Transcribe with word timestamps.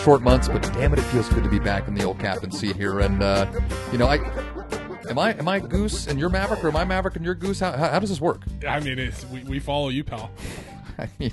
short 0.00 0.22
months, 0.22 0.48
but 0.48 0.62
damn 0.74 0.92
it, 0.92 0.98
it 0.98 1.02
feels 1.02 1.28
good 1.28 1.44
to 1.44 1.50
be 1.50 1.58
back 1.58 1.86
in 1.86 1.94
the 1.94 2.04
old 2.04 2.18
captain 2.18 2.50
seat 2.50 2.76
here. 2.76 3.00
And 3.00 3.22
uh, 3.22 3.46
you 3.92 3.98
know, 3.98 4.06
I 4.06 4.16
am 5.08 5.18
I 5.18 5.34
am 5.34 5.48
I 5.48 5.60
Goose 5.60 6.06
and 6.06 6.18
you're 6.18 6.30
Maverick, 6.30 6.64
or 6.64 6.68
am 6.68 6.76
I 6.76 6.84
Maverick 6.84 7.16
and 7.16 7.24
you're 7.24 7.34
Goose? 7.34 7.60
How, 7.60 7.72
how, 7.72 7.90
how 7.90 7.98
does 7.98 8.08
this 8.08 8.20
work? 8.20 8.42
I 8.66 8.80
mean, 8.80 8.98
it's, 8.98 9.24
we, 9.26 9.40
we 9.44 9.58
follow 9.58 9.90
you, 9.90 10.02
pal. 10.04 10.30
I 10.98 11.08
mean, 11.18 11.32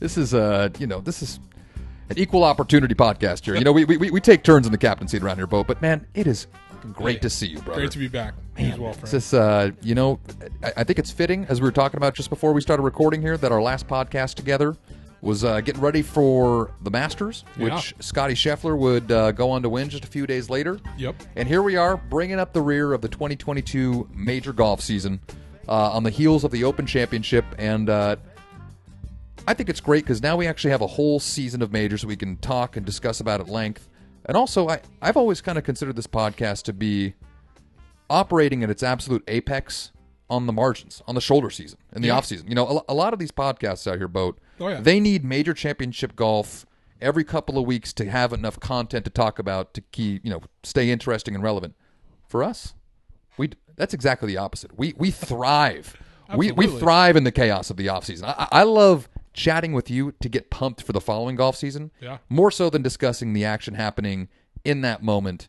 this 0.00 0.16
is 0.16 0.34
uh, 0.34 0.70
you 0.78 0.86
know, 0.86 1.00
this 1.00 1.22
is 1.22 1.40
an 2.08 2.18
equal 2.18 2.44
opportunity 2.44 2.94
podcast 2.94 3.44
here. 3.44 3.54
You 3.54 3.64
know, 3.64 3.72
we, 3.72 3.84
we, 3.84 4.10
we 4.10 4.20
take 4.20 4.42
turns 4.42 4.66
in 4.66 4.72
the 4.72 4.78
captain 4.78 5.08
seat 5.08 5.22
around 5.22 5.36
here, 5.36 5.46
Bo. 5.46 5.64
But 5.64 5.80
man, 5.82 6.06
it 6.14 6.26
is 6.26 6.46
great 6.92 7.16
Hey, 7.16 7.20
to 7.20 7.30
see 7.30 7.46
you, 7.48 7.58
brother. 7.60 7.80
Great 7.80 7.90
to 7.92 7.98
be 7.98 8.08
back 8.08 8.34
as 8.56 8.78
well, 8.78 8.92
This, 8.94 9.10
just, 9.10 9.34
uh, 9.34 9.70
you 9.82 9.94
know, 9.94 10.20
I, 10.62 10.72
I 10.78 10.84
think 10.84 10.98
it's 10.98 11.10
fitting, 11.10 11.46
as 11.48 11.60
we 11.60 11.66
were 11.66 11.72
talking 11.72 11.96
about 11.96 12.14
just 12.14 12.30
before 12.30 12.52
we 12.52 12.60
started 12.60 12.82
recording 12.82 13.20
here, 13.20 13.36
that 13.38 13.52
our 13.52 13.62
last 13.62 13.88
podcast 13.88 14.34
together 14.34 14.76
was 15.24 15.42
uh, 15.42 15.60
getting 15.62 15.80
ready 15.80 16.02
for 16.02 16.70
the 16.82 16.90
Masters, 16.90 17.44
which 17.56 17.72
Yeah. 17.72 18.00
Scotty 18.00 18.34
Scheffler 18.34 18.76
would 18.76 19.10
uh, 19.10 19.32
go 19.32 19.50
on 19.50 19.62
to 19.62 19.68
win 19.68 19.88
just 19.88 20.04
a 20.04 20.06
few 20.06 20.26
days 20.26 20.50
later. 20.50 20.78
Yep. 20.98 21.16
And 21.36 21.48
here 21.48 21.62
we 21.62 21.76
are, 21.76 21.96
bringing 21.96 22.38
up 22.38 22.52
the 22.52 22.60
rear 22.60 22.92
of 22.92 23.00
the 23.00 23.08
2022 23.08 24.08
major 24.14 24.52
golf 24.52 24.80
season 24.82 25.20
uh, 25.66 25.92
on 25.92 26.02
the 26.02 26.10
heels 26.10 26.44
of 26.44 26.50
the 26.50 26.62
Open 26.64 26.84
Championship. 26.86 27.44
And 27.58 27.88
uh, 27.88 28.16
I 29.48 29.54
think 29.54 29.70
it's 29.70 29.80
great 29.80 30.04
because 30.04 30.22
now 30.22 30.36
we 30.36 30.46
actually 30.46 30.72
have 30.72 30.82
a 30.82 30.86
whole 30.86 31.18
season 31.18 31.62
of 31.62 31.72
majors 31.72 32.04
we 32.04 32.16
can 32.16 32.36
talk 32.36 32.76
and 32.76 32.84
discuss 32.84 33.20
about 33.20 33.40
at 33.40 33.48
length. 33.48 33.88
And 34.26 34.36
also, 34.36 34.68
I, 34.68 34.80
I've 35.00 35.16
always 35.16 35.40
kind 35.40 35.56
of 35.56 35.64
considered 35.64 35.96
this 35.96 36.06
podcast 36.06 36.62
to 36.64 36.72
be 36.74 37.14
operating 38.10 38.62
at 38.62 38.68
its 38.70 38.82
absolute 38.82 39.24
apex 39.26 39.90
on 40.28 40.46
the 40.46 40.52
margins, 40.52 41.02
on 41.06 41.14
the 41.14 41.20
shoulder 41.20 41.50
season, 41.50 41.78
in 41.94 42.02
the 42.02 42.08
Yeah. 42.08 42.16
off 42.16 42.26
season. 42.26 42.48
You 42.48 42.54
know, 42.54 42.82
a, 42.88 42.92
a 42.92 42.94
lot 42.94 43.12
of 43.12 43.18
these 43.18 43.30
podcasts 43.30 43.90
out 43.90 43.98
here, 43.98 44.08
Boat, 44.08 44.38
Oh, 44.60 44.68
yeah. 44.68 44.80
they 44.80 45.00
need 45.00 45.24
major 45.24 45.54
championship 45.54 46.16
golf 46.16 46.66
every 47.00 47.24
couple 47.24 47.58
of 47.58 47.66
weeks 47.66 47.92
to 47.94 48.08
have 48.10 48.32
enough 48.32 48.58
content 48.60 49.04
to 49.04 49.10
talk 49.10 49.38
about 49.38 49.74
to 49.74 49.80
keep, 49.80 50.24
you 50.24 50.30
know, 50.30 50.40
stay 50.62 50.90
interesting 50.90 51.34
and 51.34 51.42
relevant. 51.44 51.74
For 52.28 52.42
us, 52.42 52.74
we 53.36 53.50
that's 53.76 53.94
exactly 53.94 54.28
the 54.28 54.38
opposite. 54.38 54.76
We 54.78 54.94
we 54.96 55.10
thrive. 55.10 55.96
We 56.36 56.50
we 56.52 56.66
thrive 56.66 57.16
in 57.16 57.24
the 57.24 57.32
chaos 57.32 57.70
of 57.70 57.76
the 57.76 57.88
off 57.90 58.04
season. 58.04 58.26
I, 58.28 58.48
I 58.50 58.62
love 58.62 59.08
chatting 59.34 59.72
with 59.72 59.90
you 59.90 60.12
to 60.20 60.28
get 60.28 60.50
pumped 60.50 60.82
for 60.82 60.92
the 60.92 61.00
following 61.00 61.36
golf 61.36 61.56
season. 61.56 61.90
Yeah. 62.00 62.18
More 62.28 62.50
so 62.50 62.70
than 62.70 62.82
discussing 62.82 63.32
the 63.34 63.44
action 63.44 63.74
happening 63.74 64.28
in 64.64 64.80
that 64.82 65.02
moment 65.02 65.48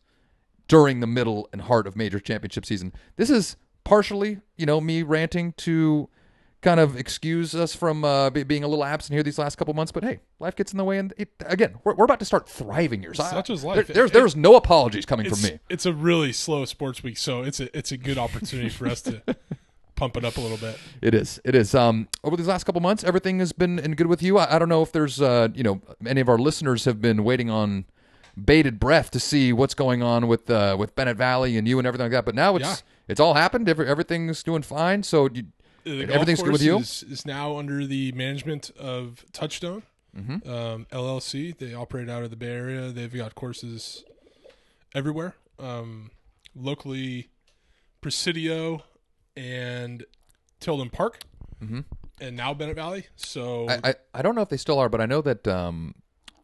during 0.68 1.00
the 1.00 1.08
middle 1.08 1.48
and 1.54 1.62
heart 1.62 1.86
of 1.88 1.96
major 1.96 2.20
championship 2.20 2.66
season. 2.66 2.92
This 3.16 3.30
is 3.30 3.56
partially, 3.84 4.40
you 4.58 4.66
know, 4.66 4.82
me 4.82 5.04
ranting 5.04 5.54
to 5.58 6.10
kind 6.66 6.80
of 6.82 6.98
excuse 6.98 7.56
us 7.56 7.74
from 7.74 8.04
uh, 8.04 8.30
be- 8.32 8.44
being 8.44 8.64
a 8.66 8.68
little 8.68 8.84
absent 8.84 9.14
here 9.14 9.24
these 9.24 9.38
last 9.40 9.56
couple 9.56 9.74
months. 9.74 9.92
But 9.94 10.04
hey, 10.04 10.20
life 10.40 10.56
gets 10.58 10.74
in 10.74 10.78
the 10.78 10.84
way, 10.84 10.98
and 10.98 11.14
it, 11.18 11.30
again, 11.46 11.76
we're, 11.86 11.94
we're 11.96 12.04
about 12.06 12.20
to 12.20 12.26
start 12.26 12.50
thriving 12.50 13.02
here. 13.02 13.14
So 13.14 13.24
I- 13.24 13.30
Such 13.32 13.50
is 13.50 13.64
life. 13.64 13.88
there- 13.88 13.96
there's 13.96 14.10
It- 14.10 14.14
there's 14.14 14.36
no 14.36 14.56
apologies 14.58 15.06
coming 15.06 15.30
from 15.30 15.42
me. 15.42 15.60
it's 15.70 15.86
a 15.86 15.94
really 15.94 16.34
slow 16.34 16.66
sports 16.66 17.04
week, 17.04 17.18
so 17.18 17.44
it's 17.44 17.60
a 17.62 17.76
it's 17.78 17.92
a 17.94 17.98
good 17.98 18.18
opportunity 18.18 18.68
for 18.70 18.88
us 18.88 19.02
to 19.04 19.22
pump 19.96 20.18
it 20.18 20.26
up 20.26 20.36
a 20.36 20.42
little 20.42 20.58
bit. 20.58 20.78
It 21.02 21.14
is. 21.14 21.40
It 21.46 21.56
is. 21.56 21.74
Um, 21.74 22.10
over 22.24 22.36
these 22.36 22.48
last 22.48 22.66
couple 22.66 22.82
months, 22.82 23.04
everything 23.06 23.40
has 23.40 23.54
been 23.54 23.80
in 23.80 23.94
good 23.96 24.08
with 24.08 24.22
you. 24.22 24.38
I, 24.38 24.56
I 24.56 24.60
don't 24.60 24.68
know 24.70 24.82
if 24.82 24.92
there's, 24.92 25.22
uh, 25.22 25.48
you 25.54 25.64
know, 25.64 25.82
any 26.06 26.20
of 26.20 26.28
our 26.28 26.38
listeners 26.38 26.84
have 26.86 27.00
been 27.02 27.24
waiting 27.24 27.50
on 27.50 27.86
bated 28.44 28.80
breath 28.82 29.12
to 29.12 29.20
see 29.20 29.54
what's 29.54 29.74
going 29.74 30.04
on 30.04 30.28
with 30.28 30.50
uh, 30.50 30.76
with 30.78 30.94
Bennett 30.96 31.16
Valley 31.16 31.58
and 31.58 31.68
you 31.68 31.78
and 31.80 31.88
everything 31.88 32.06
like 32.06 32.12
that. 32.12 32.26
But 32.26 32.36
now 32.36 32.56
it's 32.58 32.66
Yeah. 32.66 32.76
it's 33.08 33.20
all 33.22 33.36
happened. 33.36 33.70
Every, 33.70 33.88
everything's 33.88 34.44
doing 34.44 34.62
fine. 34.64 35.04
So 35.04 35.30
you, 35.32 35.44
The 35.86 36.00
golf 36.06 36.10
everything's 36.16 36.42
good 36.42 36.52
with 36.52 36.62
you? 36.64 36.78
Is, 36.80 37.04
is 37.10 37.26
now 37.26 37.58
under 37.58 37.86
the 37.86 38.12
management 38.14 38.72
of 38.78 39.24
Touchstone 39.32 39.84
Mm-hmm. 40.18 40.50
um, 40.50 40.86
LLC. 40.94 41.58
They 41.58 41.74
operate 41.74 42.10
out 42.10 42.24
of 42.24 42.30
the 42.30 42.38
Bay 42.38 42.48
Area. 42.54 42.90
They've 42.90 43.14
got 43.14 43.36
courses 43.36 44.06
everywhere. 44.94 45.36
Um, 45.60 46.10
locally, 46.56 47.28
Presidio 48.02 48.84
and 49.36 50.06
Tilden 50.62 50.90
Park, 50.90 51.20
Mhm. 51.62 51.84
and 52.22 52.38
now 52.38 52.54
Bennett 52.54 52.76
Valley. 52.78 53.08
So 53.18 53.68
I, 53.70 53.80
I 53.90 53.96
I 54.14 54.22
don't 54.22 54.36
know 54.36 54.42
if 54.42 54.48
they 54.50 54.56
still 54.58 54.80
are, 54.80 54.88
but 54.90 55.02
I 55.02 55.06
know 55.06 55.22
that 55.22 55.46
um, 55.50 55.96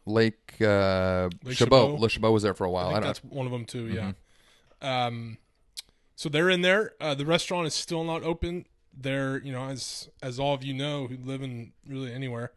Lake 0.04 0.54
uh, 0.60 1.30
Lake 1.42 1.56
Chabot, 1.56 1.92
Chabot. 1.96 2.10
Chabot 2.10 2.30
was 2.32 2.42
there 2.42 2.52
for 2.54 2.64
a 2.64 2.70
while. 2.70 2.88
I 2.88 2.98
I, 2.98 3.00
that's 3.00 3.24
one 3.24 3.46
of 3.46 3.52
them 3.52 3.64
too. 3.64 3.86
Mm-hmm. 3.86 4.10
Yeah. 4.82 5.06
Um, 5.06 5.38
so 6.14 6.28
they're 6.28 6.50
in 6.50 6.60
there. 6.60 6.92
Uh, 7.00 7.14
the 7.14 7.24
restaurant 7.24 7.66
is 7.66 7.72
still 7.74 8.04
not 8.04 8.22
open. 8.22 8.66
They're 8.96 9.38
you 9.38 9.52
know 9.52 9.64
as 9.64 10.08
as 10.22 10.38
all 10.38 10.54
of 10.54 10.62
you 10.62 10.74
know 10.74 11.06
who 11.06 11.16
live 11.16 11.42
in 11.42 11.72
really 11.86 12.12
anywhere, 12.12 12.52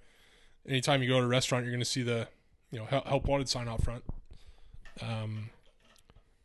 anytime 0.68 1.02
you 1.02 1.10
go 1.10 1.20
to 1.20 1.26
a 1.26 1.28
restaurant, 1.28 1.66
you're 1.66 1.72
going 1.72 1.80
to 1.80 1.86
see 1.86 2.04
the 2.04 2.28
you 2.72 2.80
know 2.80 2.86
help, 2.86 3.08
help 3.08 3.26
wanted 3.26 3.50
sign 3.50 3.68
out 3.68 3.84
front. 3.84 4.04
Um, 5.02 5.50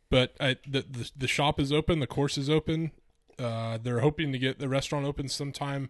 but 0.09 0.35
I, 0.39 0.57
the, 0.67 0.85
the 0.89 1.11
the 1.15 1.27
shop 1.27 1.59
is 1.59 1.71
open. 1.71 1.99
The 1.99 2.07
course 2.07 2.37
is 2.37 2.49
open. 2.49 2.91
Uh, 3.39 3.79
they're 3.81 4.01
hoping 4.01 4.31
to 4.31 4.37
get 4.37 4.59
the 4.59 4.69
restaurant 4.69 5.05
open 5.05 5.27
sometime 5.27 5.89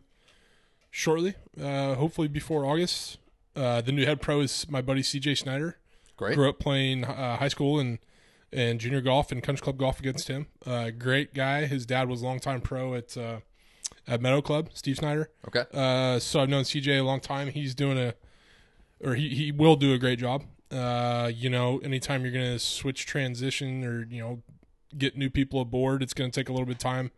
shortly. 0.90 1.36
Uh, 1.60 1.96
hopefully 1.96 2.28
before 2.28 2.66
August. 2.66 3.18
Uh, 3.54 3.82
the 3.82 3.92
new 3.92 4.06
head 4.06 4.22
pro 4.22 4.40
is 4.40 4.66
my 4.70 4.82
buddy 4.82 5.02
CJ 5.02 5.38
Snyder 5.38 5.78
Great. 6.16 6.36
grew 6.36 6.48
up 6.48 6.58
playing 6.58 7.04
uh, 7.04 7.38
high 7.38 7.50
school 7.50 7.80
and 7.80 8.00
and 8.54 8.80
junior 8.80 9.02
golf 9.02 9.32
and 9.32 9.42
country 9.42 9.64
club 9.64 9.78
golf 9.78 10.00
against 10.00 10.28
him. 10.28 10.48
Uh, 10.66 10.90
great 10.92 11.34
guy. 11.34 11.66
His 11.66 11.86
dad 11.86 12.08
was 12.10 12.22
a 12.22 12.26
longtime 12.26 12.62
pro 12.62 12.96
at 12.96 13.18
uh, 13.18 13.40
at 14.08 14.22
Meadow 14.22 14.42
Club, 14.42 14.70
Steve 14.74 14.98
Snyder. 14.98 15.30
Okay. 15.48 15.66
Uh, 15.74 16.20
so 16.20 16.42
I've 16.42 16.50
known 16.50 16.64
CJ 16.64 17.00
a 17.00 17.02
long 17.02 17.20
time. 17.20 17.50
He's 17.50 17.76
doing 17.76 17.98
a, 17.98 18.14
or 19.00 19.16
he, 19.16 19.30
he 19.30 19.52
will 19.52 19.76
do 19.76 19.94
a 19.94 19.98
great 19.98 20.20
job. 20.20 20.44
Uh, 20.72 21.32
you 21.34 21.50
know, 21.50 21.80
anytime 21.80 22.24
you're 22.24 22.32
going 22.32 22.46
to 22.46 22.60
switch 22.60 23.06
transition 23.06 23.84
or, 23.84 24.06
you 24.10 24.22
know, 24.22 24.42
get 24.98 25.18
new 25.18 25.30
people 25.30 25.62
aboard, 25.62 26.02
it's 26.02 26.14
going 26.14 26.32
to 26.32 26.40
take 26.40 26.50
a 26.50 26.52
little 26.52 26.66
bit 26.66 26.76
of 26.76 26.80
time 26.80 27.12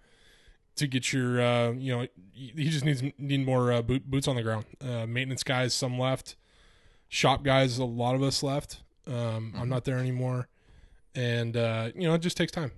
to 0.76 0.88
get 0.88 1.14
your, 1.14 1.40
uh, 1.42 1.72
you 1.72 1.96
know, 1.96 2.08
he 2.34 2.70
just 2.70 2.84
needs 2.84 3.04
need 3.18 3.46
more 3.46 3.72
uh, 3.72 3.82
boot, 3.82 4.10
boots 4.10 4.28
on 4.28 4.36
the 4.36 4.44
ground. 4.44 4.66
Uh, 4.82 5.06
maintenance 5.06 5.44
guys, 5.44 5.74
some 5.74 6.00
left. 6.00 6.36
Shop 7.10 7.44
guys, 7.44 7.78
a 7.78 7.86
lot 7.86 8.16
of 8.16 8.24
us 8.24 8.42
left. 8.42 8.82
Um, 9.06 9.54
I'm 9.56 9.70
not 9.70 9.86
there 9.86 9.98
anymore. 9.98 10.48
And, 11.14 11.56
uh, 11.56 11.92
you 11.94 12.08
know, 12.08 12.16
it 12.16 12.22
just 12.22 12.38
takes 12.38 12.52
time 12.52 12.72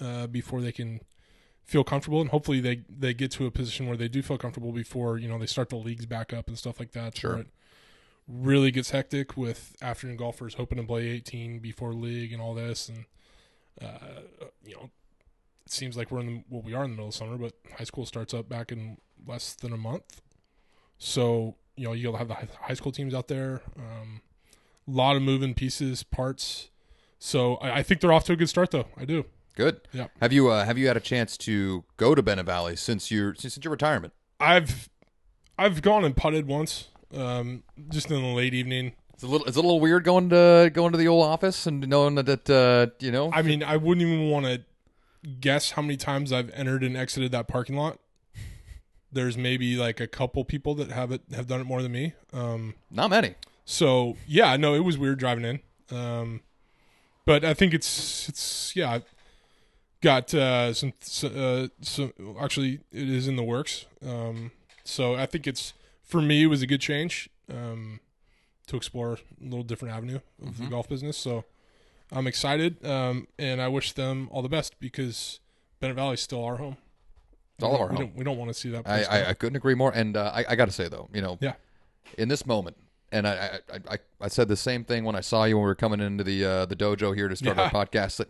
uh, 0.00 0.28
before 0.28 0.60
they 0.60 0.70
can 0.70 1.00
feel 1.70 1.84
comfortable 1.84 2.20
and 2.20 2.30
hopefully 2.30 2.60
they 2.60 2.82
they 2.88 3.14
get 3.14 3.30
to 3.30 3.46
a 3.46 3.50
position 3.50 3.86
where 3.86 3.96
they 3.96 4.08
do 4.08 4.22
feel 4.22 4.36
comfortable 4.36 4.72
before 4.72 5.18
you 5.18 5.28
know 5.28 5.38
they 5.38 5.46
start 5.46 5.68
the 5.68 5.76
leagues 5.76 6.04
back 6.04 6.32
up 6.32 6.48
and 6.48 6.58
stuff 6.58 6.80
like 6.80 6.90
that. 6.90 7.16
Sure. 7.16 7.44
really 8.26 8.72
gets 8.72 8.90
hectic 8.90 9.36
with 9.36 9.76
afternoon 9.80 10.16
golfers 10.16 10.54
hoping 10.54 10.78
to 10.78 10.84
play 10.84 11.06
18 11.06 11.60
before 11.60 11.94
league 11.94 12.32
and 12.32 12.42
all 12.42 12.54
this 12.54 12.88
and 12.88 13.04
uh, 13.80 14.22
you 14.64 14.74
know 14.74 14.90
it 15.64 15.72
seems 15.72 15.96
like 15.96 16.10
we're 16.10 16.18
in 16.18 16.26
the 16.26 16.42
well 16.50 16.60
we 16.60 16.74
are 16.74 16.82
in 16.82 16.90
the 16.90 16.96
middle 16.96 17.10
of 17.10 17.14
summer 17.14 17.38
but 17.38 17.52
high 17.78 17.84
school 17.84 18.04
starts 18.04 18.34
up 18.34 18.48
back 18.48 18.72
in 18.72 18.96
less 19.24 19.54
than 19.54 19.72
a 19.72 19.76
month. 19.76 20.22
So 20.98 21.54
you 21.76 21.84
know 21.84 21.92
you'll 21.92 22.16
have 22.16 22.26
the 22.26 22.34
high 22.34 22.74
school 22.74 22.90
teams 22.90 23.14
out 23.14 23.28
there 23.28 23.62
um, 23.78 24.22
a 24.88 24.90
lot 24.90 25.14
of 25.14 25.22
moving 25.22 25.54
pieces 25.54 26.02
parts. 26.02 26.68
So 27.20 27.56
I, 27.56 27.78
I 27.78 27.82
think 27.84 28.00
they're 28.00 28.12
off 28.12 28.24
to 28.24 28.32
a 28.32 28.36
good 28.36 28.48
start 28.48 28.72
though. 28.72 28.88
I 28.96 29.04
do 29.04 29.24
Good. 29.56 29.80
Yeah. 29.92 30.06
Have 30.20 30.32
you 30.32 30.48
uh, 30.48 30.64
have 30.64 30.78
you 30.78 30.86
had 30.86 30.96
a 30.96 31.00
chance 31.00 31.36
to 31.38 31.84
go 31.96 32.14
to 32.14 32.22
Bennett 32.22 32.46
Valley 32.46 32.76
since 32.76 33.10
your 33.10 33.34
since 33.34 33.58
your 33.62 33.70
retirement? 33.70 34.12
I've 34.38 34.88
I've 35.58 35.82
gone 35.82 36.04
and 36.04 36.16
putted 36.16 36.46
once, 36.46 36.88
um, 37.14 37.62
just 37.90 38.10
in 38.10 38.22
the 38.22 38.28
late 38.28 38.54
evening. 38.54 38.92
It's 39.12 39.22
a 39.22 39.26
little 39.26 39.46
it's 39.46 39.56
a 39.56 39.60
little 39.60 39.80
weird 39.80 40.04
going 40.04 40.30
to 40.30 40.70
going 40.72 40.92
to 40.92 40.98
the 40.98 41.08
old 41.08 41.26
office 41.26 41.66
and 41.66 41.86
knowing 41.86 42.14
that, 42.14 42.26
that 42.26 42.48
uh, 42.50 42.94
you 43.04 43.12
know 43.12 43.30
I 43.32 43.42
mean, 43.42 43.62
I 43.62 43.76
wouldn't 43.76 44.06
even 44.06 44.30
want 44.30 44.46
to 44.46 44.62
guess 45.40 45.72
how 45.72 45.82
many 45.82 45.98
times 45.98 46.32
I've 46.32 46.50
entered 46.50 46.82
and 46.82 46.96
exited 46.96 47.30
that 47.32 47.46
parking 47.46 47.76
lot. 47.76 47.98
There's 49.12 49.36
maybe 49.36 49.76
like 49.76 50.00
a 50.00 50.06
couple 50.06 50.44
people 50.44 50.74
that 50.76 50.90
have 50.90 51.12
it 51.12 51.22
have 51.34 51.46
done 51.46 51.60
it 51.60 51.64
more 51.64 51.82
than 51.82 51.92
me. 51.92 52.14
Um, 52.32 52.74
not 52.90 53.10
many. 53.10 53.34
so 53.64 54.16
yeah, 54.26 54.56
no, 54.56 54.74
it 54.74 54.84
was 54.84 54.96
weird 54.96 55.18
driving 55.18 55.44
in. 55.44 55.60
Um, 55.94 56.40
but 57.26 57.44
I 57.44 57.52
think 57.52 57.74
it's 57.74 58.28
it's 58.28 58.74
yeah. 58.74 59.00
Got 60.02 60.32
uh, 60.32 60.72
some 60.72 60.92
uh, 61.24 61.68
some 61.82 62.12
actually 62.40 62.80
it 62.90 63.08
is 63.08 63.28
in 63.28 63.36
the 63.36 63.42
works. 63.42 63.84
Um, 64.06 64.50
so 64.82 65.14
I 65.14 65.26
think 65.26 65.46
it's 65.46 65.74
for 66.02 66.22
me 66.22 66.44
it 66.44 66.46
was 66.46 66.62
a 66.62 66.66
good 66.66 66.80
change 66.80 67.28
um, 67.52 68.00
to 68.68 68.76
explore 68.76 69.12
a 69.14 69.18
little 69.44 69.62
different 69.62 69.94
avenue 69.94 70.20
of 70.42 70.56
the 70.56 70.66
golf 70.66 70.88
business. 70.88 71.18
So 71.18 71.44
I'm 72.10 72.26
excited, 72.26 72.84
um, 72.84 73.28
and 73.38 73.60
I 73.60 73.68
wish 73.68 73.92
them 73.92 74.28
all 74.32 74.40
the 74.40 74.48
best 74.48 74.80
because 74.80 75.38
Bennett 75.80 75.96
Valley's 75.96 76.22
still 76.22 76.42
our 76.44 76.56
home. 76.56 76.78
It's 77.56 77.64
all 77.64 77.74
of 77.74 77.80
our 77.82 77.88
we 77.88 77.96
home. 77.96 78.06
Don't, 78.06 78.16
we 78.16 78.24
don't 78.24 78.38
want 78.38 78.48
to 78.48 78.54
see 78.54 78.70
that. 78.70 78.88
I, 78.88 79.02
I. 79.04 79.28
I 79.28 79.34
couldn't 79.34 79.56
agree 79.56 79.74
more. 79.74 79.92
And 79.94 80.16
uh, 80.16 80.32
I, 80.34 80.44
I 80.48 80.56
got 80.56 80.64
to 80.64 80.72
say 80.72 80.88
though, 80.88 81.10
you 81.12 81.20
know, 81.20 81.36
Yeah. 81.42 81.52
in 82.16 82.28
this 82.28 82.46
moment, 82.46 82.78
and 83.12 83.28
I, 83.28 83.58
I, 83.70 83.76
I, 83.94 83.98
I 84.22 84.28
said 84.28 84.48
the 84.48 84.56
same 84.56 84.82
thing 84.82 85.04
when 85.04 85.14
I 85.14 85.20
saw 85.20 85.44
you 85.44 85.56
when 85.56 85.64
we 85.64 85.68
were 85.68 85.74
coming 85.74 86.00
into 86.00 86.24
the 86.24 86.42
uh, 86.42 86.64
the 86.66 86.74
dojo 86.76 87.14
here 87.14 87.28
to 87.28 87.36
start 87.36 87.58
Yeah. 87.58 87.64
our 87.64 87.70
podcast. 87.70 88.16
That 88.16 88.28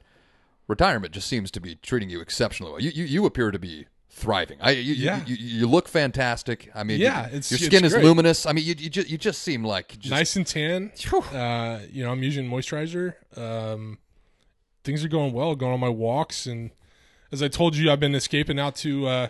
retirement 0.70 1.12
just 1.12 1.26
seems 1.28 1.50
to 1.50 1.60
be 1.60 1.74
treating 1.76 2.08
you 2.08 2.20
exceptionally 2.20 2.72
well. 2.72 2.80
You, 2.80 2.90
you 2.94 3.04
you 3.04 3.26
appear 3.26 3.50
to 3.50 3.58
be 3.58 3.86
thriving. 4.08 4.58
I 4.60 4.70
you, 4.72 4.80
you- 4.94 5.04
Yeah. 5.04 5.24
you, 5.26 5.36
you, 5.36 5.66
look 5.66 5.88
fantastic. 5.88 6.70
I 6.74 6.82
mean, 6.84 7.00
Yeah, 7.00 7.26
you- 7.28 7.32
your 7.34 7.42
skin 7.58 7.84
is 7.84 7.92
great. 7.92 8.04
luminous. 8.04 8.46
I 8.46 8.52
mean, 8.52 8.64
you 8.64 8.74
you 8.78 8.90
just, 8.90 9.08
you 9.10 9.18
just 9.18 9.42
seem 9.42 9.64
like 9.64 9.98
just, 9.98 10.10
nice 10.10 10.36
and 10.36 10.46
tan. 10.46 10.92
Uh, 11.32 11.80
you 11.90 12.02
know, 12.04 12.10
I'm 12.12 12.22
using 12.22 12.48
moisturizer. 12.48 13.14
Um, 13.36 13.98
things 14.84 15.04
are 15.04 15.08
going 15.08 15.32
well. 15.32 15.54
Going 15.54 15.72
on 15.72 15.80
my 15.80 15.88
walks, 15.88 16.46
and 16.46 16.70
as 17.32 17.42
I 17.42 17.48
told 17.48 17.76
you, 17.76 17.90
I've 17.90 18.00
been 18.00 18.14
escaping 18.14 18.58
out 18.58 18.74
to 18.76 19.06
uh, 19.06 19.28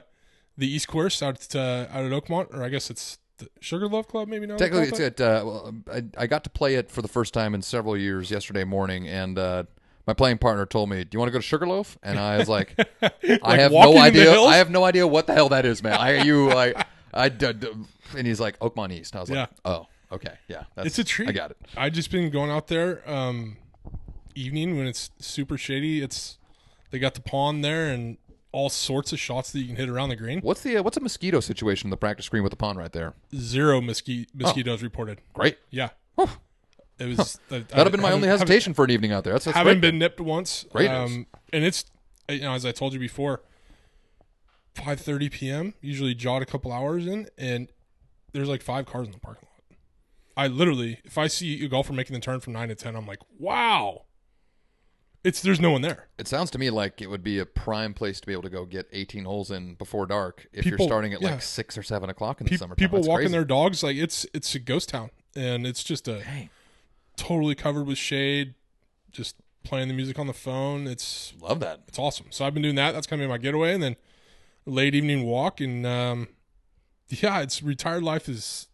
the 0.57 0.67
East 0.73 0.89
Course 0.89 1.23
out 1.23 1.37
at 1.45 1.55
uh, 1.57 1.87
out 1.93 2.05
at 2.05 2.13
Oakmont, 2.13 2.55
or 2.55 2.63
I 2.63 2.69
guess 2.69 2.91
it's 2.91 3.19
the 3.39 3.49
Sugarloaf 3.61 4.09
Club, 4.09 4.29
maybe 4.29 4.47
not. 4.47 4.59
Technically, 4.59 4.89
it's 4.89 5.01
at. 5.01 5.21
Uh, 5.21 5.43
well, 5.45 5.75
I, 5.93 6.03
I 6.17 6.27
got 6.27 6.43
to 6.45 6.51
play 6.51 6.75
it 6.77 6.91
for 6.91 7.03
the 7.03 7.09
first 7.09 7.33
time 7.35 7.55
in 7.55 7.63
several 7.63 7.97
years 7.97 8.31
yesterday 8.31 8.65
morning, 8.65 9.07
and 9.09 9.39
uh, 9.39 9.65
my 10.07 10.13
playing 10.15 10.39
partner 10.39 10.67
told 10.67 10.89
me, 10.89 11.05
"Do 11.05 11.11
you 11.13 11.19
want 11.19 11.29
to 11.29 11.33
go 11.33 11.39
to 11.39 11.43
Sugarloaf?" 11.43 11.99
And 12.03 12.19
I 12.19 12.39
was 12.39 12.49
like, 12.49 12.75
"I 13.43 13.57
have 13.57 13.73
no 13.73 13.97
idea. 13.99 14.41
I 14.41 14.57
have 14.57 14.71
no 14.71 14.85
idea 14.85 15.07
what 15.07 15.27
the 15.27 15.35
hell 15.35 15.49
that 15.51 15.65
is, 15.65 15.83
man. 15.83 15.95
I 15.95 16.23
you 16.23 16.49
like 16.49 16.77
I 17.13 17.29
d- 17.29 17.53
d- 17.53 17.69
and 18.17 18.27
he's 18.27 18.41
like 18.41 18.59
Oakmont 18.61 18.93
East. 18.93 19.13
And 19.15 19.19
I 19.19 19.21
was 19.23 19.31
like, 19.31 19.37
Yeah. 19.37 19.47
"Oh, 19.65 19.87
okay, 20.13 20.35
yeah, 20.49 20.65
that's, 20.75 20.87
It's 20.89 20.99
a 20.99 21.05
treat. 21.05 21.29
I 21.29 21.33
got 21.33 21.51
it. 21.53 21.57
I 21.77 21.91
just 21.91 22.11
been 22.11 22.31
going 22.31 22.51
out 22.51 22.69
there 22.69 23.09
um, 23.09 23.57
evening 24.35 24.77
when 24.77 24.87
it's 24.87 25.11
super 25.19 25.57
shady. 25.59 26.03
It's 26.03 26.39
they 26.91 26.99
got 26.99 27.15
the 27.15 27.21
pond 27.23 27.65
there 27.65 27.89
and 27.89 28.17
all 28.53 28.69
sorts 28.69 29.13
of 29.13 29.21
shots 29.21 29.53
that 29.53 29.61
you 29.61 29.67
can 29.69 29.77
hit 29.77 29.89
around 29.89 30.09
the 30.09 30.17
green. 30.17 30.41
What's 30.41 30.63
the 30.63 30.79
uh, 30.79 30.83
what's 30.83 30.97
a 30.97 31.01
mosquito 31.01 31.39
situation 31.41 31.87
in 31.87 31.91
the 31.91 31.97
practice 31.97 32.27
screen 32.27 32.43
with 32.43 32.51
the 32.51 32.57
pond 32.57 32.79
right 32.79 32.93
there? 32.93 33.15
Zero 33.37 33.81
mosqui- 33.81 34.27
mosquitoes 34.35 34.83
reported. 34.83 35.21
Great. 35.35 35.59
Yeah, 35.71 35.91
Whew. 36.17 36.29
It 37.01 37.17
was. 37.17 37.41
That'd 37.49 37.73
have 37.73 37.91
been 37.91 38.03
my 38.03 38.13
only 38.13 38.29
hesitation 38.29 38.75
for 38.75 38.85
an 38.85 38.91
evening 38.91 39.13
out 39.13 39.25
there. 39.25 39.33
That's, 39.33 39.47
that's 39.47 39.57
haven't 39.57 39.81
been 39.81 39.99
nipped 39.99 40.21
once. 40.21 40.67
Great 40.71 40.91
Um, 40.91 41.27
and 41.53 41.65
it's 41.65 41.87
you 42.29 42.41
know 42.41 42.53
as 42.53 42.67
I 42.67 42.73
told 42.73 42.93
you 42.93 43.01
before, 43.01 43.41
five 44.75 45.01
thirty 45.01 45.31
p.m. 45.31 45.75
Usually 45.81 46.15
jot 46.15 46.43
a 46.43 46.47
couple 46.47 46.71
hours 46.71 47.07
in, 47.07 47.29
and 47.39 47.69
there's 48.33 48.49
like 48.49 48.63
five 48.63 48.87
cars 48.87 49.07
in 49.07 49.13
the 49.13 49.19
parking 49.19 49.49
lot. 49.51 49.79
I 50.37 50.47
literally, 50.47 50.99
if 51.05 51.17
I 51.19 51.27
see 51.27 51.65
a 51.65 51.69
golfer 51.69 51.93
making 51.93 52.15
the 52.15 52.21
turn 52.21 52.41
from 52.41 52.53
nine 52.53 52.69
to 52.69 52.75
ten, 52.75 52.95
I'm 52.95 53.07
like, 53.07 53.21
wow. 53.39 54.05
It's 55.23 55.43
there's 55.43 55.61
no 55.61 55.71
one 55.71 55.83
there. 55.83 56.09
It 56.19 56.29
sounds 56.29 56.51
to 56.53 56.59
me 56.59 56.71
like 56.71 57.03
it 57.03 57.11
would 57.11 57.23
be 57.23 57.39
a 57.39 57.47
prime 57.47 57.93
place 57.93 58.21
to 58.21 58.27
be 58.27 58.33
able 58.33 58.45
to 58.45 58.49
go 58.49 58.65
get 58.65 58.89
18 58.91 59.25
holes 59.27 59.51
in 59.51 59.75
before 59.75 60.07
dark 60.07 60.47
if 60.51 60.65
you're 60.65 60.79
starting 60.79 61.13
at 61.13 61.21
yeah. 61.21 61.33
like 61.33 61.43
six 61.43 61.77
or 61.77 61.83
seven 61.83 62.09
o'clock 62.09 62.41
in 62.41 62.47
the 62.47 62.53
Pe- 62.53 62.57
summertime. 62.57 62.77
people 62.77 63.01
walking 63.01 63.17
crazy. 63.17 63.33
their 63.33 63.45
dogs 63.45 63.83
like 63.83 63.97
it's 63.97 64.25
it's 64.33 64.55
a 64.55 64.59
ghost 64.59 64.89
town, 64.89 65.11
and 65.37 65.67
it's 65.67 65.85
just 65.85 66.09
a 66.09 66.21
Dang. 66.21 66.49
Totally 67.21 67.55
covered 67.55 67.87
with 67.87 67.99
shade. 67.99 68.55
Just 69.13 69.37
playing 69.63 69.89
the 69.89 69.95
music 69.95 70.19
on 70.19 70.27
the 70.27 70.33
phone. 70.33 70.87
It's 70.87 71.35
Love 71.41 71.61
that. 71.61 71.81
it's 71.87 71.99
awesome. 71.99 72.27
So 72.31 72.45
I've 72.45 72.55
been 72.55 72.63
doing 72.63 72.77
that. 72.77 72.93
That's 72.93 73.07
kind 73.07 73.21
of 73.21 73.29
my 73.29 73.39
getaway, 73.39 73.75
and 73.75 73.83
then 73.83 73.97
late 74.65 74.95
evening 74.95 75.25
walk. 75.25 75.61
And 75.61 75.87
um, 75.87 76.29
yeah, 77.09 77.41
it's 77.41 77.63
retired 77.63 78.03
life 78.03 78.29
is. 78.29 78.69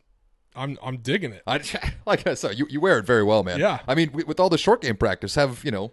I'm 0.55 0.79
I'm 0.83 0.99
digging 0.99 1.33
it. 1.33 1.43
I, 1.47 1.61
like 2.07 2.27
I 2.27 2.35
said, 2.35 2.59
you, 2.59 2.67
you 2.71 2.81
wear 2.81 2.99
it 2.99 3.05
very 3.05 3.23
well, 3.23 3.43
man. 3.43 3.59
Yeah. 3.59 3.81
I 3.87 3.95
mean, 3.95 4.13
with 4.13 4.41
all 4.41 4.49
the 4.49 4.57
short 4.57 4.81
game 4.81 4.97
practice, 4.97 5.35
have 5.35 5.63
you 5.65 5.71
know, 5.71 5.93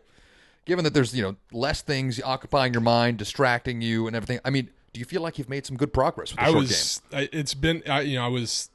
given 0.65 0.85
that 0.85 0.93
there's 0.93 1.15
you 1.15 1.23
know 1.23 1.35
less 1.51 1.81
things 1.81 2.21
occupying 2.21 2.73
your 2.73 2.81
mind, 2.81 3.17
distracting 3.17 3.81
you, 3.81 4.07
and 4.07 4.15
everything. 4.15 4.39
I 4.45 4.51
mean, 4.51 4.69
do 4.93 4.99
you 4.99 5.05
feel 5.05 5.21
like 5.21 5.37
you've 5.37 5.49
made 5.49 5.65
some 5.65 5.75
good 5.75 5.91
progress 5.91 6.31
with 6.31 6.39
the 6.39 6.45
I 6.45 6.51
short 6.51 6.61
was. 6.61 7.01
I, 7.11 7.29
it's 7.33 7.53
been. 7.53 7.83
I, 7.87 8.01
you 8.01 8.15
know, 8.17 8.25
I 8.25 8.29
was 8.29 8.69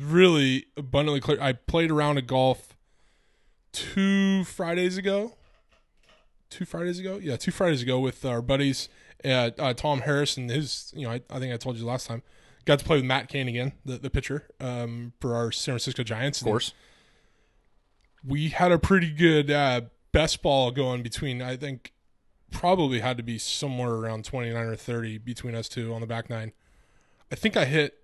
really 0.00 0.66
abundantly 0.76 1.20
clear. 1.20 1.40
I 1.40 1.52
played 1.52 1.90
around 1.90 2.18
at 2.18 2.26
golf 2.26 2.76
two 3.72 4.44
Fridays 4.44 4.96
ago. 4.96 5.34
Two 6.50 6.64
Fridays 6.64 7.00
ago, 7.00 7.18
yeah, 7.20 7.36
two 7.36 7.50
Fridays 7.50 7.82
ago 7.82 7.98
with 7.98 8.24
our 8.24 8.40
buddies, 8.40 8.88
uh, 9.24 9.50
uh, 9.58 9.74
Tom 9.74 10.02
Harris 10.02 10.36
and 10.36 10.48
his. 10.50 10.92
You 10.94 11.06
know, 11.06 11.12
I, 11.12 11.20
I 11.28 11.40
think 11.40 11.52
I 11.52 11.56
told 11.56 11.76
you 11.76 11.84
last 11.84 12.06
time. 12.06 12.22
Got 12.64 12.78
to 12.78 12.84
play 12.84 12.96
with 12.96 13.04
Matt 13.04 13.28
Cain 13.28 13.48
again, 13.48 13.72
the 13.84 13.98
the 13.98 14.10
pitcher 14.10 14.46
um, 14.60 15.12
for 15.20 15.34
our 15.34 15.50
San 15.50 15.72
Francisco 15.72 16.02
Giants. 16.04 16.40
Of 16.40 16.46
course. 16.46 16.72
we 18.24 18.50
had 18.50 18.70
a 18.70 18.78
pretty 18.78 19.10
good 19.10 19.50
uh, 19.50 19.82
best 20.12 20.42
ball 20.42 20.70
going 20.70 21.02
between 21.02 21.42
I 21.42 21.56
think 21.56 21.92
probably 22.52 23.00
had 23.00 23.16
to 23.16 23.22
be 23.22 23.36
somewhere 23.36 23.90
around 23.90 24.24
29 24.24 24.64
or 24.64 24.76
30 24.76 25.18
between 25.18 25.56
us 25.56 25.68
two 25.68 25.92
on 25.92 26.00
the 26.00 26.06
back 26.06 26.30
nine. 26.30 26.52
I 27.32 27.34
think 27.34 27.56
I 27.56 27.64
hit 27.64 28.03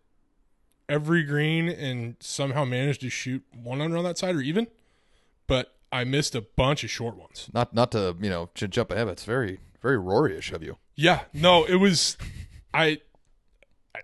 every 0.91 1.23
green 1.23 1.69
and 1.69 2.17
somehow 2.21 2.65
managed 2.65 3.01
to 3.03 3.09
shoot 3.09 3.43
one 3.55 3.81
under 3.81 3.97
on 3.97 4.05
that 4.05 4.19
side 4.19 4.35
or 4.37 4.41
even, 4.41 4.67
but 5.47 5.75
I 5.93 6.05
missed 6.05 6.35
a 6.35 6.41
bunch 6.43 6.85
of 6.85 6.91
short 6.91 7.17
ones. 7.17 7.49
Not 7.55 7.73
not 7.75 7.93
to 7.93 8.17
you 8.21 8.29
know 8.31 8.51
to 8.57 8.69
jump 8.69 8.91
ahead. 8.91 9.07
but 9.07 9.13
It's 9.13 9.25
very 9.25 9.61
very 9.81 9.97
Rory-ish 9.99 10.53
of 10.53 10.63
you. 10.63 10.77
Yeah, 10.97 11.21
no, 11.33 11.65
it 11.65 11.77
was 11.77 12.19
I 12.75 13.01
I 13.95 14.03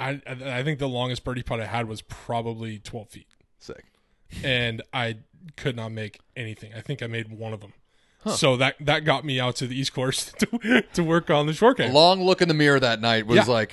I, 0.00 0.20
I 0.26 0.62
think 0.62 0.78
the 0.78 0.88
longest 0.88 1.24
birdie 1.24 1.42
putt 1.42 1.60
I 1.60 1.66
had 1.66 1.88
was 1.88 2.02
probably 2.02 2.78
12 2.78 3.08
feet. 3.10 3.26
Sick. 3.58 3.84
and 4.44 4.82
I 4.92 5.18
could 5.56 5.74
not 5.76 5.90
make 5.92 6.20
anything. 6.36 6.72
I 6.74 6.80
think 6.80 7.02
I 7.02 7.06
made 7.06 7.30
one 7.30 7.52
of 7.52 7.60
them. 7.60 7.72
So 8.34 8.56
that 8.56 8.74
that 8.80 9.04
got 9.04 9.24
me 9.24 9.40
out 9.40 9.56
to 9.56 9.66
the 9.66 9.78
East 9.78 9.94
Course 9.94 10.32
to, 10.38 10.82
to 10.94 11.02
work 11.04 11.30
on 11.30 11.46
the 11.46 11.52
short 11.52 11.78
A 11.80 11.84
game. 11.84 11.94
long 11.94 12.22
look 12.22 12.42
in 12.42 12.48
the 12.48 12.54
mirror 12.54 12.78
that 12.80 13.00
night 13.00 13.26
was 13.26 13.36
Yeah. 13.38 13.44
like, 13.52 13.72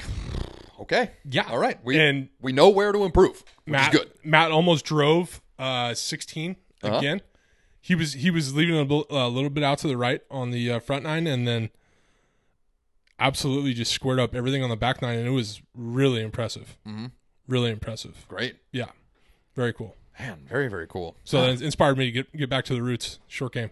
okay, 0.85 1.11
Yeah. 1.25 1.47
all 1.49 1.57
right, 1.59 1.77
we 1.83 1.99
And 1.99 2.29
we 2.41 2.51
know 2.51 2.69
where 2.69 2.91
to 2.91 3.03
improve, 3.03 3.43
which 3.65 3.71
Matt 3.73 3.93
is 3.93 3.99
good. 3.99 4.11
Matt 4.23 4.51
almost 4.51 4.85
drove 4.85 5.41
uh, 5.59 5.93
16 5.93 6.55
Uh-huh. 6.83 6.97
again. 6.97 7.21
He 7.81 7.93
was 7.95 8.13
he 8.13 8.31
was 8.31 8.55
leaving 8.55 8.77
a, 8.79 8.85
bl- 8.85 9.01
a 9.11 9.27
little 9.29 9.49
bit 9.51 9.63
out 9.63 9.77
to 9.79 9.87
the 9.87 9.97
right 9.97 10.21
on 10.31 10.49
the 10.51 10.71
uh, 10.71 10.79
front 10.79 11.03
nine, 11.03 11.27
and 11.27 11.47
then 11.47 11.69
absolutely 13.19 13.73
just 13.73 13.91
squared 13.91 14.19
up 14.19 14.35
everything 14.35 14.63
on 14.63 14.69
the 14.69 14.75
back 14.75 15.01
nine, 15.01 15.17
and 15.19 15.27
it 15.27 15.31
was 15.31 15.61
really 15.73 16.21
impressive. 16.21 16.77
Mhm. 16.87 17.11
Really 17.47 17.69
impressive. 17.71 18.25
Great, 18.27 18.55
Yeah, 18.71 18.89
very 19.55 19.71
cool. 19.71 19.95
man, 20.19 20.45
very 20.49 20.67
very 20.67 20.87
cool. 20.87 21.15
So 21.23 21.41
that 21.41 21.61
inspired 21.61 21.97
me 21.97 22.05
to 22.05 22.11
get 22.11 22.35
get 22.35 22.49
back 22.49 22.65
to 22.65 22.73
the 22.73 22.81
roots. 22.81 23.19
Short 23.27 23.53
game. 23.53 23.69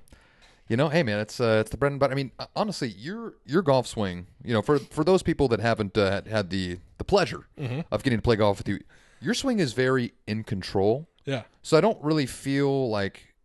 You 0.73 0.77
know, 0.77 0.89
hey 0.89 1.03
man, 1.03 1.19
it's 1.19 1.39
uh, 1.39 1.57
it's 1.61 1.69
the 1.69 1.77
bread 1.77 1.91
and 1.91 1.99
butter. 1.99 2.13
I 2.13 2.15
mean, 2.15 2.31
uh, 2.39 2.47
honestly, 2.55 2.87
your 2.87 3.35
your 3.45 3.61
golf 3.61 3.85
swing. 3.85 4.25
You 4.43 4.55
know, 4.55 4.63
for 4.63 4.79
for 4.79 5.03
those 5.03 5.21
people 5.21 5.47
that 5.49 5.59
haven't 5.59 5.95
uh, 5.95 6.23
had- 6.27 6.49
the 6.49 6.79
the 6.97 7.03
pleasure 7.03 7.45
Mm-hmm. 7.59 7.81
of 7.91 8.01
getting 8.01 8.17
to 8.17 8.23
play 8.23 8.37
golf 8.37 8.57
with 8.57 8.67
you, 8.67 8.79
your 9.21 9.35
swing 9.35 9.59
is 9.59 9.73
very 9.73 10.13
in 10.25 10.43
control. 10.43 11.07
Yeah. 11.25 11.43
So 11.62 11.77
I 11.77 11.81
don't 11.81 12.03
really 12.03 12.25
feel 12.25 12.89
like 12.89 13.36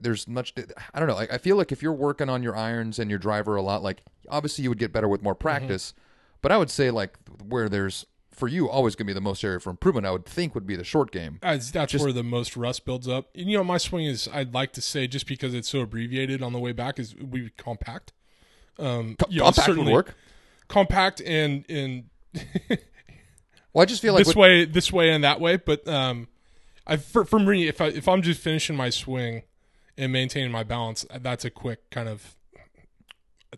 there's 0.00 0.26
much. 0.26 0.54
I 0.94 0.98
don't 0.98 1.06
know. 1.06 1.16
Like 1.16 1.30
I 1.30 1.36
feel 1.36 1.56
like 1.56 1.70
if 1.70 1.82
you're 1.82 1.92
working 1.92 2.30
on 2.30 2.42
your 2.42 2.56
irons 2.56 2.98
and 2.98 3.10
your 3.10 3.18
driver 3.18 3.56
a 3.56 3.62
lot, 3.62 3.82
like 3.82 4.00
obviously 4.30 4.62
you 4.64 4.70
would 4.70 4.78
get 4.78 4.90
better 4.90 5.06
with 5.06 5.20
more 5.22 5.34
practice. 5.34 5.92
But 6.40 6.50
I 6.50 6.56
would 6.56 6.70
say 6.70 6.90
like 6.90 7.14
where 7.46 7.68
there's 7.68 8.06
for 8.40 8.48
you 8.48 8.68
always 8.68 8.96
going 8.96 9.06
to 9.06 9.10
be 9.10 9.14
the 9.14 9.20
most 9.20 9.44
area 9.44 9.60
for 9.60 9.70
improvement. 9.70 10.06
I 10.06 10.10
would 10.10 10.24
think 10.26 10.54
would 10.56 10.66
be 10.66 10.74
the 10.74 10.82
short 10.82 11.12
game. 11.12 11.38
That's, 11.42 11.70
that's 11.70 11.92
Just- 11.92 12.02
where 12.02 12.12
the 12.12 12.24
most 12.24 12.56
rust 12.56 12.84
builds 12.84 13.06
up. 13.06 13.28
And, 13.36 13.48
you 13.48 13.56
know, 13.56 13.62
my 13.62 13.78
swing 13.78 14.06
is, 14.06 14.28
I'd 14.32 14.52
like 14.52 14.72
to 14.72 14.80
say, 14.80 15.06
just 15.06 15.26
because 15.28 15.54
it's 15.54 15.68
so 15.68 15.80
abbreviated 15.80 16.42
on 16.42 16.52
the 16.52 16.58
way 16.58 16.72
back, 16.72 16.98
is 16.98 17.14
we 17.14 17.50
compact. 17.56 18.12
Um, 18.78 19.14
Co- 19.16 19.26
you 19.30 19.38
know, 19.38 19.44
compact 19.44 19.68
would 19.78 19.86
work. 19.86 20.14
Compact 20.66 21.20
and 21.20 21.64
and 21.68 22.04
Well, 23.72 23.82
I 23.82 23.84
just 23.84 24.02
feel 24.02 24.14
like 24.14 24.20
this 24.22 24.28
with- 24.28 24.36
way, 24.36 24.64
this 24.64 24.92
way, 24.92 25.10
and 25.10 25.22
that 25.24 25.40
way. 25.40 25.56
But 25.56 25.86
um, 25.86 26.28
I 26.86 26.96
for, 26.96 27.24
for 27.24 27.38
me, 27.38 27.68
if 27.68 27.80
I 27.80 27.86
if 27.86 28.08
I'm 28.08 28.22
just 28.22 28.40
finishing 28.40 28.76
my 28.76 28.90
swing 28.90 29.42
and 29.96 30.12
maintaining 30.12 30.50
my 30.50 30.62
balance, 30.64 31.06
that's 31.20 31.44
a 31.44 31.50
quick 31.50 31.88
kind 31.90 32.08
of. 32.08 32.36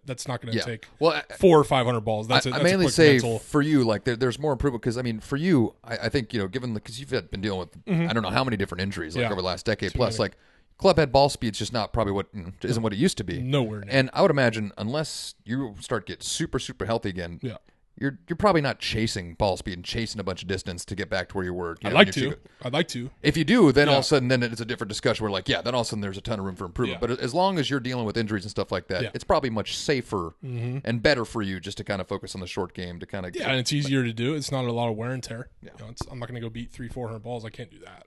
That's 0.06 0.26
not 0.26 0.40
going 0.40 0.52
to 0.52 0.58
yeah. 0.58 0.64
take 0.64 0.86
Well, 0.98 1.12
I- 1.12 1.34
four 1.34 1.58
or 1.58 1.64
five 1.64 1.84
hundred 1.86 2.00
balls. 2.00 2.26
That's 2.28 2.46
I, 2.46 2.50
a, 2.50 2.52
I 2.54 2.58
that's 2.58 2.60
a 2.62 2.76
mainly 2.76 2.88
say 2.90 3.12
mental. 3.14 3.38
for 3.38 3.60
you, 3.62 3.84
like 3.84 4.04
there, 4.04 4.16
there's 4.16 4.38
more 4.38 4.52
improvement 4.52 4.82
because 4.82 4.96
I 4.96 5.02
mean, 5.02 5.20
for 5.20 5.36
you, 5.36 5.74
I, 5.84 5.96
I 6.04 6.08
think 6.08 6.32
you 6.32 6.40
know, 6.40 6.48
given 6.48 6.72
because 6.74 6.98
you've 6.98 7.10
had- 7.10 7.30
been 7.30 7.40
dealing 7.40 7.58
with 7.60 7.76
I 8.08 8.12
don't 8.12 8.22
know 8.22 8.30
how 8.30 8.42
many 8.44 8.56
different 8.56 8.80
injuries 8.82 9.14
like 9.14 9.22
Mm-hmm. 9.24 9.28
Yeah. 9.30 9.32
over 9.34 9.42
the 9.42 9.46
last 9.46 9.66
decade 9.66 9.92
Too 9.92 9.98
plus, 9.98 10.14
many. 10.14 10.24
like 10.30 10.36
club 10.78 10.96
head 10.96 11.12
ball 11.12 11.28
speed's 11.28 11.58
just 11.58 11.72
not 11.72 11.92
probably 11.92 12.12
what 12.12 12.34
mm, 12.34 12.52
isn't 12.64 12.82
what 12.82 12.92
it 12.92 12.98
used 12.98 13.16
to 13.18 13.24
be. 13.24 13.40
nowhere 13.40 13.80
near. 13.80 13.88
And 13.90 14.10
I 14.14 14.22
would 14.22 14.30
imagine 14.32 14.72
unless 14.78 15.34
you 15.44 15.74
start 15.80 16.06
get 16.06 16.22
super 16.22 16.58
super 16.58 16.86
healthy 16.86 17.10
again, 17.10 17.38
Yeah. 17.42 17.58
You're 17.98 18.18
you're 18.28 18.36
probably 18.36 18.60
not 18.62 18.78
chasing 18.78 19.34
ball 19.34 19.56
speed 19.56 19.74
and 19.74 19.84
chasing 19.84 20.20
a 20.20 20.24
bunch 20.24 20.42
of 20.42 20.48
distance 20.48 20.84
to 20.86 20.94
get 20.94 21.10
back 21.10 21.28
to 21.28 21.36
where 21.36 21.44
you 21.44 21.54
were. 21.54 21.76
You 21.82 21.88
I'd 21.88 21.90
know, 21.90 21.96
like 21.96 22.12
to. 22.12 22.30
go- 22.30 22.36
I'd 22.62 22.72
like 22.72 22.88
to. 22.88 23.10
If 23.22 23.36
you 23.36 23.44
do, 23.44 23.70
then 23.70 23.88
all 23.88 23.96
of 23.96 24.00
a 24.00 24.04
sudden, 24.04 24.28
then 24.28 24.42
it's 24.42 24.60
a 24.60 24.64
different 24.64 24.88
discussion. 24.88 25.24
We're 25.24 25.30
like, 25.30 25.48
yeah, 25.48 25.60
then 25.62 25.74
all 25.74 25.82
of 25.82 25.86
a 25.86 25.88
sudden 25.90 26.00
there's 26.00 26.16
a 26.16 26.22
ton 26.22 26.38
of 26.38 26.44
room 26.44 26.56
for 26.56 26.64
improvement. 26.64 27.00
Yeah. 27.02 27.06
But 27.16 27.20
as 27.20 27.34
long 27.34 27.58
as 27.58 27.68
you're 27.68 27.80
dealing 27.80 28.04
with 28.04 28.16
injuries 28.16 28.44
and 28.44 28.50
stuff 28.50 28.72
like 28.72 28.88
that, 28.88 29.02
Yeah. 29.02 29.10
it's 29.14 29.24
probably 29.24 29.50
much 29.50 29.76
safer 29.76 30.34
mm-hmm. 30.44 30.78
and 30.84 31.02
better 31.02 31.24
for 31.24 31.42
you 31.42 31.60
just 31.60 31.76
to 31.78 31.84
kind 31.84 32.00
of 32.00 32.08
focus 32.08 32.34
on 32.34 32.40
the 32.40 32.46
short 32.46 32.72
game 32.74 32.98
to 33.00 33.06
kind 33.06 33.26
of 33.26 33.36
Yeah, 33.36 33.50
and 33.50 33.60
it's 33.60 33.72
easier 33.72 34.02
to 34.02 34.12
do. 34.12 34.34
It's 34.34 34.50
not 34.50 34.64
a 34.64 34.72
lot 34.72 34.88
of 34.88 34.96
wear 34.96 35.10
and 35.10 35.22
tear. 35.22 35.48
You 35.62 35.70
know, 35.78 35.88
it's, 35.90 36.02
I'm 36.10 36.18
not 36.18 36.28
going 36.28 36.40
to 36.40 36.40
go 36.40 36.50
beat 36.50 36.70
three, 36.70 36.88
four 36.88 37.08
hundred 37.08 37.20
balls. 37.22 37.44
I 37.44 37.50
can't 37.50 37.70
do 37.70 37.78
that. 37.80 38.06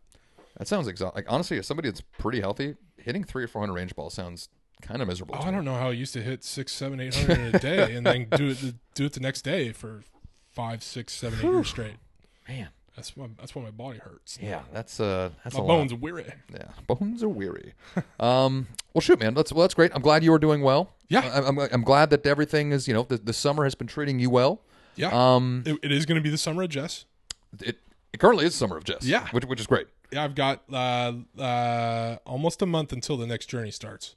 That 0.57 0.67
sounds 0.67 0.87
exhausting. 0.87 1.17
Like 1.23 1.31
honestly, 1.31 1.57
as 1.59 1.67
somebody 1.67 1.89
that's 1.89 2.01
pretty 2.01 2.39
healthy, 2.39 2.75
hitting 2.97 3.23
three 3.23 3.43
or 3.43 3.47
four 3.47 3.61
hundred 3.61 3.73
range 3.73 3.95
balls 3.95 4.13
sounds 4.13 4.49
kind 4.85 5.01
of 5.01 5.07
miserable. 5.07 5.35
Oh, 5.37 5.43
I 5.43 5.51
don't 5.51 5.65
know 5.65 5.75
how 5.75 5.89
I 5.89 5.91
used 5.91 6.13
to 6.13 6.21
hit 6.21 6.43
six, 6.43 6.71
seven, 6.73 6.99
eight 6.99 7.15
hundred 7.15 7.39
in 7.39 7.55
a 7.55 7.59
day, 7.59 7.95
and 7.95 8.05
then 8.05 8.27
do 8.35 8.49
it 8.49 8.73
do 8.93 9.05
it 9.05 9.13
the 9.13 9.19
next 9.19 9.41
day 9.43 9.71
for 9.71 10.03
five, 10.53 10.83
six, 10.83 11.13
seven, 11.13 11.39
eight 11.39 11.43
years 11.43 11.67
straight. 11.69 11.95
Man, 12.47 12.69
That's 12.95 13.17
why 13.17 13.27
that's 13.39 13.55
why 13.55 13.63
my 13.63 13.71
body 13.71 13.99
hurts. 13.99 14.37
yeah, 14.41 14.61
that's 14.71 14.99
uh, 14.99 15.31
that's 15.43 15.55
My 15.55 15.61
a 15.61 15.63
lot. 15.63 15.67
bones 15.77 15.93
are 15.93 15.97
weary. 15.97 16.25
Yeah, 16.53 16.67
bones 16.87 17.23
are 17.23 17.29
weary. 17.29 17.73
um, 18.19 18.67
well, 18.93 19.01
shoot, 19.01 19.19
man, 19.19 19.33
that's 19.33 19.51
well, 19.51 19.61
that's 19.61 19.73
great. 19.73 19.91
I'm 19.95 20.01
glad 20.01 20.23
you 20.23 20.33
are 20.33 20.39
doing 20.39 20.61
well. 20.61 20.91
Yeah. 21.09 21.19
I, 21.21 21.47
I'm, 21.47 21.59
I'm 21.59 21.81
glad 21.83 22.09
that 22.11 22.25
everything 22.25 22.71
is. 22.71 22.87
You 22.87 22.93
know, 22.93 23.03
the, 23.03 23.17
the 23.17 23.33
summer 23.33 23.63
has 23.63 23.75
been 23.75 23.87
treating 23.87 24.19
you 24.19 24.29
well. 24.29 24.61
Yeah. 24.95 25.09
Um, 25.11 25.63
It, 25.65 25.77
it 25.83 25.91
is 25.91 26.05
going 26.05 26.15
to 26.15 26.21
be 26.21 26.29
the 26.29 26.37
summer 26.37 26.63
of 26.63 26.69
Jess. 26.69 27.05
it, 27.61 27.77
it 28.13 28.19
currently 28.19 28.45
is 28.45 28.55
summer 28.55 28.77
of 28.77 28.83
Jess. 28.85 29.03
Yeah. 29.03 29.27
which 29.31 29.45
which 29.45 29.59
is 29.59 29.67
great. 29.67 29.87
Yeah, 30.11 30.23
I've 30.23 30.35
got 30.35 30.63
uh, 30.71 31.13
uh, 31.39 32.17
almost 32.25 32.61
a 32.61 32.65
month 32.65 32.91
until 32.93 33.17
the 33.17 33.27
next 33.27 33.47
journey 33.47 33.71
starts. 33.71 34.15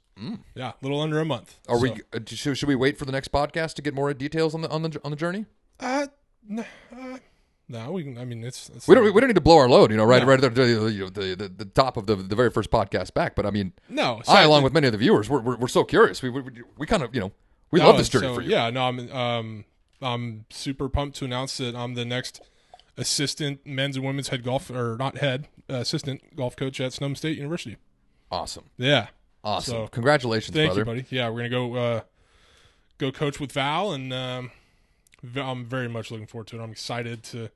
Yeah, 0.53 0.69
a 0.71 0.73
little 0.81 0.99
under 0.99 1.19
a 1.19 1.25
month. 1.25 1.59
Are 1.69 1.77
So- 1.77 1.81
we? 1.83 1.91
Uh, 2.13 2.19
should, 2.25 2.57
should 2.57 2.67
we 2.67 2.75
wait 2.75 2.97
for 2.97 3.05
the 3.05 3.11
next 3.13 3.31
podcast 3.31 3.75
to 3.75 3.81
get 3.81 3.93
more 3.93 4.13
details 4.13 4.53
on 4.53 4.61
the 4.61 4.69
on 4.69 4.81
the 4.81 4.99
on 5.05 5.11
the 5.11 5.17
journey? 5.17 5.45
Uh, 5.79 6.07
n- 6.49 6.65
uh, 6.93 7.17
no, 7.69 7.91
we 7.93 8.03
can. 8.03 8.17
I 8.17 8.25
mean, 8.25 8.43
it's, 8.43 8.67
it's 8.69 8.85
We 8.85 8.95
don't 8.95 9.13
we 9.13 9.21
don't 9.21 9.29
need 9.29 9.35
to 9.35 9.41
blow 9.41 9.57
our 9.57 9.69
load, 9.69 9.91
you 9.91 9.97
know, 9.97 10.03
right 10.03 10.21
No. 10.21 10.27
right 10.27 10.43
at 10.43 10.53
the, 10.55 10.63
the, 10.65 11.09
the 11.37 11.47
the 11.57 11.65
top 11.65 11.95
of 11.95 12.05
the 12.05 12.15
the 12.17 12.35
very 12.35 12.49
first 12.49 12.69
podcast 12.69 13.13
back. 13.13 13.33
But 13.35 13.45
I 13.45 13.51
mean, 13.51 13.71
no. 13.87 14.19
I 14.27 14.43
so- 14.43 14.49
along 14.49 14.63
with 14.63 14.73
many 14.73 14.87
of 14.87 14.91
the 14.91 14.97
viewers, 14.97 15.29
we're 15.29 15.39
we're, 15.39 15.55
we're 15.55 15.67
so 15.69 15.85
curious. 15.85 16.21
We 16.21 16.29
we, 16.29 16.41
we 16.77 16.85
kind 16.85 17.01
of 17.01 17.15
you 17.15 17.21
know 17.21 17.31
we 17.71 17.79
no, 17.79 17.87
love 17.87 17.97
this 17.97 18.09
journey 18.09 18.27
so, 18.27 18.35
for 18.35 18.41
you. 18.41 18.49
Yeah, 18.49 18.69
no, 18.71 18.81
I'm 18.83 19.11
um 19.11 19.65
I'm 20.01 20.45
super 20.49 20.89
pumped 20.89 21.15
to 21.19 21.25
announce 21.25 21.55
that 21.59 21.75
I'm 21.75 21.93
the 21.93 22.03
next 22.05 22.41
assistant 22.99 23.65
men's 23.65 23.95
and 23.95 24.05
women's 24.05 24.27
head 24.27 24.43
golf 24.43 24.69
or 24.69 24.95
not 24.99 25.17
head 25.17 25.47
uh, 25.69 25.75
assistant 25.75 26.35
golf 26.35 26.55
coach 26.55 26.79
at 26.79 26.93
Sonoma 26.93 27.15
State 27.15 27.37
University. 27.37 27.77
Awesome, 28.31 28.65
Yeah, 28.77 29.07
awesome. 29.43 29.71
So, 29.73 29.87
Congratulations, 29.87 30.55
thank 30.55 30.67
brother. 30.73 30.81
you, 30.81 30.85
buddy. 30.85 31.05
Yeah, 31.15 31.29
we're 31.29 31.37
gonna 31.37 31.49
go 31.49 31.75
uh, 31.75 32.01
go 32.97 33.11
coach 33.11 33.39
with 33.39 33.51
Val, 33.53 33.91
and 33.93 34.13
um, 34.13 34.51
I'm 35.35 35.65
very 35.65 35.87
much 35.89 36.11
looking 36.11 36.27
forward 36.27 36.47
to 36.47 36.59
it. 36.59 36.63
I'm 36.63 36.71
excited 36.71 37.23
to 37.23 37.49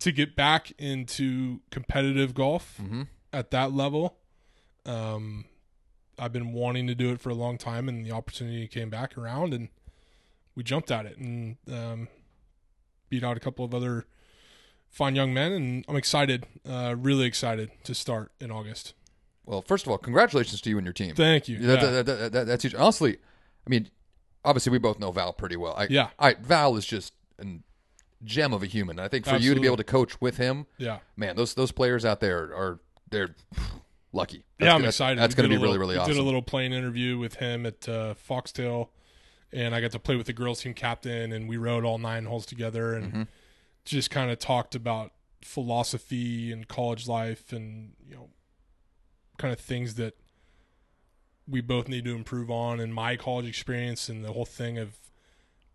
to 0.00 0.12
get 0.12 0.34
back 0.36 0.72
into 0.78 1.60
competitive 1.70 2.34
golf 2.34 2.78
Mm-hmm. 2.82 3.02
at 3.32 3.50
that 3.52 3.72
level. 3.72 4.16
Um, 4.86 5.44
I've 6.18 6.32
been 6.32 6.52
wanting 6.52 6.86
to 6.88 6.94
do 6.94 7.12
it 7.12 7.20
for 7.20 7.30
a 7.30 7.34
long 7.34 7.58
time, 7.58 7.88
and 7.88 8.04
the 8.04 8.10
opportunity 8.12 8.66
came 8.66 8.90
back 8.90 9.16
around, 9.16 9.52
and 9.54 9.68
we 10.56 10.62
jumped 10.64 10.90
at 10.90 11.06
it 11.06 11.16
and 11.18 11.56
um, 11.72 12.08
beat 13.08 13.22
out 13.22 13.36
a 13.36 13.40
couple 13.40 13.64
of 13.64 13.72
other 13.74 14.06
fine 14.90 15.14
young 15.14 15.32
men. 15.34 15.52
And 15.52 15.84
I'm 15.88 15.96
excited, 15.96 16.46
uh, 16.68 16.94
really 16.98 17.26
excited 17.26 17.70
to 17.84 17.94
start 17.94 18.32
in 18.40 18.50
August. 18.50 18.94
Well, 19.46 19.62
first 19.62 19.86
of 19.86 19.90
all, 19.92 19.98
congratulations 19.98 20.60
to 20.62 20.70
you 20.70 20.76
and 20.78 20.84
your 20.86 20.92
team. 20.92 21.14
Thank 21.14 21.48
you. 21.48 21.58
That- 21.58 21.82
Yeah. 21.82 21.90
that- 21.90 22.06
that- 22.06 22.32
that- 22.32 22.46
that's 22.46 22.64
huge. 22.64 22.74
Honestly, 22.74 23.16
I 23.66 23.70
mean, 23.70 23.88
obviously 24.44 24.70
we 24.72 24.78
both 24.78 24.98
know 24.98 25.10
Val 25.10 25.32
pretty 25.32 25.56
well. 25.56 25.74
I, 25.76 25.86
Yeah. 25.88 26.10
I 26.18 26.34
Val 26.34 26.76
is 26.76 26.84
just 26.84 27.14
a 27.38 27.46
gem 28.24 28.52
of 28.52 28.62
a 28.62 28.66
human. 28.66 28.98
I 28.98 29.08
think 29.08 29.24
for 29.26 29.36
you 29.36 29.54
to 29.54 29.60
be 29.60 29.66
able 29.66 29.76
to 29.78 29.84
coach 29.84 30.20
with 30.20 30.36
him, 30.36 30.66
yeah. 30.76 30.98
man, 31.16 31.36
those 31.36 31.54
those 31.54 31.72
players 31.72 32.04
out 32.04 32.20
there 32.20 32.54
are 32.54 32.80
they're 33.10 33.34
lucky. 34.12 34.44
yeah, 34.58 34.74
I'm 34.74 34.80
that's- 34.82 34.94
excited. 34.96 35.18
That's 35.18 35.34
going 35.34 35.48
to 35.48 35.54
be 35.54 35.60
a 35.60 35.64
really 35.64 35.78
really 35.78 35.94
we 35.94 36.00
awesome. 36.00 36.14
Did 36.14 36.20
a 36.20 36.24
little 36.24 36.42
plane 36.42 36.72
interview 36.72 37.16
with 37.18 37.34
him 37.36 37.64
at 37.64 37.88
uh, 37.88 38.14
Foxtail, 38.14 38.90
and 39.52 39.74
I 39.74 39.80
got 39.80 39.92
to 39.92 39.98
play 39.98 40.16
with 40.16 40.26
the 40.26 40.32
girls 40.32 40.60
team 40.62 40.74
captain, 40.74 41.32
and 41.32 41.48
we 41.48 41.56
rode 41.56 41.84
all 41.84 41.98
nine 41.98 42.24
holes 42.26 42.44
together, 42.44 42.94
and 42.94 43.06
Mm-hmm. 43.12 43.22
Just 43.84 44.10
kind 44.10 44.30
of 44.30 44.38
talked 44.38 44.74
about 44.74 45.12
philosophy 45.42 46.52
and 46.52 46.66
college 46.68 47.06
life, 47.08 47.52
and 47.52 47.92
you 48.06 48.14
know, 48.14 48.28
kind 49.38 49.52
of 49.52 49.60
things 49.60 49.94
that 49.94 50.14
we 51.48 51.60
both 51.60 51.88
need 51.88 52.04
to 52.04 52.14
improve 52.14 52.50
on, 52.50 52.80
and 52.80 52.92
my 52.94 53.16
college 53.16 53.46
experience, 53.46 54.08
and 54.08 54.24
the 54.24 54.32
whole 54.32 54.44
thing 54.44 54.78
of 54.78 54.96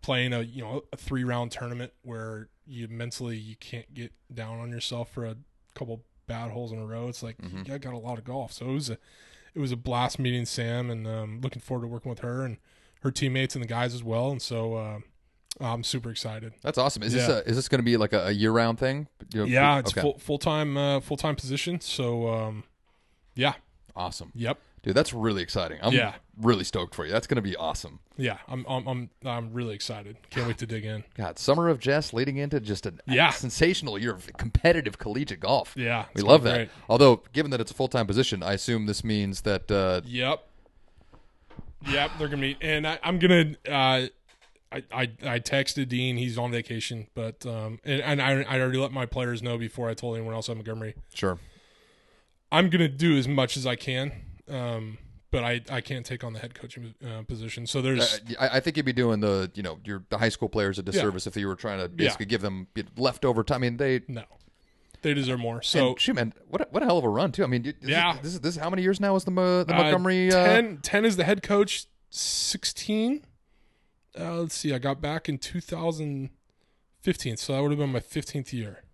playing 0.02 0.32
a 0.32 0.42
you 0.42 0.62
know 0.62 0.84
a 0.92 0.96
three 0.96 1.24
round 1.24 1.50
tournament 1.50 1.92
where 2.02 2.48
you 2.66 2.86
mentally 2.88 3.36
you 3.36 3.56
can't 3.56 3.92
get 3.94 4.12
down 4.32 4.58
on 4.58 4.70
yourself 4.70 5.10
for 5.10 5.24
a 5.24 5.36
couple 5.74 6.02
bad 6.26 6.50
holes 6.50 6.72
in 6.72 6.78
a 6.78 6.86
row. 6.86 7.08
It's 7.08 7.22
like 7.22 7.36
Mhm. 7.38 7.70
I 7.70 7.78
got 7.78 7.94
a 7.94 7.98
lot 7.98 8.18
of 8.18 8.24
golf, 8.24 8.52
so 8.52 8.66
it 8.70 8.72
was 8.74 8.90
a 8.90 8.98
it 9.54 9.60
was 9.60 9.72
a 9.72 9.76
blast 9.76 10.18
meeting 10.18 10.46
Sam, 10.46 10.90
and 10.90 11.06
um, 11.06 11.40
looking 11.40 11.60
forward 11.60 11.82
to 11.84 11.88
working 11.88 12.10
with 12.10 12.20
her 12.20 12.42
and 12.44 12.58
her 13.02 13.10
teammates 13.10 13.54
and 13.54 13.62
the 13.62 13.68
guys 13.68 13.94
as 13.94 14.02
well. 14.02 14.30
And 14.30 14.40
so 14.42 14.74
uh, 14.74 14.98
I'm 15.60 15.84
super 15.84 16.10
excited. 16.10 16.52
That's 16.62 16.78
awesome. 16.78 17.02
Is 17.02 17.12
this 17.12 17.28
a, 17.28 17.48
is 17.48 17.54
this 17.56 17.68
going 17.68 17.78
to 17.78 17.84
be 17.84 17.96
like 17.96 18.12
a, 18.12 18.26
a 18.26 18.30
year 18.32 18.50
round 18.50 18.78
thing? 18.78 19.06
You 19.32 19.40
know, 19.40 19.46
Yeah, 19.46 19.78
it's 19.78 19.92
okay. 19.92 20.00
full 20.00 20.18
full 20.18 20.38
time 20.38 20.76
uh, 20.76 21.00
full 21.00 21.16
time 21.16 21.36
position. 21.36 21.80
So 21.80 22.28
um, 22.28 22.64
yeah, 23.36 23.54
awesome, 23.94 24.32
yep, 24.34 24.58
dude. 24.82 24.94
That's 24.94 25.12
really 25.12 25.42
exciting. 25.42 25.78
I'm 25.82 25.92
Yeah. 25.92 26.14
really 26.40 26.64
stoked 26.64 26.94
for 26.94 27.06
you. 27.06 27.12
That's 27.12 27.26
going 27.28 27.36
to 27.36 27.42
be 27.42 27.54
awesome. 27.56 28.00
yeah. 28.16 28.38
I'm 28.48 28.64
I'm 28.68 28.86
I'm 28.88 29.10
I'm 29.24 29.52
really 29.52 29.74
excited. 29.76 30.16
Can't 30.30 30.46
wait 30.48 30.58
to 30.58 30.66
dig 30.66 30.84
in. 30.84 31.04
God, 31.16 31.38
summer 31.38 31.68
of 31.68 31.78
Jess 31.78 32.12
leading 32.12 32.36
into 32.36 32.58
just 32.58 32.84
a 32.86 32.94
Yeah. 33.06 33.30
sensational 33.30 33.96
year 33.98 34.12
of 34.14 34.28
competitive 34.36 34.98
collegiate 34.98 35.38
golf. 35.40 35.74
Yeah, 35.76 36.06
we 36.14 36.22
love 36.22 36.42
that. 36.42 36.54
great. 36.54 36.70
Although, 36.88 37.22
given 37.32 37.52
that 37.52 37.60
it's 37.60 37.70
a 37.70 37.74
full 37.74 37.88
time 37.88 38.06
position, 38.08 38.42
I 38.42 38.54
assume 38.54 38.86
this 38.86 39.04
means 39.04 39.42
that 39.42 39.70
uh, 39.70 40.00
Yep. 40.04 40.48
Yep, 41.90 42.10
they're 42.18 42.28
gonna 42.28 42.40
be, 42.40 42.56
and 42.62 42.86
I, 42.86 42.98
I'm 43.02 43.18
gonna. 43.18 43.54
Uh, 43.68 44.06
I, 44.74 44.82
I 44.92 45.02
I 45.34 45.38
texted 45.40 45.88
Dean. 45.88 46.16
He's 46.16 46.36
on 46.36 46.50
vacation, 46.50 47.06
but 47.14 47.46
um, 47.46 47.78
and, 47.84 48.00
and 48.02 48.20
I 48.22 48.42
I 48.42 48.60
already 48.60 48.78
let 48.78 48.92
my 48.92 49.06
players 49.06 49.42
know 49.42 49.56
before 49.58 49.88
I 49.88 49.94
told 49.94 50.16
anyone 50.16 50.34
else 50.34 50.48
at 50.48 50.56
Montgomery. 50.56 50.94
sure. 51.14 51.38
I'm 52.52 52.70
gonna 52.70 52.88
do 52.88 53.16
as 53.16 53.26
much 53.26 53.56
as 53.56 53.66
I 53.66 53.74
can, 53.76 54.12
um, 54.48 54.98
but 55.30 55.42
I 55.44 55.60
I 55.70 55.80
can't 55.80 56.04
take 56.06 56.22
on 56.24 56.32
the 56.34 56.38
head 56.38 56.54
coaching 56.54 56.94
uh, 57.04 57.22
position. 57.22 57.66
So 57.66 57.82
there's 57.82 58.14
Uh, 58.14 58.18
I, 58.38 58.48
I 58.56 58.60
think 58.60 58.76
you'd 58.76 58.86
be 58.86 58.92
doing 58.92 59.20
the 59.20 59.50
you 59.54 59.62
know 59.62 59.78
your 59.84 60.04
the 60.08 60.18
high 60.18 60.28
school 60.28 60.48
players 60.48 60.78
a 60.78 60.82
disservice 60.82 61.26
if 61.26 61.36
you 61.36 61.46
were 61.48 61.56
trying 61.56 61.80
to 61.80 61.88
basically 61.88 62.26
give 62.26 62.42
them 62.42 62.68
leftover 62.96 63.42
time. 63.44 63.56
I 63.56 63.58
mean, 63.60 63.76
they 63.76 64.02
no, 64.08 64.24
they 65.02 65.14
deserve 65.14 65.40
more. 65.40 65.62
So 65.62 65.88
and 65.90 66.00
shoot, 66.00 66.14
man, 66.14 66.32
what 66.48 66.60
a, 66.62 66.68
what 66.70 66.82
a 66.82 66.86
hell 66.86 66.98
of 66.98 67.04
a 67.04 67.08
run 67.08 67.32
too. 67.32 67.42
I 67.44 67.46
mean, 67.48 67.74
Yeah. 67.82 68.14
is, 68.14 68.20
this 68.20 68.32
is 68.34 68.40
this 68.40 68.56
is 68.56 68.60
how 68.62 68.70
many 68.70 68.82
years 68.82 69.00
now 69.00 69.16
is 69.16 69.24
the 69.24 69.32
the 69.32 69.74
uh, 69.74 69.76
Montgomery? 69.76 70.32
Uh, 70.32 70.44
10, 70.44 70.78
10 70.82 71.04
is 71.04 71.16
the 71.16 71.24
head 71.24 71.42
coach. 71.42 71.86
Sixteen. 72.10 73.24
Uh, 74.18 74.40
let's 74.40 74.54
see. 74.54 74.72
I 74.72 74.78
got 74.78 75.00
back 75.00 75.28
in 75.28 75.38
2015, 75.38 77.36
so 77.36 77.52
that 77.52 77.62
would 77.62 77.70
have 77.72 77.78
been 77.78 77.92
my 77.92 78.00
15th 78.00 78.52
year. 78.52 78.84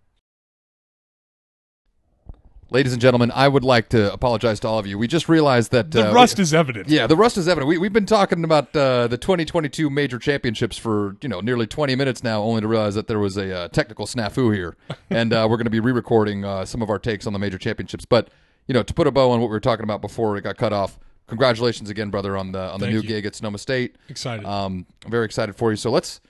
ladies 2.71 2.93
and 2.93 3.01
gentlemen, 3.01 3.31
I 3.35 3.47
would 3.47 3.63
like 3.63 3.89
to 3.89 4.11
apologize 4.11 4.59
to 4.61 4.67
all 4.67 4.79
of 4.79 4.87
you. 4.87 4.97
We 4.97 5.07
just 5.07 5.29
realized 5.29 5.71
that 5.71 5.91
The 5.91 6.09
uh, 6.09 6.13
rust 6.13 6.39
is 6.39 6.53
evident. 6.53 6.89
Yeah, 6.89 7.05
the 7.05 7.15
rust 7.15 7.37
is 7.37 7.47
evident. 7.47 7.67
We, 7.67 7.77
we've 7.77 7.93
been 7.93 8.05
talking 8.05 8.43
about 8.43 8.75
uh, 8.75 9.07
the 9.07 9.17
2022 9.17 9.89
major 9.89 10.17
championships 10.17 10.77
for 10.77 11.17
you 11.21 11.29
know 11.29 11.41
nearly 11.41 11.67
20 11.67 11.95
minutes 11.95 12.23
now, 12.23 12.41
only 12.41 12.61
to 12.61 12.67
realize 12.67 12.95
that 12.95 13.07
there 13.07 13.19
was 13.19 13.37
a 13.37 13.55
uh, 13.55 13.67
technical 13.67 14.07
snafu 14.07 14.55
here, 14.55 14.75
and 15.11 15.33
uh, 15.33 15.45
we're 15.49 15.57
going 15.57 15.65
to 15.65 15.71
be 15.71 15.79
re-recording 15.79 16.43
uh, 16.43 16.65
some 16.65 16.81
of 16.81 16.89
our 16.89 16.97
takes 16.97 17.27
on 17.27 17.33
the 17.33 17.39
major 17.39 17.59
championships. 17.59 18.05
But 18.05 18.29
you 18.67 18.73
know, 18.73 18.83
to 18.83 18.93
put 18.93 19.05
a 19.05 19.11
bow 19.11 19.31
on 19.31 19.39
what 19.41 19.47
we 19.47 19.53
were 19.53 19.59
talking 19.59 19.83
about 19.83 20.01
before 20.01 20.37
it 20.37 20.41
got 20.41 20.57
cut 20.57 20.73
off, 20.73 20.97
congratulations 21.27 21.89
again, 21.89 22.09
brother, 22.09 22.35
on 22.37 22.51
the 22.51 22.59
on 22.59 22.79
the 22.79 22.85
Thank 22.87 22.95
new 22.95 23.01
you. 23.01 23.07
gig 23.07 23.25
at 23.25 23.35
Sonoma 23.35 23.57
State. 23.57 23.95
Excited. 24.09 24.45
Um, 24.45 24.85
I'm 25.05 25.11
very 25.11 25.25
excited 25.25 25.55
for 25.55 25.71
you. 25.71 25.77
So 25.77 25.91
let's 25.91 26.21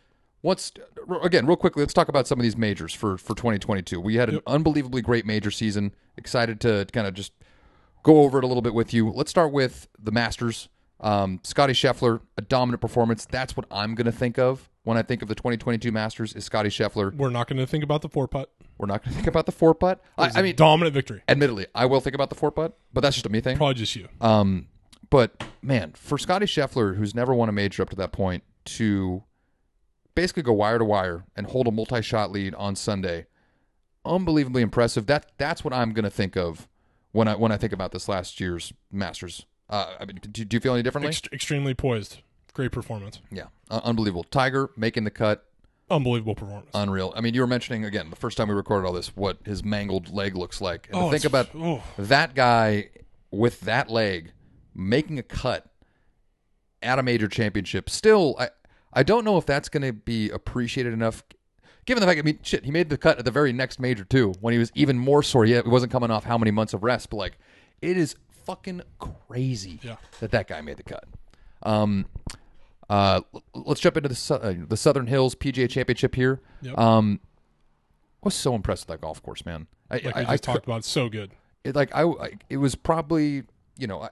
once 0.44 0.72
again, 1.22 1.46
real 1.46 1.56
quickly, 1.58 1.82
let's 1.82 1.94
talk 1.94 2.08
about 2.10 2.28
some 2.28 2.40
of 2.40 2.44
these 2.44 2.58
majors 2.58 2.94
for 2.94 3.18
for 3.18 3.36
2022. 3.36 4.00
We 4.00 4.16
had 4.16 4.30
an 4.30 4.36
Yep. 4.36 4.44
unbelievably 4.48 5.02
great 5.02 5.26
major 5.26 5.52
season. 5.52 5.94
Excited 6.18 6.60
to 6.62 6.86
kind 6.92 7.08
of 7.08 7.14
just 7.14 7.34
go 8.04 8.22
over 8.22 8.38
it 8.40 8.44
a 8.44 8.48
little 8.48 8.62
bit 8.64 8.74
with 8.74 8.94
you. 8.94 9.10
Let's 9.12 9.30
start 9.30 9.52
with 9.52 9.88
the 10.02 10.12
Masters. 10.12 10.70
Um, 11.00 11.40
Scotty 11.44 11.74
Scheffler, 11.74 12.22
a 12.38 12.42
dominant 12.42 12.80
performance. 12.80 13.26
That's 13.26 13.58
what 13.58 13.66
I'm 13.72 13.96
going 13.96 14.06
to 14.06 14.12
think 14.12 14.38
of 14.38 14.70
when 14.84 14.98
I 14.98 15.02
think 15.02 15.24
of 15.24 15.28
the 15.30 15.34
2022 15.36 15.92
Masters. 15.92 16.34
Is 16.36 16.46
Scotty 16.46 16.70
Scheffler? 16.70 17.12
We're 17.16 17.32
not 17.32 17.48
going 17.48 17.58
to 17.58 17.66
think 17.66 17.84
about 17.84 18.04
the 18.04 18.10
four 18.10 18.28
putt. 18.28 18.52
We're 18.78 18.86
not 18.86 19.04
going 19.04 19.10
to 19.16 19.16
think 19.16 19.28
about 19.28 19.48
the 19.48 19.52
four 19.52 19.74
putt. 19.74 20.00
I, 20.18 20.30
I 20.36 20.42
mean, 20.44 20.56
dominant 20.56 20.94
victory. 20.94 21.24
admittedly, 21.28 21.66
I 21.74 21.88
will 21.88 22.02
think 22.02 22.14
about 22.14 22.30
the 22.30 22.36
four 22.36 22.52
putt, 22.52 22.78
but 22.94 23.02
that's 23.02 23.16
just 23.16 23.26
a 23.26 23.30
me 23.30 23.42
thing. 23.42 23.58
Probably 23.58 23.74
just 23.74 23.96
you. 23.96 24.10
Um, 24.20 24.68
but 25.12 25.44
man, 25.62 25.92
for 25.92 26.18
Scotty 26.18 26.48
Scheffler, 26.48 26.96
who's 26.96 27.14
never 27.14 27.36
won 27.36 27.50
a 27.50 27.52
major 27.52 27.84
up 27.84 27.92
to 27.92 27.96
that 27.98 28.12
point, 28.12 28.44
to 28.66 29.24
basically 30.16 30.42
go 30.42 30.54
wire 30.54 30.80
to 30.80 30.86
wire 30.86 31.26
and 31.36 31.48
hold 31.48 31.68
a 31.68 31.72
multi-shot 31.72 32.32
lead 32.32 32.56
on 32.56 32.76
Sunday, 32.76 33.28
unbelievably 34.04 34.64
impressive. 34.64 35.06
That 35.06 35.32
that's 35.38 35.64
what 35.64 35.74
I'm 35.74 35.94
going 35.94 36.06
to 36.06 36.10
think 36.10 36.36
of 36.36 36.68
when 37.12 37.28
I 37.28 37.36
when 37.36 37.52
I 37.52 37.58
think 37.58 37.74
about 37.74 37.92
this 37.92 38.10
last 38.10 38.40
year's 38.40 38.74
Masters. 38.92 39.46
Uh, 39.70 39.94
I 40.00 40.06
mean, 40.06 40.20
do, 40.32 40.44
do 40.44 40.56
you 40.58 40.60
feel 40.60 40.74
any 40.74 40.84
differently? 40.84 41.10
Ex- 41.10 41.22
extremely 41.32 41.74
poised. 41.74 42.22
Great 42.54 42.72
performance. 42.72 43.20
yeah, 43.32 43.46
uh, 43.70 43.80
unbelievable. 43.84 44.26
Tiger 44.26 44.72
making 44.76 45.06
the 45.06 45.12
cut, 45.12 45.46
Unbelievable 45.90 46.36
performance. 46.36 46.70
unreal. 46.74 47.14
I 47.16 47.22
mean, 47.22 47.34
you 47.34 47.40
were 47.42 47.48
mentioning 47.48 47.86
again 47.86 48.10
the 48.10 48.18
first 48.18 48.38
time 48.38 48.50
we 48.50 48.54
recorded 48.54 48.86
all 48.86 48.94
this 48.94 49.16
what 49.16 49.38
his 49.46 49.64
mangled 49.64 50.14
leg 50.14 50.36
looks 50.36 50.60
like, 50.60 50.90
and 50.92 51.02
to 51.02 51.10
think 51.10 51.24
about 51.26 51.50
oh, 51.56 51.82
that 51.98 52.36
guy 52.36 52.90
with 53.32 53.62
that 53.62 53.90
leg 53.90 54.34
making 54.74 55.20
a 55.20 55.24
cut 55.24 55.68
at 56.84 56.98
a 57.00 57.04
major 57.04 57.28
championship 57.28 57.90
still 57.90 58.36
i 58.40 58.50
i 58.94 59.04
don't 59.04 59.24
know 59.24 59.38
if 59.38 59.46
that's 59.46 59.70
going 59.70 59.84
to 59.84 59.94
be 59.94 60.30
appreciated 60.30 60.94
enough 60.94 61.24
given 61.86 62.02
the 62.02 62.08
fact 62.08 62.20
i 62.20 62.24
mean 62.24 62.40
shit 62.42 62.66
he 62.66 62.72
made 62.72 62.90
the 62.90 62.98
cut 62.98 63.20
at 63.20 63.26
the 63.26 63.32
very 63.32 63.54
next 63.54 63.80
major 63.80 64.04
too 64.04 64.34
when 64.42 64.52
he 64.54 64.58
was 64.58 64.72
even 64.76 64.98
more 64.98 65.22
sore 65.22 65.46
he 65.46 65.60
wasn't 65.62 65.92
coming 65.92 66.10
off 66.10 66.24
how 66.24 66.38
many 66.38 66.52
months 66.52 66.74
of 66.74 66.84
rest 66.84 67.10
but 67.10 67.18
like 67.18 67.38
it 67.82 67.98
is 67.98 68.16
fucking 68.46 68.82
crazy 69.00 69.80
Yeah. 69.84 69.98
that 70.20 70.32
that 70.32 70.48
guy 70.48 70.62
made 70.62 70.78
the 70.78 70.84
cut 70.84 71.04
um 71.64 72.08
uh 72.90 73.22
let's 73.54 73.80
jump 73.80 73.98
into 73.98 74.10
the 74.10 74.40
uh, 74.42 74.66
the 74.68 74.78
southern 74.78 75.06
hills 75.08 75.36
pga 75.36 75.70
championship 75.70 76.16
here 76.16 76.42
Yep. 76.62 76.78
um 76.78 77.20
I 78.24 78.28
was 78.28 78.36
so 78.36 78.54
impressed 78.56 78.88
with 78.88 78.96
that 79.00 79.02
golf 79.02 79.22
course 79.22 79.46
man 79.46 79.68
I, 79.92 79.96
like 79.96 80.16
I, 80.16 80.22
just 80.22 80.32
I 80.32 80.38
talked 80.38 80.66
about, 80.66 80.78
it's 80.78 80.88
so 80.88 81.10
good. 81.10 81.32
it, 81.66 81.76
like 81.76 81.94
I, 81.94 82.04
I 82.04 82.32
it 82.50 82.58
was 82.58 82.76
probably 82.76 83.44
you 83.78 83.88
know 83.88 84.08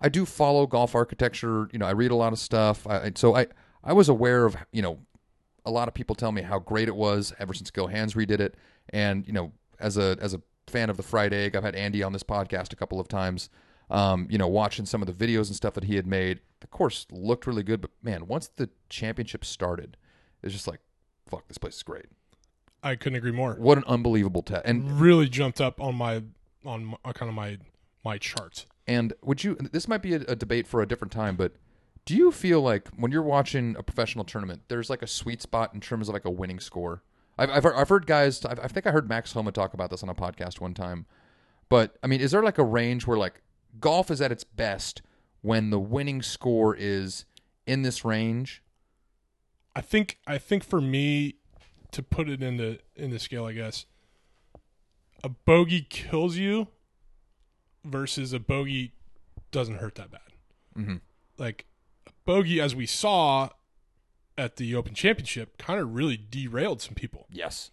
I, 0.00 0.08
do 0.08 0.26
follow 0.26 0.66
golf 0.66 0.94
architecture 0.94 1.68
you 1.72 1.78
know 1.78 1.86
I 1.86 1.92
read 1.92 2.10
a 2.10 2.16
lot 2.16 2.32
of 2.32 2.38
stuff 2.38 2.86
I, 2.86 3.12
so 3.14 3.36
I 3.36 3.46
I 3.82 3.92
was 3.92 4.08
aware 4.08 4.44
of 4.44 4.56
you 4.72 4.82
know 4.82 4.98
a 5.64 5.70
lot 5.70 5.88
of 5.88 5.94
people 5.94 6.14
tell 6.14 6.32
me 6.32 6.42
how 6.42 6.58
great 6.58 6.88
it 6.88 6.96
was 6.96 7.32
ever 7.38 7.54
since 7.54 7.70
Gil 7.70 7.88
Hanse 7.88 8.14
redid 8.14 8.40
it. 8.40 8.54
And 8.90 9.26
you 9.26 9.32
know, 9.32 9.52
as 9.80 9.96
a 9.96 10.16
as 10.20 10.34
a 10.34 10.42
fan 10.66 10.90
of 10.90 10.96
the 10.96 11.02
fried 11.02 11.32
egg, 11.32 11.56
I've 11.56 11.64
had 11.64 11.74
Andy 11.74 12.02
on 12.02 12.12
this 12.12 12.22
podcast 12.22 12.72
a 12.72 12.76
couple 12.76 13.00
of 13.00 13.08
times. 13.08 13.48
Um, 13.90 14.26
you 14.30 14.38
know, 14.38 14.48
watching 14.48 14.86
some 14.86 15.02
of 15.02 15.06
the 15.06 15.26
videos 15.26 15.48
and 15.48 15.56
stuff 15.56 15.74
that 15.74 15.84
he 15.84 15.96
had 15.96 16.06
made, 16.06 16.40
the 16.60 16.66
course 16.66 17.06
looked 17.10 17.46
really 17.46 17.62
good. 17.62 17.80
But 17.80 17.90
man, 18.02 18.26
once 18.26 18.48
the 18.48 18.70
championship 18.88 19.44
started, 19.44 19.96
it's 20.42 20.54
just 20.54 20.66
like, 20.66 20.80
fuck, 21.28 21.48
this 21.48 21.58
place 21.58 21.76
is 21.76 21.82
great. 21.82 22.06
I 22.82 22.96
couldn't 22.96 23.16
agree 23.16 23.32
more. 23.32 23.54
What 23.54 23.78
an 23.78 23.84
unbelievable 23.86 24.42
test! 24.42 24.62
And 24.66 25.00
Really 25.00 25.28
jumped 25.28 25.60
up 25.60 25.80
on 25.80 25.94
my 25.94 26.22
on 26.64 26.84
my, 26.84 27.12
kind 27.12 27.28
of 27.28 27.34
my 27.34 27.58
my 28.04 28.18
charts. 28.18 28.66
And 28.86 29.14
would 29.22 29.44
you? 29.44 29.56
This 29.56 29.88
might 29.88 30.02
be 30.02 30.14
a, 30.14 30.20
a, 30.28 30.36
debate 30.36 30.66
for 30.66 30.82
a 30.82 30.86
different 30.86 31.12
time, 31.12 31.36
but 31.36 31.52
do 32.04 32.14
you 32.14 32.30
feel 32.30 32.60
like 32.60 32.88
when 32.96 33.10
you're 33.10 33.22
watching 33.22 33.76
a 33.78 33.82
professional 33.82 34.24
tournament, 34.24 34.62
there's 34.68 34.90
like 34.90 35.02
a 35.02 35.06
sweet 35.06 35.40
spot 35.40 35.72
in 35.72 35.80
terms 35.80 36.08
of 36.08 36.12
like 36.12 36.26
a 36.26 36.30
winning 36.30 36.60
score? 36.60 37.02
I've 37.38 37.50
I've 37.50 37.62
heard, 37.62 37.74
I've 37.74 37.88
heard 37.88 38.06
guys. 38.06 38.44
I've, 38.44 38.60
I 38.60 38.68
think 38.68 38.86
I 38.86 38.90
heard 38.90 39.08
Max 39.08 39.32
Homa 39.32 39.52
talk 39.52 39.74
about 39.74 39.90
this 39.90 40.02
on 40.02 40.08
a 40.08 40.14
podcast 40.14 40.60
one 40.60 40.74
time. 40.74 41.06
But 41.68 41.96
I 42.02 42.06
mean, 42.06 42.20
is 42.20 42.32
there 42.32 42.42
like 42.42 42.58
a 42.58 42.64
range 42.64 43.06
where 43.06 43.16
like 43.16 43.42
golf 43.80 44.10
is 44.10 44.20
at 44.20 44.30
its 44.30 44.44
best 44.44 45.02
when 45.40 45.70
the 45.70 45.80
winning 45.80 46.20
score 46.20 46.76
is 46.76 47.24
in 47.66 47.82
this 47.82 48.04
range? 48.04 48.62
I 49.74 49.80
think 49.80 50.18
I 50.26 50.38
think 50.38 50.62
for 50.62 50.80
me 50.80 51.36
to 51.92 52.02
put 52.02 52.28
it 52.28 52.42
into 52.42 52.78
in 52.96 53.10
the 53.10 53.18
scale, 53.18 53.46
I 53.46 53.52
guess 53.52 53.86
a 55.22 55.30
bogey 55.30 55.86
kills 55.88 56.36
you 56.36 56.68
versus 57.84 58.32
a 58.32 58.40
bogey 58.40 58.92
doesn't 59.50 59.76
hurt 59.76 59.94
that 59.96 60.10
bad. 60.10 60.20
Mm-hmm. 60.76 60.96
Like 61.38 61.66
a 62.06 62.10
bogey, 62.24 62.60
as 62.60 62.74
we 62.74 62.86
saw 62.86 63.50
at 64.36 64.56
the 64.56 64.74
Open 64.74 64.94
Championship, 64.94 65.58
kind 65.58 65.80
of 65.80 65.94
really 65.94 66.18
derailed 66.30 66.80
some 66.82 66.94
people. 66.94 67.26
Yes. 67.30 67.70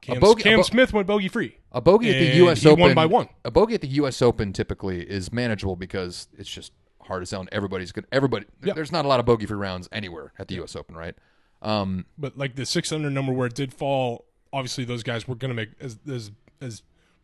Cam, 0.00 0.20
bogey, 0.20 0.42
Cam 0.42 0.58
bo- 0.58 0.62
Smith 0.62 0.92
went 0.92 1.06
bogey 1.06 1.28
free. 1.28 1.56
A 1.72 1.80
bogey 1.80 2.10
at 2.10 2.18
the 2.18 2.36
U.S. 2.38 2.64
Open 2.66 2.80
won 2.80 2.94
by 2.94 3.06
one. 3.06 3.28
A 3.44 3.50
bogey 3.50 3.74
at 3.74 3.80
the 3.80 3.88
U.S. 3.88 4.20
Open 4.20 4.52
typically 4.52 5.00
is 5.00 5.32
manageable 5.32 5.76
because 5.76 6.28
it's 6.36 6.48
just 6.48 6.72
hard 7.00 7.22
as 7.22 7.30
hell. 7.30 7.46
Everybody's 7.52 7.90
good. 7.90 8.06
Everybody. 8.12 8.44
Yep. 8.62 8.74
There's 8.74 8.92
not 8.92 9.06
a 9.06 9.08
lot 9.08 9.18
of 9.18 9.26
bogey 9.26 9.46
free 9.46 9.56
rounds 9.56 9.88
anywhere 9.92 10.32
at 10.38 10.48
the. 10.48 10.56
U.S. 10.56 10.76
Open, 10.76 10.94
right? 10.94 11.14
Um, 11.62 12.04
but 12.18 12.36
like 12.36 12.56
the 12.56 12.66
six 12.66 12.92
under 12.92 13.08
number 13.10 13.32
where 13.32 13.46
it 13.46 13.54
did 13.54 13.72
fall, 13.72 14.26
obviously 14.52 14.84
those 14.84 15.02
guys 15.02 15.26
were 15.26 15.34
going 15.34 15.48
to 15.48 15.54
make 15.54 15.70
as 15.80 15.98
as 16.06 16.30
as 16.60 16.82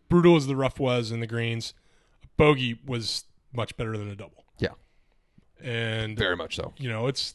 brutal 0.08 0.36
as 0.36 0.46
the 0.46 0.56
rough 0.56 0.80
was 0.80 1.10
in 1.10 1.20
the 1.20 1.26
greens. 1.26 1.74
Bogey 2.40 2.78
was 2.86 3.24
much 3.52 3.76
better 3.76 3.98
than 3.98 4.08
a 4.08 4.16
double. 4.16 4.44
Yeah, 4.58 4.70
and 5.62 6.16
very 6.16 6.36
much 6.36 6.56
so. 6.56 6.72
You 6.78 6.88
know, 6.88 7.06
it's 7.06 7.34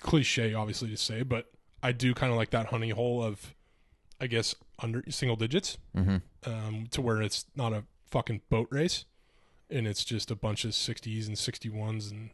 cliche, 0.00 0.54
obviously, 0.54 0.90
to 0.90 0.96
say, 0.96 1.22
but 1.22 1.46
I 1.82 1.92
do 1.92 2.14
kind 2.14 2.32
of 2.32 2.36
like 2.36 2.50
that 2.50 2.66
honey 2.66 2.90
hole 2.90 3.22
of, 3.22 3.54
I 4.20 4.26
guess, 4.26 4.56
under 4.80 5.04
single 5.08 5.36
digits, 5.36 5.78
mm-hmm. 5.96 6.16
um, 6.50 6.88
to 6.90 7.00
where 7.00 7.22
it's 7.22 7.46
not 7.54 7.72
a 7.72 7.84
fucking 8.10 8.42
boat 8.50 8.66
race, 8.70 9.04
and 9.70 9.86
it's 9.86 10.04
just 10.04 10.32
a 10.32 10.36
bunch 10.36 10.64
of 10.64 10.74
sixties 10.74 11.28
and 11.28 11.38
sixty 11.38 11.68
ones 11.68 12.10
and 12.10 12.30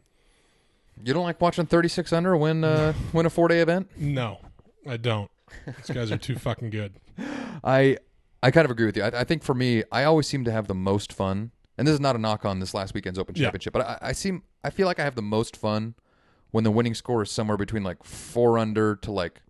you 1.03 1.13
don't 1.13 1.23
like 1.23 1.41
watching 1.41 1.65
36 1.65 2.13
under 2.13 2.37
win 2.37 2.63
uh, 2.63 2.93
win 3.13 3.25
a 3.25 3.29
four 3.29 3.47
day 3.47 3.59
event? 3.59 3.91
No, 3.97 4.39
I 4.87 4.97
don't. 4.97 5.29
These 5.65 5.95
guys 5.95 6.11
are 6.11 6.17
too 6.17 6.35
fucking 6.35 6.69
good. 6.69 6.93
I 7.63 7.97
I 8.41 8.51
kind 8.51 8.65
of 8.65 8.71
agree 8.71 8.85
with 8.85 8.97
you. 8.97 9.03
I, 9.03 9.21
I, 9.21 9.23
think 9.23 9.43
for 9.43 9.55
me, 9.55 9.83
I 9.91 10.03
always 10.03 10.27
seem 10.27 10.45
to 10.45 10.51
have 10.51 10.67
the 10.67 10.75
most 10.75 11.11
fun, 11.11 11.51
and 11.77 11.87
this 11.87 11.93
is 11.93 11.99
not 11.99 12.15
a 12.15 12.19
knock 12.19 12.45
on 12.45 12.59
this 12.59 12.73
last 12.73 12.93
weekend's 12.93 13.19
Open 13.19 13.35
Championship, 13.35 13.75
yeah. 13.75 13.83
but 13.83 13.99
I, 14.03 14.09
I 14.09 14.11
seem 14.11 14.43
I 14.63 14.69
feel 14.69 14.87
like 14.87 14.99
I 14.99 15.03
have 15.03 15.15
the 15.15 15.21
most 15.21 15.57
fun 15.57 15.95
when 16.51 16.63
the 16.63 16.71
winning 16.71 16.93
score 16.93 17.23
is 17.23 17.31
somewhere 17.31 17.57
between 17.57 17.83
like 17.83 18.03
four 18.03 18.57
under 18.57 18.95
to 18.97 19.11
like 19.11 19.41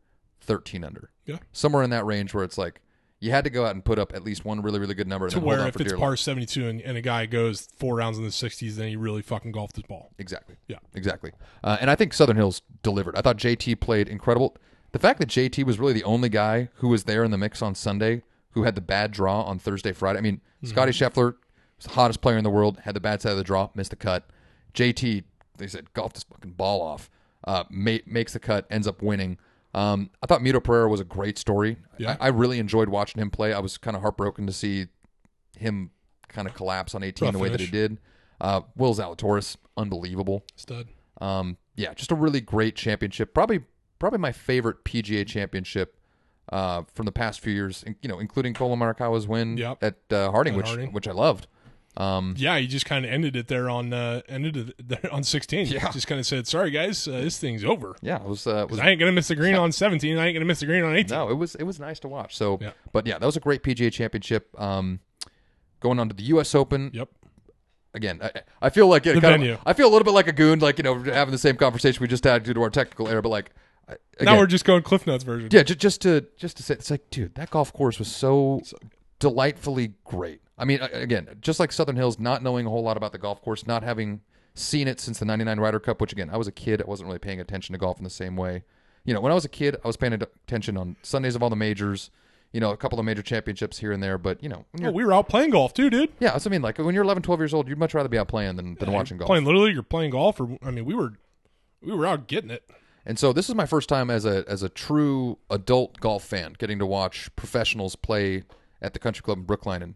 13 0.42 0.84
under. 0.84 1.12
Yeah, 1.26 1.38
somewhere 1.52 1.84
in 1.84 1.90
that 1.90 2.06
range 2.06 2.34
where 2.34 2.44
it's 2.44 2.58
like 2.58 2.82
you 3.20 3.32
had 3.32 3.44
to 3.44 3.50
go 3.50 3.66
out 3.66 3.74
and 3.74 3.84
put 3.84 3.98
up 3.98 4.14
at 4.14 4.24
least 4.24 4.46
one 4.46 4.62
really, 4.62 4.80
really 4.80 4.94
good 4.94 5.08
number. 5.08 5.30
To 5.30 5.40
where 5.40 5.68
if 5.68 5.80
it's 5.80 5.94
par 5.94 6.12
life. 6.12 6.20
72 6.20 6.68
and, 6.68 6.82
and, 6.82 6.98
a 6.98 7.02
guy 7.02 7.26
goes 7.26 7.68
four 7.78 7.96
rounds 7.96 8.18
in 8.18 8.24
the 8.24 8.30
60s, 8.30 8.76
then 8.76 8.90
he 8.90 8.96
really 8.96 9.22
fucking 9.22 9.52
golfed 9.52 9.76
his 9.78 9.84
ball. 9.84 10.12
Exactly. 10.20 10.58
Yeah. 10.68 10.78
Exactly. 10.94 11.32
Uh, 11.64 11.78
and 11.80 11.90
I 11.90 11.96
think 11.96 12.14
Southern 12.14 12.36
Hills 12.36 12.62
delivered. 12.84 13.16
I 13.16 13.22
thought 13.22 13.38
JT 13.38 13.80
played 13.80 14.10
incredible. 14.10 14.56
The 14.92 15.00
fact 15.00 15.20
that 15.20 15.30
JT 15.30 15.66
was 15.66 15.80
really 15.80 15.94
the 15.94 16.04
only 16.04 16.30
guy 16.30 16.70
who 16.76 16.90
was 16.90 17.06
there 17.06 17.24
in 17.24 17.32
the 17.32 17.38
mix 17.38 17.62
on 17.62 17.74
Sunday 17.74 18.22
who 18.52 18.64
had 18.64 18.76
the 18.76 18.82
bad 18.82 19.12
draw 19.12 19.42
on 19.42 19.60
Thursday, 19.60 19.92
Friday. 19.92 20.20
I 20.20 20.22
mean, 20.22 20.38
mm-hmm. 20.38 20.68
Scotty 20.68 20.92
Scheffler 20.92 21.36
was 21.78 21.86
the 21.86 21.92
hottest 21.92 22.22
player 22.22 22.38
in 22.38 22.44
the 22.44 22.50
world, 22.50 22.80
had 22.84 22.96
the 22.96 23.00
bad 23.00 23.22
side 23.22 23.32
of 23.32 23.38
the 23.38 23.44
draw, 23.44 23.70
missed 23.76 23.92
the 23.92 23.96
cut. 23.96 24.30
JT, 24.74 25.24
they 25.58 25.68
said, 25.68 25.94
golfed 25.94 26.16
this 26.16 26.24
fucking 26.24 26.52
ball 26.52 26.82
off, 26.82 27.10
uh, 27.46 27.64
makes 27.70 28.34
the 28.34 28.40
cut, 28.40 28.66
ends 28.70 28.88
up 28.88 29.02
winning. 29.02 29.38
Um, 29.74 30.10
I 30.24 30.28
thought 30.28 30.42
Mito 30.42 30.64
Pereira 30.64 30.90
was 30.90 31.02
a 31.02 31.06
great 31.06 31.38
story. 31.38 31.78
Yeah. 31.98 32.16
I, 32.20 32.28
I 32.28 32.30
really 32.30 32.60
enjoyed 32.60 32.90
watching 32.90 33.22
him 33.22 33.30
play. 33.30 33.54
I 33.54 33.60
was 33.60 33.78
kind 33.78 33.96
of 33.96 34.02
heartbroken 34.02 34.48
to 34.48 34.54
see 34.54 34.88
him 35.58 35.92
kind 36.30 36.48
of 36.48 36.54
collapse 36.54 36.96
on 36.96 37.04
18 37.04 37.26
Rough 37.26 37.34
the 37.34 37.40
way 37.40 37.50
finish. 37.50 37.62
that 37.62 37.66
he 37.66 37.72
did. 37.72 38.00
Uh, 38.40 38.62
Will 38.76 38.94
Zalatoris, 38.94 39.58
unbelievable. 39.78 40.44
Stud. 40.56 40.88
Um, 41.22 41.58
yeah, 41.76 41.94
just 41.94 42.12
a 42.12 42.16
really 42.16 42.42
great 42.42 42.76
championship. 42.76 43.34
Probably, 43.34 43.62
probably 44.00 44.20
my 44.20 44.32
favorite 44.32 44.84
PGA 44.84 45.26
championship 45.26 45.98
uh, 46.52 46.84
from 46.94 47.06
the 47.06 47.12
past 47.12 47.40
few 47.40 47.54
years. 47.54 47.84
You 48.02 48.10
know, 48.10 48.20
including 48.20 48.54
Collin 48.54 48.80
Morikawa's 48.80 49.28
win 49.28 49.58
yep. 49.58 49.82
at 49.82 49.98
uh, 50.12 50.32
Harding, 50.32 50.54
at 50.54 50.58
which 50.58 50.68
Harding. 50.68 50.92
which 50.92 51.08
I 51.08 51.12
loved. 51.12 51.48
Um, 51.98 52.36
yeah, 52.38 52.58
he 52.58 52.68
just 52.68 52.86
kind 52.86 53.06
of 53.06 53.12
ended 53.12 53.36
it 53.36 53.48
there 53.48 53.70
on 53.70 53.94
uh, 53.94 54.22
ended 54.28 54.58
it 54.58 54.88
there 54.88 55.14
on 55.14 55.24
16. 55.24 55.68
Yeah, 55.68 55.92
just 55.92 56.08
kind 56.08 56.20
of 56.20 56.26
said, 56.26 56.46
"Sorry 56.46 56.70
guys, 56.72 57.08
uh, 57.08 57.12
this 57.12 57.38
thing's 57.38 57.64
over." 57.64 57.96
Yeah, 58.02 58.18
it 58.18 58.28
was. 58.28 58.46
Uh, 58.46 58.66
was 58.70 58.80
I 58.80 58.90
ain't 58.90 59.00
gonna 59.00 59.14
miss 59.14 59.30
the 59.30 59.36
green 59.36 59.56
on 59.56 59.72
17. 59.72 60.18
I 60.18 60.28
ain't 60.28 60.36
gonna 60.36 60.46
miss 60.46 60.60
the 60.60 60.66
green 60.66 60.84
on 60.84 60.96
18. 60.96 61.16
No, 61.16 61.30
it 61.30 61.36
was 61.36 61.56
it 61.56 61.64
was 61.64 61.80
nice 61.80 62.00
to 62.02 62.08
watch. 62.08 62.36
So, 62.36 62.58
yeah. 62.62 62.72
but 62.92 63.08
yeah, 63.08 63.18
that 63.18 63.26
was 63.26 63.38
a 63.38 63.40
great 63.40 63.64
PGA 63.64 63.92
Championship. 63.92 64.50
Um, 64.60 65.00
going 65.80 66.00
on 66.00 66.10
to 66.10 66.16
the 66.16 66.24
U.S. 66.24 66.54
Open. 66.54 66.92
Yep. 66.94 67.10
Again, 67.94 68.20
I, 68.22 68.32
I 68.64 68.70
feel 68.72 68.88
like 68.88 69.06
venue. 69.06 69.54
Of, 69.54 69.62
I 69.66 69.72
feel 69.72 69.88
a 69.88 69.92
little 69.92 70.04
bit 70.04 70.14
like 70.14 70.28
a 70.28 70.34
goon, 70.34 70.60
like 70.60 70.78
you 70.78 70.84
know, 70.84 71.02
having 71.02 71.32
the 71.32 71.38
same 71.38 71.56
conversation 71.56 72.02
we 72.02 72.10
just 72.10 72.26
had 72.26 72.44
due 72.44 72.54
to 72.54 72.62
our 72.62 72.70
technical 72.70 73.08
error. 73.08 73.22
But 73.22 73.30
like, 73.30 73.52
again, 73.88 74.00
now 74.22 74.38
we're 74.38 74.48
just 74.48 74.66
going 74.66 74.84
Cliff 74.84 75.08
Notes 75.08 75.24
version. 75.24 75.48
Yeah, 75.50 75.64
just, 75.64 75.80
just 75.80 76.02
to 76.02 76.26
just 76.36 76.58
to 76.58 76.64
say, 76.64 76.74
it's 76.74 76.92
like, 76.92 77.10
dude, 77.10 77.36
that 77.36 77.52
golf 77.52 77.72
course 77.72 77.98
was 77.98 78.14
so, 78.14 78.60
so 78.66 78.78
delightfully 79.20 79.94
great. 80.04 80.42
I 80.58 80.66
mean, 80.66 80.80
again, 80.82 81.38
just 81.42 81.60
like 81.60 81.72
Southern 81.72 81.96
Hills, 81.96 82.18
not 82.18 82.42
knowing 82.42 82.66
a 82.66 82.70
whole 82.70 82.84
lot 82.84 82.98
about 82.98 83.12
the 83.12 83.18
golf 83.18 83.42
course, 83.42 83.68
not 83.68 83.84
having 83.84 84.22
seen 84.54 84.88
it 84.88 85.00
since 85.00 85.20
the 85.20 85.26
99 85.26 85.60
Ryder 85.60 85.80
Cup, 85.80 86.00
which 86.00 86.14
again, 86.14 86.30
I 86.30 86.38
was 86.38 86.48
a 86.48 86.52
kid. 86.52 86.82
I 86.82 86.86
wasn't 86.86 87.08
really 87.08 87.20
paying 87.20 87.42
attention 87.42 87.74
to 87.74 87.80
golf 87.80 87.98
in 87.98 88.04
the 88.04 88.10
same 88.10 88.38
way. 88.38 88.64
You 89.04 89.14
know, 89.14 89.20
when 89.20 89.32
I 89.32 89.36
was 89.36 89.46
a 89.46 89.50
kid, 89.50 89.76
I 89.84 89.88
was 89.88 89.98
paying 89.98 90.14
attention 90.14 90.78
on 90.78 90.96
Sundays 91.04 91.36
of 91.36 91.44
all 91.44 91.50
the 91.50 91.56
majors, 91.56 92.10
you 92.54 92.60
know, 92.60 92.72
a 92.72 92.78
couple 92.78 92.98
of 93.00 93.06
major 93.06 93.22
championships 93.22 93.80
here 93.80 93.92
and 93.92 94.02
there. 94.02 94.18
But, 94.18 94.42
you 94.42 94.50
know, 94.50 94.66
oh, 94.82 94.92
we 94.92 95.06
were 95.06 95.14
out 95.14 95.28
playing 95.28 95.52
golf 95.52 95.74
too, 95.74 95.90
dude. 95.90 96.10
Yeah, 96.20 96.32
that's 96.32 96.46
what 96.46 96.52
I 96.52 96.54
mean. 96.54 96.62
Like 96.62 96.78
when 96.78 96.96
you're 96.96 97.04
11, 97.04 97.22
12 97.22 97.40
years 97.40 97.54
old, 97.54 97.68
you'd 97.68 97.78
much 97.78 97.94
rather 97.94 98.10
be 98.10 98.18
out 98.18 98.30
playing 98.30 98.56
than, 98.56 98.76
than 98.76 98.90
yeah, 98.90 98.96
watching 98.96 99.18
golf. 99.18 99.28
Playing 99.28 99.46
literally, 99.46 99.74
you're 99.74 99.84
playing 99.84 100.12
golf. 100.12 100.40
Or, 100.40 100.58
I 100.64 100.72
mean, 100.72 100.86
we 100.86 100.96
were, 100.96 101.14
we 101.82 101.94
were 101.94 102.06
out 102.06 102.28
getting 102.28 102.50
it. 102.50 102.64
And 103.06 103.20
so 103.20 103.32
this 103.34 103.50
is 103.50 103.56
my 103.56 103.68
first 103.68 103.88
time 103.88 104.10
as 104.10 104.26
a 104.26 104.44
as 104.48 104.64
a 104.64 104.70
true 104.70 105.38
adult 105.52 106.00
golf 106.00 106.24
fan 106.24 106.56
getting 106.58 106.80
to 106.80 106.86
watch 106.86 107.30
professionals 107.36 107.96
play 107.96 108.44
at 108.82 108.94
the 108.94 109.00
country 109.00 109.22
club 109.22 109.38
in 109.38 109.44
Brookline 109.44 109.84
and 109.84 109.96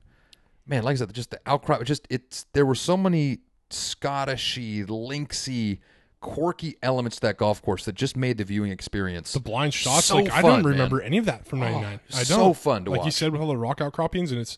man, 0.69 0.84
like 0.84 0.93
I 0.93 0.97
said, 0.97 1.13
just 1.13 1.32
the 1.32 1.41
outcry. 1.45 1.82
Just 1.84 2.08
it's 2.10 2.45
there 2.53 2.65
were 2.65 2.75
so 2.75 2.95
many 2.95 3.39
Scottishy, 3.69 4.86
linksy, 4.86 5.79
quirky 6.21 6.77
elements 6.82 7.17
to 7.17 7.21
that 7.21 7.38
golf 7.38 7.62
course 7.62 7.86
that 7.86 7.95
just 7.95 8.15
made 8.15 8.38
the 8.38 8.43
viewing 8.43 8.71
experience. 8.71 9.34
The 9.34 9.39
blind 9.39 9.73
shots, 9.73 10.05
so 10.05 10.15
like 10.15 10.29
fun, 10.29 10.38
I 10.38 10.41
don't 10.41 10.63
remember 10.63 10.97
man. 10.97 11.05
any 11.05 11.17
of 11.17 11.25
that 11.25 11.45
from 11.45 11.60
'99. 11.60 11.84
Oh, 11.84 12.17
I 12.17 12.23
don't. 12.23 12.25
So 12.25 12.53
fun 12.53 12.86
to 12.86 12.91
like 12.91 12.99
watch. 12.99 13.05
you 13.05 13.12
said 13.12 13.32
with 13.32 13.41
all 13.41 13.47
the 13.47 13.58
rock 13.58 13.82
outcroppings, 13.82 14.32
and 14.32 14.39
it's 14.39 14.58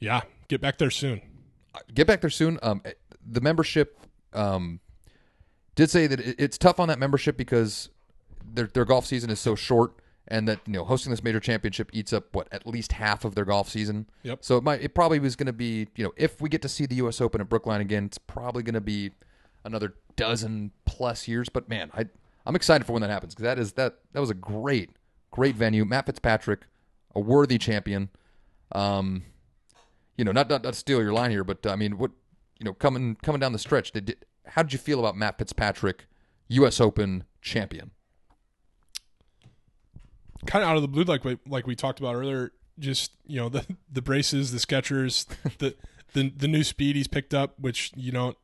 yeah, 0.00 0.22
get 0.48 0.60
back 0.60 0.78
there 0.78 0.90
soon. 0.90 1.20
Uh, 1.74 1.80
get 1.94 2.06
back 2.06 2.20
there 2.20 2.30
soon. 2.30 2.58
Um, 2.62 2.82
eh, 2.84 2.92
the 3.24 3.40
membership 3.40 3.98
um 4.32 4.80
did 5.74 5.90
say 5.90 6.06
that 6.06 6.20
it's 6.20 6.58
tough 6.58 6.80
on 6.80 6.88
that 6.88 6.98
membership 6.98 7.36
because 7.36 7.90
their 8.44 8.66
their 8.66 8.84
golf 8.84 9.06
season 9.06 9.30
is 9.30 9.40
so 9.40 9.54
short 9.54 9.94
and 10.28 10.46
that 10.46 10.60
you 10.66 10.74
know 10.74 10.84
hosting 10.84 11.10
this 11.10 11.22
major 11.22 11.40
championship 11.40 11.90
eats 11.92 12.12
up 12.12 12.34
what 12.34 12.48
at 12.52 12.66
least 12.66 12.92
half 12.92 13.24
of 13.24 13.34
their 13.34 13.44
golf 13.44 13.68
season. 13.68 14.08
Yep. 14.22 14.38
So 14.42 14.56
it 14.56 14.64
might 14.64 14.82
it 14.82 14.94
probably 14.94 15.18
was 15.18 15.36
going 15.36 15.46
to 15.46 15.52
be 15.52 15.88
you 15.96 16.04
know 16.04 16.12
if 16.16 16.40
we 16.40 16.48
get 16.48 16.62
to 16.62 16.68
see 16.68 16.86
the 16.86 16.96
U.S. 16.96 17.20
Open 17.20 17.40
at 17.40 17.48
Brookline 17.48 17.80
again, 17.80 18.04
it's 18.04 18.18
probably 18.18 18.62
going 18.62 18.74
to 18.74 18.80
be 18.80 19.10
another 19.64 19.94
dozen 20.16 20.72
plus 20.84 21.26
years. 21.26 21.48
But 21.48 21.68
man, 21.68 21.90
I 21.94 22.06
I'm 22.46 22.54
excited 22.54 22.86
for 22.86 22.92
when 22.92 23.02
that 23.02 23.10
happens 23.10 23.34
because 23.34 23.44
that 23.44 23.58
is 23.58 23.72
that 23.72 23.98
that 24.12 24.20
was 24.20 24.30
a 24.30 24.34
great 24.34 24.90
great 25.30 25.56
venue. 25.56 25.84
Matt 25.84 26.06
Fitzpatrick, 26.06 26.66
a 27.14 27.20
worthy 27.20 27.58
champion. 27.58 28.10
Um, 28.72 29.24
you 30.16 30.24
know, 30.24 30.32
not 30.32 30.50
not, 30.50 30.62
not 30.62 30.74
steal 30.74 31.00
your 31.00 31.12
line 31.12 31.30
here, 31.30 31.44
but 31.44 31.66
I 31.66 31.76
mean, 31.76 31.96
what 31.96 32.10
you 32.58 32.64
know, 32.64 32.74
coming 32.74 33.16
coming 33.22 33.40
down 33.40 33.52
the 33.52 33.58
stretch, 33.58 33.92
did, 33.92 34.06
did 34.06 34.26
how 34.46 34.62
did 34.62 34.72
you 34.72 34.78
feel 34.78 34.98
about 34.98 35.16
Matt 35.16 35.38
Fitzpatrick, 35.38 36.06
U.S. 36.48 36.80
Open 36.80 37.24
champion? 37.40 37.92
Kind 40.46 40.62
of 40.62 40.70
out 40.70 40.76
of 40.76 40.82
the 40.82 40.88
blue, 40.88 41.04
like 41.04 41.24
we, 41.24 41.38
like 41.46 41.66
we 41.66 41.74
talked 41.74 42.00
about 42.00 42.14
earlier. 42.14 42.52
Just 42.78 43.12
you 43.26 43.40
know 43.40 43.48
the 43.48 43.66
the 43.92 44.02
braces, 44.02 44.52
the 44.52 44.58
Skechers, 44.58 45.26
the 45.58 45.74
the 46.12 46.32
the 46.36 46.48
new 46.48 46.64
speed 46.64 46.96
he's 46.96 47.08
picked 47.08 47.34
up, 47.34 47.58
which 47.58 47.92
you 47.96 48.12
don't 48.12 48.36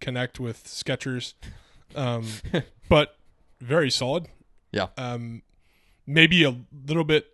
connect 0.00 0.40
with 0.40 0.64
Skechers, 0.64 1.34
um, 1.94 2.26
but 2.88 3.16
very 3.60 3.90
solid. 3.90 4.28
Yeah. 4.72 4.88
Um, 4.96 5.42
maybe 6.06 6.44
a 6.44 6.56
little 6.86 7.04
bit. 7.04 7.26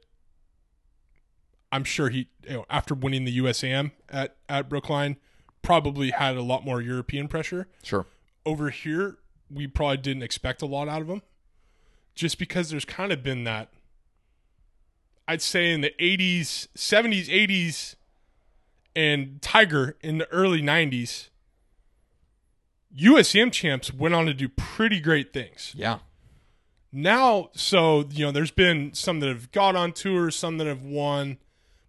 I'm 1.72 1.84
sure 1.84 2.08
he, 2.08 2.28
you 2.44 2.54
know, 2.54 2.66
after 2.68 2.94
winning 2.94 3.24
the 3.24 3.38
USAM 3.38 3.92
at 4.08 4.36
at 4.48 4.68
Brookline, 4.68 5.16
probably 5.62 6.10
had 6.10 6.36
a 6.36 6.42
lot 6.42 6.64
more 6.64 6.80
European 6.80 7.28
pressure. 7.28 7.68
Sure. 7.82 8.06
Over 8.44 8.70
here, 8.70 9.18
we 9.50 9.66
probably 9.66 9.98
didn't 9.98 10.22
expect 10.22 10.62
a 10.62 10.66
lot 10.66 10.88
out 10.88 11.02
of 11.02 11.08
him, 11.08 11.22
just 12.14 12.38
because 12.38 12.70
there's 12.70 12.84
kind 12.84 13.12
of 13.12 13.22
been 13.22 13.44
that. 13.44 13.70
I'd 15.28 15.42
say 15.42 15.72
in 15.72 15.80
the 15.80 15.92
80s, 16.00 16.68
70s, 16.76 17.28
80s, 17.28 17.94
and 18.96 19.40
Tiger 19.40 19.96
in 20.02 20.18
the 20.18 20.28
early 20.30 20.60
90s, 20.60 21.28
USM 22.96 23.52
champs 23.52 23.92
went 23.92 24.14
on 24.14 24.26
to 24.26 24.34
do 24.34 24.48
pretty 24.48 25.00
great 25.00 25.32
things. 25.32 25.72
Yeah. 25.76 25.98
Now, 26.92 27.50
so 27.54 28.08
you 28.10 28.26
know, 28.26 28.32
there's 28.32 28.50
been 28.50 28.92
some 28.94 29.20
that 29.20 29.28
have 29.28 29.52
got 29.52 29.76
on 29.76 29.92
tour, 29.92 30.30
some 30.30 30.58
that 30.58 30.66
have 30.66 30.82
won, 30.82 31.38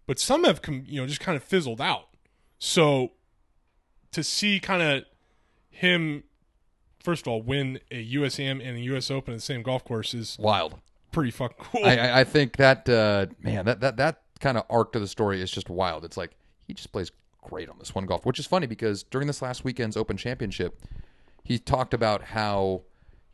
but 0.06 0.18
some 0.18 0.44
have 0.44 0.60
you 0.86 1.00
know 1.00 1.06
just 1.06 1.20
kind 1.20 1.36
of 1.36 1.42
fizzled 1.42 1.80
out. 1.80 2.08
So 2.58 3.12
to 4.12 4.22
see 4.22 4.60
kind 4.60 4.82
of 4.82 5.04
him, 5.70 6.22
first 7.02 7.26
of 7.26 7.28
all, 7.32 7.42
win 7.42 7.80
a 7.90 8.12
USAM 8.14 8.66
and 8.66 8.76
a 8.78 8.80
US 8.94 9.10
Open 9.10 9.34
at 9.34 9.38
the 9.38 9.42
same 9.42 9.62
golf 9.62 9.84
course 9.84 10.14
is 10.14 10.36
Wild. 10.40 10.76
pretty 11.10 11.30
fucking 11.30 11.56
cool. 11.58 11.84
I, 11.84 12.20
I- 12.20 12.24
think 12.24 12.56
that 12.56 12.88
uh, 12.88 13.26
man, 13.40 13.64
that 13.66 13.80
that 13.80 13.96
that 13.98 14.22
kind 14.40 14.56
of 14.58 14.64
arc 14.70 14.92
to 14.92 14.98
the 15.00 15.08
story 15.08 15.40
is 15.42 15.50
just 15.50 15.68
wild. 15.70 16.04
It's 16.04 16.16
like 16.16 16.32
he 16.66 16.74
just 16.74 16.90
plays 16.92 17.10
great 17.42 17.68
on 17.68 17.76
this 17.78 17.94
one 17.94 18.06
golf, 18.06 18.24
which 18.26 18.38
is 18.38 18.46
funny 18.46 18.66
because 18.66 19.02
during 19.04 19.26
this 19.26 19.42
last 19.42 19.64
weekend's 19.64 19.96
Open 19.96 20.16
Championship, 20.16 20.80
he 21.44 21.58
talked 21.58 21.92
about 21.94 22.22
how 22.22 22.82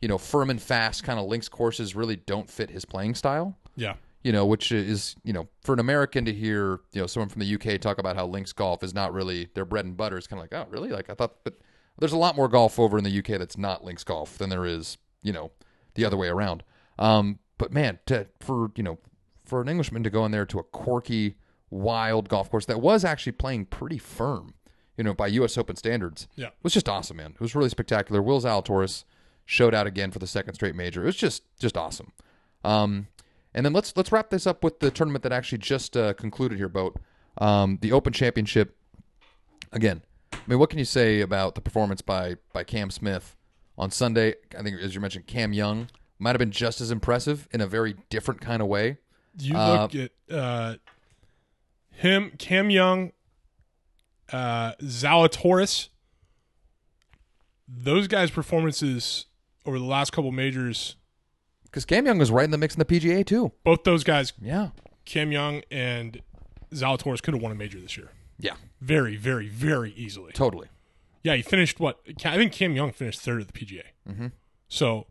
you 0.01 0.07
know 0.07 0.17
firm 0.17 0.49
and 0.49 0.61
fast 0.61 1.03
kind 1.03 1.19
of 1.19 1.25
links 1.27 1.47
courses 1.49 1.95
really 1.95 2.15
don't 2.15 2.49
fit 2.49 2.69
his 2.71 2.85
playing 2.85 3.15
style. 3.15 3.57
yeah, 3.75 3.95
You 4.23 4.31
know, 4.31 4.45
which 4.45 4.71
is 4.71 5.15
you 5.23 5.33
know 5.33 5.47
for 5.61 5.73
an 5.73 5.79
American 5.79 6.25
to 6.25 6.33
hear 6.33 6.79
you 6.91 7.01
know 7.01 7.07
someone 7.07 7.29
from 7.29 7.41
the 7.41 7.55
UK 7.55 7.79
talk 7.81 7.97
about 7.97 8.15
how 8.15 8.25
links 8.25 8.51
golf 8.53 8.83
is 8.83 8.93
not 8.93 9.13
really 9.13 9.49
their 9.53 9.65
bread 9.65 9.85
and 9.85 9.95
butter 9.97 10.17
is 10.17 10.25
kind 10.27 10.39
of 10.41 10.43
like 10.51 10.53
oh 10.53 10.69
really 10.71 10.89
like 10.89 11.09
I 11.09 11.13
thought, 11.13 11.35
but 11.43 11.55
there's 11.99 12.13
a 12.13 12.17
lot 12.17 12.35
more 12.35 12.47
golf 12.47 12.79
over 12.79 12.97
in 12.97 13.03
the 13.03 13.17
UK 13.19 13.39
that's 13.39 13.57
not 13.57 13.83
links 13.83 14.03
golf 14.03 14.37
than 14.37 14.49
there 14.49 14.65
is 14.65 14.97
you 15.21 15.33
know 15.33 15.51
the 15.95 16.05
other 16.05 16.17
way 16.17 16.27
around. 16.29 16.63
Um, 16.97 17.39
but 17.57 17.71
man, 17.73 17.99
to 18.07 18.27
for 18.39 18.71
you 18.75 18.83
know 18.83 18.99
for 19.45 19.61
an 19.61 19.69
Englishman 19.69 20.03
to 20.03 20.09
go 20.09 20.25
in 20.25 20.31
there 20.31 20.45
to 20.45 20.59
a 20.59 20.63
quirky, 20.63 21.35
wild 21.69 22.29
golf 22.29 22.49
course 22.51 22.65
that 22.67 22.79
was 22.81 23.03
actually 23.03 23.31
playing 23.31 23.65
pretty 23.65 23.97
firm, 23.97 24.53
you 24.97 25.03
know, 25.03 25.13
by 25.13 25.27
U.S. 25.27 25.57
Open 25.57 25.75
standards, 25.75 26.27
Yeah. 26.35 26.49
was 26.61 26.73
just 26.73 26.87
awesome, 26.87 27.17
man. 27.17 27.31
It 27.31 27.41
was 27.41 27.55
really 27.55 27.69
spectacular. 27.69 28.21
Will 28.21 28.39
Zalatoris 28.41 29.05
showed 29.45 29.73
out 29.73 29.87
again 29.87 30.11
for 30.11 30.19
the 30.19 30.27
second 30.27 30.53
straight 30.53 30.75
major. 30.75 31.01
It 31.01 31.05
was 31.07 31.15
just 31.15 31.43
just 31.59 31.75
awesome. 31.77 32.11
Um, 32.63 33.07
and 33.53 33.65
then 33.65 33.73
let's 33.73 33.95
let's 33.97 34.11
wrap 34.11 34.29
this 34.29 34.45
up 34.45 34.63
with 34.63 34.79
the 34.79 34.91
tournament 34.91 35.23
that 35.23 35.31
actually 35.31 35.57
just 35.57 35.97
uh, 35.97 36.13
concluded 36.13 36.57
here, 36.59 36.69
boat. 36.69 36.97
Um, 37.39 37.79
the 37.81 37.91
Open 37.91 38.13
Championship. 38.13 38.75
Again, 39.71 40.01
I 40.49 40.53
mean, 40.53 40.59
what 40.59 40.71
can 40.71 40.79
you 40.79 40.85
say 40.85 41.21
about 41.21 41.53
the 41.53 41.61
performance 41.61 42.01
by 42.01 42.37
by 42.53 42.63
Cam 42.63 42.89
Smith 42.89 43.35
on 43.77 43.91
Sunday? 43.91 44.33
I 44.57 44.63
think, 44.63 44.81
as 44.81 44.95
you 44.95 45.01
mentioned, 45.01 45.27
Cam 45.27 45.53
Young 45.53 45.89
might 46.17 46.31
have 46.31 46.39
been 46.39 46.49
just 46.49 46.81
as 46.81 46.89
impressive 46.89 47.47
in 47.51 47.61
a 47.61 47.67
very 47.67 47.95
different 48.09 48.41
kind 48.41 48.59
of 48.61 48.67
way. 48.67 48.97
you 49.37 49.55
Uh, 49.55 49.81
look 49.83 49.93
at 49.95 50.11
uh, 50.35 50.75
him, 51.91 52.31
Cam 52.39 52.71
Young, 52.71 53.11
uh, 54.33 54.73
Zalatoris. 54.81 55.89
Those 57.67 58.07
guys' 58.07 58.31
performances 58.31 59.27
over 59.67 59.77
the 59.77 59.85
last 59.85 60.11
couple 60.11 60.31
majors, 60.31 60.95
Because 61.65 61.85
Cam 61.85 62.07
Young 62.07 62.17
was 62.17 62.31
right 62.31 62.45
in 62.45 62.49
the 62.49 62.57
mix 62.57 62.73
in 62.73 62.79
the 62.79 62.85
PGA 62.85 63.23
too. 63.23 63.51
both 63.63 63.83
those 63.83 64.03
guys, 64.03 64.33
Yeah, 64.41 64.69
Cam 65.05 65.31
Young 65.31 65.61
and 65.69 66.19
Zalatoris, 66.73 67.21
could 67.21 67.35
have 67.35 67.43
won 67.43 67.51
a 67.51 67.55
major 67.55 67.79
this 67.79 67.95
year. 67.95 68.09
yeah, 68.39 68.55
Very, 68.81 69.15
very, 69.15 69.47
very 69.47 69.91
easily. 69.93 70.31
totally. 70.33 70.67
Yeah, 71.21 71.35
he 71.35 71.41
finished 71.41 71.79
what? 71.81 71.99
I 72.23 72.37
think 72.37 72.53
Cam 72.53 72.75
Young 72.75 72.91
finished 72.93 73.19
third 73.19 73.41
at 73.41 73.47
the 73.49 73.53
PGA. 73.53 73.83
Mm-hmm. 74.09 74.27
So, 74.69 75.07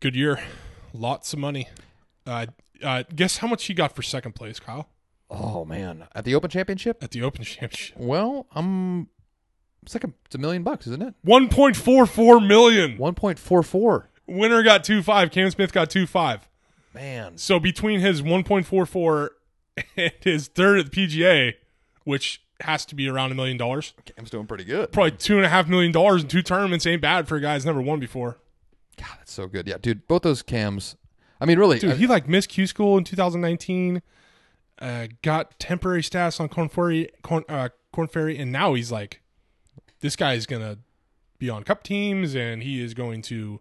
good 0.00 0.16
year. 0.16 0.40
Lots 0.92 1.32
of 1.32 1.38
money. 1.38 1.68
Uh, 2.26 2.46
uh, 2.82 3.04
guess 3.14 3.36
how 3.38 3.46
much 3.46 3.64
he 3.66 3.74
got 3.74 3.94
for 3.94 4.02
second 4.02 4.32
place, 4.34 4.58
Kyle, 4.58 4.88
Oh 5.30 5.64
man, 5.64 6.08
at 6.14 6.24
the 6.24 6.34
Open 6.34 6.50
Championship. 6.50 7.02
at 7.04 7.12
the 7.12 7.22
Open 7.22 7.44
Championship? 7.44 7.96
Well, 7.98 8.46
um, 8.56 9.08
it's 9.82 9.94
like 9.94 10.02
a, 10.04 10.10
it's 10.26 10.34
a 10.34 10.38
million 10.38 10.64
bucks, 10.64 10.88
isn't 10.88 11.02
it? 11.02 11.14
1.44 11.24 12.46
million. 12.46 12.96
One 12.98 13.14
point 13.14 13.38
four 13.38 13.62
four. 13.62 14.10
Winner 14.26 14.62
got 14.64 14.82
two 14.82 15.02
five. 15.02 15.30
Cam 15.30 15.50
Smith 15.50 15.72
got 15.72 15.88
two 15.90 16.06
five. 16.06 16.48
Man, 16.92 17.38
So 17.38 17.60
between 17.60 18.00
his 18.00 18.20
1.44 18.22 19.28
and 19.96 20.12
his 20.20 20.48
third 20.48 20.78
at 20.80 20.90
the 20.90 21.06
PGA, 21.06 21.54
which 22.04 22.42
has 22.60 22.84
to 22.86 22.94
be 22.94 23.08
around 23.08 23.32
a 23.32 23.34
million 23.34 23.56
dollars, 23.56 23.94
Cam's 24.04 24.30
doing 24.30 24.46
pretty 24.46 24.64
good. 24.64 24.92
probably 24.92 25.12
two 25.12 25.36
and 25.36 25.46
a 25.46 25.48
half 25.48 25.66
million 25.68 25.92
dollars 25.92 26.22
in 26.22 26.28
two 26.28 26.42
tournaments 26.42 26.86
ain't 26.86 27.00
bad 27.02 27.26
for 27.26 27.36
a 27.36 27.40
guy 27.40 27.54
who's 27.54 27.64
never 27.66 27.80
won 27.80 27.98
before. 28.00 28.38
God, 28.98 29.08
that's 29.18 29.32
so 29.32 29.46
good. 29.46 29.66
Yeah, 29.66 29.78
dude, 29.80 30.06
both 30.06 30.22
those 30.22 30.42
cams. 30.42 30.96
I 31.40 31.46
mean, 31.46 31.58
really, 31.58 31.78
Dude, 31.78 31.92
I- 31.92 31.96
he 31.96 32.06
like 32.06 32.28
missed 32.28 32.50
Q 32.50 32.66
school 32.66 32.98
in 32.98 33.04
2019. 33.04 34.02
Uh, 34.78 35.06
got 35.22 35.58
temporary 35.58 36.02
status 36.02 36.38
on 36.40 36.48
Korn 36.48 36.68
Ferry, 36.68 37.08
Korn, 37.22 37.44
uh, 37.48 37.68
Korn 37.92 38.08
Ferry, 38.08 38.38
and 38.38 38.50
now 38.52 38.74
he's 38.74 38.90
like, 38.92 39.20
this 40.00 40.16
guy 40.16 40.34
is 40.34 40.46
gonna 40.46 40.78
be 41.38 41.48
on 41.50 41.62
cup 41.64 41.82
teams, 41.82 42.34
and 42.34 42.62
he 42.62 42.82
is 42.82 42.92
going 42.94 43.22
to 43.22 43.60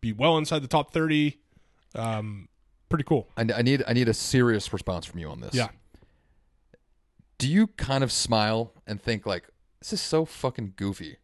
be 0.00 0.12
well 0.12 0.36
inside 0.38 0.62
the 0.62 0.68
top 0.68 0.92
30. 0.92 1.38
Um, 1.96 2.48
pretty 2.96 3.06
cool. 3.08 3.28
I, 3.36 3.42
I 3.58 3.62
need 3.62 3.82
I 3.86 3.92
need 3.92 4.08
a 4.08 4.14
serious 4.14 4.72
response 4.72 5.04
from 5.06 5.20
you 5.20 5.28
on 5.28 5.40
this. 5.40 5.54
Yeah. 5.54 5.68
Do 7.38 7.48
you 7.48 7.66
kind 7.66 8.02
of 8.02 8.10
smile 8.10 8.72
and 8.86 9.00
think 9.00 9.26
like 9.26 9.48
this 9.80 9.92
is 9.92 10.00
so 10.00 10.24
fucking 10.24 10.72
goofy 10.76 11.18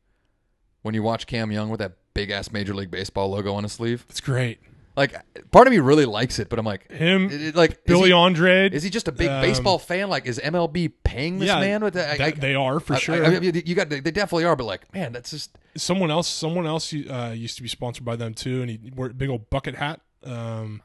when 0.82 0.94
you 0.94 1.02
watch 1.02 1.26
Cam 1.26 1.50
Young 1.50 1.70
with 1.70 1.80
that 1.80 1.92
big 2.12 2.30
ass 2.30 2.52
Major 2.52 2.74
League 2.74 2.90
Baseball 2.90 3.30
logo 3.30 3.54
on 3.54 3.62
his 3.62 3.72
sleeve? 3.72 4.04
It's 4.10 4.20
great. 4.20 4.60
Like, 4.94 5.14
part 5.50 5.66
of 5.66 5.72
me 5.72 5.78
really 5.78 6.04
likes 6.04 6.38
it, 6.38 6.50
but 6.50 6.58
I'm 6.58 6.66
like, 6.66 6.90
Him, 6.92 7.30
it- 7.30 7.40
it- 7.40 7.56
like, 7.56 7.70
is 7.70 7.78
Billy 7.86 8.08
he, 8.10 8.12
Andrade. 8.12 8.74
is 8.74 8.82
he 8.82 8.90
just 8.90 9.08
a 9.08 9.12
big 9.12 9.30
um, 9.30 9.40
baseball 9.40 9.78
fan? 9.78 10.10
Like, 10.10 10.26
is 10.26 10.38
MLB 10.38 10.92
paying 11.02 11.38
this 11.38 11.46
yeah, 11.46 11.60
man 11.60 11.82
with 11.82 11.94
that? 11.94 12.10
I- 12.10 12.16
that- 12.18 12.36
I- 12.36 12.40
they 12.40 12.54
are 12.54 12.78
for 12.78 12.92
I- 12.92 12.98
sure. 12.98 13.24
I, 13.24 13.36
I 13.36 13.40
mean, 13.40 13.62
you 13.64 13.74
got 13.74 13.88
they 13.88 14.00
definitely 14.02 14.44
are, 14.44 14.54
but 14.54 14.64
like, 14.64 14.92
man, 14.92 15.12
that's 15.14 15.30
just 15.30 15.56
someone 15.78 16.10
else, 16.10 16.28
someone 16.28 16.66
else 16.66 16.92
uh, 16.92 17.32
used 17.34 17.56
to 17.56 17.62
be 17.62 17.68
sponsored 17.68 18.04
by 18.04 18.16
them 18.16 18.34
too, 18.34 18.60
and 18.60 18.70
he 18.70 18.92
wore 18.94 19.06
a 19.06 19.14
big 19.14 19.30
old 19.30 19.48
bucket 19.48 19.76
hat. 19.76 20.02
Um, 20.24 20.82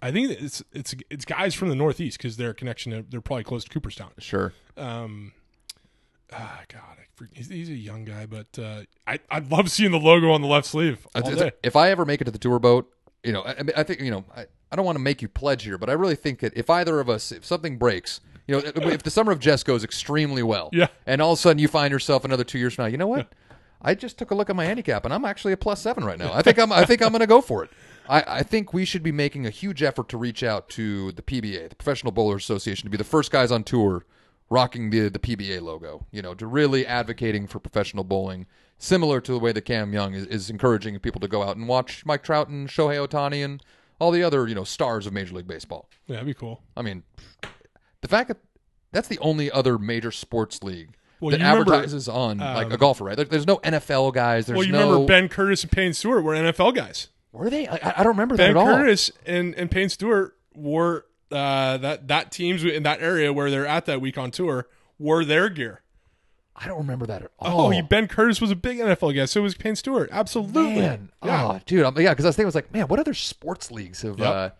I 0.00 0.10
think 0.10 0.30
it's 0.30 0.62
it's 0.72 0.94
it's 1.10 1.24
guys 1.24 1.54
from 1.54 1.68
the 1.68 1.74
Northeast 1.76 2.18
because 2.18 2.36
their 2.36 2.54
connection, 2.54 3.06
they're 3.10 3.20
probably 3.20 3.44
close 3.44 3.64
to 3.64 3.70
Cooperstown. 3.70 4.10
sure. 4.18 4.52
Um, 4.76 5.32
ah, 6.32 6.60
God, 6.68 6.80
I 6.98 7.24
he's, 7.32 7.48
he's 7.48 7.68
a 7.68 7.74
young 7.74 8.04
guy, 8.04 8.26
but 8.26 8.58
uh, 8.58 8.82
I 9.06 9.18
I 9.30 9.38
love 9.40 9.70
seeing 9.70 9.90
the 9.92 9.98
logo 10.00 10.30
on 10.32 10.40
the 10.40 10.48
left 10.48 10.66
sleeve 10.66 11.06
all 11.14 11.20
It's- 11.20 11.36
day. 11.38 11.46
it's- 11.48 11.58
if 11.62 11.76
I 11.76 11.90
ever 11.90 12.04
make 12.04 12.20
it 12.20 12.24
to 12.24 12.30
the 12.30 12.38
tour 12.38 12.58
boat, 12.58 12.90
you 13.22 13.32
know, 13.32 13.42
I, 13.42 13.52
I 13.58 13.62
mean, 13.62 13.72
I 13.76 13.82
think 13.82 14.00
you 14.00 14.10
know, 14.10 14.24
I, 14.34 14.46
I 14.70 14.76
don't 14.76 14.84
want 14.86 14.96
to 14.96 15.02
make 15.02 15.22
you 15.22 15.28
pledge 15.28 15.62
here, 15.64 15.78
but 15.78 15.88
I 15.90 15.92
really 15.92 16.16
think 16.16 16.40
that 16.40 16.52
if 16.56 16.68
either 16.70 16.98
of 17.00 17.08
us, 17.08 17.30
if 17.30 17.44
something 17.44 17.76
breaks, 17.78 18.20
you 18.48 18.56
know, 18.56 18.62
if 18.64 19.02
the 19.02 19.10
summer 19.10 19.30
of 19.32 19.38
Jess 19.38 19.62
goes 19.62 19.84
extremely 19.84 20.42
well, 20.42 20.70
Yeah. 20.72 20.88
and 21.06 21.20
all 21.22 21.32
of 21.34 21.38
a 21.38 21.42
sudden 21.42 21.58
you 21.60 21.68
find 21.68 21.92
yourself 21.92 22.24
another 22.24 22.42
two 22.44 22.58
years 22.58 22.74
from 22.74 22.84
now, 22.84 22.88
you 22.88 22.96
know 22.96 23.06
what? 23.06 23.32
I 23.84 23.94
just 23.94 24.16
took 24.16 24.30
a 24.30 24.34
look 24.34 24.48
at 24.48 24.56
my 24.56 24.64
handicap, 24.64 25.04
and 25.04 25.12
I'm 25.12 25.24
actually 25.24 25.52
a 25.52 25.56
plus 25.56 25.82
seven 25.82 26.04
right 26.04 26.18
now. 26.18 26.32
I 26.32 26.40
think 26.42 26.58
I'm, 26.58 26.70
I 26.72 26.84
think 26.84 27.02
I'm 27.02 27.10
going 27.10 27.20
to 27.20 27.26
go 27.26 27.40
for 27.40 27.64
it. 27.64 27.70
I, 28.08 28.24
I 28.26 28.42
think 28.42 28.72
we 28.72 28.84
should 28.84 29.02
be 29.02 29.12
making 29.12 29.46
a 29.46 29.50
huge 29.50 29.82
effort 29.82 30.08
to 30.10 30.16
reach 30.16 30.42
out 30.42 30.68
to 30.70 31.12
the 31.12 31.22
PBA, 31.22 31.68
the 31.70 31.76
Professional 31.76 32.12
Bowlers 32.12 32.42
Association, 32.42 32.84
to 32.84 32.90
be 32.90 32.96
the 32.96 33.04
first 33.04 33.30
guys 33.30 33.50
on 33.50 33.64
tour 33.64 34.04
rocking 34.50 34.90
the 34.90 35.08
the 35.08 35.18
PBA 35.18 35.62
logo. 35.62 36.06
You 36.10 36.22
know, 36.22 36.34
to 36.34 36.46
really 36.46 36.86
advocating 36.86 37.46
for 37.46 37.58
professional 37.58 38.04
bowling, 38.04 38.46
similar 38.78 39.20
to 39.20 39.32
the 39.32 39.38
way 39.38 39.52
that 39.52 39.62
Cam 39.62 39.92
Young 39.92 40.14
is, 40.14 40.26
is 40.26 40.50
encouraging 40.50 40.98
people 41.00 41.20
to 41.20 41.28
go 41.28 41.42
out 41.42 41.56
and 41.56 41.68
watch 41.68 42.04
Mike 42.04 42.22
Trout 42.22 42.48
and 42.48 42.68
Shohei 42.68 43.06
Ohtani 43.06 43.44
and 43.44 43.62
all 43.98 44.10
the 44.10 44.22
other 44.22 44.46
you 44.48 44.54
know 44.54 44.64
stars 44.64 45.06
of 45.06 45.12
Major 45.12 45.34
League 45.34 45.46
Baseball. 45.46 45.88
yeah, 46.06 46.14
that'd 46.14 46.26
be 46.26 46.34
cool. 46.34 46.62
I 46.76 46.82
mean, 46.82 47.04
the 48.00 48.08
fact 48.08 48.28
that 48.28 48.38
that's 48.90 49.08
the 49.08 49.18
only 49.20 49.50
other 49.50 49.78
major 49.78 50.10
sports 50.10 50.62
league 50.62 50.96
Well, 51.20 51.30
that 51.30 51.40
you 51.40 51.46
remember, 51.46 51.72
advertises 51.72 52.08
on 52.08 52.38
like 52.38 52.68
a 52.70 52.74
um, 52.74 52.78
golfer, 52.78 53.04
right? 53.04 53.16
There, 53.16 53.24
there's 53.24 53.46
no 53.46 53.58
NFL 53.58 54.12
guys. 54.12 54.46
There's 54.46 54.56
Well, 54.56 54.66
you 54.66 54.72
no. 54.72 54.90
remember 54.90 55.06
Ben 55.06 55.28
Curtis 55.28 55.62
and 55.62 55.72
Payne 55.72 55.94
Stewart 55.94 56.22
were 56.22 56.34
NFL 56.34 56.74
guys. 56.74 57.08
Were 57.32 57.48
they? 57.50 57.66
I, 57.66 57.94
I 57.96 58.02
don't 58.02 58.12
remember 58.12 58.36
that 58.36 58.42
Ben 58.48 58.50
at 58.50 58.56
all. 58.56 58.66
Ben 58.66 58.76
Curtis 58.76 59.10
and, 59.26 59.54
and 59.54 59.70
Payne 59.70 59.88
Stewart 59.88 60.36
wore 60.54 61.06
uh, 61.30 61.78
that 61.78 62.08
that 62.08 62.30
teams 62.30 62.62
in 62.64 62.82
that 62.82 63.00
area 63.00 63.32
where 63.32 63.50
they're 63.50 63.66
at 63.66 63.86
that 63.86 64.00
week 64.00 64.18
on 64.18 64.30
tour 64.30 64.68
wore 64.98 65.24
their 65.24 65.48
gear. 65.48 65.80
I 66.54 66.66
don't 66.68 66.78
remember 66.78 67.06
that 67.06 67.22
at 67.22 67.30
Oh, 67.40 67.50
all. 67.60 67.70
he, 67.70 67.80
Ben 67.80 68.06
Curtis 68.06 68.40
was 68.40 68.50
a 68.50 68.54
big 68.56 68.78
NFL 68.78 69.16
guy. 69.16 69.24
So 69.24 69.40
it 69.40 69.42
was 69.44 69.54
Payne 69.54 69.74
Stewart. 69.74 70.10
Absolutely. 70.12 70.74
man. 70.80 71.10
Yeah. 71.24 71.44
Oh, 71.52 71.60
dude. 71.64 71.84
I'm, 71.84 71.98
yeah, 71.98 72.10
because 72.10 72.26
I 72.26 72.28
was 72.28 72.36
thinking, 72.36 72.46
I 72.46 72.48
was 72.48 72.54
like, 72.54 72.72
man, 72.72 72.86
what 72.88 73.00
other 73.00 73.14
sports 73.14 73.70
leagues 73.70 74.02
have? 74.02 74.18
Yep. 74.18 74.28
Uh, 74.28 74.50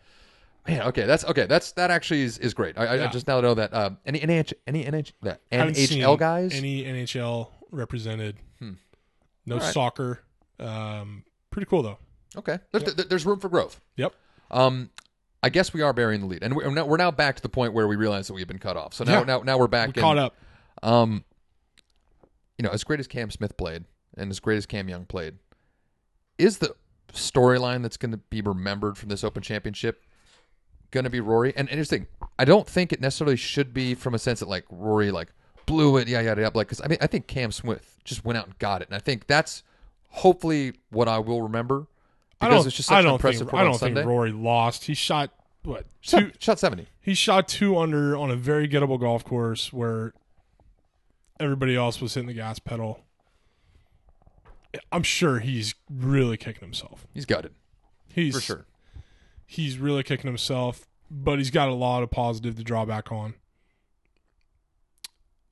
man, 0.66 0.82
okay, 0.88 1.04
that's 1.04 1.24
okay. 1.26 1.44
That's 1.44 1.72
that 1.72 1.90
actually 1.90 2.22
is, 2.22 2.38
is 2.38 2.54
great. 2.54 2.78
I, 2.78 2.86
I- 2.86 3.04
I 3.04 3.06
just 3.08 3.28
now 3.28 3.40
know 3.42 3.52
that 3.54 3.74
um, 3.74 3.98
any 4.06 4.20
NH, 4.20 4.54
any 4.66 4.84
NH, 4.86 5.12
that 5.22 5.42
NHL 5.50 6.18
guys. 6.18 6.54
Any 6.54 6.84
NHL 6.84 7.48
represented. 7.70 8.36
Hmm. 8.58 8.72
No 9.44 9.56
All 9.56 9.60
right. 9.60 9.72
soccer. 9.74 10.20
Um, 10.58 11.24
pretty 11.50 11.66
cool 11.66 11.82
though. 11.82 11.98
Okay, 12.36 12.58
there's, 12.72 12.94
there- 12.94 13.04
there's 13.06 13.26
room 13.26 13.38
for 13.40 13.48
growth. 13.48 13.80
Yep. 13.96 14.14
Um, 14.50 14.90
I 15.42 15.48
guess 15.48 15.72
we 15.74 15.82
are 15.82 15.92
burying 15.92 16.20
the 16.20 16.26
lead, 16.26 16.42
and 16.42 16.54
we're 16.54 16.70
now, 16.70 16.86
we're 16.86 16.96
now 16.96 17.10
back 17.10 17.36
to 17.36 17.42
the 17.42 17.48
point 17.48 17.72
where 17.74 17.88
we 17.88 17.96
realize 17.96 18.26
that 18.28 18.34
we 18.34 18.40
have 18.40 18.48
been 18.48 18.58
cut 18.58 18.76
off. 18.76 18.94
So 18.94 19.04
now 19.04 19.20
Yeah. 19.20 19.24
now 19.24 19.38
now 19.40 19.58
we're 19.58 19.66
back. 19.66 19.88
We 19.88 19.94
in- 19.94 20.00
caught 20.02 20.18
up. 20.18 20.34
Um, 20.82 21.24
you 22.58 22.62
know, 22.62 22.70
as 22.70 22.84
great 22.84 23.00
as 23.00 23.06
Cam 23.06 23.30
Smith 23.30 23.56
played, 23.56 23.84
and 24.16 24.30
as 24.30 24.40
great 24.40 24.56
as 24.56 24.66
Cam 24.66 24.88
Young 24.88 25.04
played, 25.04 25.34
is 26.38 26.58
the 26.58 26.74
storyline 27.12 27.82
that's 27.82 27.96
going 27.96 28.12
to 28.12 28.16
be 28.18 28.40
remembered 28.40 28.96
from 28.96 29.08
this 29.08 29.22
Open 29.24 29.42
Championship 29.42 30.02
going 30.90 31.04
to 31.04 31.10
be 31.10 31.20
Rory? 31.20 31.52
And 31.56 31.68
interesting, 31.68 32.06
I 32.38 32.44
don't 32.44 32.66
think 32.68 32.92
it 32.92 33.00
necessarily 33.00 33.36
should 33.36 33.72
be 33.74 33.94
from 33.94 34.14
a 34.14 34.18
sense 34.18 34.40
that 34.40 34.48
like 34.48 34.64
Rory 34.70 35.10
like 35.10 35.32
blew 35.66 35.96
it, 35.96 36.08
yeah, 36.08 36.20
yada 36.20 36.42
yada. 36.42 36.56
Like, 36.56 36.68
because 36.68 36.80
I 36.82 36.88
mean, 36.88 36.98
I 37.00 37.06
think 37.06 37.26
Cam 37.26 37.50
Smith 37.52 37.98
just 38.04 38.24
went 38.24 38.36
out 38.38 38.46
and 38.46 38.58
got 38.58 38.82
it, 38.82 38.88
and 38.88 38.94
I 38.94 39.00
think 39.00 39.26
that's 39.26 39.62
hopefully 40.10 40.74
what 40.90 41.08
I 41.08 41.18
will 41.18 41.42
remember 41.42 41.86
I 42.42 42.48
don't. 42.48 42.66
it's 42.66 42.76
just 42.76 42.90
I 42.92 43.02
don't 43.02 43.20
think. 43.20 43.54
I 43.54 43.64
don't 43.64 43.78
think 43.78 43.96
Rory 43.98 44.32
lost. 44.32 44.84
He 44.84 44.94
shot 44.94 45.30
what 45.64 45.86
Shot, 46.00 46.18
two. 46.20 46.32
shot 46.38 46.58
seventy. 46.58 46.86
He 47.00 47.14
shot 47.14 47.48
two 47.48 47.78
under 47.78 48.16
on 48.16 48.30
a 48.30 48.36
very 48.36 48.68
gettable 48.68 48.98
golf 49.00 49.24
course 49.24 49.72
where 49.72 50.12
everybody 51.40 51.76
else 51.76 52.00
was 52.00 52.14
hitting 52.14 52.28
the 52.28 52.34
gas 52.34 52.58
pedal. 52.58 53.00
I'm 54.90 55.02
sure 55.02 55.38
he's 55.40 55.74
really 55.90 56.36
kicking 56.36 56.62
himself. 56.62 57.06
He's 57.12 57.26
gutted 57.26 57.52
He's 58.08 58.34
for 58.34 58.40
sure. 58.40 58.66
He's 59.46 59.76
really 59.78 60.02
kicking 60.02 60.26
himself, 60.28 60.86
but 61.10 61.38
he's 61.38 61.50
got 61.50 61.68
a 61.68 61.74
lot 61.74 62.02
of 62.02 62.10
positive 62.10 62.56
to 62.56 62.64
draw 62.64 62.84
back 62.86 63.12
on. 63.12 63.34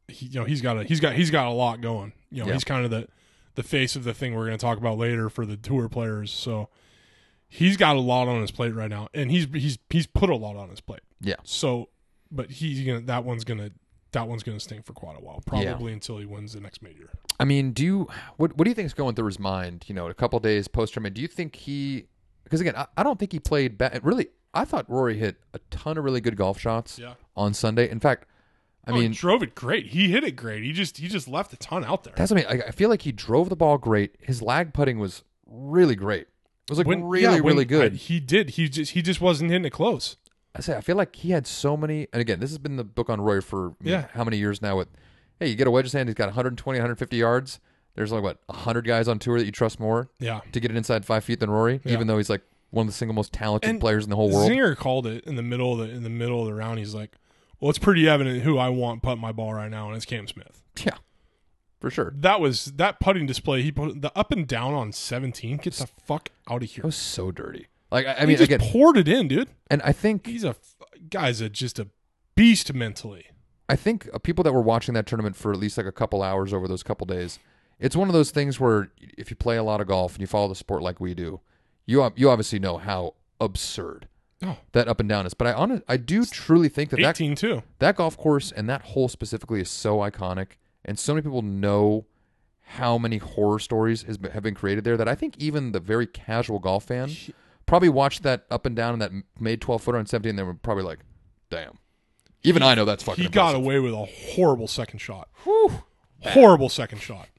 He, 0.08 0.26
you 0.26 0.40
know, 0.40 0.46
he's 0.46 0.60
got 0.62 0.78
a 0.78 0.84
he's 0.84 1.00
got 1.00 1.14
he's 1.14 1.30
got 1.30 1.46
a 1.46 1.50
lot 1.52 1.80
going. 1.80 2.12
You 2.30 2.42
know, 2.42 2.48
Yeah. 2.48 2.54
he's 2.54 2.64
kind 2.64 2.84
of 2.84 2.90
the 2.90 3.08
the 3.56 3.62
face 3.62 3.94
of 3.96 4.04
the 4.04 4.14
thing 4.14 4.34
we're 4.34 4.46
going 4.46 4.56
to 4.56 4.62
talk 4.64 4.78
about 4.78 4.96
later 4.98 5.28
for 5.28 5.44
the 5.44 5.56
tour 5.56 5.88
players. 5.88 6.32
So 6.32 6.68
he's 7.50 7.76
got 7.76 7.96
a 7.96 8.00
lot 8.00 8.26
on 8.28 8.40
his 8.40 8.50
plate 8.50 8.74
right 8.74 8.88
now, 8.88 9.08
and 9.12 9.30
he's 9.30 9.46
he's 9.52 9.78
he's 9.90 10.06
put 10.06 10.30
a 10.30 10.36
lot 10.36 10.56
on 10.56 10.70
his 10.70 10.80
plate. 10.80 11.00
Yeah. 11.20 11.34
So, 11.44 11.90
but 12.30 12.50
he's 12.50 12.86
gonna 12.86 13.00
that 13.02 13.24
one's 13.24 13.44
gonna 13.44 13.72
that 14.12 14.26
one's 14.26 14.42
gonna 14.42 14.58
sting 14.60 14.82
for 14.82 14.92
quite 14.94 15.16
a 15.18 15.20
while, 15.20 15.42
Yeah. 15.52 15.72
probably 15.74 15.92
until 15.92 16.16
he 16.18 16.24
wins 16.24 16.54
the 16.54 16.60
next 16.60 16.80
major. 16.82 17.10
I 17.38 17.44
mean, 17.44 17.72
do 17.72 17.84
you 17.84 18.08
what 18.38 18.56
what 18.56 18.64
do 18.64 18.70
you 18.70 18.74
think 18.74 18.86
is 18.86 18.94
going 18.94 19.14
through 19.16 19.26
his 19.26 19.38
mind? 19.38 19.84
You 19.88 19.94
know, 19.94 20.08
a 20.08 20.14
couple 20.14 20.38
days 20.40 20.66
post 20.68 20.94
tournament, 20.94 21.14
do 21.16 21.22
you 21.22 21.28
think 21.28 21.56
he? 21.56 22.06
Because 22.44 22.60
again, 22.60 22.74
I, 22.76 22.86
I 22.96 23.02
don't 23.02 23.18
think 23.18 23.32
he 23.32 23.38
played 23.40 23.76
bad. 23.78 24.00
Really, 24.04 24.28
I 24.54 24.64
thought 24.64 24.88
Rory 24.90 25.18
hit 25.18 25.36
a 25.54 25.58
ton 25.70 25.98
of 25.98 26.04
really 26.04 26.20
good 26.20 26.36
golf 26.36 26.58
shots 26.58 26.98
Yeah. 26.98 27.14
on 27.36 27.54
Sunday. 27.54 27.88
In 27.88 28.00
fact, 28.00 28.26
I 28.86 28.90
oh, 28.90 28.94
I 28.94 28.98
mean, 28.98 29.12
drove 29.12 29.42
it 29.42 29.54
great. 29.54 29.86
He 29.88 30.10
hit 30.10 30.24
it 30.24 30.32
great. 30.32 30.62
He 30.64 30.72
just 30.72 30.96
he 30.98 31.06
just 31.08 31.28
left 31.28 31.52
a 31.52 31.56
ton 31.56 31.84
out 31.84 32.02
there. 32.04 32.14
that's 32.16 32.30
what 32.32 32.44
I 32.46 32.52
mean. 32.54 32.62
I, 32.62 32.68
I 32.68 32.70
feel 32.72 32.88
like 32.88 33.02
he 33.02 33.12
drove 33.12 33.48
the 33.48 33.56
ball 33.56 33.78
great. 33.78 34.16
His 34.20 34.42
lag 34.42 34.72
putting 34.72 34.98
was 34.98 35.22
really 35.46 35.94
great. 35.94 36.26
It 36.70 36.74
was 36.74 36.78
like 36.78 36.86
When- 36.86 37.02
really, 37.02 37.24
yeah, 37.24 37.34
when- 37.40 37.54
really 37.54 37.64
good. 37.64 37.94
I- 37.94 37.96
he 37.96 38.20
did. 38.20 38.50
He 38.50 38.68
just 38.68 38.92
he 38.92 39.02
just 39.02 39.20
wasn't 39.20 39.50
hitting 39.50 39.64
it 39.64 39.70
close. 39.70 40.16
I 40.54 40.60
say 40.60 40.76
I 40.76 40.80
feel 40.80 40.94
like 40.96 41.16
he 41.16 41.30
had 41.32 41.44
so 41.46 41.76
many, 41.76 42.06
and 42.12 42.20
again, 42.20 42.38
this 42.38 42.50
has 42.50 42.58
been 42.58 42.76
the 42.76 42.84
book 42.84 43.10
on 43.10 43.20
Roy 43.20 43.40
for 43.40 43.74
Yeah. 43.82 44.06
how 44.14 44.22
many 44.22 44.36
years 44.36 44.62
now? 44.62 44.76
With 44.76 44.88
hey, 45.40 45.48
you 45.48 45.56
get 45.56 45.66
a 45.66 45.70
wedge 45.72 45.90
hand, 45.90 46.08
he's 46.08 46.14
got 46.14 46.28
120, 46.28 46.78
150 46.78 47.16
yards. 47.16 47.58
There's 47.96 48.12
like 48.12 48.22
what 48.22 48.38
100 48.46 48.86
guys 48.86 49.08
on 49.08 49.18
tour 49.18 49.36
that 49.38 49.44
you 49.46 49.50
trust 49.52 49.80
more 49.80 50.10
Yeah. 50.20 50.40
to 50.52 50.60
get 50.60 50.70
it 50.70 50.76
inside 50.76 51.04
five 51.04 51.24
feet 51.24 51.40
than 51.40 51.50
Rory, 51.50 51.80
Yeah. 51.84 51.92
even 51.94 52.06
though 52.06 52.18
he's 52.18 52.30
like 52.30 52.42
one 52.70 52.86
of 52.86 52.92
the 52.92 52.96
single 52.96 53.14
most 53.16 53.32
talented 53.32 53.68
And 53.68 53.80
players 53.80 54.04
in 54.04 54.10
the 54.10 54.16
whole 54.16 54.30
world. 54.30 54.48
Zinger 54.48 54.76
called 54.76 55.08
it 55.08 55.24
in 55.24 55.34
the 55.34 55.42
middle 55.42 55.72
of 55.72 55.88
the 55.88 55.92
in 55.92 56.04
the 56.04 56.08
middle 56.10 56.40
of 56.42 56.46
the 56.46 56.54
round. 56.54 56.78
He's 56.78 56.94
like, 56.94 57.10
"Well, 57.58 57.68
it's 57.70 57.80
pretty 57.80 58.08
evident 58.08 58.42
who 58.42 58.58
I 58.58 58.68
want 58.68 59.02
putting 59.02 59.20
my 59.20 59.32
ball 59.32 59.54
right 59.54 59.70
now, 59.70 59.88
and 59.88 59.96
it's 59.96 60.04
Cam 60.06 60.28
Smith." 60.28 60.62
Yeah, 60.84 60.98
for 61.80 61.90
sure. 61.90 62.12
That 62.16 62.40
was 62.40 62.66
that 62.76 63.00
putting 63.00 63.26
display. 63.26 63.62
He 63.62 63.72
put 63.72 64.00
the 64.02 64.12
up 64.16 64.30
and 64.32 64.46
down 64.46 64.74
on 64.74 64.92
seventeen. 64.92 65.56
Get 65.56 65.74
the 65.74 65.86
fuck 65.86 66.28
out 66.48 66.62
of 66.62 66.68
here. 66.70 66.82
It 66.82 66.86
was 66.86 66.96
so 66.96 67.30
dirty. 67.30 67.66
Like 67.90 68.06
I, 68.06 68.14
I 68.14 68.20
he 68.20 68.26
mean, 68.26 68.36
just 68.36 68.50
again, 68.52 68.60
poured 68.70 68.96
it 68.96 69.08
in, 69.08 69.28
dude. 69.28 69.48
and 69.70 69.82
I 69.82 69.92
think 69.92 70.26
He's 70.26 70.44
a 70.44 70.54
guy's 71.08 71.40
a 71.40 71.48
just 71.48 71.78
a 71.78 71.88
beast 72.36 72.72
mentally. 72.74 73.26
I 73.68 73.76
think 73.76 74.08
uh, 74.12 74.18
people 74.18 74.42
that 74.44 74.52
were 74.52 74.60
watching 74.62 74.94
that 74.94 75.06
tournament 75.06 75.36
for 75.36 75.52
at 75.52 75.58
least 75.58 75.76
like 75.76 75.86
a 75.86 75.92
couple 75.92 76.22
hours 76.22 76.52
over 76.52 76.66
those 76.68 76.82
couple 76.82 77.06
days, 77.06 77.38
it's 77.78 77.94
one 77.96 78.08
of 78.08 78.12
those 78.14 78.30
things 78.32 78.58
where 78.60 78.90
if 79.16 79.30
you 79.30 79.36
play 79.36 79.56
a 79.56 79.62
lot 79.62 79.80
of 79.80 79.86
golf 79.86 80.14
and 80.14 80.20
you 80.20 80.26
follow 80.26 80.48
the 80.48 80.54
sport 80.54 80.82
like 80.82 81.00
we 81.00 81.14
do, 81.14 81.40
you 81.86 82.12
you 82.16 82.28
obviously 82.30 82.58
know 82.58 82.78
how 82.78 83.14
absurd 83.40 84.06
Oh. 84.42 84.56
that 84.72 84.88
up 84.88 85.00
and 85.00 85.08
down 85.08 85.26
is. 85.26 85.34
But 85.34 85.48
I 85.48 85.52
honest, 85.52 85.82
I 85.86 85.96
do 85.98 86.24
truly 86.24 86.68
think 86.70 86.90
that 86.90 87.00
that 87.00 87.10
Eighteen 87.20 87.34
too. 87.34 87.62
that 87.78 87.96
golf 87.96 88.16
course 88.16 88.50
and 88.52 88.68
that 88.70 88.82
hole 88.82 89.08
specifically 89.08 89.60
is 89.60 89.68
so 89.70 89.98
iconic, 89.98 90.52
and 90.84 90.98
so 90.98 91.14
many 91.14 91.22
people 91.22 91.42
know 91.42 92.06
how 92.62 92.96
many 92.98 93.18
horror 93.18 93.58
stories 93.58 94.02
has 94.04 94.16
been, 94.16 94.30
have 94.30 94.42
been 94.42 94.54
created 94.54 94.84
there 94.84 94.96
that 94.96 95.08
I 95.08 95.14
think 95.14 95.36
even 95.38 95.72
the 95.72 95.80
very 95.80 96.06
casual 96.06 96.58
golf 96.58 96.84
fan 96.84 97.10
probably 97.66 97.88
watched 97.88 98.22
that 98.22 98.46
up 98.50 98.64
and 98.66 98.76
down 98.76 98.92
and 98.94 99.02
that 99.02 99.12
made 99.38 99.60
twelve 99.60 99.82
footer 99.82 99.98
on 99.98 100.06
seventeen, 100.06 100.30
and 100.30 100.38
they 100.38 100.42
were 100.42 100.54
probably 100.54 100.84
like, 100.84 101.00
"Damn." 101.50 101.78
Even 102.42 102.62
I 102.62 102.74
know 102.74 102.84
that's 102.84 103.02
fucking. 103.02 103.22
He 103.22 103.28
got 103.28 103.54
away 103.54 103.80
with 103.80 103.92
a 103.92 104.06
horrible 104.34 104.66
second 104.68 105.00
shot. 105.00 105.28
Horrible 106.22 106.68
second 106.68 107.00
shot. 107.00 107.28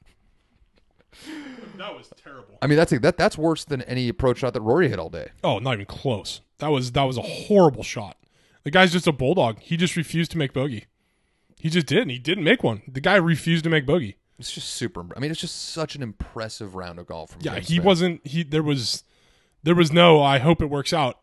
That 1.78 1.96
was 1.96 2.10
terrible. 2.22 2.58
I 2.62 2.68
mean, 2.68 2.76
that's 2.76 2.96
that 2.96 3.16
that's 3.16 3.36
worse 3.36 3.64
than 3.64 3.82
any 3.82 4.08
approach 4.08 4.38
shot 4.38 4.54
that 4.54 4.60
Rory 4.60 4.88
hit 4.88 5.00
all 5.00 5.08
day. 5.08 5.30
Oh, 5.42 5.58
not 5.58 5.74
even 5.74 5.86
close. 5.86 6.40
That 6.58 6.68
was 6.68 6.92
that 6.92 7.02
was 7.02 7.16
a 7.16 7.22
horrible 7.22 7.82
shot. 7.82 8.16
The 8.62 8.70
guy's 8.70 8.92
just 8.92 9.08
a 9.08 9.12
bulldog. 9.12 9.58
He 9.58 9.76
just 9.76 9.96
refused 9.96 10.30
to 10.32 10.38
make 10.38 10.52
bogey. 10.52 10.84
He 11.62 11.70
just 11.70 11.86
didn't. 11.86 12.08
He 12.08 12.18
didn't 12.18 12.42
make 12.42 12.64
one. 12.64 12.82
The 12.88 13.00
guy 13.00 13.14
refused 13.14 13.62
to 13.62 13.70
make 13.70 13.86
bogey. 13.86 14.16
It's 14.36 14.50
just 14.50 14.70
super. 14.70 15.04
I 15.16 15.20
mean, 15.20 15.30
it's 15.30 15.40
just 15.40 15.68
such 15.70 15.94
an 15.94 16.02
impressive 16.02 16.74
round 16.74 16.98
of 16.98 17.06
golf 17.06 17.30
from. 17.30 17.42
Yeah, 17.42 17.54
James 17.54 17.68
he 17.68 17.74
Smith. 17.74 17.84
wasn't. 17.86 18.26
He 18.26 18.42
there 18.42 18.64
was 18.64 19.04
there 19.62 19.76
was 19.76 19.92
no. 19.92 20.20
I 20.20 20.38
hope 20.38 20.60
it 20.60 20.66
works 20.66 20.92
out. 20.92 21.20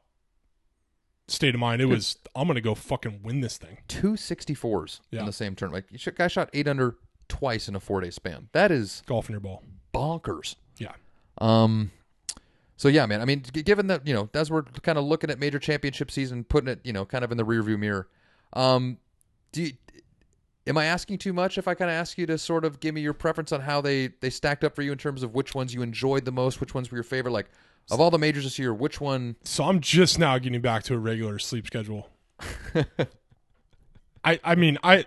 State 1.27 1.53
of 1.53 1.59
mind. 1.59 1.81
It 1.81 1.87
was. 1.87 2.17
I'm 2.35 2.47
gonna 2.47 2.61
go 2.61 2.73
fucking 2.73 3.19
win 3.21 3.41
this 3.41 3.57
thing. 3.57 3.79
two 3.89 4.15
sixty 4.15 4.53
fours 4.53 5.01
Yeah. 5.11 5.19
in 5.19 5.25
the 5.25 5.33
same 5.33 5.55
tournament. 5.55 5.87
Like, 5.91 6.05
you 6.05 6.11
guy 6.13 6.27
shot 6.27 6.49
eight 6.53 6.69
under 6.69 6.95
twice 7.27 7.67
in 7.67 7.75
a 7.75 7.81
four 7.81 7.99
day 7.99 8.09
span. 8.09 8.47
That 8.53 8.71
is 8.71 9.03
Golfing 9.07 9.33
your 9.33 9.41
ball. 9.41 9.61
bonkers. 9.93 10.55
Yeah. 10.77 10.93
Um, 11.39 11.91
so 12.77 12.87
yeah, 12.87 13.05
man. 13.05 13.19
I 13.21 13.25
mean, 13.25 13.41
given 13.41 13.87
that 13.87 14.07
you 14.07 14.13
know, 14.13 14.29
as 14.33 14.49
we're 14.49 14.63
kind 14.63 14.97
of 14.97 15.03
looking 15.03 15.29
at 15.29 15.37
major 15.37 15.59
championship 15.59 16.09
season, 16.09 16.45
putting 16.45 16.69
it, 16.69 16.79
you 16.85 16.93
know, 16.93 17.05
kind 17.05 17.25
of 17.25 17.31
in 17.33 17.37
the 17.37 17.45
rearview 17.45 17.77
mirror. 17.77 18.07
Um, 18.53 18.97
do 19.51 19.63
you, 19.63 19.73
am 20.69 20.77
I 20.77 20.85
asking 20.85 21.17
too 21.17 21.33
much 21.33 21.57
if 21.57 21.67
I 21.67 21.73
kind 21.73 21.89
of 21.89 21.95
ask 21.95 22.17
you 22.17 22.25
to 22.27 22.37
sort 22.37 22.63
of 22.63 22.79
give 22.79 22.93
me 22.93 23.01
your 23.01 23.13
preference 23.13 23.51
on 23.51 23.61
how 23.61 23.81
they 23.81 24.07
they 24.21 24.29
stacked 24.29 24.63
up 24.63 24.75
for 24.75 24.83
you 24.83 24.91
in 24.91 24.97
terms 24.97 25.23
of 25.23 25.33
which 25.33 25.55
ones 25.55 25.73
you 25.73 25.81
enjoyed 25.81 26.25
the 26.25 26.31
most, 26.31 26.61
which 26.61 26.73
ones 26.73 26.91
were 26.91 26.97
your 26.97 27.03
favorite? 27.03 27.31
Like 27.31 27.49
of 27.91 27.99
all 27.99 28.11
the 28.11 28.19
majors 28.19 28.43
this 28.43 28.59
year, 28.59 28.73
which 28.73 29.01
one? 29.01 29.35
So 29.43 29.63
I'm 29.63 29.81
just 29.81 30.19
now 30.19 30.37
getting 30.37 30.61
back 30.61 30.83
to 30.83 30.93
a 30.93 30.99
regular 30.99 31.39
sleep 31.39 31.65
schedule. 31.65 32.09
I 34.23 34.39
I 34.43 34.55
mean 34.55 34.77
I 34.83 35.05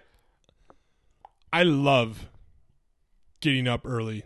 I 1.52 1.62
love 1.62 2.28
getting 3.40 3.68
up 3.68 3.82
early 3.86 4.24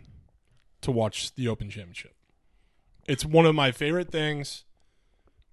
to 0.81 0.91
watch 0.91 1.35
the 1.35 1.47
Open 1.47 1.69
Championship. 1.69 2.15
It's 3.07 3.23
one 3.23 3.45
of 3.45 3.55
my 3.55 3.71
favorite 3.71 4.11
things. 4.11 4.63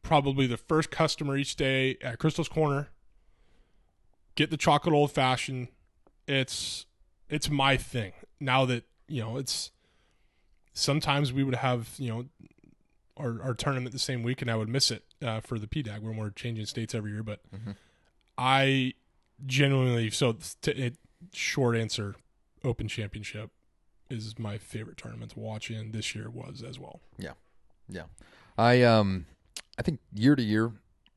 Probably 0.03 0.47
the 0.47 0.57
first 0.57 0.91
customer 0.91 1.37
each 1.37 1.57
day 1.57 1.97
at 2.03 2.19
Crystal's 2.19 2.49
Corner. 2.49 2.89
Get 4.35 4.51
the 4.51 4.57
chocolate 4.57 4.95
old 4.95 5.13
fashioned. 5.13 5.69
It's 6.27 6.87
it's 7.29 7.51
my 7.51 7.77
thing. 7.77 8.13
Now 8.41 8.65
that, 8.67 8.85
you 9.09 9.23
know, 9.23 9.37
it's 9.37 9.71
sometimes 10.73 11.33
we 11.33 11.45
would 11.45 11.55
have, 11.55 11.91
you 11.99 12.11
know, 12.11 12.25
our, 13.17 13.41
our 13.43 13.55
tournament 13.55 13.93
the 13.93 13.99
same 13.99 14.23
week 14.23 14.43
and 14.43 14.51
I 14.51 14.57
would 14.57 14.69
miss 14.69 14.91
it 14.91 15.05
uh, 15.23 15.41
for 15.41 15.59
the 15.59 15.67
PDAG 15.67 16.01
when 16.01 16.17
we're 16.17 16.31
changing 16.31 16.67
states 16.67 16.95
every 16.95 17.13
year. 17.13 17.23
But 17.23 17.41
I 18.37 18.95
genuinely, 19.47 20.11
so 20.11 20.37
t- 20.63 20.73
it, 20.73 20.97
short 21.33 21.77
answer, 21.77 22.17
Open 22.65 22.89
Championship 22.89 23.51
is 24.11 24.39
my 24.39 24.59
favorite 24.59 24.97
tournament 24.97 25.33
to 25.33 25.41
watch, 25.41 25.71
and 25.71 25.93
this 25.93 26.15
year 26.15 26.29
was 26.29 26.63
as 26.63 26.79
well. 26.79 27.01
Yeah 27.19 27.33
yeah, 27.89 28.05
I 28.57 28.83
um, 28.83 29.27
I 29.79 29.83
think 29.83 30.01
year 30.13 30.37
to 30.37 30.43
year, 30.43 30.73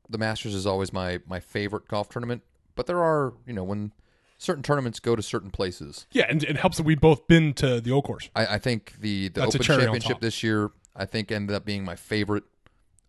the 0.08 0.18
Masters 0.18 0.54
is 0.54 0.66
always 0.66 0.92
my 0.92 1.20
my 1.26 1.40
favorite 1.40 1.88
golf 1.88 2.08
tournament. 2.08 2.42
But 2.78 2.86
there 2.86 3.02
are, 3.02 3.34
you 3.46 3.52
know, 3.52 3.64
when 3.64 3.92
certain 4.38 4.62
tournaments 4.62 5.00
go 5.00 5.14
to 5.16 5.22
certain 5.22 5.50
places, 5.50 6.06
Yeah, 6.12 6.26
and 6.30 6.42
it 6.44 6.56
helps 6.56 6.76
that 6.78 6.84
we've 6.84 7.00
both 7.00 7.26
been 7.26 7.52
to 7.54 7.80
the 7.80 7.90
Old 7.90 8.04
Course. 8.04 8.30
I, 8.36 8.46
I 8.54 8.58
think 8.58 8.94
the 9.00 9.28
the 9.28 9.40
That's 9.40 9.54
a 9.56 9.58
Open 9.58 9.66
cherry 9.66 9.78
on 9.80 9.84
Championship 9.86 10.12
top. 10.12 10.20
this 10.20 10.42
year, 10.42 10.70
I 10.96 11.04
think 11.04 11.30
ended 11.32 11.54
up 11.56 11.64
being 11.64 11.84
my 11.84 11.96
favorite 11.96 12.44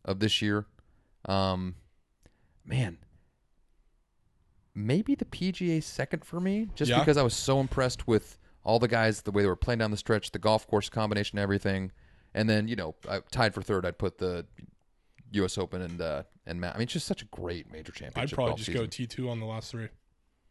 of 0.04 0.20
this 0.20 0.42
year. 0.42 0.66
Um, 1.26 1.76
man, 2.66 2.98
maybe 4.74 5.16
the 5.16 5.26
PGA 5.26 5.82
second 5.84 6.26
for 6.26 6.40
me, 6.40 6.68
just 6.76 6.90
Yeah. 6.90 7.00
because 7.00 7.18
I 7.18 7.24
was 7.24 7.34
so 7.34 7.60
impressed 7.60 8.08
with 8.08 8.38
all 8.64 8.80
the 8.80 8.88
guys, 8.88 9.22
the 9.22 9.32
way 9.32 9.42
they 9.44 9.48
were 9.48 9.56
playing 9.56 9.80
down 9.80 9.92
the 9.92 9.98
stretch, 9.98 10.32
the 10.32 10.40
golf 10.40 10.68
course 10.68 10.90
combination, 10.90 11.40
everything. 11.40 11.92
And 12.34 12.50
then 12.50 12.68
you 12.68 12.76
know, 12.76 12.96
I, 13.10 13.20
tied 13.32 13.54
for 13.54 13.62
third, 13.62 13.86
I'd 13.86 13.98
put 13.98 14.18
the 14.18 14.46
U.S. 15.32 15.58
Open 15.58 15.82
and 15.82 16.02
uh, 16.02 16.24
and 16.46 16.60
Matt. 16.60 16.76
I 16.76 16.78
mean, 16.80 16.84
it's 16.84 16.94
just 16.94 17.08
such 17.08 17.22
a 17.22 17.26
great 17.26 17.72
major 17.72 17.92
championship. 17.92 18.34
I'd 18.34 18.36
probably 18.36 18.56
just 18.56 18.68
season. 18.68 18.82
go 18.82 18.88
T 18.88 19.06
two 19.08 19.30
on 19.30 19.40
the 19.40 19.46
last 19.46 19.72
three. 19.72 19.90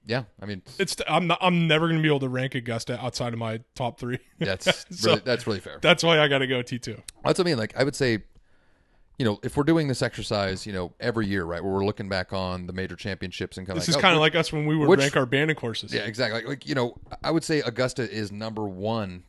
Yeah, 0.07 0.25
I 0.41 0.47
mean, 0.47 0.63
It's 0.79 0.97
I'm 1.07 1.27
not, 1.27 1.39
I'm 1.43 1.67
never 1.67 1.87
gonna 1.89 2.01
be 2.01 2.09
able 2.09 2.21
to 2.21 2.29
rank 2.31 2.55
Augusta 2.55 2.99
outside 3.05 3.33
of 3.35 3.39
my 3.39 3.61
top 3.75 3.99
three. 4.01 4.19
that's 4.39 4.87
So- 4.91 5.11
really, 5.11 5.23
that's 5.25 5.47
really 5.47 5.61
fair. 5.61 5.79
That's 5.83 6.03
why 6.03 6.19
I 6.21 6.29
got 6.29 6.39
to 6.39 6.47
go 6.47 6.63
T 6.63 6.79
two. 6.79 7.03
That's 7.25 7.39
what 7.39 7.47
I 7.47 7.51
mean. 7.51 7.59
Like 7.59 7.77
I 7.77 7.85
would 7.85 7.97
say, 7.97 8.21
you 9.19 9.25
know, 9.27 9.39
if 9.43 9.57
we're 9.57 9.65
doing 9.65 9.89
this 9.89 10.01
exercise, 10.01 10.67
you 10.67 10.73
know, 10.73 10.95
every 11.01 11.27
year, 11.27 11.45
right, 11.45 11.63
where 11.63 11.73
we're 11.73 11.85
looking 11.85 12.09
back 12.09 12.33
on 12.33 12.67
the 12.67 12.73
major 12.73 12.95
championships 12.97 13.59
and 13.59 13.67
kind 13.67 13.77
of 13.77 13.83
This 13.85 13.89
like, 13.89 13.99
is 13.99 13.99
oh, 13.99 14.01
kind 14.01 14.15
of 14.15 14.21
like 14.21 14.35
us 14.37 14.53
when 14.53 14.65
we 14.67 14.77
would 14.77 14.89
which- 14.89 15.01
rank 15.01 15.17
our 15.17 15.27
Bandon 15.27 15.57
courses. 15.57 15.93
yeah, 15.93 16.03
exactly. 16.03 16.41
Like, 16.41 16.49
like 16.49 16.69
you 16.69 16.75
know, 16.77 16.97
I 17.23 17.31
would 17.33 17.45
say 17.45 17.61
Augusta 17.61 18.09
is 18.11 18.33
number 18.33 18.67
one, 18.67 19.25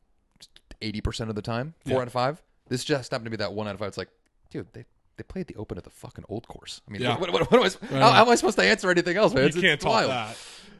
eighty 0.81 1.01
percent 1.01 1.29
of 1.29 1.35
the 1.35 1.41
time, 1.41 1.73
four 1.85 1.95
Yeah. 1.95 2.01
out 2.01 2.07
of 2.07 2.13
five. 2.13 2.41
This 2.69 2.83
just 2.85 3.11
happened 3.11 3.25
to 3.25 3.31
be 3.31 3.37
that 3.37 3.51
one 3.53 3.67
out 3.67 3.73
of 3.73 3.79
five. 3.79 3.87
It's 3.89 3.97
like, 3.97 4.09
dude, 4.51 4.67
they 4.73 4.85
they 5.19 5.23
played 5.23 5.45
the 5.47 5.55
Open 5.55 5.77
at 5.77 5.83
the 5.83 5.89
fucking 5.91 6.23
old 6.29 6.47
course. 6.47 6.81
I 6.87 6.91
mean, 6.91 7.01
Yeah. 7.01 7.17
what, 7.19 7.31
what, 7.31 7.51
what 7.51 7.59
am 7.59 7.79
I, 7.93 7.99
how, 7.99 8.11
how 8.11 8.21
am 8.23 8.29
I 8.29 8.35
supposed 8.35 8.57
to 8.57 8.63
answer 8.63 8.89
anything 8.89 9.17
else, 9.17 9.33
man? 9.33 9.43
you 9.43 9.47
It's, 9.49 9.55
can't 9.55 9.65
it's 9.73 9.83
talk 9.83 9.91
wild. 10.07 10.09
that. 10.09 10.37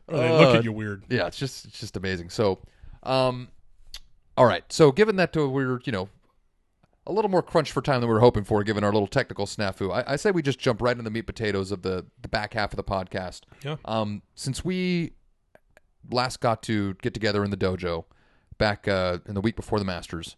Or 0.08 0.18
they 0.18 0.30
look 0.32 0.56
Uh, 0.56 0.58
at 0.60 0.64
you 0.64 0.72
weird. 0.72 1.04
Yeah, 1.10 1.28
it's 1.28 1.38
just 1.38 1.66
it's 1.66 1.80
just 1.80 1.96
amazing. 1.96 2.30
So, 2.32 2.60
um, 3.04 3.50
all 4.36 4.46
right. 4.46 4.64
So, 4.70 4.92
given 4.92 5.18
that 5.18 5.38
uh, 5.38 5.48
we're 5.48 5.80
you 5.84 5.92
know 5.92 6.10
a 7.06 7.12
little 7.12 7.30
more 7.30 7.44
crunch 7.44 7.72
for 7.72 7.82
time 7.82 8.02
than 8.02 8.08
we 8.10 8.14
were 8.14 8.20
hoping 8.20 8.44
for, 8.44 8.64
given 8.64 8.84
our 8.84 8.92
little 8.92 9.08
technical 9.08 9.46
snafu, 9.46 9.94
I, 9.94 10.14
I 10.14 10.16
say 10.16 10.32
we 10.32 10.42
just 10.42 10.58
jump 10.60 10.82
right 10.82 10.92
into 10.94 11.04
the 11.04 11.12
meat 11.12 11.24
potatoes 11.28 11.72
of 11.72 11.84
the 11.84 12.06
the 12.22 12.28
back 12.28 12.54
half 12.56 12.72
of 12.74 12.78
the 12.78 12.84
podcast. 12.84 13.42
Yeah. 13.64 13.76
Um, 13.86 14.22
since 14.36 14.66
we 14.66 15.12
last 16.10 16.40
got 16.40 16.64
to 16.64 16.96
get 17.02 17.14
together 17.14 17.44
in 17.44 17.52
the 17.52 17.58
dojo 17.58 18.06
back 18.58 18.88
uh, 18.88 19.20
in 19.28 19.36
the 19.36 19.42
week 19.42 19.56
before 19.56 19.78
the 19.80 19.86
Masters, 19.86 20.36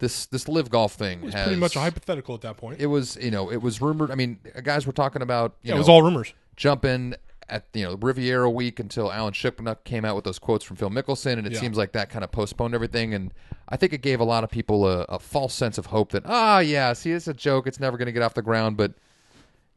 this 0.00 0.26
this 0.26 0.48
LIV 0.48 0.68
golf 0.70 0.94
thing 0.94 1.20
It 1.20 1.24
was 1.26 1.34
has 1.34 1.46
pretty 1.46 1.60
much 1.60 1.76
a 1.76 1.80
hypothetical 1.80 2.34
at 2.34 2.40
that 2.40 2.56
point. 2.56 2.80
It 2.80 2.86
was 2.86 3.16
you 3.20 3.30
know 3.30 3.50
it 3.52 3.62
was 3.62 3.80
rumored. 3.80 4.10
I 4.10 4.16
mean, 4.16 4.40
guys 4.64 4.86
were 4.86 4.92
talking 4.92 5.22
about 5.22 5.54
you 5.62 5.68
yeah, 5.68 5.74
know 5.74 5.76
it 5.76 5.80
was 5.80 5.88
all 5.88 6.02
rumors. 6.02 6.34
jumping 6.56 7.14
at 7.48 7.66
you 7.74 7.84
know 7.84 7.94
Riviera 8.00 8.48
week 8.50 8.78
until 8.80 9.12
Alan 9.12 9.32
Shipnuck 9.32 9.84
came 9.84 10.04
out 10.04 10.16
with 10.16 10.24
those 10.24 10.38
quotes 10.38 10.64
from 10.64 10.76
Phil 10.76 10.90
Mickelson, 10.90 11.34
and 11.38 11.46
it 11.46 11.52
Yeah. 11.52 11.60
seems 11.60 11.76
like 11.76 11.92
that 11.92 12.10
kind 12.10 12.24
of 12.24 12.30
postponed 12.32 12.74
everything. 12.74 13.14
And 13.14 13.32
I 13.68 13.76
think 13.76 13.92
it 13.92 14.02
gave 14.02 14.20
a 14.20 14.24
lot 14.24 14.42
of 14.44 14.50
people 14.50 14.86
a, 14.88 15.02
a 15.04 15.18
false 15.18 15.54
sense 15.54 15.78
of 15.78 15.86
hope 15.86 16.10
that 16.12 16.22
ah 16.26 16.58
yeah, 16.60 16.92
see 16.92 17.12
it's 17.12 17.28
a 17.28 17.34
joke, 17.34 17.66
it's 17.66 17.78
never 17.80 17.96
going 17.96 18.06
to 18.06 18.12
get 18.12 18.22
off 18.22 18.34
the 18.34 18.42
ground. 18.42 18.76
But 18.76 18.94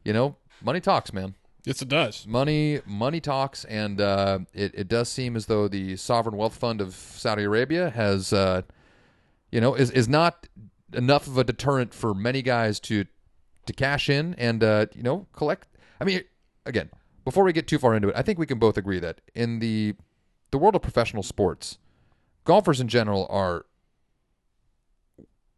you 0.04 0.12
know, 0.12 0.36
money 0.62 0.80
talks, 0.80 1.12
man. 1.12 1.34
Yes, 1.64 1.80
it 1.80 1.88
does. 1.88 2.26
Money, 2.26 2.80
money 2.84 3.20
talks, 3.20 3.64
and 3.64 3.98
uh, 4.00 4.40
it 4.52 4.74
it 4.74 4.86
does 4.86 5.08
seem 5.08 5.34
as 5.34 5.46
though 5.46 5.66
the 5.66 5.96
sovereign 5.96 6.36
wealth 6.36 6.54
fund 6.56 6.82
of 6.82 6.94
Saudi 6.94 7.44
Arabia 7.44 7.88
has, 7.88 8.34
uh, 8.34 8.60
you 9.54 9.60
know, 9.60 9.76
is 9.76 9.92
is 9.92 10.08
not 10.08 10.48
enough 10.92 11.28
of 11.28 11.38
a 11.38 11.44
deterrent 11.44 11.94
for 11.94 12.12
many 12.12 12.42
guys 12.42 12.80
to 12.80 13.04
to 13.66 13.72
cash 13.72 14.10
in 14.10 14.34
and 14.34 14.64
uh, 14.64 14.86
you 14.96 15.02
know 15.04 15.28
collect. 15.32 15.68
I 16.00 16.04
mean, 16.04 16.22
again, 16.66 16.90
before 17.24 17.44
we 17.44 17.52
get 17.52 17.68
too 17.68 17.78
far 17.78 17.94
into 17.94 18.08
it, 18.08 18.16
I 18.16 18.22
think 18.22 18.36
we 18.36 18.46
can 18.46 18.58
both 18.58 18.76
agree 18.76 18.98
that 18.98 19.20
in 19.32 19.60
the 19.60 19.94
the 20.50 20.58
world 20.58 20.74
of 20.74 20.82
professional 20.82 21.22
sports, 21.22 21.78
golfers 22.42 22.80
in 22.80 22.88
general 22.88 23.28
are 23.30 23.66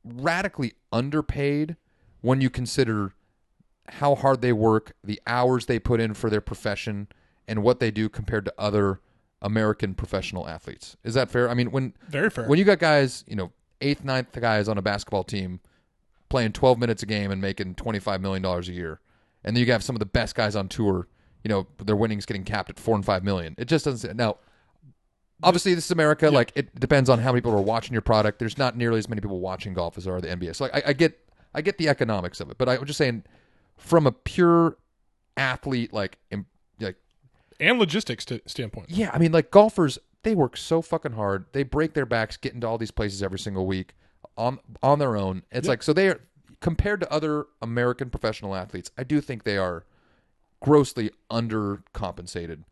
radically 0.04 0.74
underpaid 0.92 1.76
when 2.20 2.42
you 2.42 2.50
consider 2.50 3.14
how 3.88 4.14
hard 4.14 4.42
they 4.42 4.52
work, 4.52 4.92
the 5.02 5.18
hours 5.26 5.64
they 5.64 5.78
put 5.78 6.00
in 6.00 6.12
for 6.12 6.28
their 6.28 6.42
profession, 6.42 7.09
and 7.48 7.62
what 7.62 7.80
they 7.80 7.90
do 7.90 8.11
compared 8.11 8.44
to 8.44 8.52
other 8.59 9.00
American 9.40 9.94
professional 9.94 10.46
athletes. 10.46 10.98
Is 11.02 11.14
that 11.14 11.30
fair? 11.30 11.48
I 11.48 11.54
mean, 11.54 11.70
when 11.70 11.94
Very 12.11 12.28
fair. 12.28 12.46
when 12.46 12.59
you 12.59 12.66
got 12.66 12.78
guys, 12.78 13.24
you 13.26 13.37
know, 13.37 13.52
eighth, 13.80 14.04
ninth 14.04 14.32
guys 14.32 14.68
on 14.68 14.78
a 14.78 14.82
basketball 14.82 15.24
team 15.24 15.60
playing 16.28 16.52
12 16.52 16.78
minutes 16.78 17.02
a 17.02 17.06
game 17.06 17.30
and 17.30 17.40
making 17.40 17.74
25 17.74 18.20
million 18.20 18.42
dollars 18.42 18.68
a 18.68 18.72
year, 18.72 19.00
and 19.44 19.56
then 19.56 19.64
you 19.64 19.72
have 19.72 19.82
some 19.84 19.94
of 19.94 20.00
the 20.00 20.06
best 20.06 20.34
guys 20.34 20.56
on 20.56 20.68
tour, 20.68 21.08
you 21.44 21.48
know, 21.48 21.66
their 21.84 21.96
winnings 21.96 22.26
getting 22.26 22.44
capped 22.44 22.70
at 22.70 22.78
four 22.78 22.94
and 22.94 23.04
five 23.04 23.22
million. 23.22 23.54
It 23.58 23.66
just 23.66 23.84
doesn't. 23.84 24.16
Now, 24.16 24.36
obviously, 25.42 25.74
this 25.74 25.84
is 25.84 25.90
America. 25.90 26.30
Like, 26.30 26.52
it 26.54 26.78
depends 26.78 27.08
on 27.08 27.20
how 27.20 27.30
many 27.30 27.40
people 27.40 27.52
are 27.52 27.62
watching 27.62 27.92
your 27.92 28.02
product. 28.02 28.38
There's 28.38 28.58
not 28.58 28.76
nearly 28.76 28.98
as 28.98 29.08
many 29.08 29.20
people 29.20 29.40
watching 29.40 29.74
golf 29.74 29.96
as 29.96 30.04
there 30.04 30.14
are 30.14 30.20
the 30.20 30.28
NBA. 30.28 30.56
So, 30.56 30.64
like, 30.64 30.74
I, 30.74 30.90
I 30.90 30.92
get, 30.92 31.18
I 31.54 31.60
get 31.60 31.78
the 31.78 31.88
economics 31.88 32.40
of 32.40 32.50
it, 32.50 32.58
but 32.58 32.68
I'm 32.68 32.84
just 32.84 32.98
saying, 32.98 33.24
from 33.76 34.06
a 34.06 34.12
pure 34.12 34.76
athlete, 35.36 35.92
like, 35.92 36.18
like 36.80 36.96
and 37.60 37.78
logistics 37.78 38.24
t- 38.24 38.42
standpoint. 38.46 38.90
yeah, 38.90 39.10
I 39.12 39.18
mean, 39.18 39.32
like 39.32 39.50
golfers, 39.50 39.98
they 40.22 40.35
work 40.35 40.57
so 40.57 40.83
fucking 40.83 41.12
hard. 41.12 41.46
They 41.52 41.62
break 41.62 41.94
their 41.94 42.07
backs 42.07 42.37
getting 42.37 42.61
to 42.62 42.66
all 42.66 42.79
these 42.79 42.90
places 42.90 43.22
every 43.22 43.38
single 43.38 43.66
week 43.66 43.94
on 44.37 44.59
on 44.83 44.98
their 44.98 45.16
own. 45.16 45.42
It's 45.50 45.66
Yeah. 45.66 45.70
like 45.72 45.83
so 45.83 45.92
they 45.92 46.09
are 46.09 46.20
compared 46.61 47.00
to 47.00 47.12
other 47.12 47.46
American 47.62 48.11
professional 48.11 48.55
athletes. 48.55 48.90
I 48.98 49.05
do 49.05 49.20
think 49.20 49.44
they 49.44 49.59
are 49.59 49.85
grossly 50.61 51.11
undercompensated 51.31 52.64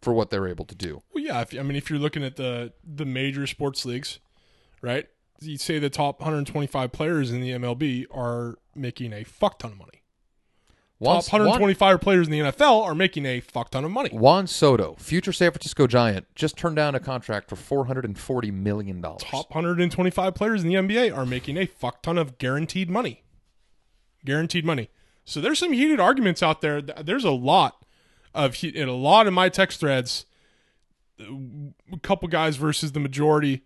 for 0.00 0.12
what 0.12 0.30
they're 0.30 0.48
able 0.48 0.64
to 0.64 0.74
do. 0.74 1.02
Well, 1.14 1.22
yeah. 1.24 1.40
If, 1.42 1.54
I 1.58 1.62
mean, 1.62 1.76
if 1.76 1.90
you're 1.90 1.98
looking 1.98 2.24
at 2.24 2.36
the 2.36 2.72
the 2.84 3.04
major 3.04 3.46
sports 3.46 3.84
leagues, 3.84 4.18
right? 4.80 5.06
You 5.40 5.58
say 5.58 5.78
the 5.80 5.90
top 5.90 6.20
125 6.20 6.92
players 6.92 7.32
in 7.32 7.40
the 7.40 7.50
MLB 7.50 8.06
are 8.12 8.58
making 8.76 9.12
a 9.12 9.24
fuck 9.24 9.58
ton 9.58 9.72
of 9.72 9.78
money. 9.78 10.01
Juan, 11.02 11.22
top 11.22 11.32
125 11.32 12.00
players 12.00 12.28
in 12.28 12.32
the 12.32 12.38
NFL 12.40 12.82
are 12.84 12.94
making 12.94 13.26
a 13.26 13.40
fuck 13.40 13.70
ton 13.70 13.84
of 13.84 13.90
money. 13.90 14.10
Juan, 14.10 14.22
Juan 14.22 14.46
Soto, 14.46 14.94
future 14.98 15.32
San 15.32 15.50
Francisco 15.50 15.86
Giant, 15.86 16.26
just 16.34 16.56
turned 16.56 16.76
down 16.76 16.94
a 16.94 17.00
contract 17.00 17.48
for 17.48 17.56
four 17.56 17.86
hundred 17.86 18.04
and 18.04 18.18
forty 18.18 18.50
million 18.50 19.00
dollars. 19.00 19.22
Top 19.22 19.50
125 19.50 20.34
players 20.34 20.62
in 20.62 20.68
the 20.68 20.74
NBA 20.74 21.16
are 21.16 21.26
making 21.26 21.56
a 21.56 21.66
fuck 21.66 22.02
ton 22.02 22.18
of 22.18 22.38
guaranteed 22.38 22.88
money. 22.88 23.22
Guaranteed 24.24 24.64
money. 24.64 24.90
So 25.24 25.40
there's 25.40 25.58
some 25.58 25.72
heated 25.72 25.98
arguments 26.00 26.42
out 26.42 26.60
there. 26.60 26.80
There's 26.80 27.24
a 27.24 27.30
lot 27.30 27.84
of 28.34 28.54
he- 28.56 28.68
in 28.68 28.88
a 28.88 28.94
lot 28.94 29.26
of 29.26 29.32
my 29.32 29.48
text 29.48 29.80
threads. 29.80 30.26
A 31.20 31.98
couple 32.02 32.28
guys 32.28 32.56
versus 32.56 32.92
the 32.92 33.00
majority. 33.00 33.62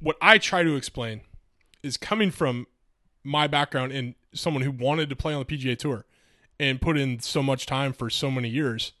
What 0.00 0.16
I 0.20 0.38
try 0.38 0.62
to 0.62 0.76
explain 0.76 1.22
is 1.82 1.96
coming 1.96 2.30
from 2.30 2.66
my 3.22 3.46
background 3.46 3.92
and 3.92 4.14
someone 4.34 4.62
who 4.62 4.70
wanted 4.70 5.08
to 5.10 5.16
play 5.16 5.32
on 5.32 5.44
the 5.46 5.56
PGA 5.56 5.76
Tour 5.78 6.04
and 6.58 6.80
put 6.80 6.96
in 6.98 7.20
so 7.20 7.42
much 7.42 7.66
time 7.66 7.92
for 7.92 8.08
so 8.10 8.30
many 8.30 8.48
years. 8.48 8.92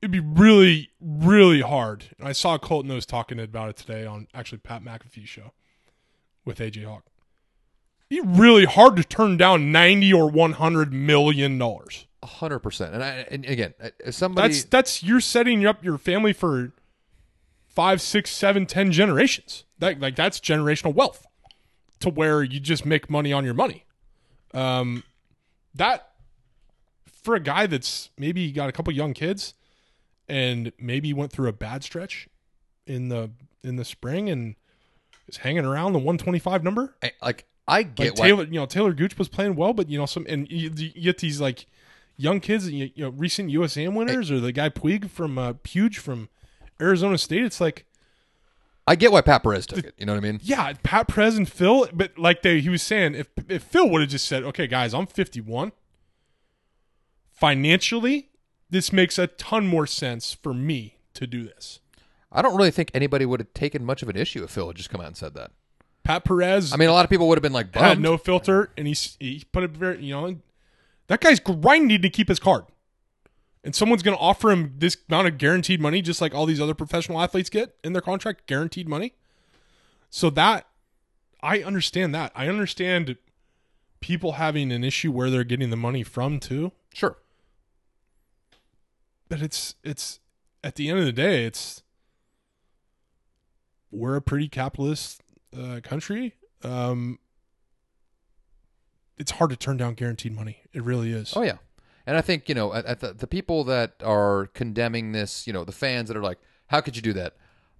It'd 0.00 0.10
be 0.10 0.20
really, 0.20 0.90
really 1.00 1.60
hard. 1.60 2.06
And 2.18 2.26
I 2.26 2.32
saw 2.32 2.58
Colton 2.58 2.92
was 2.92 3.06
talking 3.06 3.38
about 3.38 3.70
it 3.70 3.76
today 3.76 4.04
on 4.04 4.26
actually 4.34 4.58
Pat 4.58 4.82
McAfee's 4.82 5.28
show 5.28 5.52
with 6.44 6.58
AJ 6.58 6.84
Hawk. 6.84 7.04
It'd 8.10 8.24
be 8.24 8.38
really 8.38 8.64
hard 8.64 8.96
to 8.96 9.04
turn 9.04 9.36
down 9.36 9.70
ninety 9.72 10.12
or 10.12 10.28
one 10.28 10.52
hundred 10.52 10.92
million 10.92 11.56
dollars. 11.56 12.06
hundred 12.22 12.58
percent. 12.58 12.94
And 12.94 13.02
I 13.02 13.26
and 13.30 13.46
again, 13.46 13.74
somebody 14.10 14.48
That's 14.48 14.64
that's 14.64 15.02
you're 15.02 15.20
setting 15.20 15.64
up 15.64 15.84
your 15.84 15.98
family 15.98 16.32
for 16.32 16.72
five, 17.68 18.02
six, 18.02 18.30
seven, 18.30 18.66
ten 18.66 18.92
generations. 18.92 19.64
That 19.78 20.00
like 20.00 20.16
that's 20.16 20.40
generational 20.40 20.94
wealth 20.94 21.26
to 22.00 22.10
where 22.10 22.42
you 22.42 22.60
just 22.60 22.84
make 22.84 23.08
money 23.08 23.32
on 23.32 23.44
your 23.44 23.54
money. 23.54 23.84
Um, 24.52 25.04
that 25.74 26.08
for 27.22 27.34
a 27.34 27.40
guy 27.40 27.66
that's 27.66 28.10
maybe 28.18 28.50
got 28.52 28.68
a 28.68 28.72
couple 28.72 28.92
young 28.92 29.14
kids 29.14 29.54
and 30.28 30.72
maybe 30.78 31.12
went 31.12 31.32
through 31.32 31.48
a 31.48 31.52
bad 31.52 31.84
stretch 31.84 32.28
in 32.86 33.08
the 33.08 33.30
in 33.62 33.76
the 33.76 33.84
spring 33.84 34.28
and 34.28 34.56
is 35.28 35.38
hanging 35.38 35.64
around 35.64 35.92
the 35.92 35.98
125 35.98 36.64
number. 36.64 36.94
I- 37.02 37.12
like 37.22 37.44
I 37.68 37.84
get 37.84 38.10
Like 38.10 38.18
why 38.18 38.26
Taylor, 38.26 38.44
you 38.44 38.58
know, 38.58 38.66
Taylor 38.66 38.92
Gooch 38.92 39.16
was 39.16 39.28
playing 39.28 39.54
well, 39.54 39.72
but 39.72 39.88
you 39.88 39.96
know, 39.96 40.06
some 40.06 40.26
and 40.28 40.50
you, 40.50 40.70
you 40.74 40.88
get 41.02 41.18
these 41.18 41.40
like 41.40 41.66
young 42.16 42.40
kids, 42.40 42.68
you, 42.68 42.90
you 42.94 43.04
know, 43.04 43.10
recent 43.10 43.50
USAM 43.50 43.94
winners, 43.94 44.30
or 44.32 44.40
the 44.40 44.50
guy 44.52 44.68
Puig 44.68 45.08
from 45.08 45.38
uh, 45.38 45.52
Puge 45.54 45.96
from 45.98 46.28
Arizona 46.80 47.16
State. 47.18 47.44
It's 47.44 47.60
like, 47.60 47.86
I 48.86 48.96
get 48.96 49.12
why 49.12 49.20
Pat 49.20 49.42
Perez 49.42 49.66
took 49.66 49.84
it. 49.84 49.94
You 49.96 50.06
know 50.06 50.12
what 50.12 50.24
I 50.24 50.28
mean? 50.28 50.40
yeah, 50.42 50.72
Pat 50.82 51.08
Perez 51.08 51.36
and 51.36 51.48
Phil, 51.48 51.88
but 51.92 52.18
like 52.18 52.42
they, 52.42 52.60
he 52.60 52.68
was 52.68 52.82
saying, 52.82 53.14
if 53.14 53.28
if 53.48 53.62
Phil 53.62 53.88
would 53.88 54.00
have 54.00 54.10
just 54.10 54.26
said, 54.26 54.42
okay, 54.42 54.66
guys, 54.66 54.92
I'm 54.92 55.06
51, 55.06 55.72
financially, 57.30 58.30
this 58.70 58.92
makes 58.92 59.18
a 59.18 59.26
ton 59.26 59.66
more 59.66 59.86
sense 59.86 60.32
for 60.32 60.52
me 60.52 60.96
to 61.14 61.26
do 61.26 61.44
this. 61.44 61.80
I 62.30 62.42
don't 62.42 62.56
really 62.56 62.70
think 62.70 62.90
anybody 62.94 63.26
would 63.26 63.40
have 63.40 63.52
taken 63.54 63.84
much 63.84 64.02
of 64.02 64.08
an 64.08 64.16
issue 64.16 64.42
if 64.42 64.50
Phil 64.50 64.66
had 64.66 64.76
just 64.76 64.90
come 64.90 65.00
out 65.00 65.08
and 65.08 65.16
said 65.16 65.34
that. 65.34 65.52
Pat 66.02 66.24
Perez, 66.24 66.72
I 66.72 66.76
mean, 66.76 66.88
a 66.88 66.92
lot 66.92 67.04
of 67.04 67.10
people 67.10 67.28
would 67.28 67.38
have 67.38 67.42
been 67.42 67.52
like, 67.52 67.74
had 67.76 68.00
no 68.00 68.16
filter, 68.16 68.70
and 68.76 68.88
he 68.88 68.94
he 69.20 69.44
put 69.52 69.62
it 69.62 69.70
very, 69.70 70.02
you 70.02 70.12
know, 70.12 70.36
that 71.06 71.20
guy's 71.20 71.38
grinding 71.38 72.02
to 72.02 72.10
keep 72.10 72.28
his 72.28 72.40
card, 72.40 72.64
and 73.64 73.74
someone's 73.74 74.02
going 74.02 74.16
to 74.16 74.22
offer 74.22 74.50
him 74.50 74.74
this 74.78 74.96
amount 75.08 75.28
of 75.28 75.38
guaranteed 75.38 75.80
money, 75.80 76.02
just 76.02 76.20
like 76.20 76.34
all 76.34 76.46
these 76.46 76.60
other 76.60 76.74
professional 76.74 77.20
athletes 77.20 77.48
get 77.50 77.76
in 77.84 77.92
their 77.92 78.02
contract, 78.02 78.46
guaranteed 78.46 78.88
money. 78.88 79.14
So 80.10 80.30
that 80.30 80.66
I 81.42 81.62
understand 81.62 82.14
that. 82.14 82.32
I 82.34 82.48
understand 82.48 83.16
people 84.00 84.32
having 84.32 84.72
an 84.72 84.82
issue 84.84 85.10
where 85.12 85.30
they're 85.30 85.44
getting 85.44 85.70
the 85.70 85.76
money 85.76 86.02
from 86.02 86.38
too, 86.40 86.72
Sure. 86.92 87.16
but 89.28 89.40
it's 89.40 89.74
it's 89.84 90.18
at 90.64 90.74
the 90.76 90.88
end 90.88 90.98
of 90.98 91.04
the 91.04 91.12
day, 91.12 91.44
it's 91.44 91.82
we're 93.90 94.16
a 94.16 94.22
pretty 94.22 94.48
capitalist 94.48 95.20
uh, 95.58 95.80
country. 95.82 96.34
Um, 96.62 97.18
it's 99.18 99.32
hard 99.32 99.50
to 99.50 99.56
turn 99.56 99.76
down 99.76 99.94
guaranteed 99.94 100.34
money. 100.34 100.58
It 100.72 100.82
really 100.82 101.12
is. 101.12 101.32
Oh 101.36 101.42
yeah, 101.42 101.58
and 102.06 102.16
I 102.16 102.20
think 102.20 102.48
you 102.48 102.54
know, 102.54 102.72
at, 102.74 103.00
the 103.00 103.12
the 103.12 103.26
people 103.26 103.64
that 103.64 103.94
are 104.04 104.46
condemning 104.54 105.12
this, 105.12 105.46
you 105.46 105.52
know, 105.52 105.64
the 105.64 105.72
fans 105.72 106.08
that 106.08 106.16
are 106.16 106.22
like, 106.22 106.38
"How 106.68 106.80
could 106.80 106.96
you 106.96 107.02
do 107.02 107.12
that?" 107.14 107.36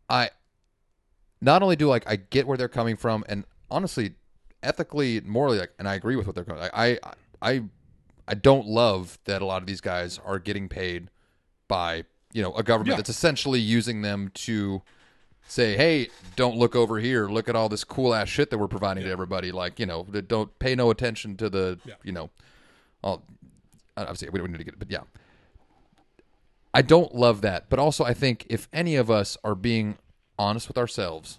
I 0.09 0.31
not 1.41 1.63
only 1.63 1.77
do 1.77 1.89
like 1.89 2.05
I 2.07 2.17
get 2.17 2.47
where 2.47 2.57
they're 2.57 2.69
coming 2.69 2.97
from, 2.97 3.25
and 3.29 3.45
honestly, 3.71 4.15
ethically, 4.63 5.21
morally, 5.23 5.59
like, 5.59 5.73
and 5.79 5.89
I 5.89 5.95
agree 5.95 6.17
with 6.17 6.27
what 6.27 6.35
they're. 6.37 6.45
Like, 6.45 6.71
I, 6.73 6.99
I, 7.41 7.63
I 8.29 8.35
don't 8.35 8.67
love 8.67 9.19
that 9.25 9.43
a 9.43 9.45
lot 9.47 9.63
of 9.63 9.67
these 9.67 9.81
guys 9.81 10.21
are 10.25 10.39
getting 10.39 10.69
paid 10.69 11.09
by 11.69 12.05
you 12.33 12.43
know 12.43 12.53
a 12.55 12.63
government 12.63 12.91
Yeah. 12.93 12.97
that's 12.97 13.09
essentially 13.11 13.59
using 13.61 14.03
them 14.03 14.31
to 14.35 14.83
say, 15.49 15.77
hey, 15.77 16.09
don't 16.37 16.57
look 16.57 16.77
over 16.77 16.99
here. 17.01 17.29
Look 17.29 17.49
at 17.49 17.57
all 17.57 17.69
this 17.69 17.83
cool 17.83 18.15
ass 18.15 18.29
shit 18.29 18.51
that 18.51 18.59
we're 18.59 18.69
providing 18.69 19.03
to 19.05 19.11
everybody. 19.11 19.51
Like 19.51 19.81
you 19.81 19.87
know, 19.87 20.05
don't 20.05 20.57
pay 20.61 20.75
no 20.77 20.91
attention 20.91 21.37
to 21.39 21.51
the 21.51 21.79
Yeah. 21.85 21.95
you 22.05 22.13
know, 22.13 22.31
all. 23.03 23.25
Obviously, 23.97 24.29
we 24.31 24.39
don't 24.39 24.51
need 24.51 24.59
to 24.59 24.65
get 24.65 24.75
it, 24.75 24.79
but 24.79 24.91
yeah. 24.91 25.01
I 26.75 26.83
don't 26.83 27.15
love 27.15 27.43
that, 27.43 27.69
but 27.69 27.79
also 27.79 28.05
I 28.05 28.15
think 28.15 28.47
if 28.49 28.69
any 28.73 28.97
of 28.97 29.11
us 29.11 29.37
are 29.45 29.55
being 29.55 29.99
honest 30.39 30.69
with 30.69 30.79
ourselves 30.79 31.39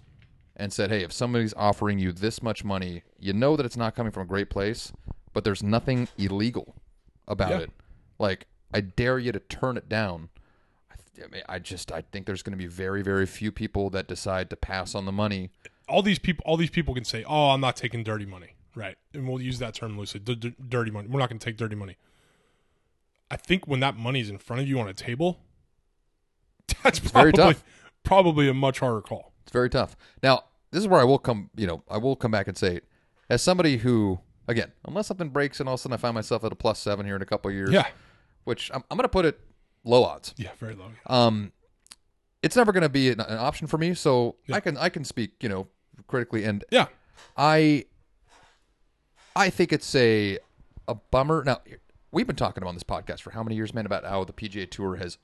and 0.56 0.72
said, 0.72 0.90
"Hey, 0.90 1.02
if 1.02 1.12
somebody's 1.12 1.54
offering 1.54 1.98
you 1.98 2.12
this 2.12 2.40
much 2.42 2.64
money, 2.64 3.02
you 3.18 3.32
know 3.32 3.56
that 3.56 3.66
it's 3.66 3.76
not 3.76 3.96
coming 3.96 4.12
from 4.12 4.22
a 4.22 4.26
great 4.26 4.48
place, 4.50 4.92
but 5.32 5.42
there's 5.42 5.62
nothing 5.62 6.06
illegal 6.16 6.76
about 7.26 7.50
Yeah. 7.50 7.58
it. 7.60 7.70
Like, 8.20 8.46
I 8.72 8.80
dare 8.80 9.18
you 9.18 9.32
to 9.32 9.40
turn 9.40 9.76
it 9.76 9.88
down." 9.88 10.28
I, 11.22 11.26
mean, 11.28 11.42
I 11.48 11.58
just 11.60 11.90
I 11.92 12.02
think 12.02 12.26
there's 12.26 12.42
going 12.42 12.52
to 12.52 12.62
be 12.62 12.66
very 12.68 13.02
very 13.02 13.26
few 13.26 13.50
people 13.52 13.90
that 13.90 14.06
decide 14.08 14.50
to 14.50 14.56
pass 14.56 14.94
on 14.94 15.04
the 15.04 15.12
money. 15.12 15.50
all 15.88 16.02
these 16.02 16.18
people 16.18 16.42
all 16.46 16.56
these 16.56 16.70
people 16.70 16.94
can 16.94 17.04
say, 17.04 17.24
"Oh, 17.24 17.50
I'm 17.50 17.60
not 17.60 17.74
taking 17.76 18.04
dirty 18.04 18.24
money." 18.26 18.54
Right. 18.76 18.96
And 19.12 19.28
we'll 19.28 19.40
use 19.40 19.58
that 19.60 19.74
term 19.74 19.96
loosely. 19.98 20.20
D- 20.20 20.34
d- 20.36 20.54
dirty 20.68 20.90
money. 20.92 21.08
We're 21.08 21.20
not 21.20 21.28
going 21.28 21.38
to 21.40 21.44
take 21.44 21.56
dirty 21.56 21.76
money. 21.76 21.96
I 23.30 23.36
think 23.36 23.66
when 23.66 23.80
that 23.80 23.96
money's 23.96 24.28
in 24.30 24.38
front 24.38 24.62
of 24.62 24.68
you 24.68 24.78
on 24.78 24.88
a 24.88 24.94
table, 24.94 25.40
that's 26.82 26.98
very 26.98 27.32
probably 27.32 27.54
tough. 27.54 27.64
probably 28.02 28.48
a 28.48 28.54
much 28.54 28.80
harder 28.80 29.00
call. 29.00 29.32
It's 29.42 29.52
very 29.52 29.70
tough. 29.70 29.96
Now, 30.22 30.44
this 30.70 30.80
is 30.80 30.88
where 30.88 31.00
I 31.00 31.04
will 31.04 31.18
come, 31.18 31.50
you 31.56 31.66
know, 31.66 31.82
I 31.88 31.98
will 31.98 32.16
come 32.16 32.30
back 32.30 32.48
and 32.48 32.56
say, 32.56 32.80
as 33.30 33.42
somebody 33.42 33.78
who, 33.78 34.18
again, 34.48 34.72
unless 34.86 35.06
something 35.08 35.28
breaks 35.30 35.60
and 35.60 35.68
all 35.68 35.74
of 35.74 35.80
a 35.80 35.82
sudden 35.82 35.94
I 35.94 35.96
find 35.98 36.14
myself 36.14 36.44
at 36.44 36.52
a 36.52 36.56
plus 36.56 36.78
seven 36.78 37.06
here 37.06 37.16
in 37.16 37.22
a 37.22 37.26
couple 37.26 37.50
of 37.50 37.54
years, 37.56 37.70
Yeah. 37.70 37.86
which 38.44 38.70
I'm, 38.74 38.82
I'm 38.90 38.96
going 38.96 39.04
to 39.04 39.08
put 39.08 39.24
it 39.24 39.40
low 39.84 40.04
odds. 40.04 40.34
Yeah, 40.36 40.50
very 40.58 40.74
low. 40.74 40.86
Um, 41.06 41.52
it's 42.42 42.56
never 42.56 42.72
going 42.72 42.82
to 42.82 42.88
be 42.88 43.10
an, 43.10 43.20
an 43.20 43.38
option 43.38 43.66
for 43.66 43.78
me, 43.78 43.94
so 43.94 44.36
Yeah. 44.46 44.56
I 44.56 44.60
can 44.60 44.76
I 44.76 44.88
can 44.90 45.04
speak, 45.04 45.42
you 45.42 45.48
know, 45.48 45.66
critically, 46.06 46.44
and 46.44 46.62
Yeah. 46.70 46.86
I 47.36 47.86
I 49.36 49.50
think 49.50 49.72
it's 49.72 49.94
a 49.94 50.38
a 50.86 50.94
bummer. 50.94 51.42
Now 51.44 51.60
we've 52.14 52.26
been 52.26 52.36
talking 52.36 52.64
on 52.64 52.74
this 52.74 52.84
podcast 52.84 53.20
for 53.20 53.32
how 53.32 53.42
many 53.42 53.56
years, 53.56 53.74
man, 53.74 53.86
about 53.86 54.04
how 54.04 54.24
the 54.24 54.32
PGA 54.32 54.70
Tour 54.70 54.96
has 54.96 55.18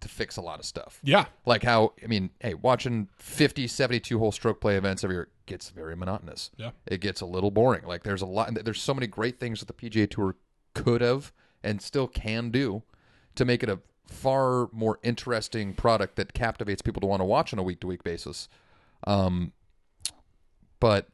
to 0.00 0.08
fix 0.08 0.36
a 0.36 0.40
lot 0.40 0.58
of 0.58 0.64
stuff. 0.64 1.00
Yeah. 1.04 1.26
Like 1.46 1.62
how 1.62 1.92
I 2.02 2.06
mean, 2.06 2.30
hey, 2.40 2.54
watching 2.54 3.08
50, 3.16 3.66
72 3.66 4.18
hole 4.18 4.32
stroke 4.32 4.60
play 4.60 4.76
events 4.76 5.04
every 5.04 5.16
year 5.16 5.28
gets 5.46 5.70
very 5.70 5.96
monotonous. 5.96 6.50
Yeah. 6.56 6.70
It 6.86 7.00
gets 7.00 7.20
a 7.20 7.26
little 7.26 7.50
boring. 7.50 7.84
Like 7.84 8.02
there's 8.02 8.22
a 8.22 8.26
lot 8.26 8.54
there's 8.64 8.82
so 8.82 8.94
many 8.94 9.06
great 9.06 9.38
things 9.38 9.60
that 9.60 9.66
the 9.66 9.90
PGA 9.90 10.10
Tour 10.10 10.36
could 10.74 11.00
have 11.00 11.32
and 11.62 11.80
still 11.80 12.08
can 12.08 12.50
do 12.50 12.82
to 13.36 13.44
make 13.44 13.62
it 13.62 13.68
a 13.68 13.80
far 14.06 14.68
more 14.72 14.98
interesting 15.02 15.72
product 15.74 16.16
that 16.16 16.34
captivates 16.34 16.82
people 16.82 17.00
to 17.00 17.06
want 17.06 17.20
to 17.20 17.24
watch 17.24 17.52
on 17.52 17.58
a 17.58 17.62
week 17.62 17.80
to 17.80 17.86
week 17.86 18.02
basis. 18.02 18.48
Um 19.06 19.52
but 20.80 21.08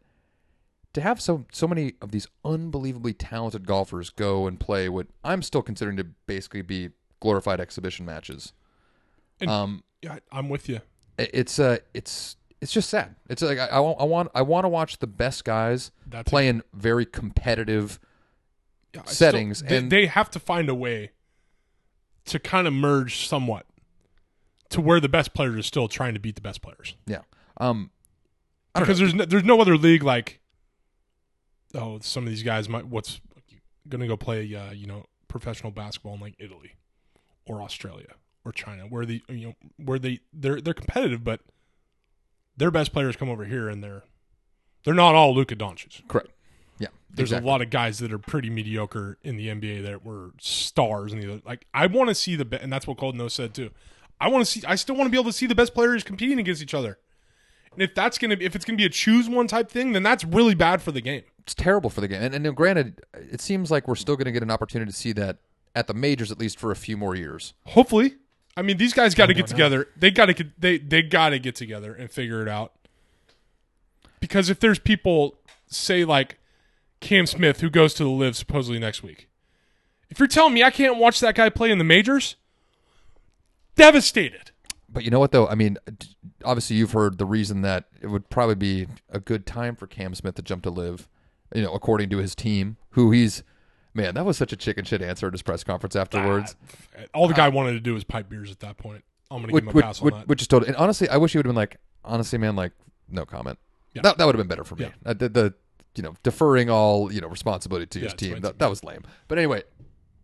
to 0.92 1.00
have 1.00 1.20
so 1.20 1.44
so 1.52 1.66
many 1.68 1.94
of 2.02 2.10
these 2.10 2.26
unbelievably 2.44 3.14
talented 3.14 3.66
golfers 3.66 4.10
go 4.10 4.46
and 4.46 4.58
play 4.58 4.88
what 4.88 5.06
I'm 5.24 5.42
still 5.42 5.62
considering 5.62 5.96
to 5.98 6.04
basically 6.26 6.62
be 6.62 6.90
glorified 7.20 7.60
exhibition 7.60 8.04
matches. 8.06 8.52
And- 9.40 9.50
um 9.50 9.84
Yeah, 10.02 10.18
I'm 10.32 10.48
with 10.48 10.68
you. 10.68 10.80
it's 11.18 11.58
uh 11.58 11.78
it's 11.94 12.36
it's 12.60 12.72
just 12.72 12.90
sad. 12.90 13.14
It's 13.28 13.40
like 13.40 13.58
I, 13.58 13.66
I, 13.66 13.78
want- 13.80 14.00
I 14.00 14.04
want 14.04 14.30
I 14.34 14.42
want 14.42 14.64
to 14.64 14.68
watch 14.68 14.98
the 14.98 15.06
best 15.06 15.44
guys 15.44 15.90
That's 16.06 16.26
a- 16.28 16.30
playing 16.30 16.62
very 16.74 17.06
competitive. 17.06 17.98
Yeah, 18.94 19.04
settings, 19.04 19.58
still- 19.58 19.68
they, 19.68 19.76
and- 19.78 19.92
they 19.92 20.06
have 20.06 20.30
to 20.32 20.40
find 20.40 20.68
a 20.68 20.74
way 20.74 21.12
to 22.26 22.38
kind 22.40 22.66
of 22.66 22.72
merge 22.72 23.26
somewhat 23.28 23.64
to 24.70 24.80
where 24.80 24.98
the 25.00 25.08
best 25.08 25.32
players 25.34 25.56
are 25.56 25.62
still 25.62 25.86
trying 25.88 26.14
to 26.14 26.20
beat 26.20 26.34
the 26.34 26.40
best 26.40 26.60
players. 26.62 26.94
Yeah. 27.06 27.20
Um. 27.58 27.90
Because 28.74 28.98
there's 28.98 29.14
no, 29.14 29.24
there's 29.24 29.44
no 29.44 29.60
other 29.60 29.76
league 29.76 30.02
like 30.02 30.39
oh 31.74 31.98
some 32.00 32.24
of 32.24 32.30
these 32.30 32.42
guys 32.42 32.68
might 32.68 32.86
what's 32.86 33.20
gonna 33.88 34.06
go 34.06 34.16
play 34.16 34.54
uh, 34.54 34.72
you 34.72 34.86
know 34.86 35.04
professional 35.28 35.72
basketball 35.72 36.14
in 36.14 36.20
like 36.20 36.34
Italy 36.38 36.76
or 37.46 37.62
Australia 37.62 38.14
or 38.44 38.52
China 38.52 38.84
where 38.84 39.04
the 39.06 39.22
you 39.28 39.48
know 39.48 39.54
where 39.76 39.98
they 39.98 40.20
they're 40.32 40.60
they're 40.60 40.74
competitive 40.74 41.24
but 41.24 41.40
their 42.56 42.70
best 42.70 42.92
players 42.92 43.16
come 43.16 43.28
over 43.28 43.44
here 43.44 43.68
and 43.68 43.82
they're 43.82 44.02
they're 44.84 44.94
not 44.94 45.14
all 45.14 45.34
Luka 45.34 45.56
Doncic. 45.56 46.06
Correct. 46.08 46.30
Yeah. 46.78 46.88
There's 47.10 47.30
exactly. 47.30 47.48
a 47.48 47.52
lot 47.52 47.62
of 47.62 47.70
guys 47.70 47.98
that 47.98 48.12
are 48.12 48.18
pretty 48.18 48.50
mediocre 48.50 49.18
in 49.22 49.36
the 49.36 49.48
NBA 49.48 49.84
that 49.84 50.04
were 50.04 50.32
stars 50.38 51.12
in 51.12 51.20
the 51.20 51.32
other. 51.32 51.42
Like 51.44 51.66
I 51.74 51.86
want 51.86 52.08
to 52.08 52.14
see 52.14 52.36
the 52.36 52.44
be- 52.44 52.58
and 52.58 52.72
that's 52.72 52.86
what 52.86 52.96
Colt 52.96 53.14
Knost 53.14 53.32
said 53.32 53.54
too. 53.54 53.70
I 54.20 54.28
want 54.28 54.44
to 54.44 54.50
see. 54.50 54.62
I 54.66 54.74
still 54.74 54.96
want 54.96 55.06
to 55.06 55.10
be 55.10 55.16
able 55.16 55.30
to 55.30 55.36
see 55.36 55.46
the 55.46 55.54
best 55.54 55.74
players 55.74 56.04
competing 56.04 56.38
against 56.38 56.62
each 56.62 56.74
other. 56.74 56.98
And 57.72 57.82
if 57.82 57.94
that's 57.94 58.18
gonna, 58.18 58.36
if 58.40 58.54
it's 58.54 58.64
gonna 58.64 58.76
be 58.76 58.84
a 58.84 58.90
choose 58.90 59.28
one 59.28 59.46
type 59.46 59.70
thing, 59.70 59.92
then 59.92 60.02
that's 60.02 60.24
really 60.24 60.54
bad 60.54 60.82
for 60.82 60.92
the 60.92 61.00
game. 61.00 61.22
It's 61.42 61.54
terrible 61.54 61.90
for 61.90 62.00
the 62.00 62.08
game. 62.08 62.22
And, 62.22 62.46
and 62.46 62.56
granted, 62.56 63.02
it 63.14 63.40
seems 63.40 63.70
like 63.70 63.88
we're 63.88 63.94
still 63.94 64.16
going 64.16 64.26
to 64.26 64.32
get 64.32 64.42
an 64.42 64.50
opportunity 64.50 64.90
to 64.90 64.96
see 64.96 65.12
that 65.12 65.38
at 65.74 65.86
the 65.86 65.94
majors 65.94 66.30
at 66.30 66.38
least 66.38 66.58
for 66.58 66.70
a 66.70 66.76
few 66.76 66.96
more 66.96 67.14
years. 67.14 67.54
Hopefully, 67.66 68.16
I 68.56 68.62
mean 68.62 68.76
these 68.76 68.92
guys 68.92 69.14
got 69.14 69.26
to 69.26 69.34
get 69.34 69.46
together. 69.46 69.88
They 69.96 70.10
got 70.10 70.26
to 70.26 70.46
they 70.58 70.78
they 70.78 71.02
got 71.02 71.30
to 71.30 71.38
get 71.38 71.54
together 71.54 71.94
and 71.94 72.10
figure 72.10 72.42
it 72.42 72.48
out. 72.48 72.72
Because 74.18 74.50
if 74.50 74.60
there's 74.60 74.78
people 74.78 75.38
say 75.66 76.04
like 76.04 76.38
Cam 77.00 77.26
Smith 77.26 77.60
who 77.60 77.70
goes 77.70 77.94
to 77.94 78.04
the 78.04 78.10
LIV 78.10 78.36
supposedly 78.36 78.78
next 78.78 79.02
week, 79.02 79.28
if 80.10 80.18
you're 80.18 80.28
telling 80.28 80.54
me 80.54 80.62
I 80.62 80.70
can't 80.70 80.96
watch 80.96 81.20
that 81.20 81.34
guy 81.34 81.48
play 81.48 81.70
in 81.70 81.78
the 81.78 81.84
majors, 81.84 82.36
devastated. 83.76 84.50
But 84.92 85.04
you 85.04 85.10
know 85.10 85.20
what 85.20 85.32
though? 85.32 85.46
I 85.46 85.54
mean, 85.54 85.78
obviously 86.44 86.76
you've 86.76 86.92
heard 86.92 87.18
the 87.18 87.24
reason 87.24 87.62
that 87.62 87.84
it 88.02 88.08
would 88.08 88.28
probably 88.28 88.56
be 88.56 88.88
a 89.08 89.20
good 89.20 89.46
time 89.46 89.76
for 89.76 89.86
Cam 89.86 90.14
Smith 90.14 90.34
to 90.34 90.42
jump 90.42 90.64
to 90.64 90.70
LIV. 90.70 91.08
You 91.54 91.62
know, 91.62 91.74
according 91.74 92.10
to 92.10 92.18
his 92.18 92.34
team, 92.34 92.76
who 92.90 93.10
he's 93.10 93.42
man, 93.92 94.14
that 94.14 94.24
was 94.24 94.36
such 94.36 94.52
a 94.52 94.56
chicken 94.56 94.84
shit 94.84 95.02
answer 95.02 95.26
at 95.26 95.32
his 95.32 95.42
press 95.42 95.64
conference 95.64 95.96
afterwards. 95.96 96.54
All 97.12 97.26
the 97.26 97.34
guy 97.34 97.48
wanted 97.48 97.72
to 97.72 97.80
do 97.80 97.94
was 97.94 98.04
pipe 98.04 98.28
beers 98.28 98.50
at 98.50 98.60
that 98.60 98.76
point. 98.76 99.04
I'm 99.30 99.42
gonna 99.42 99.52
which, 99.52 99.64
give 99.64 99.70
him 99.70 99.74
a 99.74 99.76
which, 99.76 99.84
pass 99.84 100.00
on 100.00 100.04
which, 100.04 100.14
that. 100.14 100.28
which 100.28 100.42
is 100.42 100.48
total. 100.48 100.68
And 100.68 100.76
honestly, 100.76 101.08
I 101.08 101.16
wish 101.16 101.32
he 101.32 101.38
would 101.38 101.46
have 101.46 101.50
been 101.50 101.56
like, 101.56 101.78
honestly, 102.04 102.38
man, 102.38 102.56
like, 102.56 102.72
no 103.08 103.24
comment. 103.24 103.58
Yeah. 103.94 104.02
That, 104.02 104.18
that 104.18 104.26
would 104.26 104.34
have 104.36 104.40
been 104.40 104.48
better 104.48 104.64
for 104.64 104.76
me. 104.76 104.84
Yeah. 104.84 104.90
Uh, 105.04 105.14
the, 105.14 105.28
the, 105.28 105.54
you 105.96 106.02
know, 106.02 106.14
deferring 106.22 106.70
all, 106.70 107.12
you 107.12 107.20
know, 107.20 107.28
responsibility 107.28 107.86
to 107.86 107.98
Yeah, 107.98 108.04
his 108.04 108.14
team. 108.14 108.40
That, 108.40 108.58
that 108.60 108.70
was 108.70 108.84
lame. 108.84 109.02
But 109.26 109.38
anyway, 109.38 109.64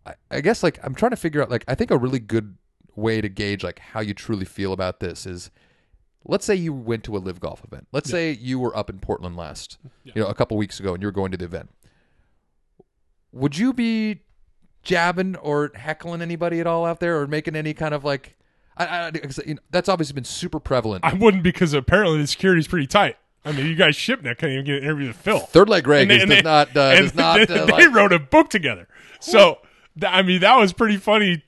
I, 0.05 0.13
I 0.31 0.41
guess 0.41 0.63
like 0.63 0.79
I'm 0.83 0.95
trying 0.95 1.11
to 1.11 1.17
figure 1.17 1.41
out, 1.41 1.49
like, 1.49 1.65
I 1.67 1.75
think 1.75 1.91
a 1.91 1.97
really 1.97 2.19
good 2.19 2.57
way 2.95 3.19
to 3.19 3.27
gauge 3.27 3.63
like 3.63 3.79
how 3.79 3.99
you 3.99 4.13
truly 4.13 4.45
feel 4.45 4.71
about 4.71 5.01
this 5.01 5.25
is, 5.25 5.51
let's 6.27 6.45
say 6.45 6.53
you 6.55 6.73
went 6.73 7.03
to 7.05 7.15
a 7.15 7.19
LIV 7.19 7.39
golf 7.39 7.63
event. 7.63 7.87
Let's 7.91 8.09
say 8.09 8.31
you 8.31 8.59
were 8.59 8.75
up 8.77 8.89
in 8.89 8.99
Portland 8.99 9.35
last, 9.35 9.77
Yeah. 10.03 10.11
you 10.15 10.21
know, 10.21 10.27
a 10.27 10.33
couple 10.35 10.57
weeks 10.57 10.79
ago, 10.79 10.93
and 10.93 11.01
you 11.01 11.07
were 11.07 11.11
going 11.13 11.31
to 11.31 11.37
the 11.37 11.45
event. 11.45 11.69
Would 13.31 13.57
you 13.57 13.73
be 13.73 14.21
jabbing 14.83 15.35
or 15.37 15.71
heckling 15.75 16.21
anybody 16.21 16.59
at 16.59 16.67
all 16.67 16.85
out 16.85 16.99
there, 16.99 17.19
or 17.19 17.27
making 17.27 17.55
any 17.55 17.73
kind 17.73 17.93
of 17.93 18.03
like? 18.03 18.35
I, 18.77 18.85
I, 18.85 19.11
you 19.45 19.55
know, 19.55 19.61
that's 19.71 19.89
obviously 19.89 20.13
been 20.13 20.23
super 20.23 20.59
prevalent. 20.59 21.03
I 21.03 21.13
wouldn't 21.13 21.43
because 21.43 21.73
apparently 21.73 22.19
the 22.21 22.27
security's 22.27 22.67
pretty 22.67 22.87
tight. 22.87 23.17
I 23.43 23.51
mean, 23.51 23.65
you 23.65 23.75
guys 23.75 23.95
Shipnuck 23.95 24.37
can't 24.39 24.51
even 24.51 24.65
get 24.65 24.77
an 24.77 24.83
interview 24.83 25.07
with 25.07 25.15
Phil. 25.17 25.39
Third 25.39 25.69
leg 25.69 25.83
Greg 25.85 26.03
And 26.03 26.11
they- 26.11 26.15
is, 26.17 26.21
and 26.23 26.29
does 26.31 26.37
they- 26.39 26.43
not 26.43 26.77
uh, 26.77 26.79
and 26.95 27.05
does 27.05 27.15
not. 27.15 27.47
they, 27.47 27.59
Uh, 27.59 27.65
they 27.65 27.71
like- 27.87 27.95
wrote 27.95 28.13
a 28.13 28.19
book 28.19 28.49
together. 28.49 28.87
So 29.19 29.59
I 30.05 30.21
mean, 30.21 30.41
that 30.41 30.57
was 30.57 30.73
pretty 30.73 30.97
funny. 30.97 31.43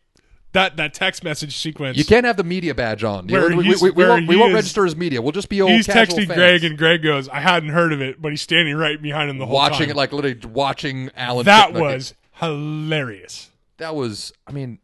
That 0.53 0.77
that 0.77 0.95
text 0.95 1.23
message 1.23 1.55
sequence. 1.57 1.95
you 1.95 2.05
can't 2.05 2.25
have 2.25 2.35
the 2.35 2.43
media 2.43 2.73
badge 2.73 3.03
on. 3.03 3.27
Where 3.27 3.49
we, 3.49 3.55
we, 3.55 3.75
we, 3.81 3.91
where 3.91 4.09
won't, 4.09 4.27
we 4.27 4.35
won't 4.35 4.49
is- 4.51 4.55
register 4.55 4.85
as 4.85 4.95
media. 4.95 5.21
We'll 5.21 5.31
just 5.31 5.49
be 5.49 5.61
old 5.61 5.71
He's 5.71 5.85
texting 5.85 6.25
fans 6.25 6.33
Greg, 6.33 6.63
and 6.63 6.75
Greg 6.77 7.03
goes, 7.03 7.29
"I 7.29 7.39
hadn't 7.39 7.69
heard 7.69 7.93
of 7.93 8.01
it," 8.01 8.19
but 8.19 8.31
he's 8.31 8.41
standing 8.41 8.75
right 8.75 8.99
behind 8.99 9.29
him 9.29 9.37
the 9.37 9.45
whole 9.45 9.53
watching 9.53 9.87
time. 9.87 9.91
it 9.91 9.95
like 9.95 10.11
literally 10.11 10.39
watching 10.47 11.11
Alan. 11.15 11.45
that 11.45 11.73
was 11.73 12.15
hilarious. 12.33 13.51
that 13.77 13.95
was. 13.95 14.33
I 14.47 14.51
mean, 14.51 14.79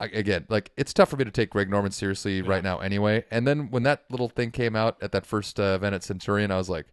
I, 0.00 0.06
again, 0.06 0.44
like 0.48 0.70
it's 0.76 0.92
tough 0.92 1.08
for 1.08 1.16
me 1.16 1.24
to 1.24 1.30
take 1.30 1.50
Greg 1.50 1.70
Norman 1.70 1.90
seriously 1.90 2.42
right 2.42 2.62
now, 2.62 2.78
anyway. 2.80 3.24
And 3.30 3.46
then 3.46 3.70
when 3.70 3.84
that 3.84 4.04
little 4.10 4.28
thing 4.28 4.50
came 4.50 4.76
out 4.76 4.96
at 5.02 5.12
that 5.12 5.24
first 5.24 5.58
uh, 5.58 5.62
event 5.76 5.94
at 5.94 6.02
Centurion, 6.04 6.50
I 6.50 6.56
was 6.58 6.68
like, 6.68 6.86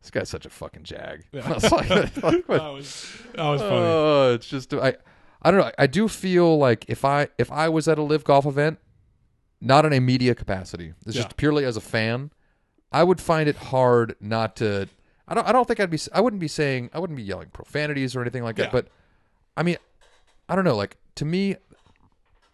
"This 0.00 0.10
guy's 0.10 0.28
such 0.30 0.46
a 0.46 0.50
fucking 0.50 0.84
jag." 0.84 1.24
I 1.34 1.52
was 1.52 1.70
like, 1.70 1.90
like, 1.90 2.14
That 2.46 2.72
was 2.72 3.12
that 3.34 3.44
was 3.46 3.60
funny. 3.60 3.76
Oh, 3.76 4.32
it's 4.34 4.48
just 4.48 4.72
I, 4.72 4.94
I 5.42 5.50
don't 5.50 5.60
know. 5.60 5.70
I 5.78 5.86
do 5.86 6.06
feel 6.08 6.58
like 6.58 6.84
if 6.88 7.04
I 7.04 7.28
if 7.38 7.50
I 7.50 7.68
was 7.68 7.88
at 7.88 7.98
a 7.98 8.02
LIV 8.02 8.24
golf 8.24 8.46
event, 8.46 8.78
not 9.60 9.84
in 9.86 9.92
a 9.92 10.00
media 10.00 10.34
capacity, 10.34 10.92
it's 11.06 11.16
Yeah. 11.16 11.22
just 11.22 11.36
purely 11.36 11.64
as 11.64 11.76
a 11.76 11.80
fan, 11.80 12.30
I 12.92 13.04
would 13.04 13.20
find 13.20 13.48
it 13.48 13.56
hard 13.56 14.16
not 14.20 14.56
to. 14.56 14.88
I 15.28 15.34
don't. 15.34 15.46
I 15.48 15.52
don't 15.52 15.66
think 15.66 15.80
I'd 15.80 15.90
be. 15.90 15.98
I 16.12 16.20
wouldn't 16.20 16.40
be 16.40 16.48
saying. 16.48 16.90
I 16.92 16.98
wouldn't 16.98 17.16
be 17.16 17.22
yelling 17.22 17.48
profanities 17.52 18.14
or 18.16 18.20
anything 18.20 18.42
like 18.42 18.56
that. 18.56 18.72
But 18.72 18.88
I 19.56 19.62
mean, 19.62 19.76
I 20.48 20.56
don't 20.56 20.64
know. 20.64 20.76
Like 20.76 20.96
to 21.16 21.24
me, 21.24 21.56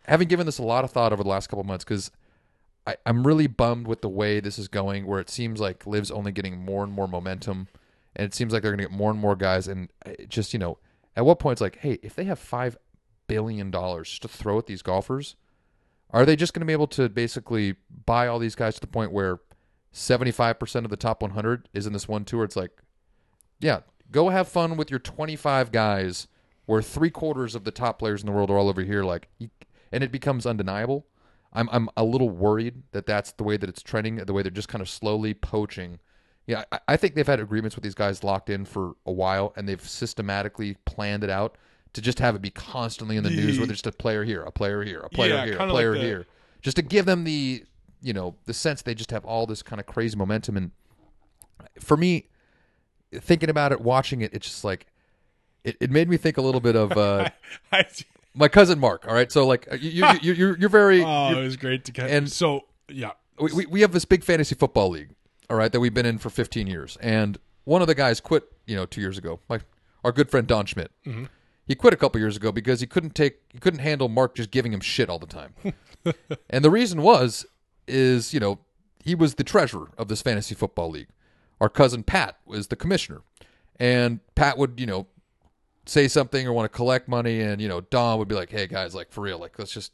having 0.06 0.28
given 0.28 0.46
this 0.46 0.58
a 0.58 0.62
lot 0.62 0.84
of 0.84 0.90
thought 0.90 1.12
over 1.12 1.22
the 1.22 1.28
last 1.28 1.48
couple 1.48 1.64
months, 1.64 1.84
because 1.84 2.10
I'm 3.04 3.26
really 3.26 3.46
bummed 3.48 3.88
with 3.88 4.00
the 4.02 4.08
way 4.08 4.38
this 4.40 4.58
is 4.58 4.68
going, 4.68 5.06
where 5.06 5.18
it 5.18 5.28
seems 5.30 5.58
like 5.58 5.86
Liv's 5.86 6.10
only 6.10 6.30
getting 6.32 6.58
more 6.64 6.84
and 6.84 6.92
more 6.92 7.08
momentum 7.08 7.66
and 8.14 8.24
it 8.24 8.32
seems 8.34 8.52
like 8.52 8.62
they're 8.62 8.70
going 8.70 8.78
to 8.78 8.84
get 8.84 8.96
more 8.96 9.10
and 9.10 9.18
more 9.20 9.34
guys. 9.36 9.66
And 9.66 9.88
it 10.04 10.28
just 10.28 10.52
you 10.52 10.58
know, 10.58 10.78
at 11.16 11.24
what 11.24 11.38
point 11.38 11.54
it's 11.54 11.60
like, 11.60 11.78
hey, 11.78 11.98
if 12.02 12.14
they 12.14 12.24
have 12.24 12.38
five 12.38 12.76
billion 13.26 13.70
dollars 13.70 14.18
to 14.20 14.28
throw 14.28 14.58
at 14.58 14.66
these 14.66 14.82
golfers, 14.82 15.34
are 16.10 16.24
they 16.24 16.36
just 16.36 16.52
going 16.52 16.60
to 16.60 16.66
be 16.66 16.72
able 16.72 16.86
to 16.88 17.08
basically 17.08 17.74
buy 18.04 18.28
all 18.28 18.38
these 18.38 18.54
guys 18.54 18.74
to 18.74 18.80
the 18.80 18.86
point 18.86 19.12
where 19.12 19.40
seventy 19.92 20.30
five 20.30 20.58
percent 20.58 20.84
of 20.84 20.90
the 20.90 20.96
top 20.96 21.22
one 21.22 21.32
hundred 21.32 21.68
is 21.72 21.86
in 21.86 21.92
this 21.92 22.06
one 22.06 22.24
tour? 22.24 22.44
It's 22.44 22.56
like, 22.56 22.70
yeah, 23.58 23.80
go 24.10 24.28
have 24.28 24.46
fun 24.46 24.76
with 24.76 24.90
your 24.90 25.00
twenty 25.00 25.36
five 25.36 25.72
guys, 25.72 26.28
where 26.66 26.82
three 26.82 27.10
quarters 27.10 27.54
of 27.54 27.64
the 27.64 27.70
top 27.70 27.98
players 27.98 28.20
in 28.20 28.26
the 28.26 28.32
world 28.32 28.50
are 28.50 28.58
all 28.58 28.68
over 28.68 28.82
here. 28.82 29.02
Like, 29.02 29.28
and 29.90 30.04
it 30.04 30.12
becomes 30.12 30.46
undeniable. 30.46 31.06
I'm 31.52 31.68
I'm 31.72 31.88
a 31.96 32.04
little 32.04 32.28
worried 32.28 32.82
that 32.92 33.06
that's 33.06 33.32
the 33.32 33.44
way 33.44 33.56
that 33.56 33.68
it's 33.68 33.82
trending, 33.82 34.16
the 34.16 34.32
way 34.32 34.42
they're 34.42 34.50
just 34.50 34.68
kind 34.68 34.82
of 34.82 34.88
slowly 34.88 35.32
poaching. 35.32 35.98
Yeah, 36.46 36.64
I, 36.70 36.78
I 36.88 36.96
think 36.96 37.14
they've 37.14 37.26
had 37.26 37.40
agreements 37.40 37.74
with 37.76 37.82
these 37.82 37.94
guys 37.94 38.22
locked 38.22 38.50
in 38.50 38.64
for 38.64 38.94
a 39.04 39.12
while, 39.12 39.52
and 39.56 39.68
they've 39.68 39.80
systematically 39.86 40.76
planned 40.84 41.24
it 41.24 41.30
out 41.30 41.56
to 41.94 42.00
just 42.00 42.18
have 42.20 42.34
it 42.36 42.42
be 42.42 42.50
constantly 42.50 43.16
in 43.16 43.24
the 43.24 43.30
news, 43.30 43.58
where 43.58 43.66
there's 43.66 43.82
just 43.82 43.94
a 43.94 43.96
player 43.98 44.22
here, 44.22 44.42
a 44.42 44.52
player 44.52 44.82
here, 44.84 45.00
a 45.00 45.08
player 45.08 45.34
Yeah, 45.34 45.44
here, 45.46 45.56
a 45.58 45.68
player 45.68 45.92
like 45.92 46.00
the- 46.00 46.06
here, 46.06 46.26
just 46.62 46.76
to 46.76 46.82
give 46.82 47.04
them 47.06 47.24
the 47.24 47.64
you 48.02 48.12
know 48.12 48.36
the 48.44 48.52
sense 48.54 48.82
they 48.82 48.94
just 48.94 49.10
have 49.10 49.24
all 49.24 49.46
this 49.46 49.62
kind 49.62 49.80
of 49.80 49.86
crazy 49.86 50.16
momentum. 50.16 50.56
And 50.56 50.70
for 51.80 51.96
me, 51.96 52.26
thinking 53.12 53.48
about 53.50 53.72
it, 53.72 53.80
watching 53.80 54.20
it, 54.20 54.32
it's 54.34 54.46
just 54.46 54.62
like 54.64 54.86
it, 55.64 55.76
it 55.80 55.90
made 55.90 56.08
me 56.08 56.16
think 56.16 56.36
a 56.36 56.42
little 56.42 56.60
bit 56.60 56.76
of 56.76 56.92
uh, 56.92 57.28
I, 57.72 57.84
my 58.34 58.48
cousin 58.48 58.78
Mark. 58.78 59.06
All 59.08 59.14
right, 59.14 59.30
so 59.32 59.46
like 59.46 59.66
you, 59.80 59.90
you, 59.90 60.06
you, 60.22 60.32
you're 60.34 60.58
you're 60.58 60.68
very 60.68 61.02
oh, 61.02 61.30
you're- 61.30 61.40
it 61.42 61.44
was 61.44 61.56
great 61.56 61.84
to 61.86 61.92
catch. 61.92 62.10
and- 62.10 62.30
so 62.30 62.66
yeah, 62.88 63.12
we, 63.40 63.52
we, 63.52 63.66
we 63.66 63.80
have 63.80 63.92
this 63.92 64.04
big 64.04 64.22
fantasy 64.22 64.54
football 64.54 64.90
league, 64.90 65.10
all 65.50 65.56
right, 65.56 65.70
that 65.72 65.80
we've 65.80 65.94
been 65.94 66.06
in 66.06 66.18
for 66.18 66.30
15 66.30 66.66
years. 66.66 66.96
And 67.00 67.38
one 67.64 67.82
of 67.82 67.88
the 67.88 67.94
guys 67.94 68.20
quit, 68.20 68.44
you 68.66 68.76
know, 68.76 68.86
two 68.86 69.00
years 69.00 69.18
ago. 69.18 69.40
My 69.48 69.60
our 70.04 70.12
good 70.12 70.30
friend 70.30 70.46
Don 70.46 70.66
Schmidt. 70.66 70.92
Mm-hmm. 71.04 71.24
He 71.66 71.74
quit 71.74 71.92
a 71.92 71.96
couple 71.96 72.20
years 72.20 72.36
ago 72.36 72.52
because 72.52 72.80
he 72.80 72.86
couldn't 72.86 73.16
take 73.16 73.40
he 73.52 73.58
couldn't 73.58 73.80
handle 73.80 74.08
Mark 74.08 74.36
just 74.36 74.52
giving 74.52 74.72
him 74.72 74.80
shit 74.80 75.10
all 75.10 75.18
the 75.18 75.26
time. 75.26 75.54
and 76.50 76.64
the 76.64 76.70
reason 76.70 77.02
was 77.02 77.44
is, 77.88 78.32
you 78.32 78.38
know, 78.40 78.60
he 79.02 79.14
was 79.14 79.34
the 79.34 79.44
treasurer 79.44 79.90
of 79.98 80.08
this 80.08 80.22
fantasy 80.22 80.54
football 80.54 80.90
league. 80.90 81.08
Our 81.60 81.68
cousin 81.68 82.04
Pat 82.04 82.38
was 82.46 82.68
the 82.68 82.76
commissioner. 82.76 83.22
And 83.78 84.20
Pat 84.36 84.58
would, 84.58 84.78
you 84.78 84.86
know, 84.86 85.06
say 85.86 86.08
something 86.08 86.46
or 86.46 86.52
want 86.52 86.70
to 86.70 86.76
collect 86.76 87.08
money 87.08 87.40
and, 87.40 87.60
you 87.60 87.68
know, 87.68 87.80
Don 87.80 88.18
would 88.18 88.28
be 88.28 88.34
like, 88.36 88.50
"Hey 88.50 88.68
guys, 88.68 88.94
like 88.94 89.10
for 89.10 89.22
real, 89.22 89.38
like 89.38 89.58
let's 89.58 89.72
just 89.72 89.92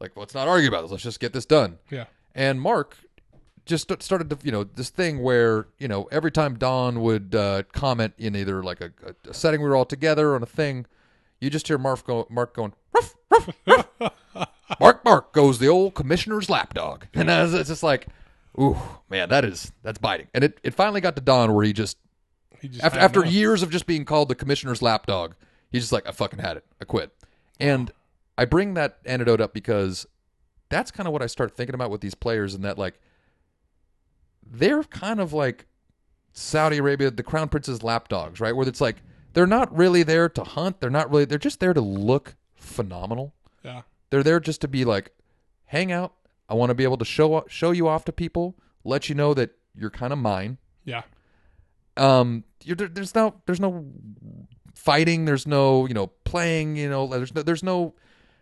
like 0.00 0.16
let's 0.16 0.34
not 0.34 0.48
argue 0.48 0.68
about 0.68 0.82
this. 0.82 0.90
Let's 0.90 1.02
just 1.02 1.20
get 1.20 1.34
this 1.34 1.44
done." 1.46 1.78
yeah, 1.90 2.06
And 2.34 2.58
Mark 2.60 2.96
just 3.66 3.90
started 4.02 4.30
to, 4.30 4.38
you 4.42 4.52
know, 4.52 4.64
this 4.64 4.90
thing 4.90 5.22
where, 5.22 5.66
you 5.78 5.88
know, 5.88 6.04
every 6.12 6.30
time 6.30 6.56
Don 6.56 7.00
would 7.02 7.34
uh, 7.34 7.64
comment 7.72 8.14
in 8.16 8.36
either 8.36 8.62
like 8.62 8.80
a, 8.80 8.92
a, 9.28 9.34
setting 9.34 9.60
we 9.60 9.68
were 9.68 9.76
all 9.76 9.84
together 9.84 10.34
on 10.34 10.42
a 10.42 10.46
thing, 10.46 10.86
you 11.40 11.50
just 11.50 11.66
hear 11.66 11.76
Mark, 11.76 12.06
go, 12.06 12.26
Mark 12.30 12.54
going, 12.54 12.72
ruff, 12.92 13.14
ruff, 13.28 13.48
ruff. 13.66 14.12
Mark, 14.80 15.04
Mark 15.04 15.32
goes 15.32 15.58
the 15.58 15.68
old 15.68 15.94
commissioner's 15.94 16.48
lapdog. 16.48 17.06
And 17.12 17.28
it's 17.28 17.68
just 17.68 17.82
like, 17.82 18.06
ooh, 18.58 18.78
man, 19.10 19.28
that 19.30 19.44
is, 19.44 19.72
that's 19.82 19.98
biting. 19.98 20.28
And 20.32 20.44
it, 20.44 20.60
it 20.62 20.74
finally 20.74 21.00
got 21.00 21.16
to 21.16 21.22
Don 21.22 21.52
where 21.52 21.64
he 21.64 21.72
just, 21.72 21.98
he 22.60 22.68
just 22.68 22.84
after 22.84 22.98
after 23.00 23.22
enough. 23.22 23.32
years 23.32 23.62
of 23.62 23.70
just 23.70 23.86
being 23.86 24.04
called 24.04 24.28
the 24.28 24.34
commissioner's 24.34 24.80
lapdog, 24.80 25.34
he's 25.70 25.82
just 25.82 25.92
like, 25.92 26.08
I 26.08 26.12
fucking 26.12 26.38
had 26.38 26.56
it. 26.56 26.64
I 26.80 26.84
quit. 26.84 27.12
And 27.58 27.90
I 28.38 28.44
bring 28.44 28.74
that 28.74 28.98
anecdote 29.04 29.40
up 29.40 29.52
because 29.52 30.06
that's 30.68 30.90
kind 30.90 31.06
of 31.06 31.12
what 31.12 31.22
I 31.22 31.26
start 31.26 31.56
thinking 31.56 31.74
about 31.74 31.90
with 31.90 32.00
these 32.00 32.14
players, 32.14 32.54
and 32.54 32.64
that 32.64 32.78
like 32.78 33.00
they're 34.50 34.82
kind 34.84 35.20
of 35.20 35.32
like 35.32 35.66
Saudi 36.32 36.78
Arabia, 36.78 37.10
the 37.10 37.22
crown 37.22 37.48
prince's 37.48 37.82
lapdogs, 37.82 38.40
right? 38.40 38.54
Where 38.54 38.66
it's 38.68 38.80
like 38.80 38.96
they're 39.32 39.46
not 39.46 39.74
really 39.76 40.02
there 40.02 40.28
to 40.30 40.44
hunt. 40.44 40.80
They're 40.80 40.90
not 40.90 41.10
really. 41.10 41.24
They're 41.24 41.38
just 41.38 41.60
there 41.60 41.74
to 41.74 41.80
look 41.80 42.36
phenomenal. 42.54 43.34
yeah, 43.62 43.82
They're 44.10 44.22
there 44.22 44.40
just 44.40 44.60
to 44.62 44.68
be 44.68 44.84
like, 44.84 45.10
hang 45.64 45.92
out. 45.92 46.14
I 46.48 46.54
want 46.54 46.70
to 46.70 46.74
be 46.74 46.84
able 46.84 46.98
to 46.98 47.04
show 47.04 47.44
show 47.48 47.70
you 47.72 47.88
off 47.88 48.04
to 48.06 48.12
people, 48.12 48.56
let 48.84 49.08
you 49.08 49.14
know 49.14 49.34
that 49.34 49.50
you're 49.74 49.90
kind 49.90 50.12
of 50.12 50.18
mine 50.18 50.58
yeah, 50.84 51.02
um 51.96 52.44
you're, 52.64 52.76
there- 52.76 52.88
there's 52.88 53.14
no 53.14 53.34
there's 53.46 53.60
no 53.60 53.84
fighting 54.74 55.24
there's 55.24 55.46
no 55.46 55.86
you 55.86 55.94
know 55.94 56.06
playing 56.24 56.76
you 56.76 56.88
know 56.88 57.06
there's 57.08 57.34
no 57.34 57.42
there's 57.42 57.62
no 57.62 57.94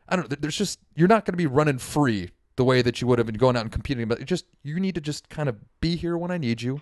i 0.08 0.16
don't 0.16 0.30
know 0.30 0.36
there's 0.40 0.56
just 0.56 0.78
you're 0.94 1.08
not 1.08 1.24
going 1.24 1.32
to 1.32 1.36
be 1.38 1.46
running 1.46 1.78
free 1.78 2.30
the 2.56 2.64
way 2.64 2.82
that 2.82 3.00
you 3.00 3.06
would 3.06 3.18
have 3.18 3.26
been 3.26 3.36
going 3.36 3.56
out 3.56 3.62
and 3.62 3.72
competing 3.72 4.06
but 4.06 4.24
just 4.24 4.46
you 4.62 4.78
need 4.78 4.94
to 4.94 5.00
just 5.00 5.28
kind 5.28 5.48
of 5.48 5.56
be 5.80 5.96
here 5.96 6.16
when 6.16 6.30
i 6.30 6.38
need 6.38 6.62
you 6.62 6.80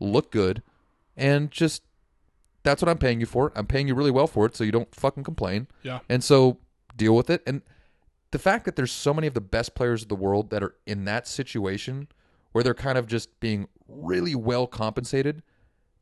look 0.00 0.30
good 0.30 0.62
and 1.16 1.50
just 1.50 1.82
that's 2.62 2.82
what 2.82 2.88
i'm 2.88 2.98
paying 2.98 3.20
you 3.20 3.26
for 3.26 3.52
i'm 3.56 3.66
paying 3.66 3.88
you 3.88 3.94
really 3.94 4.10
well 4.10 4.26
for 4.26 4.44
it 4.46 4.54
so 4.54 4.64
you 4.64 4.72
don't 4.72 4.94
fucking 4.94 5.24
complain 5.24 5.66
yeah, 5.82 6.00
and 6.08 6.22
so 6.22 6.58
deal 6.96 7.14
with 7.14 7.30
it. 7.30 7.42
And 7.46 7.62
the 8.30 8.38
fact 8.38 8.64
that 8.64 8.76
there's 8.76 8.92
so 8.92 9.14
many 9.14 9.26
of 9.26 9.34
the 9.34 9.40
best 9.40 9.74
players 9.74 10.02
of 10.02 10.08
the 10.08 10.14
world 10.14 10.50
that 10.50 10.62
are 10.62 10.74
in 10.86 11.04
that 11.04 11.28
situation 11.28 12.08
where 12.52 12.64
they're 12.64 12.74
kind 12.74 12.98
of 12.98 13.06
just 13.06 13.38
being 13.40 13.68
really 13.88 14.34
well 14.34 14.66
compensated 14.66 15.42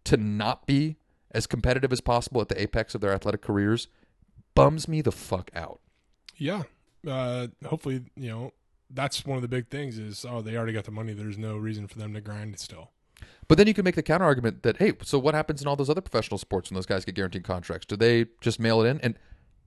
to 0.04 0.16
not 0.16 0.66
be 0.66 0.96
as 1.30 1.46
competitive 1.46 1.92
as 1.92 2.00
possible 2.00 2.40
at 2.40 2.48
the 2.48 2.60
apex 2.60 2.94
of 2.94 3.00
their 3.00 3.12
athletic 3.12 3.42
careers 3.42 3.88
bums 4.54 4.86
me 4.86 5.00
the 5.00 5.12
fuck 5.12 5.50
out. 5.54 5.80
yeah. 6.36 6.62
Uh, 7.04 7.48
hopefully, 7.66 8.00
you 8.14 8.28
know 8.28 8.52
that's 8.92 9.24
one 9.24 9.36
of 9.36 9.42
the 9.42 9.48
big 9.48 9.68
things 9.68 9.98
is 9.98 10.24
oh 10.28 10.42
they 10.42 10.56
already 10.56 10.72
got 10.72 10.84
the 10.84 10.90
money. 10.90 11.12
There's 11.12 11.38
no 11.38 11.56
reason 11.56 11.86
for 11.88 11.98
them 11.98 12.14
to 12.14 12.20
grind 12.20 12.58
still. 12.58 12.90
But 13.48 13.58
then 13.58 13.66
you 13.66 13.74
can 13.74 13.84
make 13.84 13.94
the 13.94 14.02
counter 14.02 14.24
argument 14.24 14.62
that 14.62 14.76
hey, 14.78 14.92
so 15.02 15.18
what 15.18 15.34
happens 15.34 15.60
in 15.62 15.68
all 15.68 15.76
those 15.76 15.90
other 15.90 16.00
professional 16.00 16.38
sports 16.38 16.70
when 16.70 16.74
those 16.74 16.86
guys 16.86 17.04
get 17.04 17.14
guaranteed 17.14 17.44
contracts? 17.44 17.86
Do 17.86 17.96
they 17.96 18.26
just 18.40 18.58
mail 18.60 18.82
it 18.82 18.88
in? 18.88 19.00
And 19.00 19.18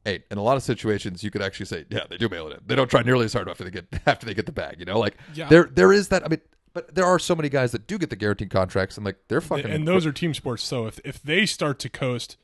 hey, 0.04 0.24
in 0.32 0.38
a 0.38 0.42
lot 0.44 0.58
of 0.58 0.64
situations, 0.64 1.24
you 1.24 1.32
could 1.32 1.42
actually 1.42 1.66
say, 1.66 1.86
yeah, 1.90 2.02
they 2.10 2.18
do 2.18 2.30
mail 2.30 2.48
it 2.48 2.54
in. 2.54 2.60
They 2.66 2.76
don't 2.76 2.90
try 2.90 3.02
nearly 3.02 3.26
as 3.26 3.34
hard 3.34 3.50
after 3.50 3.64
they 3.64 3.72
get 3.72 3.88
after 4.06 4.26
they 4.26 4.34
get 4.34 4.46
the 4.46 4.52
bag. 4.52 4.80
You 4.80 4.86
know, 4.86 5.00
like 5.00 5.18
Yeah. 5.34 5.50
there 5.50 5.66
there 5.72 5.92
is 5.94 6.10
that. 6.10 6.24
I 6.26 6.28
mean, 6.28 6.42
but 6.74 6.94
there 6.94 7.06
are 7.06 7.20
so 7.20 7.36
many 7.36 7.48
guys 7.50 7.72
that 7.72 7.88
do 7.88 7.98
get 7.98 8.10
the 8.10 8.16
guaranteed 8.18 8.50
contracts, 8.50 8.98
and 8.98 9.06
like 9.06 9.18
they're 9.30 9.42
fucking 9.42 9.66
and 9.72 9.88
those 9.88 10.06
are 10.06 10.12
team 10.12 10.34
sports. 10.34 10.64
So 10.64 10.88
if 10.88 11.00
if 11.06 11.22
they 11.22 11.46
start 11.46 11.80
to 11.80 11.90
coast, 11.90 12.38